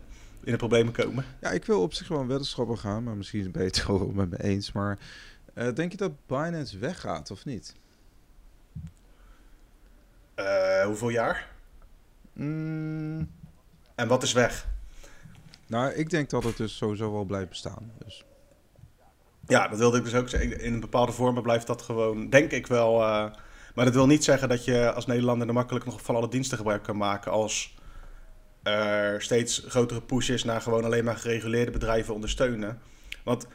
in 0.49 0.55
de 0.55 0.61
problemen 0.61 0.93
komen. 0.93 1.25
ja, 1.41 1.51
ik 1.51 1.65
wil 1.65 1.83
op 1.83 1.95
zich 1.95 2.09
wel 2.09 2.21
een 2.21 2.27
weddenschap 2.27 2.77
gaan, 2.77 3.05
maar 3.05 3.17
misschien 3.17 3.53
wel 3.87 4.11
met 4.15 4.31
me 4.31 4.43
eens. 4.43 4.73
Maar 4.73 4.99
eh, 5.55 5.73
denk 5.75 5.91
je 5.91 5.97
dat 5.97 6.27
Binance 6.27 6.79
weggaat 6.79 7.31
of 7.31 7.45
niet? 7.45 7.75
Eh, 10.35 10.85
hoeveel 10.85 11.09
jaar? 11.09 11.49
Mm, 12.33 13.31
En 13.95 14.09
wat 14.09 14.23
is 14.23 14.33
weg? 14.33 14.67
nou, 15.67 15.93
ik 15.93 16.11
denk 16.11 16.31
dat 16.31 16.45
het 16.45 16.57
dus 16.57 16.77
sowieso 16.77 17.13
wel 17.13 17.25
blijft 17.25 17.49
bestaan. 17.49 17.93
Dus. 18.05 18.25
Ja, 19.47 19.69
dat 19.69 19.79
wilde 19.79 19.99
ik 19.99 20.05
dus 20.05 20.15
ook 20.15 20.29
zeggen. 20.29 20.61
In 20.61 20.81
bepaalde 20.81 21.13
vormen 21.13 21.43
blijft 21.43 21.67
dat 21.67 21.83
gewoon, 21.83 22.31
denk 22.31 22.51
ik 22.51 22.67
wel. 22.67 23.03
eh, 23.03 23.31
maar 23.75 23.85
dat 23.85 23.95
wil 23.95 24.07
niet 24.07 24.25
zeggen 24.25 24.49
dat 24.49 24.65
je 24.65 24.93
als 24.93 25.07
Nederlander 25.07 25.49
er 25.49 25.55
makkelijk 25.55 25.85
nog 25.85 26.03
van 26.03 26.17
alle 26.17 26.29
diensten 26.29 26.57
gebruik 26.57 26.83
kan 26.83 26.97
maken. 26.97 27.33
Als 27.33 27.77
er 28.73 29.23
steeds 29.23 29.65
grotere 29.69 30.03
push 30.03 30.29
is 30.29 30.45
naar 30.45 30.61
gewoon 30.61 30.85
alleen 30.85 31.05
maar 31.05 31.17
gereguleerde 31.17 31.71
bedrijven 31.71 32.15
ondersteunen. 32.15 32.79
Want 33.25 33.47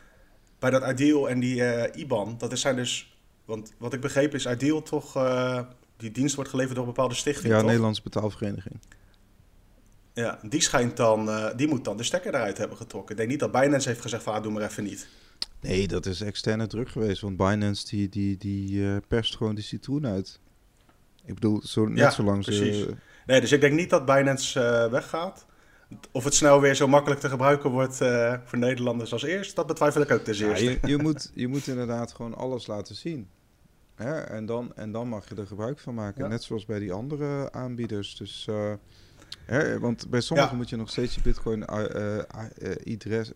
bij 0.59 0.69
dat 0.69 0.87
Ideal 0.91 1.29
en 1.29 1.39
die 1.39 1.63
eh, 1.63 2.01
IBAN, 2.01 2.35
dat 2.37 2.51
is 2.51 2.61
zijn 2.61 2.75
dus. 2.75 3.17
Want 3.45 3.73
wat 3.77 3.93
ik 3.93 4.01
begreep 4.01 4.33
is 4.33 4.45
Ideal 4.45 4.81
toch. 4.81 5.15
eh, 5.15 5.59
die 5.97 6.11
dienst 6.11 6.35
wordt 6.35 6.49
geleverd 6.49 6.75
door 6.75 6.85
een 6.87 6.93
bepaalde 6.93 7.15
stichting. 7.15 7.47
Ja, 7.53 7.57
toch? 7.57 7.67
Nederlandse 7.67 8.01
betaalvereniging. 8.01 8.79
Ja, 10.13 10.39
die 10.41 10.61
schijnt 10.61 10.97
dan. 10.97 11.29
eh, 11.29 11.49
die 11.55 11.67
moet 11.67 11.83
dan 11.85 11.97
de 11.97 12.03
stekker 12.03 12.33
eruit 12.33 12.57
hebben 12.57 12.77
getrokken. 12.77 13.11
Ik 13.11 13.17
denk 13.17 13.29
niet 13.29 13.39
dat 13.39 13.51
Binance 13.51 13.87
heeft 13.89 14.01
gezegd: 14.01 14.23
van, 14.23 14.33
ah, 14.33 14.43
doe 14.43 14.51
maar 14.51 14.63
even 14.63 14.83
niet. 14.83 15.07
Nee, 15.61 15.87
dat 15.87 16.05
is 16.05 16.21
externe 16.21 16.67
druk 16.67 16.89
geweest. 16.89 17.21
Want 17.21 17.37
Binance 17.37 17.85
die, 17.87 18.09
die, 18.09 18.37
die 18.37 18.99
perst 18.99 19.35
gewoon 19.35 19.55
de 19.55 19.61
citroen 19.61 20.05
uit. 20.07 20.39
Ik 21.25 21.33
bedoel, 21.33 21.61
zo, 21.65 21.85
net 21.87 21.97
Ja, 21.97 22.09
zolang 22.11 22.43
precies. 22.43 22.77
ze... 22.77 22.93
Nee, 23.25 23.41
dus 23.41 23.51
ik 23.51 23.61
denk 23.61 23.73
niet 23.73 23.89
dat 23.89 24.05
Binance 24.05 24.59
eh, 24.59 24.91
weggaat. 24.91 25.45
Of 26.11 26.23
het 26.23 26.33
snel 26.33 26.61
weer 26.61 26.75
zo 26.75 26.87
makkelijk 26.87 27.21
te 27.21 27.29
gebruiken 27.29 27.69
wordt 27.69 28.01
eh, 28.01 28.33
voor 28.43 28.57
Nederlanders 28.57 29.11
als 29.13 29.23
eerst, 29.23 29.55
dat 29.55 29.67
betwijfel 29.67 30.01
ik 30.01 30.11
ook 30.11 30.23
ten 30.23 30.37
Ja, 30.37 30.47
eerste. 30.47 30.63
je, 30.65 30.79
je, 30.87 30.97
moet, 31.03 31.31
je 31.33 31.47
moet 31.47 31.67
inderdaad 31.67 32.13
gewoon 32.13 32.35
alles 32.35 32.67
laten 32.67 32.95
zien. 32.95 33.29
Hè? 33.95 34.19
En, 34.21 34.45
dan, 34.45 34.75
en 34.75 34.91
dan 34.91 35.07
mag 35.07 35.29
je 35.29 35.35
er 35.35 35.47
gebruik 35.47 35.79
van 35.79 35.93
maken. 35.93 36.23
Ja. 36.23 36.29
Net 36.29 36.43
zoals 36.43 36.65
bij 36.65 36.79
die 36.79 36.91
andere 36.93 37.51
aanbieders. 37.51 38.15
Dus, 38.17 38.45
eh, 38.49 38.73
hè, 39.45 39.79
want 39.79 40.09
bij 40.09 40.21
sommigen 40.21 40.51
Ja. 40.51 40.57
moet 40.57 40.69
je 40.69 40.75
nog 40.75 40.89
steeds 40.89 41.15
je 41.15 41.21
bitcoin 41.21 41.65
adres, 41.65 43.31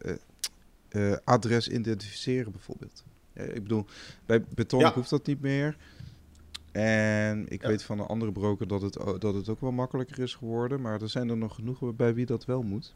adres 1.24 1.68
identificeren 1.68 2.52
bijvoorbeeld. 2.52 3.04
Ik 3.34 3.64
bedoel, 3.64 3.86
bij 4.26 4.44
Beton 4.56 4.86
hoeft 4.86 5.10
dat 5.10 5.26
niet 5.26 5.42
meer. 5.42 5.78
En 6.78 7.46
ik 7.48 7.62
Ja. 7.62 7.68
weet 7.68 7.84
van 7.84 8.00
een 8.00 8.06
andere 8.06 8.32
broker 8.32 8.68
dat 8.68 8.82
het, 8.82 8.94
dat 9.20 9.34
het 9.34 9.50
ook 9.50 9.62
wel 9.62 9.72
makkelijker 9.72 10.20
is 10.20 10.36
geworden. 10.36 10.82
Maar 10.82 11.02
er 11.02 11.10
zijn 11.10 11.30
er 11.30 11.38
nog 11.38 11.56
genoeg 11.56 11.96
bij 11.96 12.14
wie 12.14 12.26
dat 12.26 12.46
wel 12.46 12.62
moet. 12.62 12.96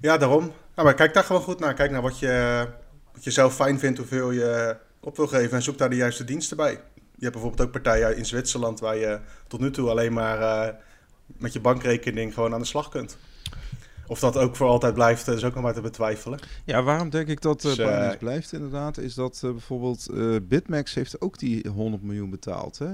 Ja, 0.00 0.16
daarom. 0.18 0.42
Nou, 0.44 0.54
maar 0.86 0.94
kijk 0.94 1.14
daar 1.14 1.24
gewoon 1.24 1.42
goed 1.42 1.58
naar. 1.58 1.74
Kijk 1.74 1.90
naar 1.90 2.02
wat 2.02 2.18
je, 2.18 2.66
wat 3.12 3.24
je 3.24 3.30
zelf 3.30 3.54
fijn 3.54 3.78
vindt, 3.78 3.98
hoeveel 3.98 4.30
je 4.30 4.76
op 5.00 5.16
wil 5.16 5.26
geven 5.26 5.56
en 5.56 5.62
zoek 5.62 5.78
daar 5.78 5.90
de 5.90 5.96
juiste 5.96 6.24
diensten 6.24 6.56
bij. 6.56 6.70
Je 6.94 7.28
hebt 7.28 7.32
bijvoorbeeld 7.32 7.60
ook 7.60 7.72
partijen 7.72 8.16
in 8.16 8.26
Zwitserland 8.26 8.80
waar 8.80 8.96
je 8.96 9.20
tot 9.46 9.60
nu 9.60 9.70
toe 9.70 9.90
alleen 9.90 10.12
maar 10.12 10.40
eh, 10.40 10.74
met 11.26 11.52
je 11.52 11.60
bankrekening 11.60 12.34
gewoon 12.34 12.54
aan 12.54 12.60
de 12.60 12.66
slag 12.66 12.88
kunt. 12.88 13.16
Of 14.12 14.18
dat 14.20 14.36
ook 14.36 14.56
voor 14.56 14.66
altijd 14.68 14.94
blijft, 14.94 15.28
eh, 15.28 15.34
is 15.34 15.44
ook 15.44 15.54
nog 15.54 15.62
maar 15.62 15.74
te 15.74 15.80
betwijfelen. 15.80 16.38
Ja, 16.64 16.82
waarom 16.82 17.10
denk 17.10 17.28
ik 17.28 17.40
dat 17.40 17.56
eh 17.56 17.62
Dus, 17.62 17.78
eh, 17.78 17.86
Binance 17.86 18.16
blijft 18.18 18.52
inderdaad, 18.52 18.98
is 18.98 19.14
dat 19.14 19.38
bijvoorbeeld 19.42 20.06
Bitmax 20.48 20.94
heeft 20.94 21.20
ook 21.20 21.38
die 21.38 21.68
100 21.68 22.02
miljoen 22.02 22.30
betaald. 22.30 22.78
Hè? 22.78 22.90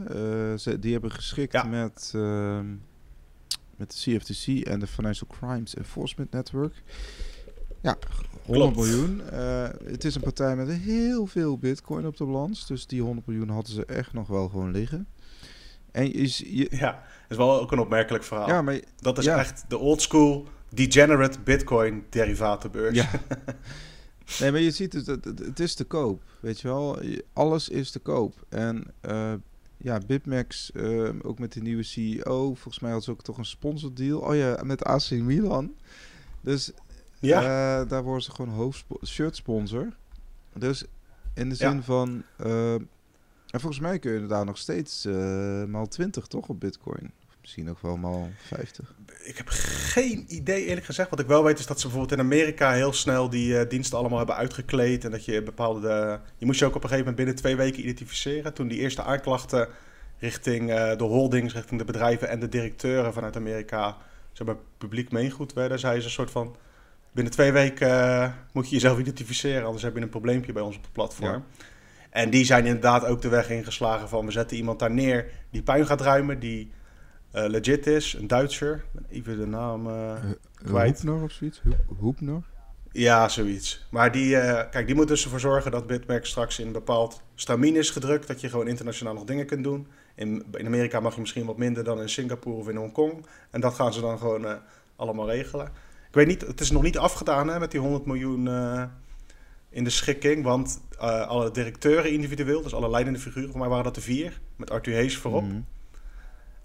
Ze, 0.58 0.78
die 0.78 0.92
hebben 0.92 1.10
geschikt 1.10 1.52
Ja. 1.52 1.62
met, 1.62 2.12
ehm, 2.14 2.66
met 3.76 3.90
de 3.90 3.96
CFTC 4.18 4.66
en 4.66 4.80
de 4.80 4.86
Financial 4.86 5.30
Crimes 5.40 5.74
Enforcement 5.74 6.30
Network. 6.32 6.82
Ja, 7.80 7.96
100 8.44 8.72
Klopt. 8.72 8.76
miljoen. 8.76 9.20
Het 9.84 10.04
is 10.04 10.14
een 10.14 10.20
partij 10.22 10.56
met 10.56 10.68
heel 10.68 11.26
veel 11.26 11.58
bitcoin 11.58 12.06
op 12.06 12.16
de 12.16 12.24
balans, 12.24 12.66
dus 12.66 12.86
die 12.86 13.02
100 13.02 13.26
miljoen 13.26 13.48
hadden 13.48 13.72
ze 13.72 13.84
echt 13.84 14.12
nog 14.12 14.26
wel 14.28 14.48
gewoon 14.48 14.70
liggen. 14.70 15.06
En 15.92 16.28
z- 16.28 16.38
je, 16.38 16.66
Ja, 16.70 16.92
dat 16.92 17.02
is 17.28 17.36
wel 17.36 17.60
ook 17.60 17.72
een 17.72 17.78
opmerkelijk 17.78 18.24
verhaal. 18.24 18.48
ja, 18.48 18.62
maar 18.62 18.80
Dat 19.00 19.18
is 19.18 19.24
Ja. 19.24 19.38
echt 19.38 19.64
de 19.68 19.78
old 19.78 20.02
school 20.02 20.48
degenerate 20.68 21.40
bitcoin 21.40 22.04
derivatenbeurs. 22.10 22.96
Ja. 22.96 23.08
Nee, 24.40 24.50
maar 24.50 24.60
je 24.60 24.70
ziet 24.70 24.92
het, 24.92 25.06
het, 25.06 25.24
het- 25.24 25.38
het 25.38 25.60
is 25.60 25.74
te 25.74 25.84
koop, 25.84 26.22
weet 26.40 26.60
je 26.60 26.68
wel. 26.68 26.98
Alles 27.32 27.68
is 27.68 27.90
te 27.90 27.98
koop. 27.98 28.44
En 28.48 28.84
eh, 29.00 29.32
ja, 29.76 30.00
Bitmax, 30.06 30.72
eh, 30.72 31.08
ook 31.22 31.38
met 31.38 31.52
de 31.52 31.60
nieuwe 31.60 31.82
CEO, 31.82 32.54
volgens 32.54 32.78
mij 32.78 32.90
had 32.92 33.04
ze 33.04 33.10
ook 33.10 33.22
toch 33.22 33.38
een 33.38 33.44
sponsordeal. 33.44 34.18
Oh 34.20 34.36
ja, 34.36 34.60
met 34.64 34.84
AC 34.84 35.10
Milan. 35.10 35.74
Dus 36.40 36.70
Ja, 37.20 37.40
eh, 37.80 37.88
daar 37.88 38.02
worden 38.02 38.22
ze 38.22 38.30
gewoon 38.30 38.54
hoofdspo- 38.54 39.00
shirtsponsor. 39.06 39.96
Dus 40.54 40.84
in 41.34 41.48
de 41.48 41.54
Ja. 41.58 41.70
zin 41.70 41.82
van... 41.82 42.22
en 42.36 43.60
volgens 43.60 43.80
mij 43.80 43.98
kun 43.98 44.12
je 44.12 44.26
daar 44.26 44.44
nog 44.44 44.58
steeds 44.58 45.04
maal 45.66 45.86
20 45.88 46.26
toch 46.26 46.48
op 46.48 46.60
bitcoin. 46.60 47.10
Misschien 47.48 47.66
nog 47.66 47.80
wel 47.80 47.96
maal 47.96 48.30
50. 48.36 48.94
ik 49.24 49.36
heb 49.36 49.46
geen 49.48 50.24
idee 50.28 50.64
eerlijk 50.64 50.86
gezegd. 50.86 51.10
Wat 51.10 51.20
ik 51.20 51.26
wel 51.26 51.44
weet 51.44 51.58
is 51.58 51.66
dat 51.66 51.80
ze 51.80 51.86
bijvoorbeeld 51.86 52.20
in 52.20 52.26
Amerika 52.26 52.72
heel 52.72 52.92
snel 52.92 53.30
die 53.30 53.58
eh, 53.58 53.68
diensten 53.68 53.98
allemaal 53.98 54.18
hebben 54.18 54.36
uitgekleed. 54.36 55.04
En 55.04 55.10
dat 55.10 55.24
je 55.24 55.42
bepaalde... 55.42 56.20
je 56.36 56.46
moest 56.46 56.58
je 56.58 56.64
ook 56.64 56.74
op 56.74 56.82
een 56.82 56.88
gegeven 56.88 57.10
moment 57.10 57.16
binnen 57.16 57.34
twee 57.34 57.56
weken 57.56 57.82
identificeren. 57.82 58.54
Toen 58.54 58.68
die 58.68 58.78
eerste 58.78 59.02
aanklachten 59.02 59.68
richting 60.18 60.70
eh, 60.70 60.96
de 60.96 61.04
holdings, 61.04 61.54
richting 61.54 61.78
de 61.80 61.86
bedrijven 61.86 62.28
en 62.28 62.40
de 62.40 62.48
directeuren 62.48 63.12
vanuit 63.12 63.36
Amerika... 63.36 63.96
zeg 64.32 64.46
maar 64.46 64.56
publiek 64.78 65.12
meengoed 65.12 65.52
werden, 65.52 65.78
zei 65.78 65.98
ze 65.98 66.04
een 66.04 66.12
soort 66.12 66.30
van... 66.30 66.56
Binnen 67.12 67.32
twee 67.32 67.52
weken 67.52 67.88
eh, 67.88 68.32
moet 68.52 68.68
je 68.68 68.74
jezelf 68.74 68.98
identificeren, 68.98 69.64
anders 69.64 69.82
heb 69.82 69.94
je 69.94 70.00
een 70.00 70.08
probleempje 70.08 70.52
bij 70.52 70.62
ons 70.62 70.76
op 70.76 70.82
het 70.82 70.92
platform. 70.92 71.44
En 72.10 72.30
die 72.30 72.44
zijn 72.44 72.66
inderdaad 72.66 73.04
ook 73.04 73.22
de 73.22 73.28
weg 73.28 73.50
ingeslagen 73.50 74.08
van 74.08 74.26
we 74.26 74.32
zetten 74.32 74.56
iemand 74.56 74.78
daar 74.78 74.90
neer 74.90 75.30
die 75.50 75.62
puin 75.62 75.86
gaat 75.86 76.00
ruimen, 76.00 76.38
die 76.38 76.70
eh, 77.30 77.44
legit 77.48 77.86
is, 77.86 78.12
een 78.18 78.26
Duitser. 78.26 78.84
Even 79.10 79.38
de 79.38 79.46
naam. 79.46 79.86
eh, 79.86 80.12
Kwijt. 80.64 81.02
Hoepner 81.02 81.22
of 81.22 81.32
zoiets? 81.32 81.60
Hoep- 81.64 81.98
Hoepner? 81.98 82.42
ja, 82.92 83.28
zoiets. 83.28 83.86
Maar 83.90 84.12
die, 84.12 84.36
eh, 84.36 84.70
kijk, 84.70 84.86
die 84.86 84.94
moet 84.94 85.08
dus 85.08 85.24
ervoor 85.24 85.40
zorgen 85.40 85.70
dat 85.70 85.86
Bitmax 85.86 86.28
straks 86.30 86.58
in 86.58 86.66
een 86.66 86.72
bepaald 86.72 87.22
stramien 87.34 87.76
is 87.76 87.90
gedrukt. 87.90 88.26
Dat 88.26 88.40
je 88.40 88.48
gewoon 88.48 88.68
internationaal 88.68 89.14
nog 89.14 89.24
dingen 89.24 89.46
kunt 89.46 89.64
doen. 89.64 89.86
In, 90.14 90.44
in 90.52 90.66
Amerika 90.66 91.00
mag 91.00 91.14
je 91.14 91.20
misschien 91.20 91.46
wat 91.46 91.58
minder 91.58 91.84
dan 91.84 92.00
in 92.00 92.08
Singapore 92.08 92.56
of 92.56 92.68
in 92.68 92.76
Hongkong. 92.76 93.26
En 93.50 93.60
dat 93.60 93.74
gaan 93.74 93.92
ze 93.92 94.00
dan 94.00 94.18
gewoon 94.18 94.58
allemaal 94.96 95.30
regelen. 95.30 95.66
Ik 96.08 96.14
weet 96.14 96.26
niet, 96.26 96.40
het 96.46 96.60
is 96.60 96.70
nog 96.70 96.82
niet 96.82 96.98
afgedaan 96.98 97.48
hè, 97.48 97.58
met 97.58 97.70
die 97.70 97.80
100 97.80 98.06
miljoen 98.06 98.48
in 99.70 99.84
de 99.84 99.90
schikking. 99.90 100.44
Want 100.44 100.80
alle 101.26 101.50
directeuren 101.50 102.12
individueel, 102.12 102.62
dus 102.62 102.74
alle 102.74 102.90
leidende 102.90 103.18
figuren, 103.18 103.50
voor 103.50 103.58
mij 103.60 103.68
waren 103.68 103.84
dat 103.84 103.96
er 103.96 104.02
vier. 104.02 104.40
Met 104.56 104.70
Arthur 104.70 104.94
Hees 104.94 105.16
voorop. 105.16 105.42
Mhm. 105.44 105.60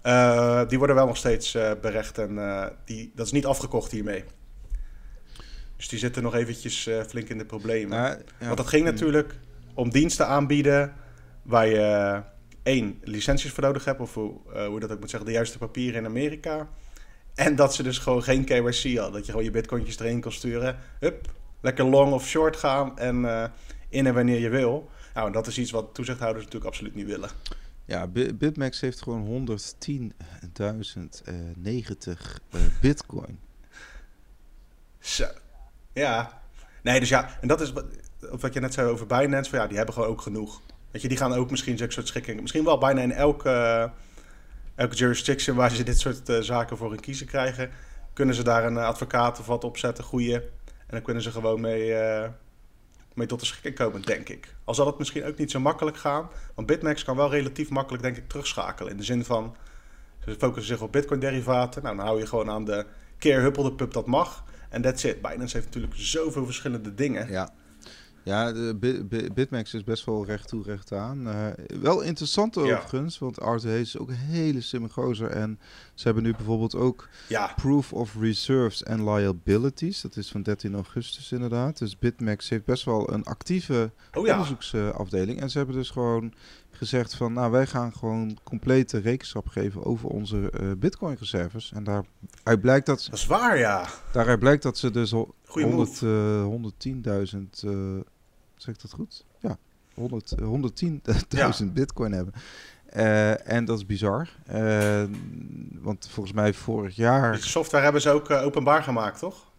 Eh, 0.04 0.68
die 0.68 0.78
worden 0.78 0.96
wel 0.96 1.06
nog 1.06 1.16
steeds 1.16 1.54
eh, 1.54 1.70
berecht 1.80 2.18
en 2.18 2.38
eh, 2.38 2.66
die, 2.84 3.12
dat 3.14 3.26
is 3.26 3.32
niet 3.32 3.46
afgekocht 3.46 3.90
hiermee. 3.90 4.24
Dus 5.76 5.88
die 5.88 5.98
zitten 5.98 6.22
nog 6.22 6.34
eventjes 6.34 6.88
flink 7.08 7.28
in 7.28 7.38
de 7.38 7.44
problemen. 7.44 7.98
Ja, 7.98 8.08
ja. 8.08 8.46
Want 8.46 8.56
dat 8.56 8.66
ging 8.66 8.84
Mm. 8.84 8.90
natuurlijk 8.90 9.34
om 9.74 9.90
diensten 9.90 10.26
aanbieden 10.26 10.94
waar 11.42 11.66
je 11.66 12.22
één, 12.62 13.00
licenties 13.02 13.50
voor 13.50 13.62
nodig 13.62 13.84
hebt, 13.84 14.00
of 14.00 14.14
hoe, 14.14 14.40
hoe 14.68 14.80
dat 14.80 14.92
ook 14.92 15.00
moet 15.00 15.10
zeggen, 15.10 15.28
de 15.28 15.34
juiste 15.34 15.58
papieren 15.58 16.00
in 16.00 16.06
Amerika. 16.06 16.68
En 17.34 17.56
dat 17.56 17.74
ze 17.74 17.82
dus 17.82 17.98
gewoon 17.98 18.22
geen 18.22 18.44
KYC 18.44 18.96
hadden. 18.96 19.12
Dat 19.12 19.24
je 19.26 19.30
gewoon 19.30 19.44
je 19.44 19.50
bitcointjes 19.50 19.98
erin 19.98 20.20
kon 20.20 20.32
sturen. 20.32 20.76
Hup, 21.00 21.30
lekker 21.60 21.84
long 21.84 22.12
of 22.12 22.26
short 22.26 22.56
gaan 22.56 22.98
en 22.98 23.50
in 23.88 24.06
en 24.06 24.14
wanneer 24.14 24.40
je 24.40 24.48
wil. 24.48 24.90
Nou, 25.14 25.26
en 25.26 25.32
dat 25.32 25.46
is 25.46 25.58
iets 25.58 25.70
wat 25.70 25.94
toezichthouders 25.94 26.44
natuurlijk 26.44 26.72
absoluut 26.72 26.94
niet 26.94 27.06
willen. 27.06 27.28
Ja, 27.84 28.06
Bi- 28.06 28.34
Bitmax 28.34 28.80
heeft 28.80 29.02
gewoon 29.02 29.48
110.090 29.48 31.26
eh 32.52 32.60
bitcoin. 32.80 33.38
Zo. 34.98 35.26
Ja. 35.92 36.42
Nee, 36.82 37.00
dus 37.00 37.08
ja, 37.08 37.38
en 37.40 37.48
dat 37.48 37.60
is 37.60 37.72
wat, 37.72 37.84
wat 38.40 38.54
je 38.54 38.60
net 38.60 38.74
zei 38.74 38.88
over 38.88 39.06
Binance. 39.06 39.56
Ja, 39.56 39.66
die 39.66 39.76
hebben 39.76 39.94
gewoon 39.94 40.08
ook 40.08 40.20
genoeg. 40.20 40.60
Weet 40.90 41.02
je, 41.02 41.08
die 41.08 41.16
gaan 41.16 41.32
ook 41.32 41.50
misschien 41.50 41.78
zulke 41.78 41.92
soort 41.92 42.08
schikkingen. 42.08 42.42
Misschien 42.42 42.64
wel 42.64 42.78
bijna 42.78 43.00
in 43.00 43.12
elke, 43.12 43.50
eh, 43.50 43.90
elke 44.74 44.94
jurisdiction 44.94 45.56
waar 45.56 45.70
ze 45.70 45.82
dit 45.82 45.98
soort 46.00 46.28
eh, 46.28 46.40
zaken 46.40 46.76
voor 46.76 46.92
in 46.92 47.00
kiezen 47.00 47.26
krijgen. 47.26 47.70
Kunnen 48.12 48.34
ze 48.34 48.42
daar 48.42 48.64
een 48.64 48.76
eh, 48.76 48.84
advocaat 48.84 49.38
of 49.40 49.46
wat 49.46 49.64
opzetten, 49.64 50.04
goeie. 50.04 50.34
En 50.34 50.90
dan 50.90 51.02
kunnen 51.02 51.22
ze 51.22 51.30
gewoon 51.30 51.60
mee, 51.60 51.94
eh, 51.94 52.28
mee 53.14 53.26
tot 53.26 53.40
de 53.40 53.46
schikking 53.46 53.74
komen, 53.74 54.02
denk 54.02 54.28
ik. 54.28 54.54
Al 54.64 54.74
zal 54.74 54.86
het 54.86 54.98
misschien 54.98 55.24
ook 55.24 55.36
niet 55.36 55.50
zo 55.50 55.60
makkelijk 55.60 55.96
gaan. 55.96 56.28
Want 56.54 56.66
Bitmax 56.66 57.04
kan 57.04 57.16
wel 57.16 57.30
relatief 57.30 57.70
makkelijk, 57.70 58.02
denk 58.02 58.16
ik, 58.16 58.28
terugschakelen. 58.28 58.90
In 58.90 58.96
de 58.96 59.04
zin 59.04 59.24
van, 59.24 59.56
Ze 60.24 60.34
focussen 60.38 60.74
zich 60.74 60.84
op 60.84 60.92
bitcoin-derivaten. 60.92 61.82
Nou, 61.82 61.96
dan 61.96 62.04
hou 62.04 62.18
je 62.18 62.26
gewoon 62.26 62.50
aan 62.50 62.64
de 62.64 62.86
keer 63.18 63.40
huppel 63.40 63.62
de 63.62 63.72
pub 63.72 63.92
dat 63.92 64.06
mag. 64.06 64.44
En 64.68 64.82
that's 64.82 65.04
it. 65.04 65.22
Binance 65.22 65.56
heeft 65.56 65.66
natuurlijk 65.66 65.94
zoveel 65.96 66.44
verschillende 66.44 66.94
dingen. 66.94 67.30
Ja. 67.30 67.52
Ja, 68.24 68.52
de 68.52 68.76
Bi- 68.80 69.04
Bi- 69.04 69.28
Bitmax 69.34 69.74
is 69.74 69.84
best 69.84 70.04
wel 70.04 70.24
recht 70.24 70.48
toe, 70.48 70.62
recht 70.62 70.92
aan. 70.92 71.28
Eh, 71.28 71.46
wel 71.80 72.00
interessant 72.00 72.56
overigens, 72.58 73.18
want 73.18 73.40
Arthur 73.40 73.70
Hayes 73.70 73.86
is 73.94 73.98
ook 73.98 74.08
een 74.08 74.14
hele 74.14 74.60
slimme 74.60 74.88
gozer. 74.88 75.30
En 75.30 75.58
ze 75.94 76.04
hebben 76.04 76.22
nu 76.22 76.32
bijvoorbeeld 76.34 76.74
ook 76.74 77.08
Ja, 77.28 77.52
Proof 77.56 77.92
of 77.92 78.16
Reserves 78.20 78.84
and 78.84 79.00
Liabilities. 79.00 80.00
Dat 80.00 80.16
is 80.16 80.30
van 80.30 80.42
13 80.42 80.74
augustus 80.74 81.32
inderdaad. 81.32 81.78
Dus 81.78 81.98
Bitmax 81.98 82.48
heeft 82.48 82.64
best 82.64 82.84
wel 82.84 83.12
een 83.12 83.24
actieve 83.24 83.90
oh 84.12 84.26
ja. 84.26 84.32
onderzoeksafdeling. 84.32 85.40
En 85.40 85.50
ze 85.50 85.58
hebben 85.58 85.76
dus 85.76 85.90
gewoon 85.90 86.32
gezegd 86.70 87.14
van... 87.14 87.32
nou, 87.32 87.50
wij 87.50 87.66
gaan 87.66 87.92
gewoon 87.92 88.38
complete 88.42 88.98
rekenschap 88.98 89.48
geven 89.48 89.84
over 89.84 90.08
onze 90.08 90.50
eh, 90.50 90.70
Bitcoin-reserves. 90.76 91.72
En 91.74 91.84
daaruit 91.84 92.60
blijkt, 92.60 92.86
dat, 92.86 93.06
Dat 93.10 93.18
is 93.18 93.26
waar, 93.26 93.58
ja. 93.58 93.88
daaruit 94.12 94.38
blijkt 94.38 94.62
dat 94.62 94.78
ze 94.78 94.90
dus 94.90 95.12
al 95.12 95.34
Goeie 95.46 95.68
100, 95.68 96.00
move. 96.02 96.72
eh, 96.86 97.32
110.000... 97.34 97.64
eh, 97.64 97.70
zeg 98.64 98.74
ik 98.74 98.80
dat 98.82 98.92
goed? 98.92 99.24
Ja, 99.38 99.58
100, 99.94 100.32
eh, 100.32 100.44
110.000 100.46 101.72
bitcoin 101.72 102.12
hebben. 102.12 102.34
Eh, 102.86 103.48
en 103.48 103.64
dat 103.64 103.78
is 103.78 103.86
bizar. 103.86 104.28
Eh, 104.46 105.04
want 105.80 106.08
volgens 106.10 106.34
mij 106.34 106.54
vorig 106.54 106.96
jaar... 106.96 107.32
Dus 107.32 107.40
de 107.42 107.48
software 107.48 107.84
hebben 107.84 108.02
ze 108.02 108.10
ook 108.10 108.30
eh, 108.30 108.42
openbaar 108.44 108.82
gemaakt, 108.82 109.18
toch? 109.18 109.52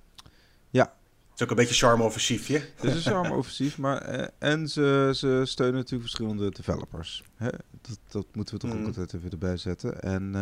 Ja. 0.70 0.84
Het 0.84 1.34
is 1.36 1.44
ook 1.44 1.50
een 1.50 1.66
beetje 1.66 1.88
charme-offensiefje. 1.88 2.62
Het 2.76 2.84
is 2.84 3.06
een 3.06 3.12
charme-offensief, 3.12 3.78
maar 3.78 4.02
eh, 4.02 4.28
en 4.38 4.68
ze, 4.70 5.12
ze 5.16 5.42
steunen 5.46 5.76
natuurlijk 5.76 6.02
verschillende 6.10 6.50
developers. 6.52 7.24
Hè? 7.36 7.50
Dat, 7.82 8.00
dat 8.08 8.26
moeten 8.34 8.54
we 8.56 8.60
toch 8.62 8.74
ook 8.80 8.86
altijd 8.86 9.14
even 9.14 9.30
erbij 9.32 9.58
zetten. 9.58 10.02
En 10.02 10.36
eh, 10.36 10.42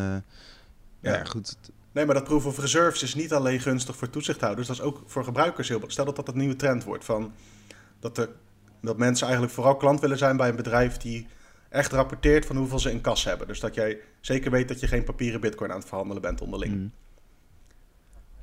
ja. 0.99 1.17
Ja. 1.17 1.23
goed. 1.23 1.49
het- 1.49 1.71
Nee, 1.91 2.05
maar 2.05 2.15
dat 2.15 2.23
proof 2.23 2.45
of 2.45 2.59
reserves 2.59 3.03
is 3.03 3.15
niet 3.15 3.33
alleen 3.33 3.59
gunstig 3.59 3.95
voor 3.95 4.09
toezichthouders. 4.09 4.67
Dat 4.67 4.75
is 4.75 4.81
ook 4.81 5.01
voor 5.05 5.23
gebruikers 5.23 5.67
heel 5.67 5.81
Stel 5.87 6.05
dat 6.05 6.15
dat 6.15 6.27
een 6.27 6.37
nieuwe 6.37 6.55
trend 6.55 6.83
wordt. 6.83 7.05
Van 7.05 7.33
dat, 7.99 8.15
de, 8.15 8.29
dat 8.83 8.97
mensen 8.97 9.25
eigenlijk 9.25 9.55
vooral 9.55 9.75
klant 9.75 9.99
willen 9.99 10.17
zijn 10.17 10.37
bij 10.37 10.49
een 10.49 10.55
bedrijf 10.55 10.97
die 10.97 11.27
echt 11.69 11.91
rapporteert 11.91 12.45
van 12.45 12.55
hoeveel 12.55 12.79
ze 12.79 12.91
in 12.91 13.01
kas 13.01 13.23
hebben. 13.23 13.47
Dus 13.47 13.59
dat 13.59 13.75
jij 13.75 13.99
zeker 14.21 14.51
weet 14.51 14.67
dat 14.67 14.79
je 14.79 14.87
geen 14.87 15.03
papieren 15.03 15.41
bitcoin 15.41 15.71
aan 15.71 15.77
het 15.77 15.87
verhandelen 15.87 16.21
bent 16.21 16.41
onderling. 16.41 16.73
Mm. 16.73 16.91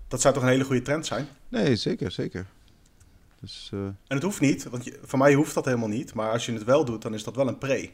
Dat 0.08 0.20
zou 0.20 0.34
toch 0.34 0.42
een 0.42 0.48
hele 0.48 0.64
goede 0.64 0.82
trend 0.82 1.06
zijn? 1.06 1.26
Nee, 1.48 1.76
zeker, 1.76 2.10
zeker. 2.10 2.46
Dus 3.40 3.70
eh, 3.72 3.84
En 3.84 3.96
het 4.06 4.22
hoeft 4.22 4.40
niet, 4.40 4.64
want 4.64 4.84
je, 4.84 4.98
voor 5.02 5.18
mij 5.18 5.34
hoeft 5.34 5.54
dat 5.54 5.64
helemaal 5.64 5.88
niet. 5.88 6.14
Maar 6.14 6.30
als 6.30 6.46
je 6.46 6.52
het 6.52 6.64
wel 6.64 6.84
doet, 6.84 7.02
dan 7.02 7.14
is 7.14 7.24
dat 7.24 7.36
wel 7.36 7.48
een 7.48 7.58
pre. 7.58 7.90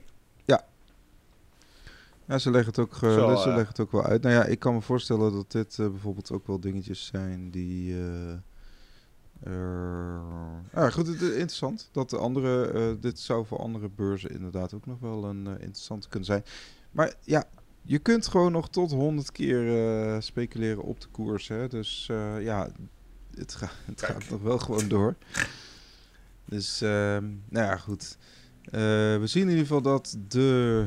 ja, 2.26 2.38
ze 2.38 2.50
leggen, 2.50 2.70
het 2.70 2.78
ook, 2.78 2.92
eh, 2.92 3.00
Zo, 3.00 3.36
ze 3.36 3.48
eh. 3.48 3.54
leggen 3.56 3.68
het 3.68 3.80
ook 3.80 3.92
wel 3.92 4.04
uit. 4.04 4.22
Nou 4.22 4.34
ja, 4.34 4.44
ik 4.44 4.58
kan 4.58 4.74
me 4.74 4.80
voorstellen 4.80 5.32
dat 5.32 5.52
dit 5.52 5.76
bijvoorbeeld 5.76 6.32
ook 6.32 6.46
wel 6.46 6.60
dingetjes 6.60 7.06
zijn 7.06 7.50
die... 7.50 7.96
eh, 9.42 9.52
ja, 10.72 10.90
goed, 10.90 11.06
het 11.06 11.20
is 11.20 11.30
interessant. 11.30 11.88
Dat 11.92 12.10
de 12.10 12.16
andere, 12.18 12.66
eh, 12.70 12.92
dit 13.00 13.18
zou 13.20 13.46
voor 13.46 13.58
andere 13.58 13.88
beurzen 13.88 14.30
inderdaad 14.30 14.74
ook 14.74 14.86
nog 14.86 14.98
wel 15.00 15.24
een 15.24 15.46
eh, 15.46 15.52
interessante 15.52 16.08
kunnen 16.08 16.26
zijn. 16.28 16.44
Maar 16.90 17.14
ja, 17.20 17.44
je 17.82 17.98
kunt 17.98 18.26
gewoon 18.26 18.52
nog 18.52 18.68
tot 18.70 18.90
100 18.90 19.32
keer 19.32 19.76
eh, 20.14 20.20
speculeren 20.20 20.82
op 20.82 21.00
de 21.00 21.08
koers. 21.10 21.48
Hè? 21.48 21.68
Dus 21.68 22.06
eh, 22.10 22.42
ja, 22.42 22.68
het, 23.34 23.54
ga, 23.54 23.70
het 23.84 24.02
gaat 24.02 24.28
nog 24.30 24.42
wel 24.42 24.58
gewoon 24.58 24.88
door. 24.88 25.14
Dus, 26.44 26.80
ehm, 26.80 27.24
nou 27.48 27.66
ja, 27.66 27.76
goed. 27.76 28.16
Eh, 28.64 28.80
we 29.18 29.22
zien 29.24 29.42
in 29.42 29.48
ieder 29.48 29.66
geval 29.66 29.82
dat 29.82 30.16
de, 30.28 30.86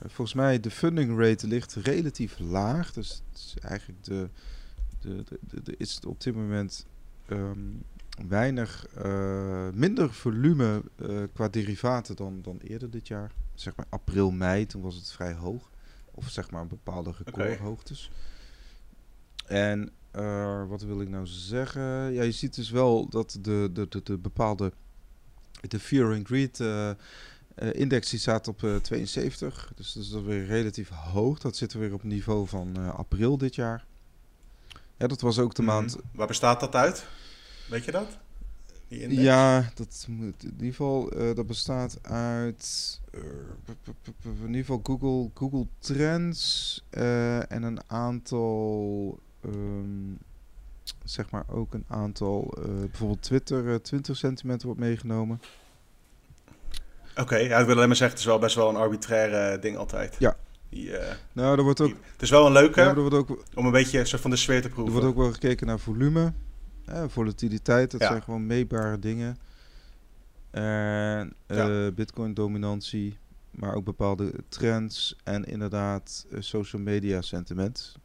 volgens 0.00 0.34
mij, 0.34 0.60
de 0.60 0.70
funding 0.70 1.18
rate 1.18 1.46
ligt 1.46 1.74
relatief 1.74 2.38
laag. 2.38 2.92
Dus 2.92 3.22
het 3.30 3.38
is 3.38 3.54
eigenlijk 3.60 4.04
de, 4.04 4.28
de, 5.00 5.22
de, 5.24 5.38
de, 5.40 5.62
de- 5.62 5.74
is 5.76 5.94
het 5.94 6.06
op 6.06 6.20
dit 6.20 6.34
moment 6.34 6.86
ehm, 7.26 7.58
weinig, 8.28 8.86
eh, 8.86 9.68
minder 9.72 10.12
volume 10.12 10.82
eh, 10.96 11.22
qua 11.32 11.48
derivaten 11.48 12.16
dan, 12.16 12.42
dan 12.42 12.58
eerder 12.58 12.90
dit 12.90 13.08
jaar. 13.08 13.32
Zeg 13.54 13.76
maar 13.76 13.86
april, 13.88 14.30
mei, 14.30 14.66
toen 14.66 14.82
was 14.82 14.94
het 14.94 15.12
vrij 15.12 15.34
hoog. 15.34 15.70
Of 16.10 16.30
zeg 16.30 16.50
maar 16.50 16.66
bepaalde 16.66 17.14
recordhoogtes. 17.24 18.10
En 19.46 19.90
eh, 20.10 20.68
wat 20.68 20.82
wil 20.82 21.00
ik 21.00 21.08
nou 21.08 21.26
zeggen? 21.26 21.82
Ja, 22.12 22.22
je 22.22 22.32
ziet 22.32 22.54
dus 22.54 22.70
wel 22.70 23.08
dat 23.08 23.38
de, 23.40 23.70
de, 23.72 23.88
de, 23.88 24.00
de 24.02 24.18
bepaalde, 24.18 24.72
de 25.60 25.80
Fear 25.80 26.14
and 26.14 26.26
Greed 26.26 26.60
index 27.54 28.10
die 28.10 28.18
staat 28.18 28.48
op 28.48 28.64
eh, 28.64 28.76
72. 28.76 29.72
Dus 29.74 29.92
dat 29.92 30.04
is 30.04 30.12
weer 30.12 30.46
relatief 30.46 30.88
hoog. 30.88 31.38
Dat 31.38 31.56
zit 31.56 31.72
weer 31.72 31.92
op 31.92 32.02
niveau 32.02 32.48
van 32.48 32.94
april 32.96 33.38
dit 33.38 33.54
jaar. 33.54 33.86
Ja, 34.96 35.06
dat 35.06 35.20
was 35.20 35.38
ook 35.38 35.54
de 35.54 35.62
maand 35.62 35.96
Mhm. 35.96 36.16
Waar 36.16 36.26
bestaat 36.26 36.60
dat 36.60 36.74
uit? 36.74 37.06
Weet 37.68 37.84
je 37.84 37.90
dat? 37.90 38.18
Die 38.88 39.00
index? 39.02 39.20
Ja, 39.22 39.70
dat 39.74 40.06
moet 40.08 40.42
in 40.42 40.50
ieder 40.52 40.66
geval, 40.66 41.10
eh, 41.10 41.34
dat 41.34 41.46
bestaat 41.46 41.98
uit 42.02 43.00
eh, 43.12 43.20
in 44.24 44.46
ieder 44.46 44.60
geval 44.60 44.80
Google, 44.82 45.30
Google 45.34 45.66
Trends 45.78 46.82
eh, 46.90 47.52
en 47.52 47.62
een 47.62 47.80
aantal, 47.86 49.18
ehm, 49.40 50.12
zeg 51.04 51.30
maar 51.30 51.44
ook 51.48 51.74
een 51.74 51.84
aantal, 51.88 52.54
bijvoorbeeld 52.80 53.22
Twitter, 53.22 53.68
eh, 53.72 53.74
Twitter 53.74 54.16
sentiment 54.16 54.62
wordt 54.62 54.80
meegenomen. 54.80 55.40
Oké, 57.16 57.36
ja, 57.36 57.58
ik 57.58 57.66
wil 57.66 57.74
alleen 57.74 57.88
maar 57.88 57.96
zeggen, 57.96 58.16
het 58.16 58.18
is 58.18 58.24
wel 58.32 58.38
best 58.38 58.56
wel 58.56 58.68
een 58.68 58.76
arbitraire 58.76 59.58
ding 59.58 59.76
altijd. 59.76 60.16
Ja. 60.18 60.36
Die, 60.74 60.96
eh, 60.96 61.14
Nou, 61.32 61.56
er 61.58 61.62
wordt 61.64 61.80
ook, 61.80 61.86
die- 61.88 61.96
het 62.12 62.22
is 62.22 62.30
wel 62.30 62.46
een 62.46 62.52
leuke 62.52 62.80
ja, 62.80 62.88
er 62.88 63.00
wordt 63.00 63.14
ook, 63.14 63.44
om 63.54 63.66
een 63.66 63.72
beetje 63.72 64.06
zo 64.06 64.18
van 64.18 64.30
de 64.30 64.36
sfeer 64.36 64.60
te 64.62 64.68
er 64.68 64.74
proeven. 64.74 64.92
wordt 64.92 65.06
ook 65.08 65.16
wel 65.16 65.32
gekeken 65.32 65.66
naar 65.66 65.78
volume, 65.78 66.32
eh, 66.84 67.04
volatiliteit, 67.08 67.90
dat 67.90 68.00
Ja. 68.00 68.06
zijn 68.06 68.22
gewoon 68.22 68.46
meetbare 68.46 68.98
dingen. 68.98 69.38
En 70.50 71.34
eh, 71.46 71.86
Bitcoin 71.94 72.34
dominantie, 72.34 73.18
maar 73.50 73.74
ook 73.74 73.84
bepaalde 73.84 74.32
trends 74.48 75.16
en 75.24 75.44
inderdaad 75.44 76.26
eh, 76.30 76.40
social 76.40 76.82
media 76.82 77.20
sentiment. 77.22 77.96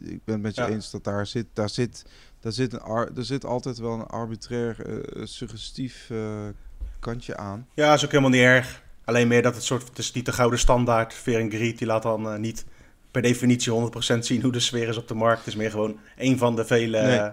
Ik 0.00 0.24
ben 0.24 0.34
het 0.34 0.42
met 0.42 0.54
je 0.54 0.66
eens 0.66 0.90
dat 0.90 1.04
daar 1.04 1.26
zit, 1.26 1.46
daar 1.52 1.68
zit, 1.68 2.04
daar 2.40 2.52
zit, 2.52 2.72
een 2.72 2.80
ar, 2.80 3.10
er 3.16 3.24
zit 3.24 3.44
altijd 3.44 3.78
wel 3.78 3.92
een 3.92 4.06
arbitrair, 4.06 4.76
suggestief 5.22 6.10
kantje 7.00 7.36
aan. 7.36 7.66
Ja, 7.74 7.94
is 7.94 8.04
ook 8.04 8.10
helemaal 8.10 8.30
niet 8.30 8.40
erg. 8.40 8.82
Alleen 9.04 9.28
meer 9.28 9.42
dat 9.42 9.54
het 9.54 9.64
soort, 9.64 9.88
het 9.88 9.98
is 9.98 10.12
niet 10.12 10.26
de 10.26 10.32
gouden 10.32 10.58
standaard. 10.58 11.14
Greed, 11.14 11.78
die 11.78 11.86
laat 11.86 12.02
dan 12.02 12.28
eh, 12.30 12.38
niet 12.38 12.64
per 13.10 13.22
definitie 13.22 13.72
100% 14.14 14.18
zien 14.18 14.42
hoe 14.42 14.52
de 14.52 14.60
sfeer 14.60 14.88
is 14.88 14.96
op 14.96 15.08
de 15.08 15.14
markt. 15.14 15.38
Het 15.38 15.46
is 15.46 15.56
meer 15.56 15.70
gewoon 15.70 15.98
een 16.16 16.38
van 16.38 16.56
de 16.56 16.64
vele 16.64 17.00
Nee. 17.02 17.30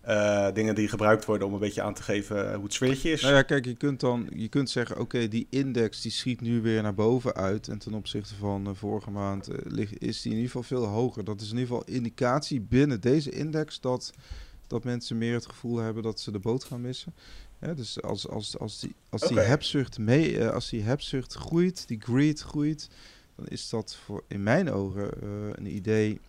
eh, 0.00 0.54
dingen 0.54 0.74
die 0.74 0.88
gebruikt 0.88 1.24
worden 1.24 1.46
om 1.46 1.52
een 1.52 1.58
beetje 1.58 1.82
aan 1.82 1.94
te 1.94 2.02
geven 2.02 2.54
hoe 2.54 2.64
het 2.64 2.72
sfeertje 2.72 3.10
is. 3.10 3.22
Nou 3.22 3.34
ja, 3.34 3.42
kijk, 3.42 3.64
je 3.64 3.76
kunt 3.76 4.00
dan 4.00 4.26
je 4.34 4.48
kunt 4.48 4.70
zeggen, 4.70 4.98
oké, 5.00 5.28
die 5.28 5.46
index 5.50 6.00
die 6.00 6.10
schiet 6.10 6.40
nu 6.40 6.60
weer 6.62 6.82
naar 6.82 6.94
boven 6.94 7.34
uit. 7.34 7.68
En 7.68 7.78
ten 7.78 7.94
opzichte 7.94 8.34
van 8.34 8.66
eh, 8.66 8.72
vorige 8.74 9.10
maand 9.10 9.48
eh, 9.48 9.56
ligt, 9.64 10.00
is 10.02 10.22
die 10.22 10.32
in 10.32 10.38
ieder 10.38 10.52
geval 10.52 10.78
veel 10.78 10.86
hoger. 10.86 11.24
Dat 11.24 11.40
is 11.40 11.50
in 11.50 11.58
ieder 11.58 11.76
geval 11.76 11.94
indicatie 11.94 12.60
binnen 12.60 13.00
deze 13.00 13.30
index 13.30 13.80
dat, 13.80 14.12
dat 14.66 14.84
mensen 14.84 15.18
meer 15.18 15.34
het 15.34 15.46
gevoel 15.46 15.76
hebben 15.76 16.02
dat 16.02 16.20
ze 16.20 16.30
de 16.30 16.38
boot 16.38 16.64
gaan 16.64 16.80
missen. 16.80 17.14
Dus 17.58 18.02
als, 18.02 18.28
als, 18.28 18.58
als 18.58 18.80
die, 18.80 18.94
als 19.10 19.22
die 19.22 19.38
hebzucht 19.38 19.98
mee, 19.98 20.38
eh, 20.38 20.50
als 20.50 20.68
die 20.68 20.82
hebzucht 20.82 21.34
groeit, 21.34 21.88
die 21.88 22.00
greed 22.00 22.40
groeit, 22.40 22.88
dan 23.36 23.46
is 23.46 23.68
dat 23.68 23.98
voor 24.04 24.24
in 24.28 24.42
mijn 24.42 24.72
ogen 24.72 25.10
eh, 25.22 25.28
een 25.52 25.74
idee. 25.74 26.20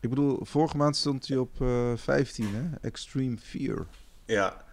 Ik 0.00 0.08
bedoel, 0.08 0.38
vorige 0.42 0.76
maand 0.76 0.96
stond 0.96 1.28
hij 1.28 1.36
op 1.36 1.60
eh 1.60 1.92
15, 1.96 2.54
hè? 2.54 2.88
Extreme 2.88 3.36
Fear. 3.36 3.86
Ja. 4.24 4.64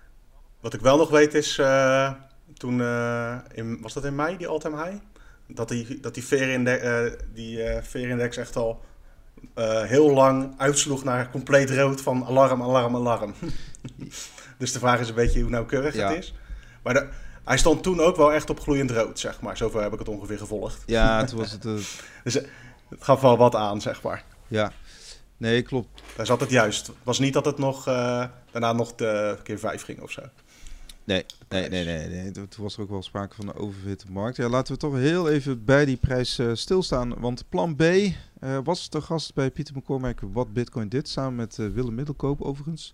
Wat 0.59 0.73
ik 0.73 0.81
wel 0.81 0.97
nog 0.97 1.09
weet 1.09 1.33
is, 1.33 1.55
toen, 2.53 2.81
in, 3.53 3.81
was 3.81 3.93
dat 3.93 4.05
in 4.05 4.15
mei, 4.15 4.37
die 4.37 4.47
all-time 4.47 4.83
high? 4.83 5.03
Dat 5.47 5.69
die, 5.69 5.99
dat 5.99 6.13
die 6.13 6.23
die, 7.33 7.81
Fear-index 7.83 8.37
echt 8.37 8.55
al 8.55 8.81
heel 9.85 10.13
lang 10.13 10.53
uitsloeg 10.57 11.03
naar 11.03 11.29
compleet 11.29 11.69
rood 11.69 12.01
van 12.01 12.25
alarm, 12.25 12.61
alarm, 12.61 12.95
alarm. 12.95 13.33
dus 14.61 14.71
de 14.71 14.79
vraag 14.79 14.99
is 14.99 15.09
een 15.09 15.15
beetje 15.15 15.41
hoe 15.41 15.49
nauwkeurig 15.49 15.95
Ja. 15.95 16.09
het 16.09 16.17
is. 16.17 16.33
Maar 16.83 16.93
de, 16.93 17.07
hij 17.43 17.57
stond 17.57 17.83
toen 17.83 17.99
ook 17.99 18.15
wel 18.15 18.33
echt 18.33 18.49
op 18.49 18.59
gloeiend 18.59 18.91
rood, 18.91 19.19
zeg 19.19 19.41
maar. 19.41 19.57
Zover 19.57 19.81
heb 19.81 19.93
ik 19.93 19.99
het 19.99 20.07
ongeveer 20.09 20.37
gevolgd. 20.37 20.83
Ja, 20.85 21.23
toen 21.25 21.37
was 21.39 21.51
het... 21.51 21.65
eh, 21.65 21.73
Dus 22.23 22.35
eh, 22.35 22.43
het 22.89 23.03
gaf 23.03 23.21
wel 23.21 23.37
wat 23.37 23.55
aan, 23.55 23.81
zeg 23.81 24.01
maar. 24.01 24.23
ja, 24.47 24.71
nee, 25.37 25.61
klopt. 25.61 26.01
Daar 26.15 26.25
zat 26.25 26.39
het 26.39 26.49
juist. 26.49 26.87
Het 26.87 26.95
was 27.03 27.19
niet 27.19 27.33
dat 27.33 27.45
het 27.45 27.57
nog, 27.57 27.87
eh, 27.87 28.25
daarna 28.51 28.73
nog 28.73 28.95
de 28.95 29.37
keer 29.43 29.59
vijf 29.59 29.83
ging 29.83 30.01
of 30.01 30.11
zo. 30.11 30.21
Nee, 31.03 31.25
nee, 31.49 31.69
nee, 31.69 31.85
nee, 31.85 32.07
nee. 32.07 32.31
Toen 32.31 32.47
was 32.57 32.75
er 32.75 32.81
ook 32.81 32.89
wel 32.89 33.03
sprake 33.03 33.35
van 33.35 33.47
een 33.47 33.55
overwitte 33.55 34.05
markt. 34.11 34.37
Ja, 34.37 34.49
laten 34.49 34.73
we 34.73 34.79
toch 34.79 34.95
heel 34.95 35.29
even 35.29 35.65
bij 35.65 35.85
die 35.85 35.97
prijs 35.97 36.39
stilstaan. 36.53 37.19
Want 37.19 37.43
plan 37.49 37.75
B 37.75 37.83
was 38.63 38.89
de 38.89 39.01
gast 39.01 39.33
bij 39.33 39.51
Pieter 39.51 39.75
McCormack 39.77 40.19
Wat 40.33 40.53
Bitcoin 40.53 40.89
Dit, 40.89 41.07
samen 41.09 41.35
met 41.35 41.55
Willem 41.55 41.95
Middelkoop 41.95 42.41
overigens. 42.41 42.93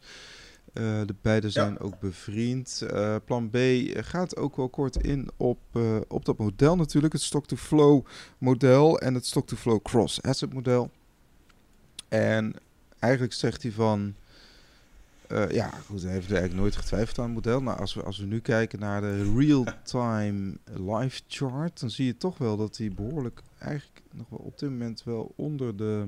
Uh, 0.80 1.02
de 1.06 1.16
beide 1.22 1.50
zijn 1.50 1.80
ook 1.80 2.00
bevriend. 2.00 2.84
Uh, 2.92 3.16
plan 3.26 3.50
B 3.50 3.58
gaat 3.94 4.38
ook 4.38 4.56
wel 4.56 4.70
kort 4.70 4.96
in 4.96 5.30
op, 5.38 5.60
uh, 5.74 5.98
op 6.08 6.26
dat 6.26 6.38
model 6.38 6.76
natuurlijk. 6.76 7.14
Het 7.14 7.22
stock-to-flow 7.22 8.06
model 8.38 9.00
en 9.00 9.14
het 9.14 9.26
stock-to-flow 9.26 9.82
cross-asset 9.82 10.54
model. 10.54 10.92
En 12.08 12.54
eigenlijk 13.00 13.34
zegt 13.34 13.64
hij 13.64 13.72
van... 13.72 14.16
ja, 15.50 15.70
goed, 15.86 16.04
hij 16.04 16.12
heeft 16.12 16.30
er 16.30 16.36
eigenlijk 16.36 16.62
nooit 16.62 16.76
getwijfeld 16.76 17.20
aan 17.20 17.26
het 17.26 17.34
model. 17.34 17.62
Maar 17.62 17.76
als 17.76 17.94
we, 17.94 18.04
als 18.04 18.18
we 18.18 18.26
nu 18.26 18.40
kijken 18.40 18.80
naar 18.80 19.02
de 19.02 19.34
real-time 19.36 20.58
live 20.94 21.22
chart... 21.28 21.80
dan 21.80 21.90
zie 21.90 22.06
je 22.06 22.18
toch 22.18 22.38
wel 22.38 22.58
dat 22.58 22.78
hij 22.78 22.92
behoorlijk 22.92 23.42
eigenlijk 23.58 24.02
nog 24.14 24.30
wel 24.30 24.40
op 24.40 24.60
dit 24.60 24.70
moment 24.70 25.04
wel 25.04 25.34
onder 25.36 25.78
de 25.78 26.08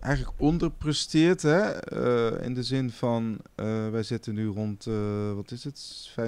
eigenlijk 0.00 0.40
onderpresteert. 0.40 1.42
Hè? 1.42 1.92
Uh, 1.92 2.44
in 2.44 2.54
de 2.54 2.62
zin 2.62 2.90
van, 2.90 3.38
uh, 3.56 3.88
wij 3.88 4.02
zitten 4.02 4.34
nu 4.34 4.46
rond, 4.46 4.86
uh, 4.86 5.32
wat 5.32 5.50
is 5.50 5.64
het, 5.64 6.10
45.000, 6.10 6.24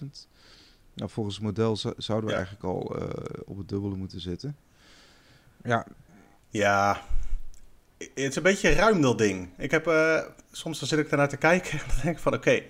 46.000. 0.00 0.28
Nou, 0.94 1.10
volgens 1.10 1.34
het 1.34 1.44
model 1.44 1.76
zouden 1.76 2.30
we 2.30 2.36
ja. 2.36 2.36
eigenlijk 2.36 2.64
al 2.64 2.96
op 3.44 3.58
het 3.58 3.68
dubbele 3.68 3.96
moeten 3.96 4.20
zitten. 4.20 4.56
Ja. 5.62 5.86
Ja, 6.48 7.02
het 7.98 8.10
is 8.14 8.36
een 8.36 8.42
beetje 8.42 8.72
ruim 8.72 9.00
dat 9.00 9.18
ding. 9.18 9.48
Ik 9.58 9.70
heb, 9.70 9.84
soms 10.50 10.78
dan 10.78 10.88
zit 10.88 10.98
ik 10.98 11.10
ernaar 11.10 11.28
te 11.28 11.36
kijken 11.36 11.70
en 11.78 11.84
dan 11.88 11.96
denk 12.02 12.16
ik 12.16 12.22
van, 12.22 12.34
oké, 12.34 12.62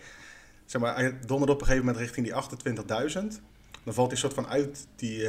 zeg 0.64 0.80
maar, 0.80 1.26
dondert 1.26 1.50
op 1.50 1.60
een 1.60 1.66
gegeven 1.66 1.86
moment 1.86 2.04
richting 2.04 2.26
die 2.26 2.34
28.000. 3.34 3.42
Dan 3.84 3.94
valt 3.94 4.10
hij 4.10 4.18
soort 4.18 4.34
van 4.34 4.48
uit 4.48 4.86
die 4.96 5.28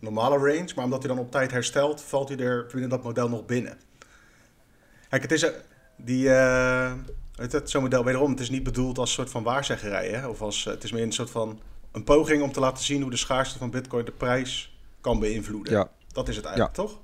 normale 0.00 0.36
range. 0.36 0.72
Maar 0.74 0.84
omdat 0.84 1.02
hij 1.02 1.14
dan 1.14 1.24
op 1.24 1.30
tijd 1.30 1.50
herstelt, 1.50 2.02
valt 2.02 2.28
hij 2.28 2.38
er 2.38 2.66
binnen 2.72 2.90
dat 2.90 3.02
model 3.02 3.28
nog 3.28 3.46
binnen. 3.46 3.78
Kijk, 5.08 5.22
het 5.22 5.32
is 5.32 5.50
die, 5.96 6.24
uh, 6.24 6.92
het, 7.34 7.70
zo'n 7.70 7.82
model 7.82 8.04
wederom, 8.04 8.30
het 8.30 8.40
is 8.40 8.50
niet 8.50 8.62
bedoeld 8.62 8.98
als 8.98 9.08
een 9.08 9.14
soort 9.14 9.30
van 9.30 9.42
waarzeggerij. 9.42 10.08
Hè? 10.08 10.28
Of 10.28 10.42
als, 10.42 10.64
het 10.64 10.84
is 10.84 10.92
meer 10.92 11.02
een 11.02 11.12
soort 11.12 11.30
van 11.30 11.60
een 11.92 12.04
poging 12.04 12.42
om 12.42 12.52
te 12.52 12.60
laten 12.60 12.84
zien 12.84 13.02
hoe 13.02 13.10
de 13.10 13.16
schaarste 13.16 13.58
van 13.58 13.70
bitcoin 13.70 14.04
de 14.04 14.12
prijs 14.12 14.78
kan 15.00 15.18
beïnvloeden. 15.18 15.72
Ja. 15.72 15.90
Dat 16.12 16.28
is 16.28 16.36
het 16.36 16.44
eigenlijk, 16.44 16.76
ja. 16.76 16.82
toch? 16.82 17.00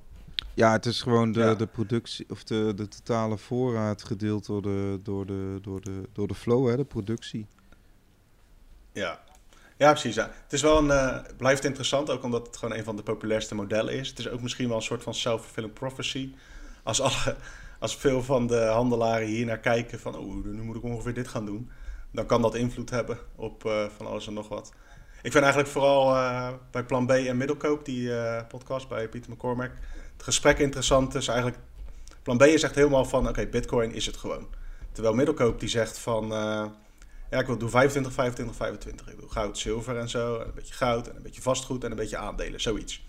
Ja, 0.54 0.72
het 0.72 0.86
is 0.86 1.02
gewoon 1.02 1.32
de, 1.32 1.54
de 1.58 1.66
productie 1.66 2.26
of 2.28 2.44
de, 2.44 2.72
de 2.76 2.88
totale 2.88 3.38
voorraad 3.38 4.04
gedeeld 4.04 4.46
door 4.46 4.62
de, 4.62 5.00
door 5.02 5.26
de, 5.26 5.58
door 5.62 5.80
de, 5.80 6.08
door 6.12 6.26
de 6.26 6.34
flow, 6.34 6.68
hè, 6.68 6.76
de 6.76 6.84
productie. 6.84 7.46
Ja, 8.92 9.20
ja, 9.76 9.90
precies. 9.90 10.14
Ja. 10.14 10.30
Het 10.42 10.52
is 10.52 10.62
wel 10.62 10.78
een, 10.78 10.86
uh, 10.86 11.18
blijft 11.36 11.64
interessant, 11.64 12.10
ook 12.10 12.22
omdat 12.22 12.46
het 12.46 12.56
gewoon 12.56 12.78
een 12.78 12.84
van 12.84 12.96
de 12.96 13.02
populairste 13.02 13.54
modellen 13.54 13.94
is. 13.94 14.08
Het 14.08 14.18
is 14.18 14.28
ook 14.28 14.40
misschien 14.40 14.68
wel 14.68 14.76
een 14.76 14.82
soort 14.82 15.02
van 15.02 15.14
self-fulfilling 15.14 15.72
prophecy. 15.72 16.34
Als, 16.82 17.00
alle, 17.00 17.36
als 17.78 17.96
veel 17.96 18.22
van 18.22 18.46
de 18.46 18.60
handelaren 18.60 19.26
hier 19.26 19.46
naar 19.46 19.58
kijken 19.58 20.00
van, 20.00 20.16
oh, 20.16 20.44
nu 20.44 20.62
moet 20.62 20.76
ik 20.76 20.82
ongeveer 20.82 21.14
dit 21.14 21.28
gaan 21.28 21.46
doen. 21.46 21.70
Dan 22.12 22.26
kan 22.26 22.42
dat 22.42 22.54
invloed 22.54 22.90
hebben 22.90 23.18
op 23.34 23.64
uh, 23.64 23.84
van 23.96 24.06
alles 24.06 24.26
en 24.26 24.32
nog 24.32 24.48
wat. 24.48 24.72
Ik 25.22 25.32
vind 25.32 25.44
eigenlijk 25.44 25.72
vooral 25.72 26.14
uh, 26.14 26.48
bij 26.70 26.84
Plan 26.84 27.06
B 27.06 27.10
en 27.10 27.36
Middelkoop, 27.36 27.84
die 27.84 28.10
podcast 28.48 28.88
bij 28.88 29.08
Pieter 29.08 29.32
McCormack, 29.32 29.70
het 30.12 30.22
gesprek 30.22 30.58
interessant 30.58 31.14
is 31.14 31.28
eigenlijk... 31.28 31.58
Plan 32.22 32.38
B 32.38 32.42
is 32.42 32.62
echt 32.62 32.74
helemaal 32.74 33.04
van, 33.04 33.28
oké, 33.28 33.46
bitcoin 33.46 33.92
is 33.92 34.06
het 34.06 34.16
gewoon. 34.16 34.48
Terwijl 34.92 35.14
Middelkoop 35.14 35.60
die 35.60 35.68
zegt 35.68 35.98
van 35.98 36.32
ja, 37.30 37.38
ik 37.38 37.46
wil 37.46 37.58
doen 37.58 37.70
25, 37.70 38.12
25, 38.12 38.56
25. 38.56 39.08
Ik 39.08 39.18
wil 39.18 39.28
goud, 39.28 39.58
zilver 39.58 39.96
en 39.96 40.08
zo. 40.08 40.38
En 40.38 40.46
een 40.46 40.54
beetje 40.54 40.74
goud 40.74 41.08
en 41.08 41.16
een 41.16 41.22
beetje 41.22 41.42
vastgoed 41.42 41.84
en 41.84 41.90
een 41.90 41.96
beetje 41.96 42.16
aandelen, 42.16 42.60
zoiets. 42.60 43.04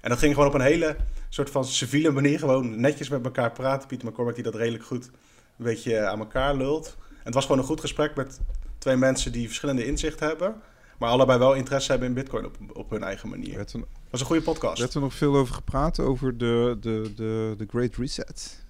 En 0.00 0.10
dat 0.10 0.18
ging 0.18 0.34
gewoon 0.34 0.48
op 0.48 0.54
een 0.54 0.60
hele 0.60 0.96
soort 1.28 1.50
van 1.50 1.64
civiele 1.64 2.10
manier. 2.10 2.38
Gewoon 2.38 2.80
netjes 2.80 3.08
met 3.08 3.24
elkaar 3.24 3.52
praten. 3.52 3.88
Pieter 3.88 4.08
McCormack 4.08 4.34
die 4.34 4.44
dat 4.44 4.54
redelijk 4.54 4.84
goed 4.84 5.04
een 5.04 5.64
beetje 5.64 6.06
aan 6.06 6.18
elkaar 6.18 6.54
lult. 6.54 6.96
En 7.08 7.24
het 7.24 7.34
was 7.34 7.44
gewoon 7.44 7.60
een 7.60 7.66
goed 7.66 7.80
gesprek 7.80 8.14
met 8.14 8.40
twee 8.78 8.96
mensen 8.96 9.32
die 9.32 9.46
verschillende 9.46 9.86
inzichten 9.86 10.26
hebben. 10.26 10.54
Maar 10.98 11.10
allebei 11.10 11.38
wel 11.38 11.54
interesse 11.54 11.90
hebben 11.90 12.08
in 12.08 12.14
bitcoin 12.14 12.44
op, 12.44 12.56
op 12.72 12.90
hun 12.90 13.02
eigen 13.02 13.28
manier. 13.28 13.58
Het 13.58 13.74
was 14.10 14.20
een 14.20 14.26
goede 14.26 14.42
podcast. 14.42 14.82
Er 14.82 14.94
er 14.94 15.00
nog 15.00 15.14
veel 15.14 15.36
over 15.36 15.54
gepraat, 15.54 15.98
over 15.98 16.38
de, 16.38 16.76
de, 16.80 17.12
de, 17.14 17.54
de 17.56 17.66
Great 17.68 17.96
Reset. 17.96 18.64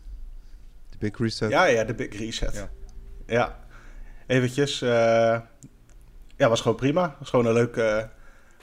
De 0.91 0.97
Big 0.99 1.19
Reset. 1.19 1.51
Ja, 1.51 1.65
ja, 1.65 1.85
de 1.85 1.95
Big 1.95 2.19
Reset. 2.19 2.55
Ja. 2.55 2.71
ja 3.27 3.67
eventjes. 4.29 4.83
Uh, 4.83 4.89
ja, 6.37 6.49
was 6.49 6.61
gewoon 6.61 6.77
prima. 6.77 7.17
Was 7.19 7.31
gewoon 7.31 7.47
een 7.47 7.53
leuk, 7.53 7.77
uh, 7.77 8.03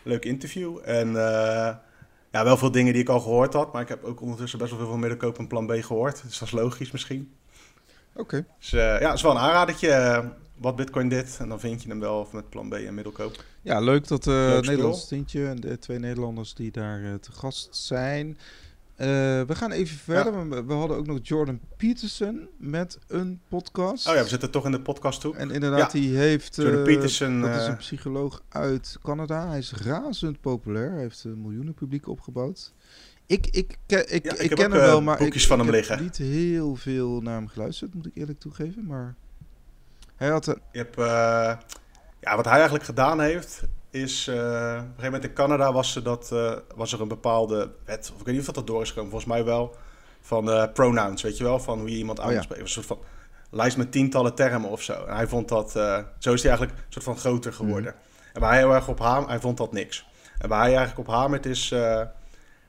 leuk 0.03 0.25
interview. 0.25 0.79
En 0.83 1.07
uh, 1.07 1.75
ja, 2.31 2.43
wel 2.43 2.57
veel 2.57 2.71
dingen 2.71 2.93
die 2.93 3.01
ik 3.01 3.09
al 3.09 3.19
gehoord 3.19 3.53
had. 3.53 3.73
Maar 3.73 3.81
ik 3.81 3.89
heb 3.89 4.03
ook 4.03 4.21
ondertussen 4.21 4.59
best 4.59 4.71
wel 4.71 4.79
veel 4.79 4.89
van 4.89 4.99
middenkoop 4.99 5.37
en 5.37 5.47
plan 5.47 5.67
B 5.67 5.71
gehoord. 5.71 6.21
Dus 6.23 6.39
dat 6.39 6.47
is 6.47 6.53
logisch 6.53 6.91
misschien. 6.91 7.33
Oké. 8.11 8.21
Okay. 8.21 8.45
Dus 8.59 8.69
ja, 8.69 8.97
het 8.97 9.13
is 9.13 9.21
wel 9.21 9.31
een 9.31 9.37
aanradertje 9.37 10.23
wat 10.57 10.75
Bitcoin 10.75 11.09
dit. 11.09 11.37
En 11.39 11.49
dan 11.49 11.59
vind 11.59 11.83
je 11.83 11.89
hem 11.89 11.99
wel 11.99 12.27
met 12.31 12.49
plan 12.49 12.69
B 12.69 12.73
en 12.73 12.93
middelkoop. 12.93 13.43
Ja, 13.61 13.79
leuk 13.79 14.07
dat 14.07 14.25
uh, 14.25 14.59
Nederlands 14.59 15.07
tintje 15.07 15.47
en 15.47 15.55
de 15.55 15.79
twee 15.79 15.99
Nederlanders 15.99 16.53
die 16.53 16.71
daar 16.71 16.99
uh, 16.99 17.13
te 17.13 17.31
gast 17.31 17.75
zijn. 17.75 18.37
Uh, 18.97 19.07
we 19.41 19.55
gaan 19.55 19.71
even 19.71 19.97
verder. 19.97 20.49
We, 20.49 20.63
we 20.65 20.73
hadden 20.73 20.97
ook 20.97 21.07
nog 21.07 21.19
Jordan 21.21 21.59
Peterson 21.77 22.49
met 22.57 22.99
een 23.07 23.41
podcast. 23.47 24.07
Oh 24.07 24.15
ja, 24.15 24.21
we 24.21 24.27
zitten 24.27 24.51
toch 24.51 24.65
in 24.65 24.71
de 24.71 24.81
podcast 24.81 25.21
toe. 25.21 25.35
En 25.35 25.51
inderdaad, 25.51 25.91
ja. 25.91 25.99
die 25.99 26.17
heeft... 26.17 26.55
Jordan 26.55 26.79
uh, 26.79 26.83
Peterson... 26.83 27.41
Dat 27.41 27.61
is 27.61 27.67
een 27.67 27.77
psycholoog 27.77 28.41
uit 28.49 28.97
Canada. 29.03 29.47
Hij 29.47 29.57
is 29.57 29.73
razend 29.73 30.41
populair. 30.41 30.91
Hij 30.91 31.01
heeft 31.01 31.23
een 31.23 31.41
miljoenen 31.41 31.73
publiek 31.73 32.07
opgebouwd. 32.07 32.73
Ik, 33.25 33.47
ik, 33.47 33.77
ik, 33.87 34.09
ik, 34.09 34.33
ik 34.33 34.49
ken 34.49 34.71
hem 34.71 34.81
wel, 34.81 35.01
maar 35.01 35.21
ik, 35.21 35.41
van 35.41 35.57
hem 35.57 35.67
heb 35.67 35.75
liggen. 35.75 36.01
niet 36.01 36.17
heel 36.17 36.75
veel 36.75 37.21
naar 37.21 37.35
hem 37.35 37.47
geluisterd, 37.47 37.93
moet 37.93 38.05
ik 38.05 38.15
eerlijk 38.15 38.39
toegeven. 38.39 38.85
Maar 38.85 39.15
hij 40.15 40.29
had... 40.29 40.47
Een... 40.47 40.61
Je 40.71 40.77
hebt... 40.77 40.95
Ja, 42.19 42.35
wat 42.35 42.45
hij 42.45 42.53
eigenlijk 42.53 42.83
gedaan 42.83 43.21
heeft, 43.21 43.63
is... 43.95 44.27
Uh, 44.27 44.35
op 44.35 44.41
een 44.41 44.47
gegeven 44.77 45.03
moment 45.03 45.23
in 45.23 45.33
Canada 45.33 45.71
was, 45.71 45.95
er 45.95 46.03
dat, 46.03 46.29
uh, 46.33 46.53
was 46.75 46.93
er 46.93 47.01
een 47.01 47.07
bepaalde 47.07 47.71
wet... 47.85 48.11
Of 48.13 48.19
ik 48.19 48.25
weet 48.25 48.35
niet 48.35 48.47
of 48.47 48.53
dat 48.53 48.67
door 48.67 48.81
is 48.81 48.89
gekomen, 48.89 49.11
volgens 49.11 49.31
mij 49.31 49.43
wel. 49.43 49.75
Van 50.21 50.49
uh, 50.49 50.63
pronouns, 50.73 51.21
weet 51.21 51.37
je 51.37 51.43
wel? 51.43 51.59
Van 51.59 51.79
hoe 51.79 51.89
je 51.89 51.97
iemand 51.97 52.19
oh, 52.19 52.31
ja. 52.31 52.41
spreken. 52.41 52.63
Een 52.63 52.69
soort 52.69 52.85
van 52.85 52.99
lijst 53.49 53.77
met 53.77 53.91
tientallen 53.91 54.35
termen 54.35 54.69
of 54.69 54.81
zo. 54.81 55.05
En 55.05 55.15
hij 55.15 55.27
vond 55.27 55.47
dat... 55.47 55.71
zo 56.19 56.33
is 56.33 56.41
hij 56.41 56.51
eigenlijk 56.51 56.71
een 56.71 56.83
soort 56.89 57.05
van 57.05 57.17
groter 57.17 57.53
geworden. 57.53 57.93
Mm. 57.95 58.33
En 58.33 58.41
waar 58.41 58.49
hij 58.49 58.59
heel 58.59 58.73
erg 58.73 58.87
op 58.87 58.99
haam, 58.99 59.27
hij 59.27 59.39
vond 59.39 59.57
dat 59.57 59.71
niks. 59.71 60.05
En 60.37 60.49
waar 60.49 60.59
hij 60.59 60.75
eigenlijk 60.75 61.09
op 61.09 61.15
hamert 61.15 61.45
is 61.45 61.75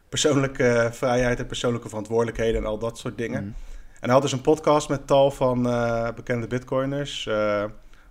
persoonlijke 0.08 0.88
vrijheid 0.92 1.38
en 1.38 1.46
persoonlijke 1.46 1.88
verantwoordelijkheden 1.88 2.60
en 2.60 2.66
al 2.66 2.78
dat 2.78 2.98
soort 2.98 3.18
dingen. 3.18 3.44
Mm. 3.44 3.54
En 3.94 4.02
hij 4.02 4.12
had 4.12 4.22
dus 4.22 4.32
een 4.32 4.40
podcast 4.40 4.88
met 4.88 5.06
tal 5.06 5.30
van 5.30 5.62
bekende 6.14 6.46
bitcoiners. 6.46 7.28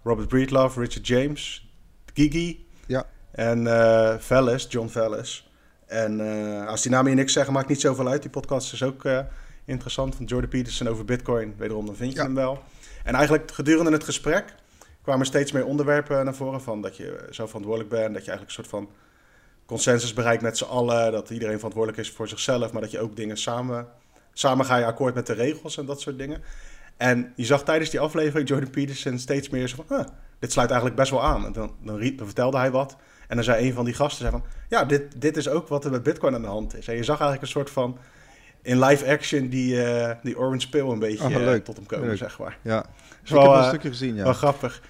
Robert 0.04 0.28
Breedlove, 0.28 0.80
Richard 0.80 1.08
James, 1.08 1.70
Gigi, 2.14 2.65
ja. 2.86 3.06
En 3.32 3.64
uh, 3.64 4.16
Vellis, 4.18 4.66
John 4.70 4.88
Vellis. 4.88 5.50
En 5.86 6.20
uh, 6.20 6.68
als 6.68 6.82
die 6.82 6.92
namen 6.92 7.10
je 7.10 7.18
niks 7.18 7.34
zeggen, 7.34 7.54
maakt 7.54 7.68
niet 7.68 7.82
zoveel 7.82 8.08
uit. 8.08 8.22
Die 8.22 8.32
podcast 8.32 8.74
is 8.74 8.84
ook 8.84 9.04
uh, 9.04 9.20
interessant 9.66 10.16
van 10.16 10.26
Jordan 10.26 10.50
Peterson 10.50 10.88
over 10.88 11.06
Bitcoin. 11.06 11.54
Wederom, 11.58 11.86
dan 11.86 11.96
vind 11.96 12.14
je 12.14 12.22
hem 12.22 12.36
wel. 12.36 12.64
En 13.04 13.16
eigenlijk 13.16 13.52
gedurende 13.52 13.92
het 13.92 14.04
gesprek 14.04 14.56
kwamen 15.02 15.26
steeds 15.26 15.52
meer 15.52 15.66
onderwerpen 15.66 16.26
naar 16.26 16.36
voren. 16.36 16.62
Van 16.62 16.82
dat 16.82 16.98
je 16.98 17.28
zo 17.32 17.46
verantwoordelijk 17.46 17.90
bent. 17.90 18.14
Dat 18.14 18.26
je 18.26 18.32
eigenlijk 18.32 18.58
een 18.58 18.64
soort 18.64 18.84
van 18.84 18.90
consensus 19.66 20.14
bereikt 20.14 20.42
met 20.42 20.58
z'n 20.58 20.64
allen. 20.64 21.12
Dat 21.12 21.30
iedereen 21.30 21.56
verantwoordelijk 21.56 22.02
is 22.02 22.12
voor 22.12 22.28
zichzelf. 22.28 22.72
Maar 22.72 22.82
dat 22.82 22.92
je 22.92 23.00
ook 23.00 23.16
dingen 23.16 23.38
samen... 23.38 23.88
Samen 24.38 24.66
ga 24.66 24.78
je 24.78 24.86
akkoord 24.86 25.16
met 25.16 25.28
de 25.28 25.34
regels 25.34 25.78
en 25.78 25.86
dat 25.86 26.02
soort 26.02 26.18
dingen. 26.18 26.42
En 26.98 27.34
je 27.36 27.46
zag 27.46 27.64
tijdens 27.64 27.90
die 27.90 28.00
aflevering 28.00 28.48
Jordan 28.48 28.70
Peterson 28.70 29.20
steeds 29.20 29.50
meer 29.50 29.68
zo 29.68 29.84
van... 29.88 30.08
dit 30.40 30.52
sluit 30.52 30.70
eigenlijk 30.70 31.00
best 31.00 31.12
wel 31.12 31.24
aan. 31.24 31.46
En 31.46 31.52
dan, 31.52 31.72
dan, 31.82 32.14
vertelde 32.18 32.58
hij 32.58 32.72
wat. 32.72 32.96
En 33.28 33.36
dan 33.36 33.46
zei 33.46 33.68
een 33.68 33.74
van 33.74 33.86
die 33.86 33.94
gasten 33.94 34.18
zei 34.18 34.32
van... 34.32 34.44
Ja, 34.70 34.86
dit, 34.86 35.22
dit 35.22 35.38
is 35.38 35.50
ook 35.50 35.68
wat 35.68 35.86
er 35.86 35.92
met 35.92 36.04
Bitcoin 36.04 36.36
aan 36.36 36.42
de 36.42 36.48
hand 36.48 36.78
is. 36.78 36.88
En 36.88 36.96
je 36.96 37.04
zag 37.04 37.20
eigenlijk 37.20 37.42
een 37.42 37.48
soort 37.48 37.70
van... 37.70 37.98
In 38.62 38.80
live 38.80 39.12
action 39.12 39.48
die, 39.48 39.76
uh, 39.76 40.12
die 40.24 40.38
Orange 40.38 40.70
Pill 40.70 40.90
een 40.90 41.00
beetje 41.00 41.24
oh, 41.24 41.36
leuk. 41.36 41.64
tot 41.64 41.76
hem 41.76 41.86
komen, 41.86 42.08
leuk. 42.08 42.18
zeg 42.18 42.40
maar. 42.40 42.58
Ja, 42.62 42.86
is 43.24 43.32
wel, 43.32 43.42
ik 43.42 43.48
heb 43.48 43.56
een 43.56 43.64
uh, 43.64 43.68
stukje 43.68 43.90
gezien, 43.90 44.16
ja. 44.16 44.24
Wel 44.24 44.34
grappig. 44.34 44.82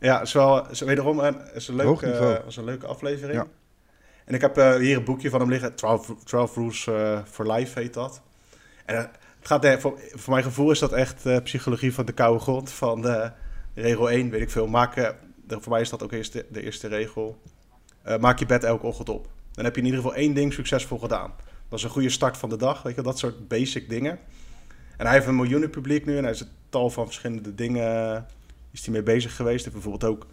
Ja, 0.00 0.20
is 0.20 0.32
wel, 0.32 0.70
is 0.70 0.80
wederom 0.80 1.18
een, 1.18 1.36
is 1.54 1.68
een, 1.68 1.74
leuk, 1.74 2.00
uh, 2.00 2.36
was 2.44 2.56
een 2.56 2.64
leuke 2.64 2.86
aflevering. 2.86 3.38
Ja. 3.38 3.46
En 4.24 4.34
ik 4.34 4.40
heb 4.40 4.56
hier 4.56 4.96
een 4.96 5.04
boekje 5.04 5.30
van 5.30 5.40
hem 5.40 5.48
liggen. 5.48 5.74
12, 5.74 6.14
12 6.24 6.54
Rules 6.54 6.88
for 7.30 7.52
Life 7.52 7.80
heet 7.80 7.94
dat. 7.94 8.22
En 8.84 8.96
het 8.96 9.08
gaat, 9.42 9.80
voor, 9.80 10.00
voor 10.12 10.32
mijn 10.32 10.44
gevoel 10.44 10.70
is 10.70 10.78
dat 10.78 10.92
echt 10.92 11.42
psychologie 11.42 11.94
van 11.94 12.04
de 12.04 12.12
koude 12.12 12.40
grond. 12.40 12.70
Van 12.72 13.02
regel 13.74 14.10
1, 14.10 14.30
weet 14.30 14.40
ik 14.40 14.50
veel. 14.50 14.66
Maken 14.66 15.16
voor 15.48 15.72
mij 15.72 15.80
is 15.80 15.90
dat 15.90 16.02
ook 16.02 16.12
eerst 16.12 16.32
de, 16.32 16.46
de 16.50 16.62
eerste 16.62 16.88
regel. 16.88 17.42
Uh, 18.06 18.18
maak 18.18 18.38
je 18.38 18.46
bed 18.46 18.64
elke 18.64 18.86
ochtend 18.86 19.08
op. 19.08 19.28
Dan 19.52 19.64
heb 19.64 19.74
je 19.74 19.80
in 19.80 19.86
ieder 19.86 20.02
geval 20.02 20.16
één 20.16 20.34
ding 20.34 20.52
succesvol 20.52 20.98
gedaan. 20.98 21.32
Dat 21.68 21.78
is 21.78 21.84
een 21.84 21.90
goede 21.90 22.10
start 22.10 22.36
van 22.36 22.48
de 22.48 22.56
dag, 22.56 22.82
weet 22.82 22.94
je, 22.94 23.02
dat 23.02 23.18
soort 23.18 23.48
basic 23.48 23.88
dingen. 23.88 24.18
En 24.96 25.06
hij 25.06 25.14
heeft 25.14 25.26
een 25.26 25.36
miljoenen 25.36 25.70
publiek 25.70 26.06
nu 26.06 26.16
en 26.16 26.22
hij 26.22 26.32
is 26.32 26.40
een 26.40 26.48
tal 26.68 26.90
van 26.90 27.04
verschillende 27.04 27.54
dingen 27.54 28.26
is 28.70 28.84
hij 28.84 28.92
mee 28.92 29.02
bezig 29.02 29.36
geweest. 29.36 29.64
Hij 29.64 29.72
heeft 29.72 29.84
bijvoorbeeld 29.84 30.12
ook 30.12 30.26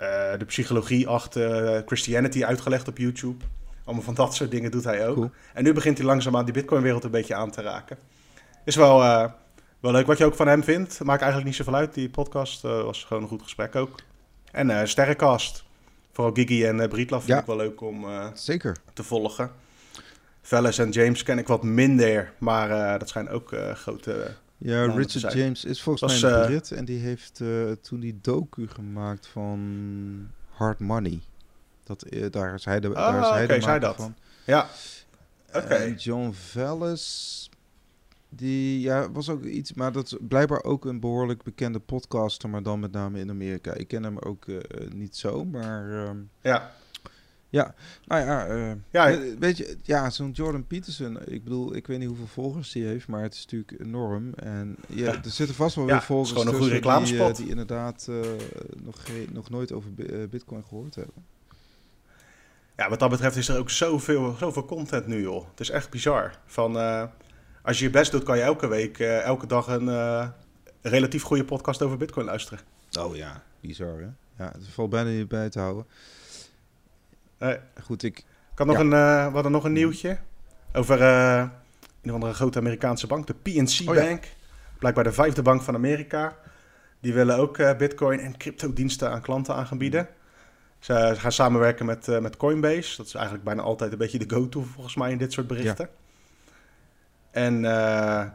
uh, 0.00 0.38
de 0.38 0.44
psychologie 0.44 1.08
achter 1.08 1.82
Christianity 1.86 2.44
uitgelegd 2.44 2.88
op 2.88 2.98
YouTube. 2.98 3.44
Allemaal 3.84 4.04
van 4.04 4.14
dat 4.14 4.34
soort 4.34 4.50
dingen 4.50 4.70
doet 4.70 4.84
hij 4.84 5.08
ook. 5.08 5.30
En 5.54 5.64
nu 5.64 5.72
begint 5.72 5.98
hij 5.98 6.06
langzaamaan 6.06 6.44
die 6.44 6.54
Bitcoin-wereld 6.54 7.04
een 7.04 7.10
beetje 7.10 7.34
aan 7.34 7.50
te 7.50 7.62
raken. 7.62 7.98
Is 8.64 8.76
wel, 8.76 9.02
uh, 9.02 9.24
Wel 9.80 9.92
leuk 9.92 10.06
wat 10.06 10.18
je 10.18 10.24
ook 10.24 10.34
van 10.34 10.48
hem 10.48 10.64
vindt. 10.64 11.02
Maakt 11.04 11.20
eigenlijk 11.22 11.50
niet 11.50 11.58
zoveel 11.58 11.74
uit. 11.80 11.94
Die 11.94 12.08
podcast 12.10 12.64
uh, 12.64 12.82
was 12.82 13.04
gewoon 13.04 13.22
een 13.22 13.28
goed 13.28 13.42
gesprek 13.42 13.76
ook. 13.76 13.98
En 14.52 14.68
uh, 14.70 14.84
Sterrencast. 14.84 15.64
Vooral 16.12 16.34
Gigi 16.34 16.64
en 16.66 16.76
uh, 16.76 16.90
vind 16.90 17.26
Ja. 17.26 17.38
ik 17.40 17.46
wel 17.46 17.56
leuk 17.56 17.80
om 17.80 18.06
Zeker. 18.34 18.76
te 18.92 19.02
volgen. 19.02 19.50
Veles 20.42 20.78
en 20.78 20.90
James 20.90 21.22
ken 21.22 21.38
ik 21.38 21.46
wat 21.46 21.62
minder. 21.62 22.32
Maar 22.38 22.98
dat 22.98 23.08
zijn 23.08 23.28
ook 23.28 23.54
grote... 23.74 24.34
Ja, 24.60 24.84
Richard 24.84 25.32
James 25.32 25.64
is 25.64 25.82
volgens 25.82 26.12
was, 26.12 26.20
mij 26.22 26.32
een 26.32 26.40
eh, 26.40 26.46
Brit 26.46 26.70
en 26.72 26.84
die 26.84 26.98
heeft 27.00 27.40
eh, 27.40 27.48
toen 27.82 28.00
die 28.00 28.18
docu 28.22 28.68
gemaakt 28.68 29.26
van 29.26 30.28
Hard 30.48 30.78
Money. 30.78 31.20
Dat, 31.84 32.02
eh, 32.02 32.30
daar 32.30 32.54
is 32.54 32.64
hij 32.64 32.80
de, 32.80 32.88
Ah, 32.88 32.94
daar 32.94 33.20
is 33.22 33.28
hij 33.28 33.44
oké, 33.44 33.54
de 33.54 33.60
zei 33.60 33.64
maker 33.66 33.80
dat. 33.80 33.96
van. 33.96 34.14
Ja, 34.44 34.66
oké. 35.54 35.94
John 35.96 36.32
Vallis, 36.32 37.47
die 38.28 38.80
ja, 38.80 39.10
was 39.12 39.28
ook 39.28 39.44
iets, 39.44 39.72
maar 39.72 39.92
dat 39.92 40.06
is 40.06 40.16
blijkbaar 40.20 40.62
ook 40.64 40.84
een 40.84 41.00
behoorlijk 41.00 41.42
bekende 41.42 41.78
podcaster, 41.78 42.48
maar 42.48 42.62
dan 42.62 42.80
met 42.80 42.92
name 42.92 43.18
in 43.18 43.30
Amerika. 43.30 43.74
Ik 43.74 43.88
ken 43.88 44.02
hem 44.02 44.18
ook 44.18 44.44
eh, 44.48 44.56
niet 44.94 45.16
zo, 45.16 45.44
maar 45.44 46.04
ehm, 46.06 46.16
Ja, 47.50 47.74
nou 48.06 48.24
ja, 48.24 48.46
eh, 48.46 48.72
Ja, 48.90 49.10
eh, 49.10 49.18
weet 49.38 49.56
je, 49.56 49.76
ja, 49.82 50.10
zo'n 50.10 50.30
Jordan 50.30 50.66
Peterson, 50.66 51.18
ik 51.26 51.44
bedoel, 51.44 51.74
ik 51.76 51.86
weet 51.86 51.98
niet 51.98 52.08
hoeveel 52.08 52.26
volgers 52.26 52.72
die 52.72 52.84
heeft, 52.84 53.08
maar 53.08 53.22
het 53.22 53.34
is 53.34 53.42
natuurlijk 53.44 53.80
enorm. 53.80 54.34
En 54.34 54.76
ja, 54.88 55.12
Ja. 55.12 55.22
er 55.24 55.30
zitten 55.30 55.56
vast 55.56 55.74
wel 55.74 55.84
Ja, 55.84 55.90
weer 55.90 56.00
is 56.00 56.06
volgers 56.06 56.30
gewoon 56.32 56.46
een 56.46 56.52
goede 56.52 56.64
die, 56.70 56.78
eh, 56.80 56.84
reclamespot. 56.84 57.36
die 57.36 57.48
inderdaad 57.48 58.06
eh, 58.10 58.16
nog, 58.82 59.04
geen- 59.04 59.28
nog 59.32 59.50
nooit 59.50 59.72
over 59.72 59.94
bi- 59.94 60.02
eh, 60.02 60.28
Bitcoin 60.30 60.64
gehoord 60.68 60.94
hebben. 60.94 61.14
Ja, 62.76 62.88
wat 62.88 62.98
dat 62.98 63.10
betreft 63.10 63.36
is 63.36 63.48
er 63.48 63.58
ook 63.58 63.70
zoveel, 63.70 64.34
zoveel 64.38 64.64
content 64.64 65.06
nu, 65.06 65.22
joh. 65.22 65.46
Het 65.50 65.60
is 65.60 65.70
echt 65.70 65.90
bizar. 65.90 66.38
Van, 66.46 66.78
eh, 66.78 67.04
als 67.62 67.78
je 67.78 67.84
je 67.84 67.90
best 67.90 68.10
doet, 68.12 68.22
kan 68.22 68.36
je 68.36 68.42
elke 68.42 68.66
week, 68.68 68.98
eh, 68.98 69.22
elke 69.22 69.46
dag 69.46 69.66
een 69.66 69.88
eh, 69.88 70.28
relatief 70.82 71.22
goede 71.22 71.44
podcast 71.44 71.82
over 71.82 71.96
Bitcoin 71.96 72.26
luisteren. 72.26 72.58
Oh 72.98 73.16
ja, 73.16 73.42
bizar 73.60 73.98
hè? 73.98 74.08
Ja, 74.44 74.52
het 74.52 74.68
valt 74.68 74.90
bijna 74.90 75.10
niet 75.10 75.28
bij 75.28 75.48
te 75.48 75.58
houden. 75.58 75.86
Eh, 77.38 77.52
Goed, 77.82 78.02
ik, 78.02 78.24
had 78.54 78.66
nog 78.66 78.76
Ja. 78.76 78.82
een, 78.82 78.92
eh, 78.92 79.26
we 79.26 79.32
hadden 79.32 79.52
nog 79.52 79.64
een 79.64 79.72
nieuwtje 79.72 80.18
over 80.72 81.02
een 81.02 81.50
of 82.04 82.12
andere 82.12 82.32
grote 82.34 82.58
Amerikaanse 82.58 83.06
bank, 83.06 83.26
de 83.26 83.34
PNC 83.34 83.88
Oh 83.88 83.94
ja. 83.94 84.02
Bank. 84.04 84.24
Blijkbaar 84.78 85.04
de 85.04 85.12
vijfde 85.12 85.42
bank 85.42 85.62
van 85.62 85.74
Amerika. 85.74 86.36
Die 87.00 87.14
willen 87.14 87.36
ook 87.36 87.76
Bitcoin 87.78 88.20
en 88.20 88.36
crypto-diensten 88.36 89.10
aan 89.10 89.20
klanten 89.20 89.54
aan 89.54 89.66
gaan 89.66 89.78
bieden. 89.78 90.08
Ze, 90.78 91.10
ze 91.14 91.20
gaan 91.20 91.32
samenwerken 91.32 91.86
met, 91.86 92.20
met 92.20 92.36
Coinbase. 92.36 92.96
Dat 92.96 93.06
is 93.06 93.14
eigenlijk 93.14 93.44
bijna 93.44 93.62
altijd 93.62 93.92
een 93.92 93.98
beetje 93.98 94.18
de 94.18 94.34
go-to 94.34 94.62
volgens 94.62 94.94
mij 94.94 95.10
in 95.10 95.18
dit 95.18 95.32
soort 95.32 95.46
berichten. 95.46 95.88
En 97.30 97.64
eh, 97.64 98.26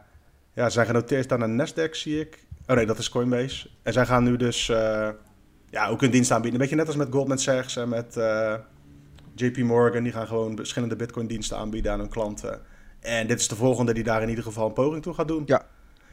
ja, 0.54 0.64
ze 0.64 0.70
zijn 0.70 0.86
genoteerd 0.86 1.32
aan 1.32 1.40
een 1.40 1.60
Nasdaq, 1.60 1.90
zie 1.90 2.20
ik. 2.20 2.46
Oh 2.66 2.76
nee, 2.76 2.86
dat 2.86 2.98
is 2.98 3.08
Coinbase. 3.08 3.68
En 3.82 3.92
zij 3.92 4.06
gaan 4.06 4.24
nu 4.24 4.36
dus 4.36 4.68
eh, 4.68 5.08
ja, 5.70 5.88
ook 5.88 6.02
een 6.02 6.10
dienst 6.10 6.30
aanbieden. 6.30 6.60
Een 6.60 6.66
beetje 6.66 6.76
net 6.76 6.86
als 6.86 6.96
met 6.96 7.12
Goldman 7.12 7.38
Sachs 7.38 7.76
en 7.76 7.88
met 7.88 8.16
eh, 8.16 8.54
JP 9.34 9.58
Morgan. 9.58 10.02
Die 10.02 10.12
gaan 10.12 10.26
gewoon 10.26 10.56
verschillende 10.56 10.96
Bitcoin-diensten 10.96 11.56
aanbieden 11.56 11.92
aan 11.92 11.98
hun 11.98 12.08
klanten. 12.08 12.60
En 13.00 13.26
dit 13.26 13.40
is 13.40 13.48
de 13.48 13.56
volgende 13.56 13.94
die 13.94 14.04
daar 14.04 14.22
in 14.22 14.28
ieder 14.28 14.44
geval 14.44 14.66
een 14.66 14.72
poging 14.72 15.02
toe 15.02 15.14
gaat 15.14 15.28
doen. 15.28 15.42
Ja. 15.46 15.60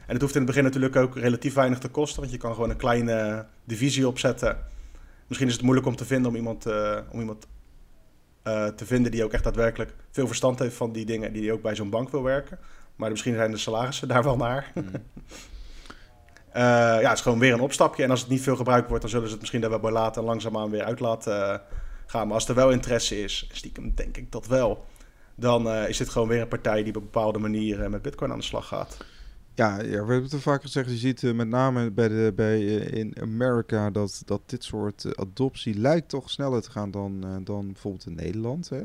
En 0.06 0.12
het 0.12 0.20
hoeft 0.20 0.34
in 0.34 0.40
het 0.40 0.50
begin 0.50 0.64
natuurlijk 0.64 0.96
ook 0.96 1.16
relatief 1.16 1.54
weinig 1.54 1.78
te 1.78 1.88
kosten. 1.88 2.20
Want 2.20 2.32
je 2.32 2.38
kan 2.38 2.54
gewoon 2.54 2.70
een 2.70 2.76
kleine 2.76 3.46
divisie 3.64 4.08
opzetten. 4.08 4.58
Misschien 5.26 5.48
is 5.48 5.54
het 5.54 5.62
moeilijk 5.62 5.86
om 5.86 5.96
te 5.96 6.04
vinden 6.04 6.30
om 6.30 6.36
iemand, 6.36 6.66
eh, 6.66 6.98
om 7.10 7.20
iemand 7.20 7.46
eh, 8.42 8.66
te 8.66 8.86
vinden 8.86 9.10
die 9.10 9.24
ook 9.24 9.32
echt 9.32 9.44
daadwerkelijk 9.44 9.94
veel 10.10 10.26
verstand 10.26 10.58
heeft 10.58 10.76
van 10.76 10.92
die 10.92 11.04
dingen. 11.04 11.32
Die 11.32 11.52
ook 11.52 11.62
bij 11.62 11.74
zo'n 11.74 11.90
bank 11.90 12.10
wil 12.10 12.22
werken. 12.22 12.58
Maar 12.96 13.10
misschien 13.10 13.34
zijn 13.34 13.50
de 13.50 13.56
salarissen 13.56 14.08
daar 14.08 14.22
wel 14.22 14.36
naar. 14.36 14.72
mm, 14.74 14.90
Eh, 16.52 16.62
ja, 16.62 17.08
het 17.08 17.12
is 17.12 17.20
gewoon 17.20 17.38
weer 17.38 17.52
een 17.52 17.60
opstapje. 17.60 18.02
En 18.02 18.10
als 18.10 18.20
het 18.20 18.28
niet 18.28 18.42
veel 18.42 18.56
gebruikt 18.56 18.86
wordt, 18.88 19.02
dan 19.02 19.10
zullen 19.10 19.26
ze 19.26 19.32
het 19.32 19.40
misschien 19.40 19.60
daar 19.60 19.70
wel 19.70 19.80
bij 19.80 19.90
laten 19.90 20.22
en 20.22 20.28
langzaamaan 20.28 20.70
weer 20.70 20.84
uit 20.84 21.00
laten 21.00 21.52
eh, 21.52 21.58
gaan. 22.06 22.26
Maar 22.26 22.34
als 22.34 22.48
er 22.48 22.54
wel 22.54 22.70
interesse 22.70 23.22
is, 23.22 23.48
stiekem 23.52 23.94
denk 23.94 24.16
ik 24.16 24.32
dat 24.32 24.46
wel, 24.46 24.84
dan 25.34 25.68
is 25.68 25.96
dit 25.96 26.08
gewoon 26.08 26.28
weer 26.28 26.40
een 26.40 26.48
partij 26.48 26.82
die 26.82 26.88
op 26.88 26.96
een 26.96 27.10
bepaalde 27.10 27.38
manier 27.38 27.90
met 27.90 28.02
Bitcoin 28.02 28.32
aan 28.32 28.38
de 28.38 28.44
slag 28.44 28.66
gaat. 28.66 28.96
Ja, 29.54 29.80
ja, 29.80 29.90
we 29.90 29.94
hebben 29.96 30.22
het 30.22 30.32
al 30.32 30.38
vaker 30.38 30.62
gezegd. 30.62 30.90
Je 30.90 30.96
ziet 30.96 31.22
eh, 31.22 31.32
met 31.32 31.48
name 31.48 31.90
bij 31.90 32.08
de, 32.08 32.32
bij, 32.36 32.80
eh, 32.80 32.98
in 32.98 33.14
Amerika 33.20 33.90
dat, 33.90 34.22
dat 34.24 34.40
dit 34.46 34.64
soort 34.64 35.04
eh, 35.04 35.12
adoptie 35.14 35.78
lijkt 35.78 36.08
toch 36.08 36.30
sneller 36.30 36.62
te 36.62 36.70
gaan 36.70 36.90
dan, 36.90 37.40
dan 37.44 37.72
bijvoorbeeld 37.72 38.06
in 38.06 38.14
Nederland. 38.14 38.68
Hè? 38.68 38.82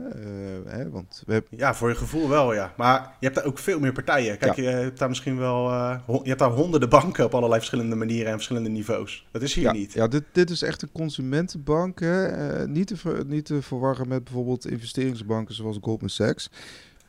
Hè? 0.66 0.90
Want 0.90 1.24
we 1.26 1.34
hebben, 1.34 1.58
Ja, 1.58 1.74
voor 1.74 1.90
je 1.90 1.96
gevoel 1.96 2.30
wel, 2.30 2.54
ja. 2.54 2.74
Maar 2.78 3.02
je 3.20 3.26
hebt 3.26 3.36
daar 3.36 3.46
ook 3.46 3.58
veel 3.58 3.80
meer 3.80 3.92
partijen. 3.92 4.38
Kijk, 4.38 4.56
je 4.56 4.62
hebt 4.62 5.00
daar 5.00 5.10
misschien 5.10 5.38
wel... 5.38 5.72
je 5.72 6.22
hebt 6.24 6.40
daar 6.40 6.52
honderden 6.52 6.90
banken 6.90 7.26
op 7.26 7.34
allerlei 7.34 7.60
verschillende 7.60 7.96
manieren 7.96 8.28
en 8.28 8.34
verschillende 8.34 8.70
niveaus. 8.70 9.28
Dat 9.32 9.42
is 9.42 9.54
hier 9.54 9.64
ja, 9.64 9.72
niet. 9.72 9.94
ja 9.94 10.08
dit, 10.08 10.24
dit 10.32 10.50
is 10.50 10.62
echt 10.62 10.82
een 10.82 10.92
consumentenbank. 10.92 12.00
Hè? 12.00 12.68
Niet, 12.68 12.88
te 12.88 12.98
ver- 12.98 13.26
niet 13.26 13.46
te 13.46 13.62
verwarren 13.62 14.08
met 14.08 14.24
bijvoorbeeld 14.24 14.68
investeringsbanken 14.68 15.56
zoals 15.56 15.78
Goldman 15.82 16.10
Sachs. 16.10 16.50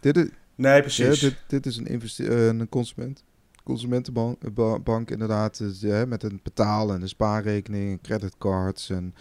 Dit 0.01 0.17
is, 0.17 0.29
Nee, 0.55 0.75
ja, 0.75 0.81
precies. 0.81 1.21
dit, 1.21 1.37
dit 1.47 1.67
is 1.67 1.77
een, 1.77 2.61
een 2.61 2.69
consument, 2.69 3.25
consumentenbank 3.69 5.07
eh, 5.09 5.13
inderdaad. 5.13 5.59
Dus, 5.59 5.81
ja, 5.81 6.05
met 6.07 6.23
een 6.23 6.41
betaal- 6.43 6.93
en 6.93 7.03
een 7.03 7.09
spaarrekening, 7.09 7.91
en 7.91 8.01
creditcards 8.01 8.91
en... 8.91 9.15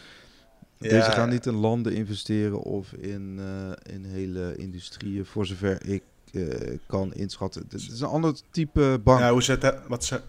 Ja, 0.79 0.89
Deze 0.89 1.11
gaan 1.11 1.29
niet 1.29 1.45
in 1.45 1.53
landen 1.55 1.93
investeren 1.93 2.59
of 2.61 2.93
in, 2.93 3.39
eh, 3.39 3.93
in 3.95 4.03
hele 4.05 4.55
industrieën, 4.57 5.25
voor 5.25 5.45
zover 5.45 5.85
ik 5.89 6.03
eh, 6.33 6.77
kan 6.87 7.13
inschatten. 7.13 7.61
Het 7.69 7.73
is 7.73 8.01
een 8.01 8.07
ander 8.07 8.33
type 8.51 8.99
bank. 9.03 9.19
Ja, 9.19 9.31
hoe 9.31 9.43
ze 9.43 9.51
het, 9.51 9.63
eh, 9.63 9.69
wat, 9.87 10.03
ze, 10.05 10.21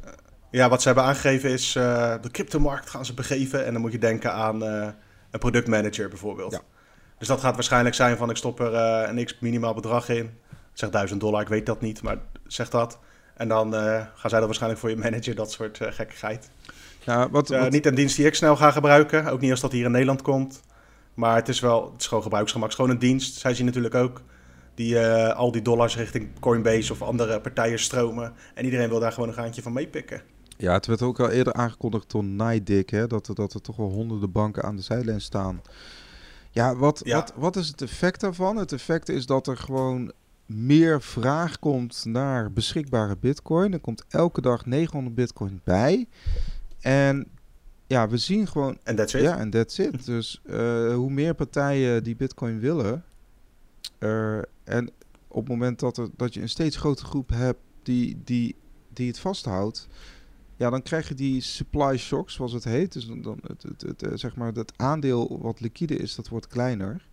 ja, 0.51 0.69
wat 0.69 0.81
ze 0.83 0.87
hebben 0.87 1.05
aangegeven 1.07 1.51
is... 1.51 1.77
eh, 1.77 2.15
de 2.21 2.31
cryptomarkt 2.31 2.91
gaan 2.91 3.05
ze 3.05 3.15
begeven. 3.15 3.65
En 3.67 3.73
dan 3.73 3.81
moet 3.83 3.93
je 3.93 3.99
denken 3.99 4.33
aan 4.33 4.65
eh, 4.65 4.89
een 5.31 5.39
productmanager 5.41 6.09
bijvoorbeeld. 6.09 6.53
Ja. 6.53 6.61
Dus 7.19 7.29
dat 7.29 7.41
gaat 7.41 7.55
waarschijnlijk 7.55 7.95
zijn 7.95 8.17
van... 8.17 8.31
ik 8.31 8.37
stop 8.37 8.61
er 8.61 8.75
eh, 8.75 9.17
een 9.17 9.25
x 9.25 9.39
minimaal 9.41 9.75
bedrag 9.75 10.09
in. 10.09 10.31
Zeg 10.73 10.91
1000 10.91 11.21
dollar, 11.21 11.41
ik 11.41 11.49
weet 11.49 11.67
dat 11.67 11.81
niet, 11.81 12.03
maar 12.03 12.19
zeg 12.47 12.71
dat. 12.71 12.99
En 13.39 13.49
dan 13.49 13.75
eh, 13.75 13.81
gaan 14.15 14.31
zij 14.31 14.39
dat 14.39 14.45
waarschijnlijk 14.45 14.81
voor 14.81 14.91
je 14.91 14.97
manager, 14.97 15.35
dat 15.35 15.51
soort 15.53 15.81
eh, 15.81 15.93
gekkigheid. 15.93 16.51
ja, 17.05 17.31
wat, 17.31 17.51
Eh, 17.51 17.61
wat- 17.61 17.71
niet 17.71 17.87
een 17.87 17.95
dienst 17.95 18.17
die 18.17 18.27
ik 18.27 18.35
snel 18.35 18.57
ga 18.57 18.71
gebruiken. 18.71 19.27
Ook 19.27 19.41
niet 19.41 19.51
als 19.51 19.61
dat 19.61 19.73
hier 19.73 19.85
in 19.85 19.91
Nederland 19.91 20.23
komt. 20.23 20.61
Maar 21.15 21.37
het 21.37 21.49
is 21.49 21.61
wel, 21.61 21.91
het 21.93 22.01
is 22.01 22.07
gewoon 22.07 22.23
gebruiksgemak. 22.23 22.69
Het 22.71 22.79
is 22.79 22.85
gewoon 22.85 23.01
een 23.01 23.09
dienst. 23.09 23.39
Zij 23.39 23.55
zien 23.55 23.67
natuurlijk 23.67 23.95
ook 23.95 24.23
die 24.75 24.99
al 25.31 25.53
die 25.53 25.63
dollars 25.63 25.97
richting 25.97 26.29
Coinbase 26.41 26.93
of 26.93 27.03
andere 27.03 27.41
partijen 27.41 27.79
stromen. 27.79 28.33
En 28.55 28.65
iedereen 28.65 28.89
wil 28.89 29.01
daar 29.01 29.13
gewoon 29.13 29.29
een 29.29 29.35
gaantje 29.35 29.63
van 29.63 29.73
meepikken. 29.73 30.23
ja, 30.57 30.73
het 30.73 30.87
werd 30.87 31.03
ook 31.03 31.21
al 31.21 31.31
eerder 31.31 31.53
aangekondigd 31.53 32.11
door 32.11 32.25
NIDIC, 32.25 32.91
hè, 32.91 33.07
dat, 33.07 33.29
er- 33.29 33.35
dat 33.35 33.55
er 33.55 33.61
toch 33.61 33.77
wel 33.77 33.89
honderden 33.91 34.33
banken 34.33 34.63
aan 34.63 34.77
de 34.77 34.83
zijlijn 34.83 35.21
staan. 35.21 35.63
Ja, 36.51 36.77
wat, 36.77 37.01
Ja. 37.05 37.15
Wat, 37.17 37.33
wat 37.37 37.57
is 37.57 37.69
het 37.69 37.83
effect 37.83 38.21
daarvan? 38.21 38.57
Het 38.57 38.73
effect 38.73 39.09
is 39.09 39.27
dat 39.27 39.47
er 39.47 39.57
gewoon 39.57 40.13
meer 40.49 41.03
vraag 41.03 41.59
komt 41.59 42.05
naar 42.05 42.53
beschikbare 42.53 43.17
bitcoin. 43.17 43.73
Er 43.73 43.81
komt 43.81 44.05
elke 44.09 44.41
dag 44.41 44.67
900 44.67 45.15
bitcoin 45.15 45.61
bij. 45.65 46.09
En 46.81 47.27
ja, 47.87 48.09
we 48.09 48.17
zien 48.17 48.47
gewoon 48.47 48.79
En 48.83 48.97
that's 48.97 49.15
it. 49.15 49.23
Ja, 49.23 49.39
en 49.39 49.51
that's 49.51 49.79
it. 49.79 50.05
Dus 50.07 50.41
eh, 50.47 50.95
hoe 50.95 51.11
meer 51.11 51.35
partijen 51.35 52.05
die 52.05 52.17
Bitcoin 52.17 52.61
willen, 52.61 53.05
en 54.65 54.91
op 55.29 55.41
het 55.41 55.49
moment 55.49 55.81
dat, 55.81 55.97
er, 55.97 56.09
dat 56.17 56.35
je 56.35 56.41
een 56.41 56.49
steeds 56.49 56.77
grotere 56.77 57.09
groep 57.09 57.31
hebt 57.31 57.61
die, 57.83 58.21
die, 58.25 58.57
die 58.93 59.07
het 59.07 59.19
vasthoudt, 59.19 59.89
ja, 60.57 60.71
dan 60.71 60.83
krijg 60.83 61.09
je 61.09 61.15
die 61.15 61.41
supply 61.41 61.97
shock, 61.97 62.31
zoals 62.31 62.53
het 62.53 62.65
heet. 62.65 62.93
Dus 62.93 63.07
dan, 63.07 63.23
dan 63.23 63.39
het, 63.47 63.63
het, 63.63 63.81
het, 63.81 64.03
eh, 64.03 64.11
zeg 64.15 64.37
maar, 64.37 64.53
dat 64.53 64.73
aandeel 64.77 65.39
wat 65.41 65.61
liquide 65.61 65.97
is, 65.97 66.15
dat 66.15 66.29
wordt 66.29 66.47
kleiner. 66.47 67.09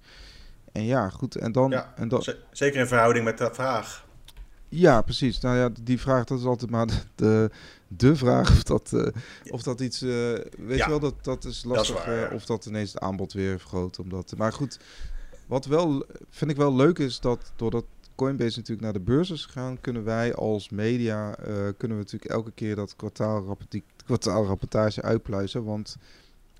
En 0.76 0.84
ja, 0.86 1.10
goed, 1.10 1.36
en 1.36 1.52
dan... 1.52 1.70
Ja, 1.72 1.94
en 1.96 2.08
dan 2.08 2.22
Z- 2.24 2.36
Zeker 2.52 2.80
in 2.80 2.88
verhouding 2.88 3.26
met 3.26 3.38
de 3.38 3.50
vraag. 3.54 4.06
ja, 4.70 5.02
precies. 5.02 5.40
Nou 5.40 5.58
ja, 5.58 5.70
die 5.82 6.00
vraag, 6.00 6.24
dat 6.24 6.40
is 6.40 6.46
altijd 6.46 6.72
maar 6.72 6.88
de, 7.16 7.50
de, 7.88 8.16
vraag 8.16 8.50
of 8.52 8.64
dat, 8.64 8.94
eh, 8.94 9.08
of 9.52 9.64
dat 9.64 9.80
iets... 9.82 10.02
eh, 10.02 10.10
weet 10.58 10.78
Ja, 10.78 10.84
je 10.86 10.90
wel, 10.90 11.00
dat, 11.00 11.24
dat 11.24 11.44
is 11.46 11.56
is 11.58 11.64
lastig. 11.64 12.06
waar, 12.06 12.24
eh. 12.30 12.36
Of 12.36 12.46
dat 12.46 12.66
ineens 12.66 12.94
het 12.94 13.02
aanbod 13.02 13.34
weer 13.34 13.60
vergroot. 13.60 14.00
Omdat, 14.00 14.34
maar 14.38 14.54
goed, 14.54 14.80
wat 15.48 15.66
wel, 15.66 16.06
vind 16.30 16.52
ik 16.52 16.58
wel 16.58 16.76
leuk 16.76 17.00
is 17.00 17.20
dat 17.20 17.52
doordat 17.56 17.86
Coinbase 18.16 18.58
natuurlijk 18.58 18.82
naar 18.82 18.94
de 18.94 19.00
beurs 19.12 19.30
is 19.30 19.46
gegaan... 19.46 19.82
kunnen 19.82 20.04
wij 20.04 20.34
als 20.36 20.70
media, 20.70 21.32
kunnen 21.78 21.98
we 21.98 22.04
natuurlijk 22.04 22.32
elke 22.32 22.52
keer 22.52 22.76
dat 22.76 22.96
kwartaalrapport, 22.96 23.72
die 23.72 23.84
kwartaalrapportage 24.06 25.02
uitpluizen. 25.02 25.64
Want 25.64 25.98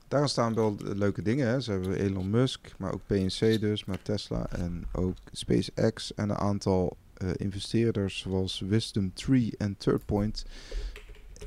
daar 0.08 0.30
staan 0.30 0.54
wel 0.54 0.76
leuke 0.80 1.22
dingen. 1.22 1.48
Hè. 1.48 1.60
Ze 1.62 1.72
hebben 1.72 1.96
Elon 2.00 2.30
Musk, 2.30 2.72
maar 2.78 2.94
ook 2.94 3.02
PNC 3.06 3.60
dus, 3.60 3.86
maar 3.86 4.02
Tesla 4.02 4.48
en 4.50 4.86
ook 4.92 5.16
SpaceX 5.32 6.14
en 6.14 6.30
een 6.30 6.36
aantal 6.38 6.98
eh, 7.16 7.30
investeerders 7.36 8.18
zoals 8.20 8.60
Wisdom 8.60 9.14
Tree 9.14 9.54
en 9.58 9.76
Third 9.78 10.06
Point. 10.06 10.46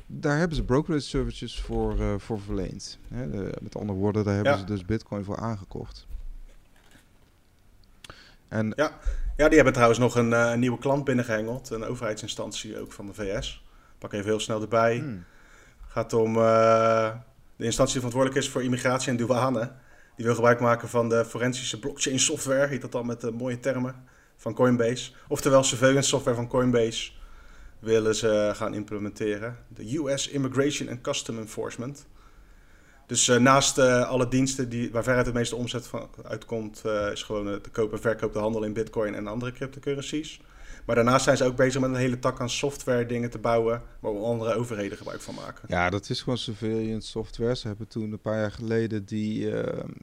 Daar 0.05 0.37
hebben 0.37 0.55
ze 0.55 0.63
brokerage 0.63 1.01
services 1.01 1.61
voor, 1.61 1.99
eh, 1.99 2.13
voor 2.17 2.39
verleend. 2.41 2.97
Hè, 3.07 3.29
de- 3.29 3.57
met 3.61 3.75
andere 3.77 3.99
woorden, 3.99 4.23
daar 4.23 4.33
hebben 4.35 4.53
Ja. 4.53 4.59
ze 4.59 4.65
dus 4.65 4.85
Bitcoin 4.85 5.23
voor 5.23 5.37
aangekocht. 5.37 6.07
En 8.47 8.73
Ja, 8.75 9.47
die 9.47 9.55
hebben 9.55 9.73
trouwens 9.73 9.99
nog 9.99 10.15
een, 10.15 10.33
eh, 10.33 10.53
nieuwe 10.55 10.77
klant 10.79 11.03
binnengehengeld. 11.03 11.69
Een 11.69 11.83
overheidsinstantie 11.83 12.79
ook 12.79 12.91
van 12.91 13.05
de 13.05 13.13
VS. 13.13 13.63
Pak 13.97 14.13
even 14.13 14.25
heel 14.25 14.39
snel 14.39 14.61
erbij. 14.61 14.97
Hmm. 14.97 15.23
gaat 15.87 16.13
om 16.13 16.33
de 17.59 17.65
instantie 17.65 17.99
die 17.99 18.09
verantwoordelijk 18.09 18.45
is 18.45 18.51
voor 18.51 18.63
immigratie 18.63 19.09
en 19.09 19.17
douane. 19.17 19.71
Die 20.15 20.25
wil 20.25 20.35
gebruik 20.35 20.59
maken 20.59 20.89
van 20.89 21.09
de 21.09 21.25
forensische 21.25 21.79
blockchain 21.79 22.19
software, 22.19 22.67
heet 22.67 22.81
dat 22.81 22.91
dan 22.91 23.05
met 23.05 23.21
de 23.21 23.31
mooie 23.31 23.59
termen, 23.59 23.95
van 24.37 24.53
Coinbase. 24.53 25.11
Oftewel 25.27 25.63
surveillance 25.63 26.09
software 26.09 26.35
van 26.35 26.47
Coinbase 26.47 27.11
willen 27.79 28.15
ze 28.15 28.51
gaan 28.55 28.73
implementeren. 28.73 29.57
De 29.67 29.97
US 29.97 30.27
Immigration 30.27 30.89
and 30.89 31.01
Custom 31.01 31.37
Enforcement. 31.37 32.07
Dus 33.07 33.27
uh, 33.27 33.37
naast 33.37 33.77
uh, 33.77 34.09
alle 34.09 34.27
diensten 34.27 34.69
die, 34.69 34.91
waar 34.91 35.03
veruit 35.03 35.25
het 35.25 35.35
meeste 35.35 35.55
omzet 35.55 35.87
van 35.87 36.09
uitkomt, 36.23 36.83
is 37.11 37.23
gewoon 37.23 37.45
de 37.45 37.69
koop 37.71 37.91
en 37.91 38.01
verkoop, 38.01 38.33
de 38.33 38.39
handel 38.39 38.63
in 38.63 38.73
bitcoin 38.73 39.15
en 39.15 39.27
andere 39.27 39.51
cryptocurrencies. 39.51 40.41
Maar 40.89 40.97
daarnaast 40.97 41.23
zijn 41.23 41.37
ze 41.37 41.43
ook 41.43 41.55
bezig 41.55 41.81
met 41.81 41.89
een 41.89 41.95
hele 41.95 42.19
tak 42.19 42.39
aan 42.39 42.49
software 42.49 43.05
dingen 43.05 43.29
te 43.29 43.37
bouwen, 43.37 43.81
waar 43.99 44.11
andere 44.11 44.53
overheden 44.53 44.97
gebruik 44.97 45.21
van 45.21 45.35
maken. 45.35 45.63
Ja, 45.67 45.89
dat 45.89 46.09
is 46.09 46.21
gewoon 46.21 46.37
surveillance 46.37 47.07
software. 47.07 47.55
Ze 47.55 47.67
hebben 47.67 47.87
toen 47.87 48.11
een 48.11 48.19
paar 48.19 48.39
jaar 48.39 48.51
geleden 48.51 49.05
die, 49.05 49.51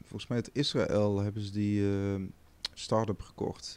volgens 0.01 0.27
mij 0.27 0.37
uit 0.37 0.51
Israël, 0.53 1.21
hebben 1.21 1.43
ze 1.43 1.51
die 1.51 1.85
start-up 2.75 3.21
gekocht. 3.21 3.77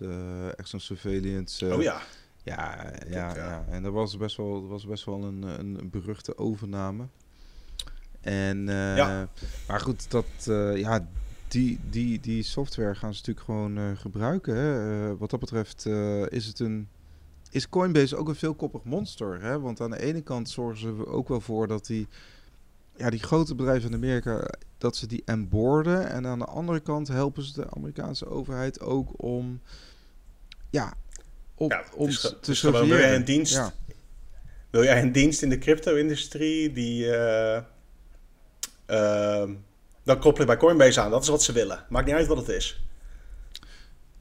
echt 0.55 0.69
zo'n 0.69 0.79
surveillance. 0.79 1.75
oh 1.75 1.81
ja. 1.81 2.01
Ja, 2.43 2.93
ja, 3.09 3.35
ja, 3.35 3.65
en 3.69 3.83
dat 3.83 3.93
was 3.93 4.17
best 4.17 4.37
wel, 4.37 4.61
dat 4.61 4.69
was 4.69 4.85
best 4.85 5.05
wel 5.05 5.23
een, 5.23 5.41
een 5.41 5.89
beruchte 5.91 6.37
overname. 6.37 7.07
En, 8.21 8.67
uh, 8.67 8.95
ja. 8.97 9.27
Maar 9.67 9.79
goed, 9.79 10.11
dat, 10.11 10.25
uh, 10.49 10.77
ja, 10.77 11.07
die, 11.47 11.79
die, 11.89 12.19
die 12.19 12.43
software 12.43 12.95
gaan 12.95 13.13
ze 13.13 13.19
natuurlijk 13.19 13.45
gewoon 13.45 13.77
uh, 13.77 13.97
gebruiken. 13.97 14.55
Hè. 14.55 15.17
wat 15.17 15.29
dat 15.29 15.39
betreft 15.39 15.85
is 16.29 16.45
het 16.45 16.59
een. 16.59 16.87
Is 17.49 17.69
Coinbase 17.69 18.15
ook 18.15 18.27
een 18.27 18.35
veelkoppig 18.35 18.83
monster? 18.83 19.41
Hè? 19.41 19.59
Want 19.59 19.81
aan 19.81 19.89
de 19.89 20.01
ene 20.01 20.21
kant 20.21 20.49
zorgen 20.49 20.79
ze 20.79 21.07
ook 21.07 21.27
wel 21.27 21.41
voor 21.41 21.67
dat 21.67 21.85
die, 21.85 22.07
ja, 22.95 23.09
die 23.09 23.23
grote 23.23 23.55
bedrijven 23.55 23.89
in 23.89 23.95
Amerika 23.95 24.47
dat 24.77 24.95
ze 24.95 25.07
die 25.07 25.23
onboarden. 25.25 26.09
En 26.09 26.27
aan 26.27 26.39
de 26.39 26.45
andere 26.45 26.79
kant 26.79 27.07
helpen 27.07 27.43
ze 27.43 27.53
de 27.53 27.69
Amerikaanse 27.69 28.27
overheid 28.27 28.79
ook 28.81 29.23
om 29.23 29.61
ja, 30.69 30.93
op, 31.55 31.71
ja, 31.71 31.83
om 31.95 32.05
dus, 32.05 32.21
te 32.21 32.37
dus 32.41 32.61
wil 32.61 32.87
jij 32.87 33.15
een 33.15 33.25
dienst? 33.25 33.53
Ja. 33.53 33.73
Wil 34.69 34.83
jij 34.83 35.01
een 35.01 35.11
dienst 35.11 35.41
in 35.41 35.49
de 35.49 35.57
crypto-industrie 35.57 36.71
die 36.71 37.05
uh, 37.05 37.61
dan 40.03 40.19
koppel 40.19 40.41
je 40.41 40.45
bij 40.45 40.57
Coinbase 40.57 41.01
aan. 41.01 41.11
Dat 41.11 41.21
is 41.21 41.27
wat 41.27 41.43
ze 41.43 41.51
willen. 41.51 41.85
Maakt 41.89 42.05
niet 42.05 42.15
uit 42.15 42.27
wat 42.27 42.37
het 42.37 42.47
is. 42.47 42.83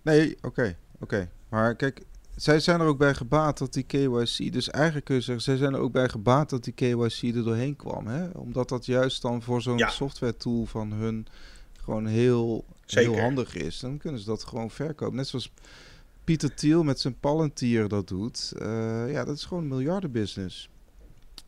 Nee, 0.02 0.36
oké. 0.36 0.46
Okay, 0.46 0.76
oké. 0.98 1.28
Maar 1.48 1.74
kijk, 1.74 2.02
zij 2.38 2.60
zijn 2.60 2.80
er 2.80 2.86
ook 2.86 2.98
bij 2.98 3.14
gebaat 3.14 3.58
dat 3.58 3.72
die 3.72 3.82
KYC... 3.82 4.52
Dus 4.52 4.70
eigenlijk 4.70 5.04
kun 5.04 5.14
je 5.14 5.20
zeggen, 5.20 5.44
zij 5.44 5.56
zijn 5.56 5.74
er 5.74 5.80
ook 5.80 5.92
bij 5.92 6.08
gebaat 6.08 6.50
dat 6.50 6.64
die 6.64 6.72
KYC 6.72 7.22
er 7.22 7.44
doorheen 7.44 7.76
kwam. 7.76 8.06
Hè? 8.06 8.28
Omdat 8.28 8.68
dat 8.68 8.86
juist 8.86 9.22
dan 9.22 9.42
voor 9.42 9.62
zo'n 9.62 9.78
ja. 9.78 9.88
software 9.88 10.36
tool 10.36 10.66
van 10.66 10.92
hun 10.92 11.26
gewoon 11.82 12.06
heel, 12.06 12.64
heel 12.86 13.18
handig 13.18 13.54
is. 13.54 13.80
Dan 13.80 13.98
kunnen 13.98 14.20
ze 14.20 14.26
dat 14.26 14.44
gewoon 14.44 14.70
verkopen. 14.70 15.16
Net 15.16 15.26
zoals 15.26 15.52
Pieter 16.24 16.54
Thiel 16.54 16.82
met 16.82 17.00
zijn 17.00 17.18
Palantir 17.20 17.88
dat 17.88 18.08
doet. 18.08 18.52
Uh, 18.62 19.12
ja, 19.12 19.24
dat 19.24 19.36
is 19.36 19.44
gewoon 19.44 19.62
een 19.62 19.68
miljardenbusiness. 19.68 20.68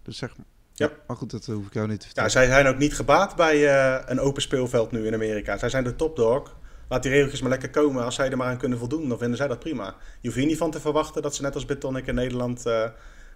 Dus 0.02 0.16
zeg 0.16 0.36
maar... 0.36 0.46
Ja. 0.74 0.90
Maar 1.06 1.16
goed, 1.16 1.30
dat 1.30 1.46
hoef 1.46 1.66
ik 1.66 1.74
jou 1.74 1.88
niet 1.88 2.00
te 2.00 2.06
vertellen. 2.06 2.30
Ja, 2.30 2.36
zij 2.36 2.46
zijn 2.46 2.66
ook 2.66 2.78
niet 2.78 2.94
gebaat 2.94 3.36
bij 3.36 3.56
uh, 3.56 4.02
een 4.06 4.20
open 4.20 4.42
speelveld 4.42 4.90
nu 4.90 5.06
in 5.06 5.14
Amerika. 5.14 5.58
Zij 5.58 5.68
zijn 5.68 5.84
de 5.84 5.96
topdog. 5.96 6.56
Laat 6.90 7.02
die 7.02 7.10
regeltjes 7.10 7.40
maar 7.40 7.50
lekker 7.50 7.70
komen. 7.70 8.04
Als 8.04 8.14
zij 8.14 8.30
er 8.30 8.36
maar 8.36 8.46
aan 8.46 8.58
kunnen 8.58 8.78
voldoen, 8.78 9.08
dan 9.08 9.18
vinden 9.18 9.36
zij 9.36 9.48
dat 9.48 9.58
prima. 9.58 9.96
Je 10.20 10.28
hoeft 10.28 10.36
hier 10.36 10.46
niet 10.46 10.56
van 10.56 10.70
te 10.70 10.80
verwachten 10.80 11.22
dat 11.22 11.34
ze 11.34 11.42
net 11.42 11.54
als 11.54 11.64
Bitonic 11.64 12.06
in 12.06 12.14
Nederland 12.14 12.58
uh, 12.58 12.72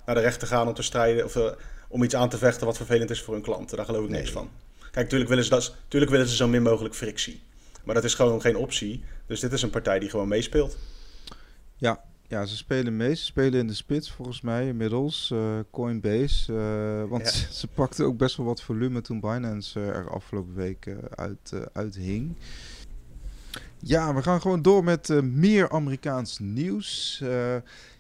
naar 0.06 0.14
de 0.14 0.20
rechter 0.20 0.48
gaan 0.48 0.68
om 0.68 0.74
te 0.74 0.82
strijden. 0.82 1.24
Of 1.24 1.36
uh, 1.36 1.50
om 1.88 2.02
iets 2.02 2.14
aan 2.14 2.28
te 2.28 2.38
vechten 2.38 2.66
wat 2.66 2.76
vervelend 2.76 3.10
is 3.10 3.22
voor 3.22 3.34
hun 3.34 3.42
klanten. 3.42 3.76
Daar 3.76 3.86
geloof 3.86 4.04
ik 4.04 4.10
nee. 4.10 4.18
niks 4.18 4.32
van. 4.32 4.50
Kijk, 4.80 4.94
natuurlijk 4.94 5.28
willen, 5.30 5.44
ze 5.44 5.50
dat, 5.50 5.74
willen 5.88 6.28
ze 6.28 6.36
zo 6.36 6.48
min 6.48 6.62
mogelijk 6.62 6.94
frictie. 6.94 7.42
Maar 7.84 7.94
dat 7.94 8.04
is 8.04 8.14
gewoon 8.14 8.40
geen 8.40 8.56
optie. 8.56 9.04
Dus 9.26 9.40
dit 9.40 9.52
is 9.52 9.62
een 9.62 9.70
partij 9.70 9.98
die 9.98 10.10
gewoon 10.10 10.28
meespeelt. 10.28 10.76
Ja, 11.76 12.04
ja, 12.28 12.44
ze 12.44 12.56
spelen 12.56 12.96
mee. 12.96 13.14
Ze 13.14 13.24
spelen 13.24 13.60
in 13.60 13.66
de 13.66 13.74
spits 13.74 14.10
volgens 14.12 14.40
mij 14.40 14.66
inmiddels. 14.66 15.30
Uh, 15.32 15.58
Coinbase. 15.70 16.52
Uh, 16.52 17.10
want 17.10 17.22
ja. 17.22 17.52
ze 17.60 17.66
pakten 17.66 18.04
ook 18.04 18.16
best 18.16 18.36
wel 18.36 18.46
wat 18.46 18.62
volume 18.62 19.00
toen 19.00 19.20
Binance 19.20 19.80
uh, 19.80 19.86
er 19.86 20.10
afgelopen 20.10 20.54
week 20.54 20.96
uit, 21.14 21.52
uit 21.72 21.94
hing. 21.94 22.36
Ja, 23.86 24.14
we 24.14 24.22
gaan 24.22 24.40
gewoon 24.40 24.62
door 24.62 24.84
met 24.84 25.22
meer 25.22 25.70
Amerikaans 25.70 26.38
nieuws. 26.38 27.22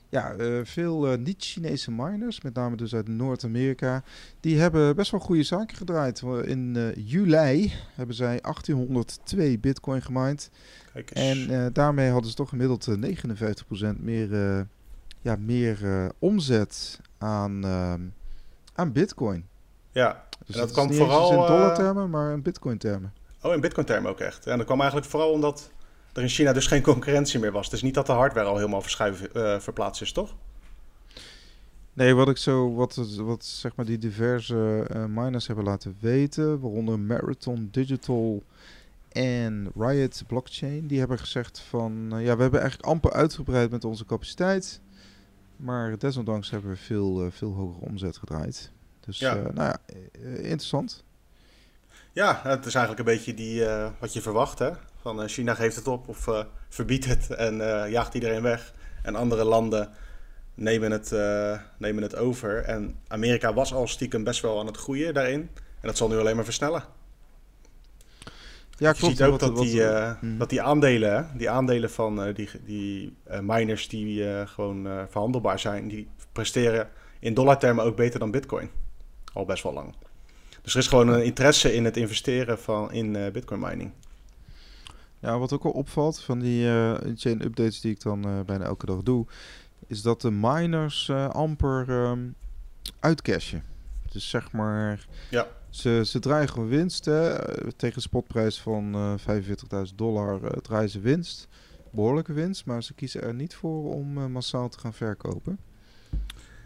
ja, 0.08 0.34
veel 0.64 1.16
niet-Chinese 1.18 1.90
miners, 1.90 2.40
met 2.40 2.54
name 2.54 2.76
dus 2.76 2.94
uit 2.94 3.08
Noord-Amerika, 3.08 4.02
die 4.40 4.58
hebben 4.58 4.96
best 4.96 5.10
wel 5.10 5.20
goede 5.20 5.42
zaken 5.42 5.76
gedraaid. 5.76 6.22
In 6.44 6.92
juli 6.96 7.72
hebben 7.94 8.16
zij 8.16 8.40
1802 8.40 9.58
bitcoin 9.58 10.02
gemined. 10.02 10.50
En 11.12 11.50
uh, 11.50 11.66
daarmee 11.72 12.10
hadden 12.10 12.30
ze 12.30 12.36
toch 12.36 12.48
gemiddeld 12.48 12.86
uh, 12.86 13.94
59% 13.94 14.00
meer, 14.00 14.28
ja, 15.20 15.36
meer 15.36 15.78
omzet 16.18 17.00
aan, 17.18 17.64
aan 18.74 18.92
bitcoin. 18.92 19.46
Ja, 19.92 20.24
dus 20.46 20.54
en 20.54 20.60
dat, 20.60 20.70
kwam 20.70 20.92
vooral... 20.92 21.30
in 21.30 21.36
dollartermen, 21.36 22.10
maar 22.10 22.32
in 22.32 22.42
bitcoin-termen. 22.42 23.12
Oh, 23.44 23.52
in 23.52 23.60
bitcoin-termen 23.60 24.10
ook 24.10 24.20
echt. 24.20 24.46
En 24.46 24.56
dat 24.56 24.66
kwam 24.66 24.78
eigenlijk 24.80 25.10
vooral 25.10 25.30
omdat 25.30 25.70
er 26.12 26.22
in 26.22 26.28
China 26.28 26.52
dus 26.52 26.66
geen 26.66 26.82
concurrentie 26.82 27.40
meer 27.40 27.52
was. 27.52 27.68
Is 27.68 27.82
niet 27.82 27.94
dat 27.94 28.06
de 28.06 28.12
hardware 28.12 28.46
al 28.46 28.56
helemaal 28.56 28.82
verschuiven, 28.82 29.62
verplaatst 29.62 30.02
is, 30.02 30.12
toch? 30.12 30.34
Nee, 31.92 32.14
wat 32.14 32.28
ik 32.28 32.36
zo, 32.36 32.74
wat, 32.74 32.94
wat 33.16 33.44
zeg 33.44 33.76
maar 33.76 33.86
die 33.86 33.98
diverse 33.98 34.86
miners 35.08 35.46
hebben 35.46 35.64
laten 35.64 35.96
weten, 36.00 36.60
waaronder 36.60 36.98
Marathon 36.98 37.68
Digital 37.70 38.42
en 39.08 39.70
Riot 39.78 40.22
Blockchain, 40.26 40.86
die 40.86 40.98
hebben 40.98 41.18
gezegd 41.18 41.58
van... 41.58 41.92
Uh, 42.12 42.24
ja, 42.24 42.36
we 42.36 42.42
hebben 42.42 42.60
eigenlijk 42.60 42.88
amper 42.88 43.12
uitgebreid 43.12 43.70
met 43.70 43.84
onze 43.84 44.04
capaciteit. 44.04 44.80
Maar 45.56 45.98
desondanks 45.98 46.50
hebben 46.50 46.70
we 46.70 46.76
veel, 46.76 47.30
veel 47.30 47.52
hogere 47.52 47.86
omzet 47.86 48.16
gedraaid. 48.16 48.70
Dus 49.00 49.18
ja. 49.18 49.34
Nou 49.34 49.54
ja, 49.54 49.78
interessant. 50.22 51.04
Ja, 52.14 52.40
het 52.42 52.66
is 52.66 52.74
eigenlijk 52.74 53.08
een 53.08 53.14
beetje 53.14 53.34
die, 53.34 53.64
wat 53.98 54.12
je 54.12 54.20
verwacht. 54.20 54.58
Hè? 54.58 54.70
Van 55.00 55.28
China 55.28 55.54
geeft 55.54 55.76
het 55.76 55.88
op 55.88 56.08
of 56.08 56.28
verbiedt 56.68 57.04
het 57.04 57.30
en 57.30 57.56
jaagt 57.90 58.14
iedereen 58.14 58.42
weg. 58.42 58.72
En 59.02 59.14
andere 59.14 59.44
landen 59.44 59.90
nemen 60.54 60.90
het, 60.90 61.10
nemen 61.78 62.02
het 62.02 62.16
over. 62.16 62.62
En 62.62 63.00
Amerika 63.08 63.54
was 63.54 63.74
al 63.74 63.86
stiekem 63.86 64.24
best 64.24 64.40
wel 64.40 64.58
aan 64.58 64.66
het 64.66 64.76
groeien 64.76 65.14
daarin. 65.14 65.50
En 65.80 65.90
dat 65.90 65.96
zal 65.96 66.08
nu 66.08 66.18
alleen 66.18 66.36
maar 66.36 66.44
versnellen. 66.44 66.84
Ja, 68.76 68.94
je 68.96 69.06
ziet 69.06 69.22
ook 69.22 69.38
dat, 69.38 69.56
die, 69.56 69.74
uh, 69.74 70.12
dat 70.22 70.50
die 70.50 70.62
aandelen, 70.62 71.30
die 71.36 71.50
aandelen 71.50 71.90
van 71.90 72.26
uh, 72.26 72.34
die, 72.34 72.48
die 72.64 73.16
uh, 73.30 73.38
miners 73.38 73.88
die 73.88 74.46
gewoon 74.46 75.06
verhandelbaar 75.10 75.58
zijn, 75.58 75.88
die 75.88 76.08
presteren 76.32 76.88
in 77.18 77.34
dollartermen 77.34 77.84
ook 77.84 77.96
beter 77.96 78.20
dan 78.20 78.30
bitcoin. 78.30 78.70
Al 79.32 79.44
best 79.44 79.62
wel 79.62 79.72
lang. 79.72 79.94
Dus 80.64 80.72
er 80.72 80.80
is 80.80 80.86
gewoon 80.86 81.08
een 81.08 81.24
interesse 81.24 81.74
in 81.74 81.84
het 81.84 81.96
investeren 81.96 82.58
van, 82.58 82.92
in 82.92 83.12
bitcoin 83.32 83.60
mining. 83.60 83.90
Ja, 85.20 85.38
wat 85.38 85.52
ook 85.52 85.62
wel 85.62 85.72
opvalt 85.72 86.20
van 86.20 86.38
die 86.38 86.64
chain 87.16 87.44
updates 87.44 87.80
die 87.80 87.90
ik 87.90 88.02
dan 88.02 88.44
bijna 88.46 88.64
elke 88.64 88.86
dag 88.86 89.02
doe, 89.02 89.26
is 89.86 90.02
dat 90.02 90.20
de 90.20 90.30
miners 90.30 91.10
amper 91.10 91.88
um, 91.88 92.34
uitcashen. 93.00 93.62
Dus 94.12 94.28
zeg 94.28 94.52
maar, 94.52 95.06
ja. 95.30 95.46
Ze, 95.70 96.02
ze 96.06 96.18
draaien 96.18 96.48
gewoon 96.48 96.68
winst. 96.68 97.04
Hè. 97.04 97.38
Tegen 97.76 97.96
een 97.96 98.02
spotprijs 98.02 98.60
van 98.60 98.96
uh, 98.96 99.38
eh, 99.38 99.86
45.000 99.88 99.94
dollar 99.94 100.60
draaien 100.60 100.90
ze 100.90 101.00
winst. 101.00 101.48
Behoorlijke 101.90 102.32
winst, 102.32 102.66
maar 102.66 102.82
ze 102.82 102.94
kiezen 102.94 103.22
er 103.22 103.34
niet 103.34 103.54
voor 103.54 103.94
om 103.94 104.32
massaal 104.32 104.68
te 104.68 104.78
gaan 104.78 104.94
verkopen. 104.94 105.58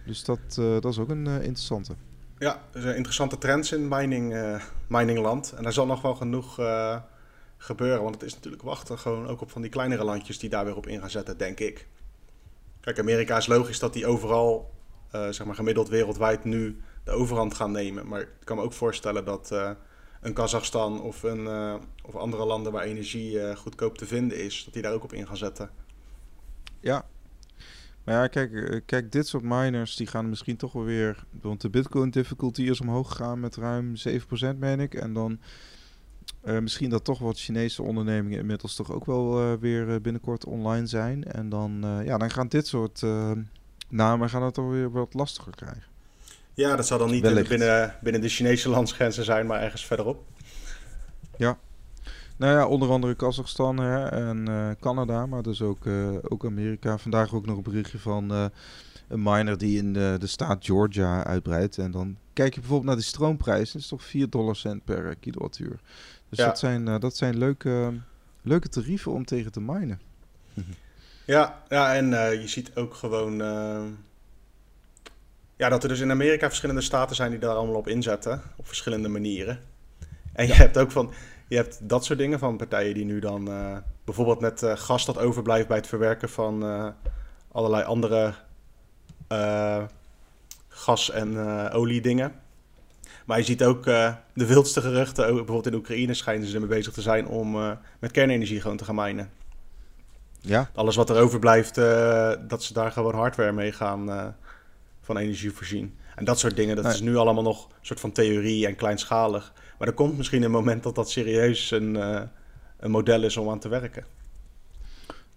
Dus 0.06 0.24
dat, 0.24 0.54
dat 0.54 0.84
is 0.84 0.98
ook 0.98 1.08
een 1.08 1.26
interessante. 1.26 1.94
Ja, 2.38 2.62
er 2.72 2.80
zijn 2.80 2.94
interessante 2.96 3.38
trends 3.38 3.72
in 3.72 3.88
mining, 3.88 4.58
miningland. 4.88 5.52
En 5.56 5.62
daar 5.62 5.72
zal 5.72 5.86
nog 5.86 6.02
wel 6.02 6.14
genoeg 6.14 6.54
gebeuren. 7.56 8.02
Want 8.02 8.14
het 8.14 8.24
is 8.24 8.34
natuurlijk 8.34 8.62
wachten 8.62 8.98
gewoon 8.98 9.26
ook 9.26 9.40
op 9.40 9.50
van 9.50 9.62
die 9.62 9.70
kleinere 9.70 10.04
landjes 10.04 10.38
die 10.38 10.50
daar 10.50 10.64
weer 10.64 10.76
op 10.76 10.86
in 10.86 11.00
gaan 11.00 11.10
zetten, 11.10 11.38
denk 11.38 11.60
ik. 11.60 11.86
Kijk, 12.80 12.98
Amerika 12.98 13.36
is 13.36 13.46
logisch 13.46 13.78
dat 13.78 13.92
die 13.92 14.06
overal, 14.06 14.74
zeg 15.10 15.44
maar 15.44 15.54
gemiddeld 15.54 15.88
wereldwijd 15.88 16.44
nu 16.44 16.82
de 17.08 17.14
overhand 17.14 17.54
gaan 17.54 17.72
nemen. 17.72 18.08
Maar 18.08 18.20
ik 18.20 18.28
kan 18.44 18.56
me 18.56 18.62
ook 18.62 18.72
voorstellen 18.72 19.24
dat 19.24 19.50
uh, 19.52 19.70
een 20.20 20.32
Kazachstan 20.32 21.02
of, 21.02 21.22
een, 21.22 21.44
uh, 21.44 21.74
of 22.02 22.16
andere 22.16 22.44
landen 22.44 22.72
waar 22.72 22.82
energie 22.82 23.32
uh, 23.32 23.56
goedkoop 23.56 23.98
te 23.98 24.06
vinden 24.06 24.38
is, 24.38 24.64
dat 24.64 24.72
die 24.72 24.82
daar 24.82 24.92
ook 24.92 25.04
op 25.04 25.12
in 25.12 25.26
gaan 25.26 25.36
zetten. 25.36 25.70
Ja. 26.80 27.06
Maar 28.08 28.16
ja, 28.16 28.26
kijk, 28.26 28.82
kijk, 28.86 29.12
dit 29.12 29.26
soort 29.26 29.42
miners 29.42 29.96
die 29.96 30.06
gaan 30.06 30.28
misschien 30.28 30.56
toch 30.56 30.72
wel 30.72 30.84
weer. 30.84 31.24
Want 31.40 31.60
de 31.60 31.70
Bitcoin 31.70 32.10
difficulty 32.10 32.62
is 32.62 32.80
omhoog 32.80 33.08
gegaan 33.08 33.40
met 33.40 33.56
ruim 33.56 33.94
7%, 34.08 34.56
meen 34.56 34.80
ik. 34.80 34.94
En 34.94 35.12
dan 35.12 35.40
misschien 36.60 36.90
dat 36.90 37.04
toch 37.04 37.18
wat 37.18 37.38
Chinese 37.38 37.82
ondernemingen 37.82 38.38
inmiddels 38.38 38.74
toch 38.74 38.92
ook 38.92 39.04
wel 39.04 39.58
weer 39.58 40.00
binnenkort 40.00 40.44
online 40.44 40.86
zijn. 40.86 41.24
En 41.24 41.48
dan, 41.48 41.84
ja, 42.04 42.18
dan 42.18 42.30
gaan 42.30 42.48
dit 42.48 42.66
soort 42.66 43.02
namen 43.88 44.30
gaan 44.30 44.42
het 44.42 44.54
toch 44.54 44.70
weer 44.70 44.90
wat 44.90 45.14
lastiger 45.14 45.54
krijgen. 45.54 45.86
Ja, 46.54 46.76
dat 46.76 46.86
zal 46.86 46.98
dan 46.98 47.10
niet 47.10 47.22
binnen, 47.22 47.94
binnen 48.02 48.20
de 48.20 48.28
Chinese 48.28 48.68
landsgrenzen 48.68 49.24
zijn, 49.24 49.46
maar 49.46 49.60
ergens 49.60 49.86
verderop. 49.86 50.24
Nou 52.38 52.52
ja, 52.52 52.66
onder 52.66 52.90
andere 52.90 53.14
Kazachstan 53.14 53.78
hè, 53.78 54.06
en 54.06 54.48
eh, 54.48 54.70
Canada, 54.80 55.26
maar 55.26 55.42
dus 55.42 55.62
ook, 55.62 55.86
eh, 55.86 56.08
ook 56.22 56.44
Amerika. 56.44 56.98
Vandaag 56.98 57.34
ook 57.34 57.46
nog 57.46 57.56
een 57.56 57.62
berichtje 57.62 57.98
van 57.98 58.30
eh, 58.30 58.44
een 59.08 59.22
miner 59.22 59.58
die 59.58 59.78
in 59.78 59.92
de, 59.92 60.16
de 60.18 60.26
staat 60.26 60.64
Georgia 60.64 61.24
uitbreidt. 61.24 61.78
En 61.78 61.90
dan 61.90 62.16
kijk 62.32 62.54
je 62.54 62.60
bijvoorbeeld 62.60 62.88
naar 62.88 62.98
de 62.98 63.08
stroomprijs. 63.08 63.72
Dat 63.72 63.82
is 63.82 63.88
toch 63.88 64.02
4 64.02 64.30
dollar 64.30 64.56
cent 64.56 64.84
per 64.84 65.16
kilowattuur. 65.16 65.80
Dus 66.28 66.38
Ja. 66.38 66.46
dat 66.46 66.58
zijn, 66.58 66.84
dat 66.84 67.16
zijn 67.16 67.38
leuke, 67.38 67.92
leuke 68.42 68.68
tarieven 68.68 69.12
om 69.12 69.24
tegen 69.24 69.52
te 69.52 69.60
minen. 69.60 70.00
Ja, 71.24 71.62
ja 71.68 71.94
en 71.94 72.10
je 72.40 72.48
ziet 72.48 72.70
ook 72.74 72.94
gewoon 72.94 73.36
ja, 75.56 75.68
dat 75.68 75.82
er 75.82 75.88
dus 75.88 76.00
in 76.00 76.10
Amerika 76.10 76.46
verschillende 76.46 76.80
staten 76.80 77.16
zijn 77.16 77.30
die 77.30 77.38
daar 77.38 77.54
allemaal 77.54 77.76
op 77.76 77.88
inzetten, 77.88 78.42
op 78.56 78.66
verschillende 78.66 79.08
manieren. 79.08 79.60
En 80.32 80.46
je 80.46 80.52
hebt 80.52 80.78
ook 80.78 80.90
van, 80.90 81.12
je 81.48 81.56
hebt 81.56 81.88
dat 81.88 82.04
soort 82.04 82.18
dingen 82.18 82.38
van 82.38 82.56
partijen 82.56 82.94
die 82.94 83.04
nu 83.04 83.18
dan 83.18 83.48
eh, 83.50 83.76
bijvoorbeeld 84.04 84.40
met 84.40 84.62
eh, 84.62 84.76
gas 84.76 85.04
dat 85.04 85.18
overblijft 85.18 85.68
bij 85.68 85.76
het 85.76 85.86
verwerken 85.86 86.28
van 86.28 86.62
eh, 86.62 86.88
allerlei 87.52 87.84
andere 87.84 88.34
gas- 90.68 91.10
en 91.10 91.36
eh 91.36 91.74
olie 91.74 92.00
dingen. 92.00 92.32
Maar 93.26 93.38
je 93.38 93.44
ziet 93.44 93.64
ook 93.64 93.84
de 93.84 94.16
wildste 94.46 94.80
geruchten, 94.80 95.24
ook 95.26 95.34
bijvoorbeeld 95.36 95.66
in 95.66 95.74
Oekraïne 95.74 96.14
schijnen 96.14 96.46
ze 96.46 96.54
ermee 96.54 96.68
bezig 96.68 96.92
te 96.92 97.02
zijn 97.02 97.26
om 97.26 97.76
met 97.98 98.10
kernenergie 98.10 98.60
gewoon 98.60 98.76
te 98.76 98.84
gaan 98.84 98.94
minen 98.94 99.30
Ja, 100.40 100.70
alles 100.74 100.96
wat 100.96 101.10
er 101.10 101.20
overblijft, 101.20 101.74
dat 102.48 102.62
ze 102.62 102.72
daar 102.72 102.92
gewoon 102.92 103.14
hardware 103.14 103.52
mee 103.52 103.72
gaan 103.72 104.34
van 105.00 105.16
energie 105.16 105.52
voorzien. 105.52 105.98
En 106.16 106.24
dat 106.24 106.38
soort 106.38 106.56
dingen, 106.56 106.76
dat 106.76 106.84
Nee. 106.84 106.94
is 106.94 107.00
nu 107.00 107.16
allemaal 107.16 107.42
nog 107.42 107.64
een 107.66 107.72
soort 107.86 108.00
van 108.00 108.12
theorie 108.12 108.66
en 108.66 108.76
kleinschalig. 108.76 109.52
Maar 109.78 109.88
er 109.88 109.94
komt 109.94 110.16
misschien 110.16 110.42
een 110.42 110.50
moment 110.50 110.82
dat 110.82 110.94
dat 110.94 111.10
serieus 111.10 111.70
een, 111.70 111.96
eh, 111.96 112.20
een 112.78 112.90
model 112.90 113.22
is 113.22 113.36
om 113.36 113.50
aan 113.50 113.58
te 113.58 113.68
werken. 113.68 114.04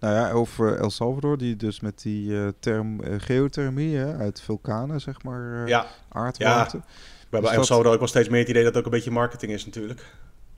nou 0.00 0.14
ja, 0.14 0.30
over 0.30 0.76
El 0.78 0.90
Salvador, 0.90 1.38
die 1.38 1.56
dus 1.56 1.80
met 1.80 2.02
die 2.02 2.36
eh, 2.42 2.48
term, 2.58 3.00
eh, 3.02 3.14
geothermie 3.18 3.96
hè, 3.96 4.16
uit 4.16 4.40
vulkanen, 4.40 5.00
zeg 5.00 5.22
maar, 5.22 5.68
Ja, 5.68 5.86
aardwarmte. 6.08 6.76
we 6.76 6.82
hebben 7.20 7.42
dat- 7.42 7.52
El 7.58 7.64
Salvador 7.64 7.92
ook 7.92 7.98
wel 7.98 8.08
steeds 8.08 8.28
meer 8.28 8.40
het 8.40 8.48
idee 8.48 8.62
dat 8.64 8.74
het 8.74 8.80
ook 8.84 8.90
een 8.92 8.96
beetje 8.98 9.10
marketing 9.10 9.52
is 9.52 9.64
natuurlijk. 9.64 10.00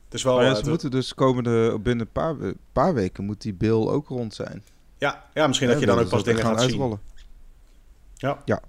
Het 0.05 0.14
is 0.14 0.22
wel... 0.22 0.35
Maar 0.35 0.45
ja, 0.45 0.51
ze 0.51 0.57
het- 0.61 0.68
moeten 0.68 0.91
dus 0.91 1.14
komende, 1.14 1.78
binnen 1.78 2.07
een 2.07 2.12
paar, 2.12 2.37
paar 2.72 2.95
weken 2.95 3.24
moet 3.24 3.41
die 3.43 3.55
bill 3.55 3.87
ook 3.87 4.09
rond 4.09 4.35
zijn. 4.35 4.62
ja, 4.99 5.24
ja, 5.35 5.47
misschien 5.47 5.68
dat 5.68 5.80
je 5.80 5.87
dan 5.87 5.99
ook 5.99 6.09
pas 6.09 6.24
dingen 6.24 6.43
gaat 6.43 6.61
zien. 6.61 6.70
uitrollen. 6.70 6.99
Ja. 8.14 8.43
Ja. 8.45 8.61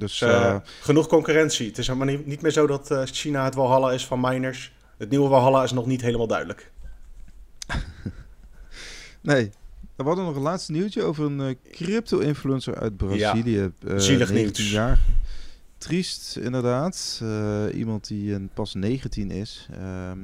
Dus 0.00 0.20
eh, 0.20 0.56
genoeg 0.80 1.06
concurrentie. 1.06 1.66
Het 1.68 1.78
is 1.78 1.86
helemaal 1.86 2.14
niet, 2.14 2.26
niet 2.26 2.42
meer 2.42 2.50
zo 2.50 2.66
dat 2.66 2.90
eh, 2.90 3.02
China 3.04 3.44
het 3.44 3.54
Walhalla 3.54 3.92
is 3.92 4.06
van 4.06 4.20
miners. 4.20 4.72
Het 4.98 5.10
nieuwe 5.10 5.28
Walhalla 5.28 5.62
is 5.62 5.72
nog 5.72 5.86
niet 5.86 6.00
helemaal 6.00 6.26
duidelijk. 6.26 6.70
nee. 9.20 9.50
We 9.96 10.06
hadden 10.06 10.24
nog 10.24 10.36
een 10.36 10.42
laatste 10.42 10.72
nieuwtje 10.72 11.02
over 11.02 11.24
een 11.24 11.40
eh, 11.40 11.54
crypto-influencer 11.72 12.74
uit 12.78 12.96
Brazilië. 12.96 13.70
eh, 13.86 13.96
Zielig 13.96 14.30
19 14.30 14.62
nieuws. 14.62 14.74
jaar. 14.74 14.98
Triest, 15.78 16.36
inderdaad. 16.36 17.22
Iemand 17.74 18.06
die 18.06 18.34
een 18.34 18.50
pas 18.54 18.74
19 18.74 19.30
is. 19.30 19.68
Ehm, 19.72 20.18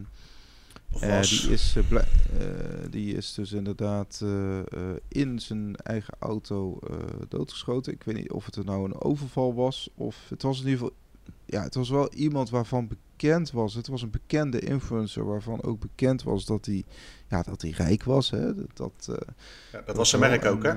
Eh, 1.02 1.16
was. 1.16 1.30
die, 1.30 1.50
is, 1.50 1.76
eh, 1.76 1.96
eh, 1.96 2.04
die 2.90 3.14
is 3.14 3.34
dus 3.34 3.52
inderdaad 3.52 4.20
eh, 4.22 4.58
eh, 4.58 4.64
in 5.08 5.38
zijn 5.38 5.76
eigen 5.76 6.14
auto 6.18 6.78
eh, 6.90 6.96
doodgeschoten. 7.28 7.92
Ik 7.92 8.02
weet 8.02 8.16
niet 8.16 8.30
of 8.32 8.44
het 8.46 8.56
er 8.56 8.64
nou 8.64 8.84
een 8.84 9.00
overval 9.00 9.54
was 9.54 9.90
of 9.94 10.16
het 10.28 10.42
was 10.42 10.60
in 10.60 10.64
ieder 10.68 10.78
geval... 10.78 10.96
Ja, 11.44 11.62
het 11.62 11.74
was 11.74 11.90
wel 11.90 12.12
iemand 12.12 12.50
waarvan 12.50 12.88
bekend 12.88 13.50
was. 13.50 13.74
Het 13.74 13.86
was 13.86 14.02
een 14.02 14.10
bekende 14.10 14.60
influencer 14.60 15.24
waarvan 15.24 15.62
ook 15.62 15.80
bekend 15.80 16.22
was 16.22 16.44
dat 16.44 16.66
hij, 16.66 16.84
ja, 17.28 17.42
dat 17.42 17.62
hij 17.62 17.70
rijk 17.70 18.04
was. 18.04 18.30
Hè? 18.30 18.54
Dat, 18.54 18.70
dat, 18.74 19.08
eh, 19.08 19.34
Ja, 19.72 19.82
dat 19.86 19.96
was 19.96 20.08
zijn 20.08 20.20
merk 20.20 20.44
ook, 20.44 20.62
hè? 20.62 20.74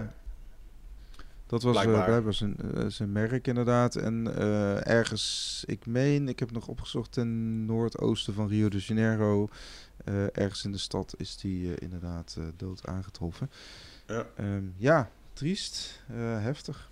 Dat 1.49 1.63
was 1.63 1.75
eh, 1.75 1.81
Blijkbaar. 1.81 2.05
blijkbaar 2.05 2.33
zijn, 2.33 2.55
eh, 2.75 2.85
zijn 2.87 3.11
merk 3.11 3.47
inderdaad. 3.47 3.95
En 3.95 4.35
eh, 4.37 4.87
ergens, 4.87 5.63
ik 5.65 5.85
meen, 5.85 6.27
ik 6.27 6.39
heb 6.39 6.51
nog 6.51 6.67
opgezocht 6.67 7.11
ten 7.11 7.65
noordoosten 7.65 8.33
van 8.33 8.47
Rio 8.47 8.69
de 8.69 8.77
Janeiro. 8.77 9.49
ergens 10.33 10.63
in 10.65 10.71
de 10.71 10.77
stad 10.77 11.13
is 11.17 11.37
die 11.37 11.75
inderdaad 11.75 12.37
dood 12.57 12.87
aangetroffen. 12.87 13.49
Ja. 14.07 14.25
Ehm, 14.35 14.63
ja, 14.77 15.09
triest, 15.33 16.03
heftig. 16.39 16.89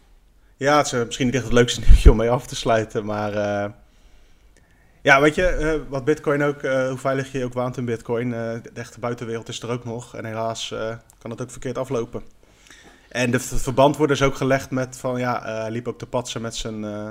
Ja, 0.55 0.77
het 0.77 0.85
is 0.85 1.05
misschien 1.05 1.25
niet 1.25 1.35
echt 1.35 1.43
het 1.43 1.53
leukste 1.53 1.79
nieuwtje 1.85 2.11
om 2.11 2.17
mee 2.17 2.29
af 2.29 2.47
te 2.47 2.55
sluiten, 2.55 3.05
maar... 3.05 3.33
ja, 5.01 5.21
weet 5.21 5.35
je, 5.35 5.85
wat 5.89 6.05
Bitcoin 6.05 6.43
ook, 6.43 6.61
hoe 6.61 6.97
veilig 6.97 7.31
je 7.31 7.45
ook 7.45 7.53
waant 7.53 7.77
in 7.77 7.85
Bitcoin, 7.85 8.29
de 8.29 8.71
echte 8.73 8.99
buitenwereld 8.99 9.49
is 9.49 9.61
er 9.61 9.69
ook 9.69 9.85
nog. 9.85 10.15
En 10.15 10.25
helaas 10.25 10.73
kan 11.17 11.31
het 11.31 11.41
ook 11.41 11.51
verkeerd 11.51 11.77
aflopen. 11.77 12.36
En 13.09 13.31
de, 13.31 13.39
verband 13.39 13.97
wordt 13.97 14.11
dus 14.11 14.21
ook 14.21 14.35
gelegd 14.35 14.71
met 14.71 14.97
van, 14.97 15.19
ja, 15.19 15.45
eh, 15.45 15.61
hij 15.61 15.71
liep 15.71 15.87
ook 15.87 15.97
te 15.97 16.07
patsen 16.07 16.41
met 16.41 16.55
zijn, 16.55 16.83
eh, 16.83 17.09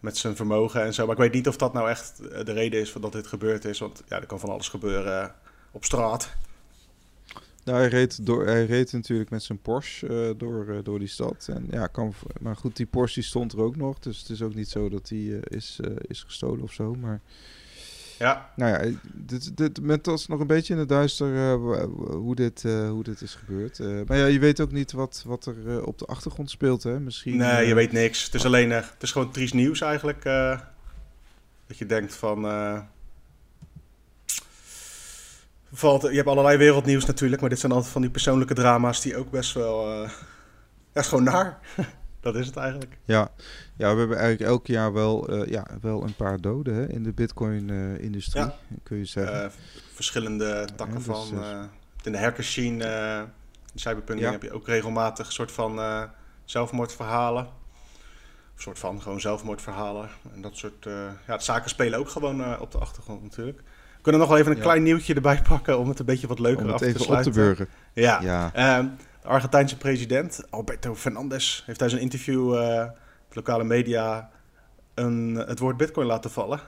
met 0.00 0.16
zijn 0.16 0.36
vermogen 0.36 0.82
en 0.82 0.94
zo. 0.94 1.06
Maar 1.06 1.14
ik 1.14 1.20
weet 1.20 1.32
niet 1.32 1.48
of 1.48 1.56
dat 1.56 1.72
nou 1.72 1.88
echt 1.90 2.20
eh, 2.20 2.44
de 2.44 2.52
reden 2.52 2.80
is 2.80 2.92
dat 3.00 3.12
dit 3.12 3.26
gebeurd 3.26 3.64
is, 3.64 3.78
want 3.78 4.02
ja, 4.08 4.20
er 4.20 4.26
kan 4.26 4.40
van 4.40 4.50
alles 4.50 4.68
gebeuren 4.68 5.34
op 5.70 5.84
straat. 5.84 6.34
Nou, 7.64 7.78
hij 7.78 7.88
reed, 7.88 8.26
door, 8.26 8.46
hij 8.46 8.64
reed 8.66 8.92
natuurlijk 8.92 9.30
met 9.30 9.42
zijn 9.42 9.58
Porsche 9.58 10.34
door, 10.36 10.80
door 10.82 10.98
die 10.98 11.08
stad. 11.08 11.46
En, 11.50 11.66
ja, 11.70 11.86
kan, 11.86 12.14
maar 12.40 12.56
goed, 12.56 12.76
die 12.76 12.86
Porsche 12.86 13.22
stond 13.22 13.52
er 13.52 13.60
ook 13.60 13.76
nog. 13.76 13.98
Dus 13.98 14.18
het 14.18 14.28
is 14.28 14.42
ook 14.42 14.54
niet 14.54 14.68
zo 14.68 14.88
dat 14.88 15.08
die 15.08 15.40
is, 15.40 15.80
is 16.06 16.22
gestolen 16.22 16.62
of 16.62 16.72
zo. 16.72 16.94
Maar 16.94 17.20
Ja, 18.24 18.50
Nou 18.56 18.72
ja, 18.72 18.96
dit, 19.12 19.56
dit, 19.56 19.80
met 19.80 20.08
ons 20.08 20.26
nog 20.26 20.40
een 20.40 20.46
beetje 20.46 20.72
in 20.72 20.78
het 20.78 20.88
duister 20.88 21.36
eh, 21.36 21.84
hoe, 22.10 22.34
dit, 22.34 22.64
eh, 22.64 22.88
hoe 22.88 23.02
dit 23.02 23.20
is 23.20 23.34
gebeurd. 23.34 23.78
Eh, 23.78 23.86
maar 24.06 24.16
ja, 24.16 24.26
je 24.26 24.38
weet 24.38 24.60
ook 24.60 24.72
niet 24.72 24.92
wat, 24.92 25.22
wat 25.26 25.46
er 25.46 25.84
op 25.84 25.98
de 25.98 26.06
achtergrond 26.06 26.50
speelt, 26.50 26.82
hè? 26.82 27.00
Misschien. 27.00 27.36
Nee, 27.36 27.66
je 27.66 27.74
weet 27.74 27.92
niks. 27.92 28.24
Het 28.24 28.34
is 28.34 28.44
alleen 28.44 28.70
het 28.70 28.96
is 29.00 29.12
gewoon 29.12 29.30
triest 29.30 29.54
nieuws 29.54 29.80
eigenlijk. 29.80 30.22
dat 31.66 31.78
je 31.78 31.86
denkt 31.86 32.14
van. 32.14 32.42
valt, 35.72 36.02
je 36.02 36.16
hebt 36.16 36.28
allerlei 36.28 36.56
wereldnieuws 36.56 37.04
natuurlijk, 37.04 37.40
maar 37.40 37.50
dit 37.50 37.60
zijn 37.60 37.72
altijd 37.72 37.92
van 37.92 38.02
die 38.02 38.10
persoonlijke 38.10 38.54
drama's 38.54 39.00
die 39.00 39.16
ook 39.16 39.30
best 39.30 39.52
wel. 39.52 40.06
is 40.92 41.06
gewoon 41.06 41.24
naar. 41.24 41.58
dat 42.24 42.34
is 42.36 42.46
het 42.46 42.56
eigenlijk. 42.56 42.98
Ja. 43.04 43.30
ja, 43.76 43.92
we 43.92 43.98
hebben 43.98 44.18
eigenlijk 44.18 44.50
elk 44.50 44.66
jaar 44.66 44.92
wel, 44.92 45.28
eh, 45.28 45.50
ja, 45.50 45.66
wel 45.80 46.02
een 46.02 46.14
paar 46.16 46.40
doden 46.40 46.74
hè, 46.74 46.88
in 46.88 47.02
de 47.02 47.12
Bitcoin-industrie, 47.12 48.42
Ja. 48.44 48.54
kun 48.82 48.96
je 48.98 49.04
zeggen. 49.04 49.42
Eh, 49.44 49.50
verschillende 49.92 50.66
takken 50.76 50.98
Ja, 51.00 51.06
dus, 51.06 51.28
van. 51.28 51.42
eh, 51.42 51.62
in 52.02 52.12
de 52.12 52.18
hackerscene, 52.18 52.84
in 53.72 53.78
cyberpunking 53.80 54.26
Ja. 54.26 54.32
heb 54.32 54.42
je 54.42 54.52
ook 54.52 54.66
regelmatig 54.66 55.26
een 55.26 55.32
soort 55.32 55.52
van 55.52 55.80
zelfmoordverhalen. 56.44 57.44
Een 57.44 58.60
soort 58.62 58.78
van 58.78 59.02
gewoon 59.02 59.20
zelfmoordverhalen. 59.20 60.08
En 60.34 60.40
dat 60.40 60.56
soort. 60.56 60.86
ja, 61.26 61.38
zaken 61.38 61.70
spelen 61.70 61.98
ook 61.98 62.08
gewoon 62.08 62.58
op 62.60 62.70
de 62.72 62.78
achtergrond 62.78 63.22
natuurlijk. 63.22 63.58
We 63.96 64.10
kunnen 64.10 64.20
nog 64.20 64.30
wel 64.30 64.38
even 64.38 64.56
een 64.56 64.62
klein 64.62 64.82
nieuwtje 64.82 65.14
erbij 65.14 65.42
pakken 65.48 65.78
om 65.78 65.88
het 65.88 65.98
een 65.98 66.04
beetje 66.04 66.26
wat 66.26 66.38
leuker 66.38 66.60
Om 66.60 66.64
het 66.66 66.74
af 66.74 66.80
te 66.80 66.86
even 66.86 67.00
op 67.00 67.06
sluiten. 67.06 67.32
te 67.32 67.38
burgen. 67.38 67.68
Ja. 67.92 68.20
Ja. 68.22 68.50
Ehm, 68.54 68.86
de 69.24 69.30
Argentijnse 69.30 69.76
president 69.76 70.42
Alberto 70.50 70.94
Fernandez 70.94 71.62
heeft 71.66 71.78
tijdens 71.78 72.00
een 72.00 72.06
interview 72.06 72.54
eh 72.54 72.88
op 73.26 73.34
lokale 73.34 73.64
media 73.64 74.30
een, 74.94 75.34
het 75.34 75.58
woord 75.58 75.76
bitcoin 75.76 76.06
laten 76.06 76.30
vallen. 76.30 76.60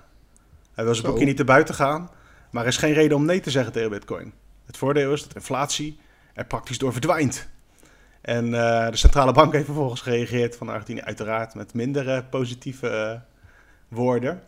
Hij 0.75 0.85
wil 0.85 0.95
zijn 0.95 1.07
Zo. 1.07 1.11
boekje 1.11 1.27
niet 1.27 1.37
te 1.37 1.45
buiten 1.45 1.75
gaan, 1.75 2.11
maar 2.51 2.63
er 2.63 2.69
is 2.69 2.77
geen 2.77 2.93
reden 2.93 3.17
om 3.17 3.25
nee 3.25 3.41
te 3.41 3.51
zeggen 3.51 3.73
tegen 3.73 3.91
bitcoin. 3.91 4.33
Het 4.67 4.77
voordeel 4.77 5.13
is 5.13 5.23
dat 5.23 5.35
inflatie 5.35 5.99
er 6.35 6.45
praktisch 6.45 6.79
door 6.79 6.93
verdwijnt. 6.93 7.49
En 8.21 8.45
eh, 8.45 8.91
de 8.91 8.97
centrale 8.97 9.33
bank 9.33 9.53
heeft 9.53 9.65
vervolgens 9.65 10.01
gereageerd 10.01 10.57
van 10.57 10.69
Argentinië 10.69 11.01
uiteraard 11.01 11.55
met 11.55 11.75
minder 11.75 12.09
eh, 12.09 12.23
positieve 12.31 12.89
eh, 12.89 13.21
woorden. 13.89 14.43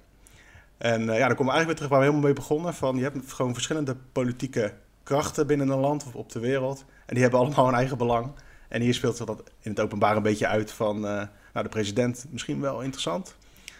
En 0.79 1.01
ja, 1.01 1.27
dan 1.27 1.37
komen 1.37 1.45
we 1.45 1.51
eigenlijk 1.51 1.67
weer 1.67 1.75
terug 1.75 1.89
waar 1.89 1.99
we 1.99 2.05
helemaal 2.05 2.27
mee 2.27 2.33
begonnen. 2.33 2.75
Van, 2.75 2.97
je 2.97 3.03
hebt 3.03 3.33
gewoon 3.33 3.53
verschillende 3.53 3.97
politieke 4.13 4.73
krachten 5.03 5.47
binnen 5.47 5.69
een 5.69 5.79
land 5.79 6.05
of 6.07 6.15
op 6.15 6.33
de 6.33 6.41
wereld. 6.41 6.85
En 7.09 7.15
die 7.15 7.23
hebben 7.23 7.41
allemaal 7.41 7.69
een 7.69 7.75
eigen 7.75 7.99
belang. 7.99 8.31
En 8.69 8.81
hier 8.81 8.95
speelt 8.95 9.17
zich 9.17 9.27
dat 9.27 9.43
in 9.61 9.71
het 9.71 9.81
openbaar 9.81 10.17
een 10.17 10.23
beetje 10.23 10.47
uit 10.47 10.73
van... 10.73 10.97
eh, 10.97 11.13
nou, 11.53 11.63
de 11.63 11.69
president 11.69 12.27
misschien 12.31 12.61
wel 12.61 12.81
interessant. 12.81 13.37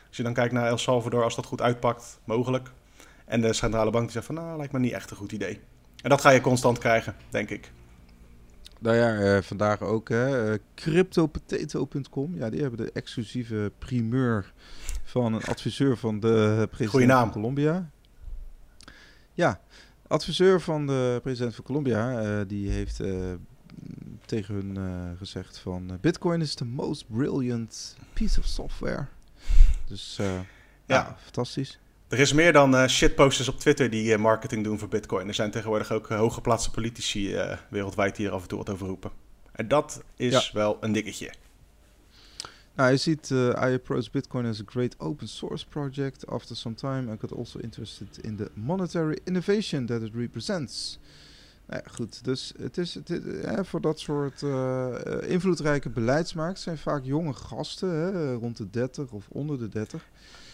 Als 0.09 0.17
je 0.17 0.23
dan 0.23 0.33
kijkt 0.33 0.53
naar 0.53 0.67
El 0.67 0.79
Salvador, 0.79 1.23
als 1.23 1.37
dat 1.37 1.47
goed 1.47 1.61
uitpakt, 1.61 2.21
mogelijk. 2.25 2.71
En 3.25 3.41
de 3.41 3.53
centrale 3.53 3.91
bank 3.91 4.05
die 4.05 4.13
zegt 4.13 4.27
van... 4.27 4.35
nou, 4.35 4.57
lijkt 4.57 4.73
me 4.73 4.79
niet 4.79 4.93
echt 4.93 5.11
een 5.11 5.17
goed 5.17 5.33
idee. 5.33 5.61
En 6.03 6.11
dat 6.11 6.21
ga 6.21 6.31
je 6.31 6.41
constant 6.41 6.79
krijgen, 6.79 7.15
denk 7.29 7.51
ik. 7.51 7.71
Nou 8.79 8.97
ja, 8.97 9.19
eh, 9.19 9.43
vandaag 9.43 9.83
ook, 9.83 10.09
hè. 10.09 10.53
eh, 10.53 10.59
CryptoPotato.com. 10.75 12.37
Ja, 12.37 12.51
die 12.51 12.61
hebben 12.61 12.87
de 12.87 12.93
exclusieve 12.93 13.73
primeur 13.79 14.53
van 15.05 15.35
een 15.35 15.45
adviseur 15.45 15.97
van 15.97 16.21
de 16.21 16.55
president 16.59 16.91
Goeie 16.91 17.07
naam. 17.07 17.23
van 17.23 17.33
Colombia. 17.33 17.91
Ja, 19.33 19.61
adviseur 20.09 20.61
van 20.61 20.87
de 20.87 21.19
president 21.23 21.55
van 21.55 21.65
Colombia, 21.65 22.21
eh, 22.21 22.41
die 22.47 22.71
heeft 22.71 23.01
eh, 23.01 23.11
tegen 24.25 24.55
hun 24.55 24.77
eh, 24.77 25.19
gezegd 25.19 25.59
van... 25.59 25.99
Bitcoin 26.01 26.41
is 26.41 26.55
the 26.55 26.65
most 26.65 27.05
brilliant 27.09 27.97
piece 28.13 28.41
of 28.41 28.47
software. 28.47 29.07
Dus 29.87 30.19
uh, 30.21 30.27
ja. 30.87 31.17
fantastisch. 31.23 31.79
Er 32.09 32.19
is 32.19 32.33
meer 32.33 32.53
dan 32.53 32.89
shitposters 32.89 33.49
op 33.49 33.59
Twitter 33.59 33.91
die 33.91 34.19
marketing 34.19 34.65
doen 34.65 34.79
voor 34.79 34.89
Bitcoin. 34.89 35.29
Er 35.29 35.35
zijn 35.35 35.51
tegenwoordig 35.51 35.93
ook 35.93 36.09
hooggeplaatste 36.09 36.71
politici 36.71 37.37
wereldwijd 37.71 38.17
die 38.17 38.27
er 38.27 38.33
af 38.33 38.43
en 38.43 38.49
toe 38.49 38.59
wat 38.59 38.71
over 38.71 38.87
roepen. 38.87 39.11
En 39.53 39.69
dat 39.69 40.03
is 40.17 40.53
wel 40.53 40.77
een 40.81 40.93
dingetje. 40.93 41.31
Nou, 42.79 42.91
je 42.91 42.97
ziet, 42.97 43.31
uh, 43.31 43.49
I 43.49 43.75
approach 43.75 44.11
Bitcoin 44.11 44.47
as 44.47 44.61
a 44.61 44.63
great 44.67 44.95
open 44.99 45.29
source 45.29 45.67
project. 45.67 46.27
After 46.27 46.57
some 46.57 46.75
time, 46.75 47.13
I 47.13 47.17
got 47.21 47.37
also 47.37 47.59
interested 47.59 48.19
in 48.21 48.37
the 48.37 48.51
monetary 48.55 49.19
innovation 49.25 49.87
that 49.87 50.03
it 50.03 50.15
represents. 50.15 50.99
Nou 51.67 51.83
ja, 51.85 51.91
goed, 51.93 52.25
dus 52.25 52.53
het 52.61 52.79
is, 52.79 52.95
het 52.95 53.21
voor 53.63 53.81
dat 53.81 54.01
soort 54.01 54.43
uh, 54.43 54.95
invloedrijke 55.27 55.91
beleidsmakers 55.91 56.63
zijn 56.63 56.79
vaak 56.79 57.05
jonge 57.05 57.33
gasten, 57.33 57.91
hè, 57.91 58.35
rond 58.35 58.57
de 58.57 58.71
30 58.71 59.11
of 59.11 59.27
onder 59.29 59.59
de 59.59 59.69
30. 59.69 60.05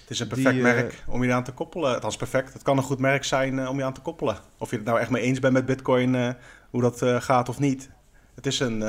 Het 0.01 0.11
is 0.11 0.21
een 0.21 0.29
perfect 0.29 0.63
merk 0.63 1.05
om 1.07 1.25
je 1.25 1.33
aan 1.33 1.45
te 1.45 1.53
koppelen. 1.53 1.95
Het 1.95 2.05
is 2.05 2.17
perfect. 2.17 2.53
Het 2.53 2.63
kan 2.63 2.77
een 2.77 2.83
goed 2.83 2.99
merk 2.99 3.25
zijn 3.25 3.69
om 3.69 3.79
je 3.79 3.85
aan 3.85 3.95
te 3.95 4.01
koppelen. 4.01 4.39
Of 4.59 4.71
je 4.71 4.77
het 4.77 4.85
nou 4.85 5.01
echt 5.01 5.11
mee 5.11 5.23
eens 5.23 5.39
bent 5.39 5.53
met 5.53 5.67
Bitcoin, 5.67 6.37
hoe 6.71 6.81
dat 6.81 7.03
gaat 7.23 7.49
of 7.49 7.59
niet. 7.59 7.91
Het 8.35 8.47
is 8.47 8.61
een 8.61 8.83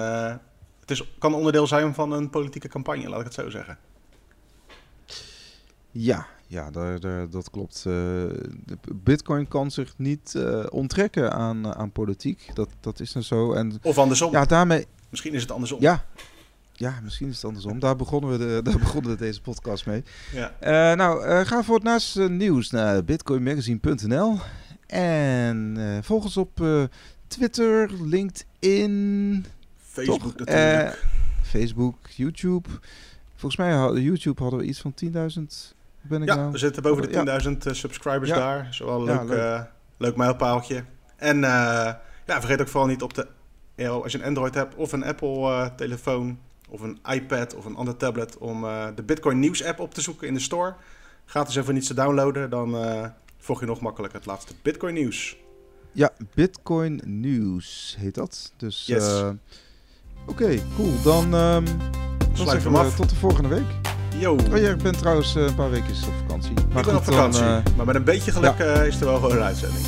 het 0.85 0.97
is, 0.97 1.15
kan 1.17 1.33
onderdeel 1.33 1.67
zijn 1.67 1.93
van 1.93 2.11
een 2.11 2.29
politieke 2.29 2.67
campagne, 2.67 3.09
laat 3.09 3.19
ik 3.19 3.25
het 3.25 3.33
zo 3.33 3.49
zeggen. 3.49 3.77
Ja, 5.91 6.27
ja 6.47 6.71
daar, 6.71 6.99
daar, 6.99 7.29
dat 7.29 7.49
klopt. 7.49 7.83
Uh, 7.87 8.23
Bitcoin 8.93 9.47
kan 9.47 9.71
zich 9.71 9.93
niet 9.97 10.33
uh, 10.37 10.65
onttrekken 10.69 11.33
aan, 11.33 11.75
aan 11.75 11.91
politiek. 11.91 12.49
Dat, 12.53 12.69
dat 12.79 12.99
is 12.99 13.11
dan 13.11 13.23
zo. 13.23 13.53
En, 13.53 13.79
of 13.81 13.97
andersom. 13.97 14.31
Ja, 14.31 14.45
daarmee... 14.45 14.85
Misschien 15.09 15.33
is 15.33 15.41
het 15.41 15.51
andersom. 15.51 15.81
Ja, 15.81 16.05
ja, 16.73 16.99
misschien 17.03 17.27
is 17.27 17.35
het 17.35 17.45
andersom. 17.45 17.79
Daar 17.79 17.95
begonnen 17.95 18.31
we, 18.31 18.37
de, 18.37 18.61
daar 18.69 18.79
begonnen 18.79 19.11
we 19.11 19.17
deze 19.17 19.41
podcast 19.41 19.85
mee. 19.85 20.03
Ja. 20.33 20.55
Uh, 20.61 20.97
nou, 20.97 21.27
uh, 21.27 21.39
ga 21.39 21.63
voor 21.63 21.75
het 21.75 21.83
naast 21.83 22.19
nieuws 22.19 22.69
naar 22.69 23.03
bitcoinmagazine.nl. 23.03 24.37
En 24.87 25.75
uh, 25.77 25.97
volg 26.01 26.23
ons 26.23 26.37
op 26.37 26.61
Twitter, 27.27 27.89
LinkedIn, 28.03 29.45
Facebook 29.95 30.23
natuurlijk. 30.23 30.83
Uh, 30.83 30.91
Facebook, 31.43 31.95
YouTube. 32.09 32.69
Volgens 33.29 33.55
mij 33.55 33.71
hadden 33.71 34.01
YouTube 34.01 34.41
hadden 34.41 34.59
we 34.59 34.65
iets 34.65 34.81
van 34.81 34.93
10.000. 35.05 35.11
Ben 36.01 36.21
ik 36.21 36.27
ja, 36.27 36.35
nou? 36.35 36.51
we 36.51 36.57
zitten 36.57 36.83
boven 36.83 37.11
de 37.11 37.41
10.000 37.61 37.67
uh, 37.67 37.73
subscribers 37.73 38.29
ja. 38.29 38.35
daar. 38.35 38.67
Zowel 38.71 39.03
leuk, 39.03 39.23
leuk. 39.23 39.37
Uh, 39.37 39.61
leuk 39.97 40.15
mijlpaaltje. 40.15 40.83
En 41.15 41.39
ja, 41.39 42.01
vergeet 42.25 42.61
ook 42.61 42.67
vooral 42.67 42.89
niet 42.89 43.01
op 43.01 43.13
de... 43.13 43.27
als 43.87 44.11
je 44.11 44.17
een 44.17 44.25
Android 44.25 44.53
hebt 44.53 44.75
of 44.75 44.91
een 44.91 45.03
Apple 45.03 45.71
telefoon 45.75 46.39
of 46.69 46.81
een 46.81 46.99
iPad 47.11 47.55
of 47.55 47.65
een 47.65 47.75
ander 47.75 47.97
tablet... 47.97 48.37
om 48.37 48.61
de 48.95 49.03
Bitcoin 49.03 49.39
Nieuws 49.39 49.63
app 49.63 49.79
op 49.79 49.93
te 49.93 50.01
zoeken 50.01 50.27
in 50.27 50.33
de 50.33 50.39
store. 50.39 50.75
Gratis 51.25 51.55
even 51.55 51.73
niets 51.73 51.87
te 51.87 51.93
downloaden. 51.93 52.49
Dan 52.49 52.75
volg 53.37 53.59
je 53.59 53.65
nog 53.65 53.81
makkelijker 53.81 54.17
het 54.19 54.27
laatste 54.27 54.53
Bitcoin 54.61 54.93
nieuws. 54.93 55.37
Ja, 55.91 56.11
Bitcoin 56.33 57.01
Nieuws 57.05 57.95
heet 57.99 58.15
dat. 58.15 58.53
Dus 58.57 58.85
yes. 58.85 59.21
Oké, 60.25 60.59
cool. 60.75 60.91
Dan, 61.03 61.23
um, 61.23 61.65
dan 62.33 62.61
we 62.61 62.77
af. 62.77 62.95
tot 62.95 63.09
de 63.09 63.15
volgende 63.15 63.49
week. 63.49 63.65
Yo. 64.17 64.33
Oh, 64.33 64.57
jij 64.57 64.75
bent 64.75 64.97
trouwens 64.97 65.35
uh, 65.35 65.43
een 65.43 65.55
paar 65.55 65.69
weken 65.69 65.89
op 65.89 66.13
vakantie. 66.27 66.53
Maar 66.53 66.79
ik 66.79 66.85
ben 66.85 66.95
op 66.95 67.03
vakantie. 67.03 67.41
Dan, 67.41 67.49
uh, 67.49 67.63
maar 67.75 67.85
met 67.85 67.95
een 67.95 68.03
beetje 68.03 68.31
geluk 68.31 68.57
ja. 68.57 68.81
uh, 68.81 68.87
is 68.87 68.99
er 68.99 69.05
wel 69.05 69.15
gewoon 69.15 69.31
een 69.31 69.43
uitzending. 69.43 69.85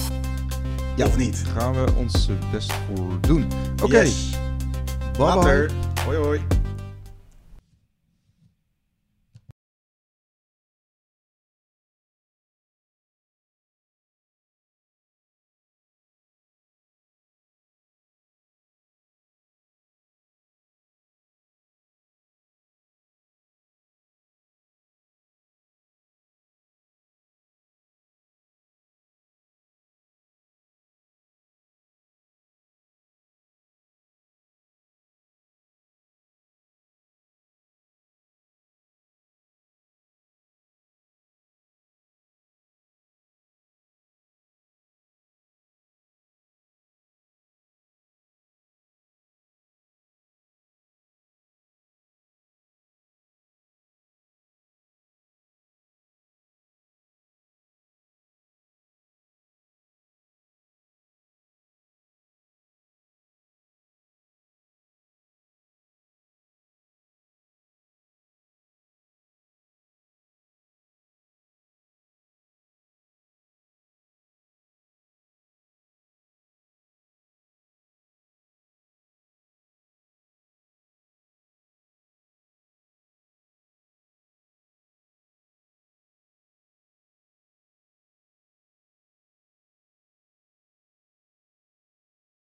Ja, 0.95 1.05
of 1.05 1.17
niet? 1.17 1.45
Daar 1.45 1.61
gaan 1.61 1.73
we 1.73 1.91
ons 1.95 2.29
best 2.51 2.73
voor 2.73 3.17
doen. 3.21 3.47
Oké. 3.73 3.83
Okay. 3.83 4.05
Yes. 4.05 4.29
Bye 5.11 5.23
Later. 5.23 5.65
Bye. 5.65 6.03
Hoi 6.05 6.17
hoi. 6.17 6.41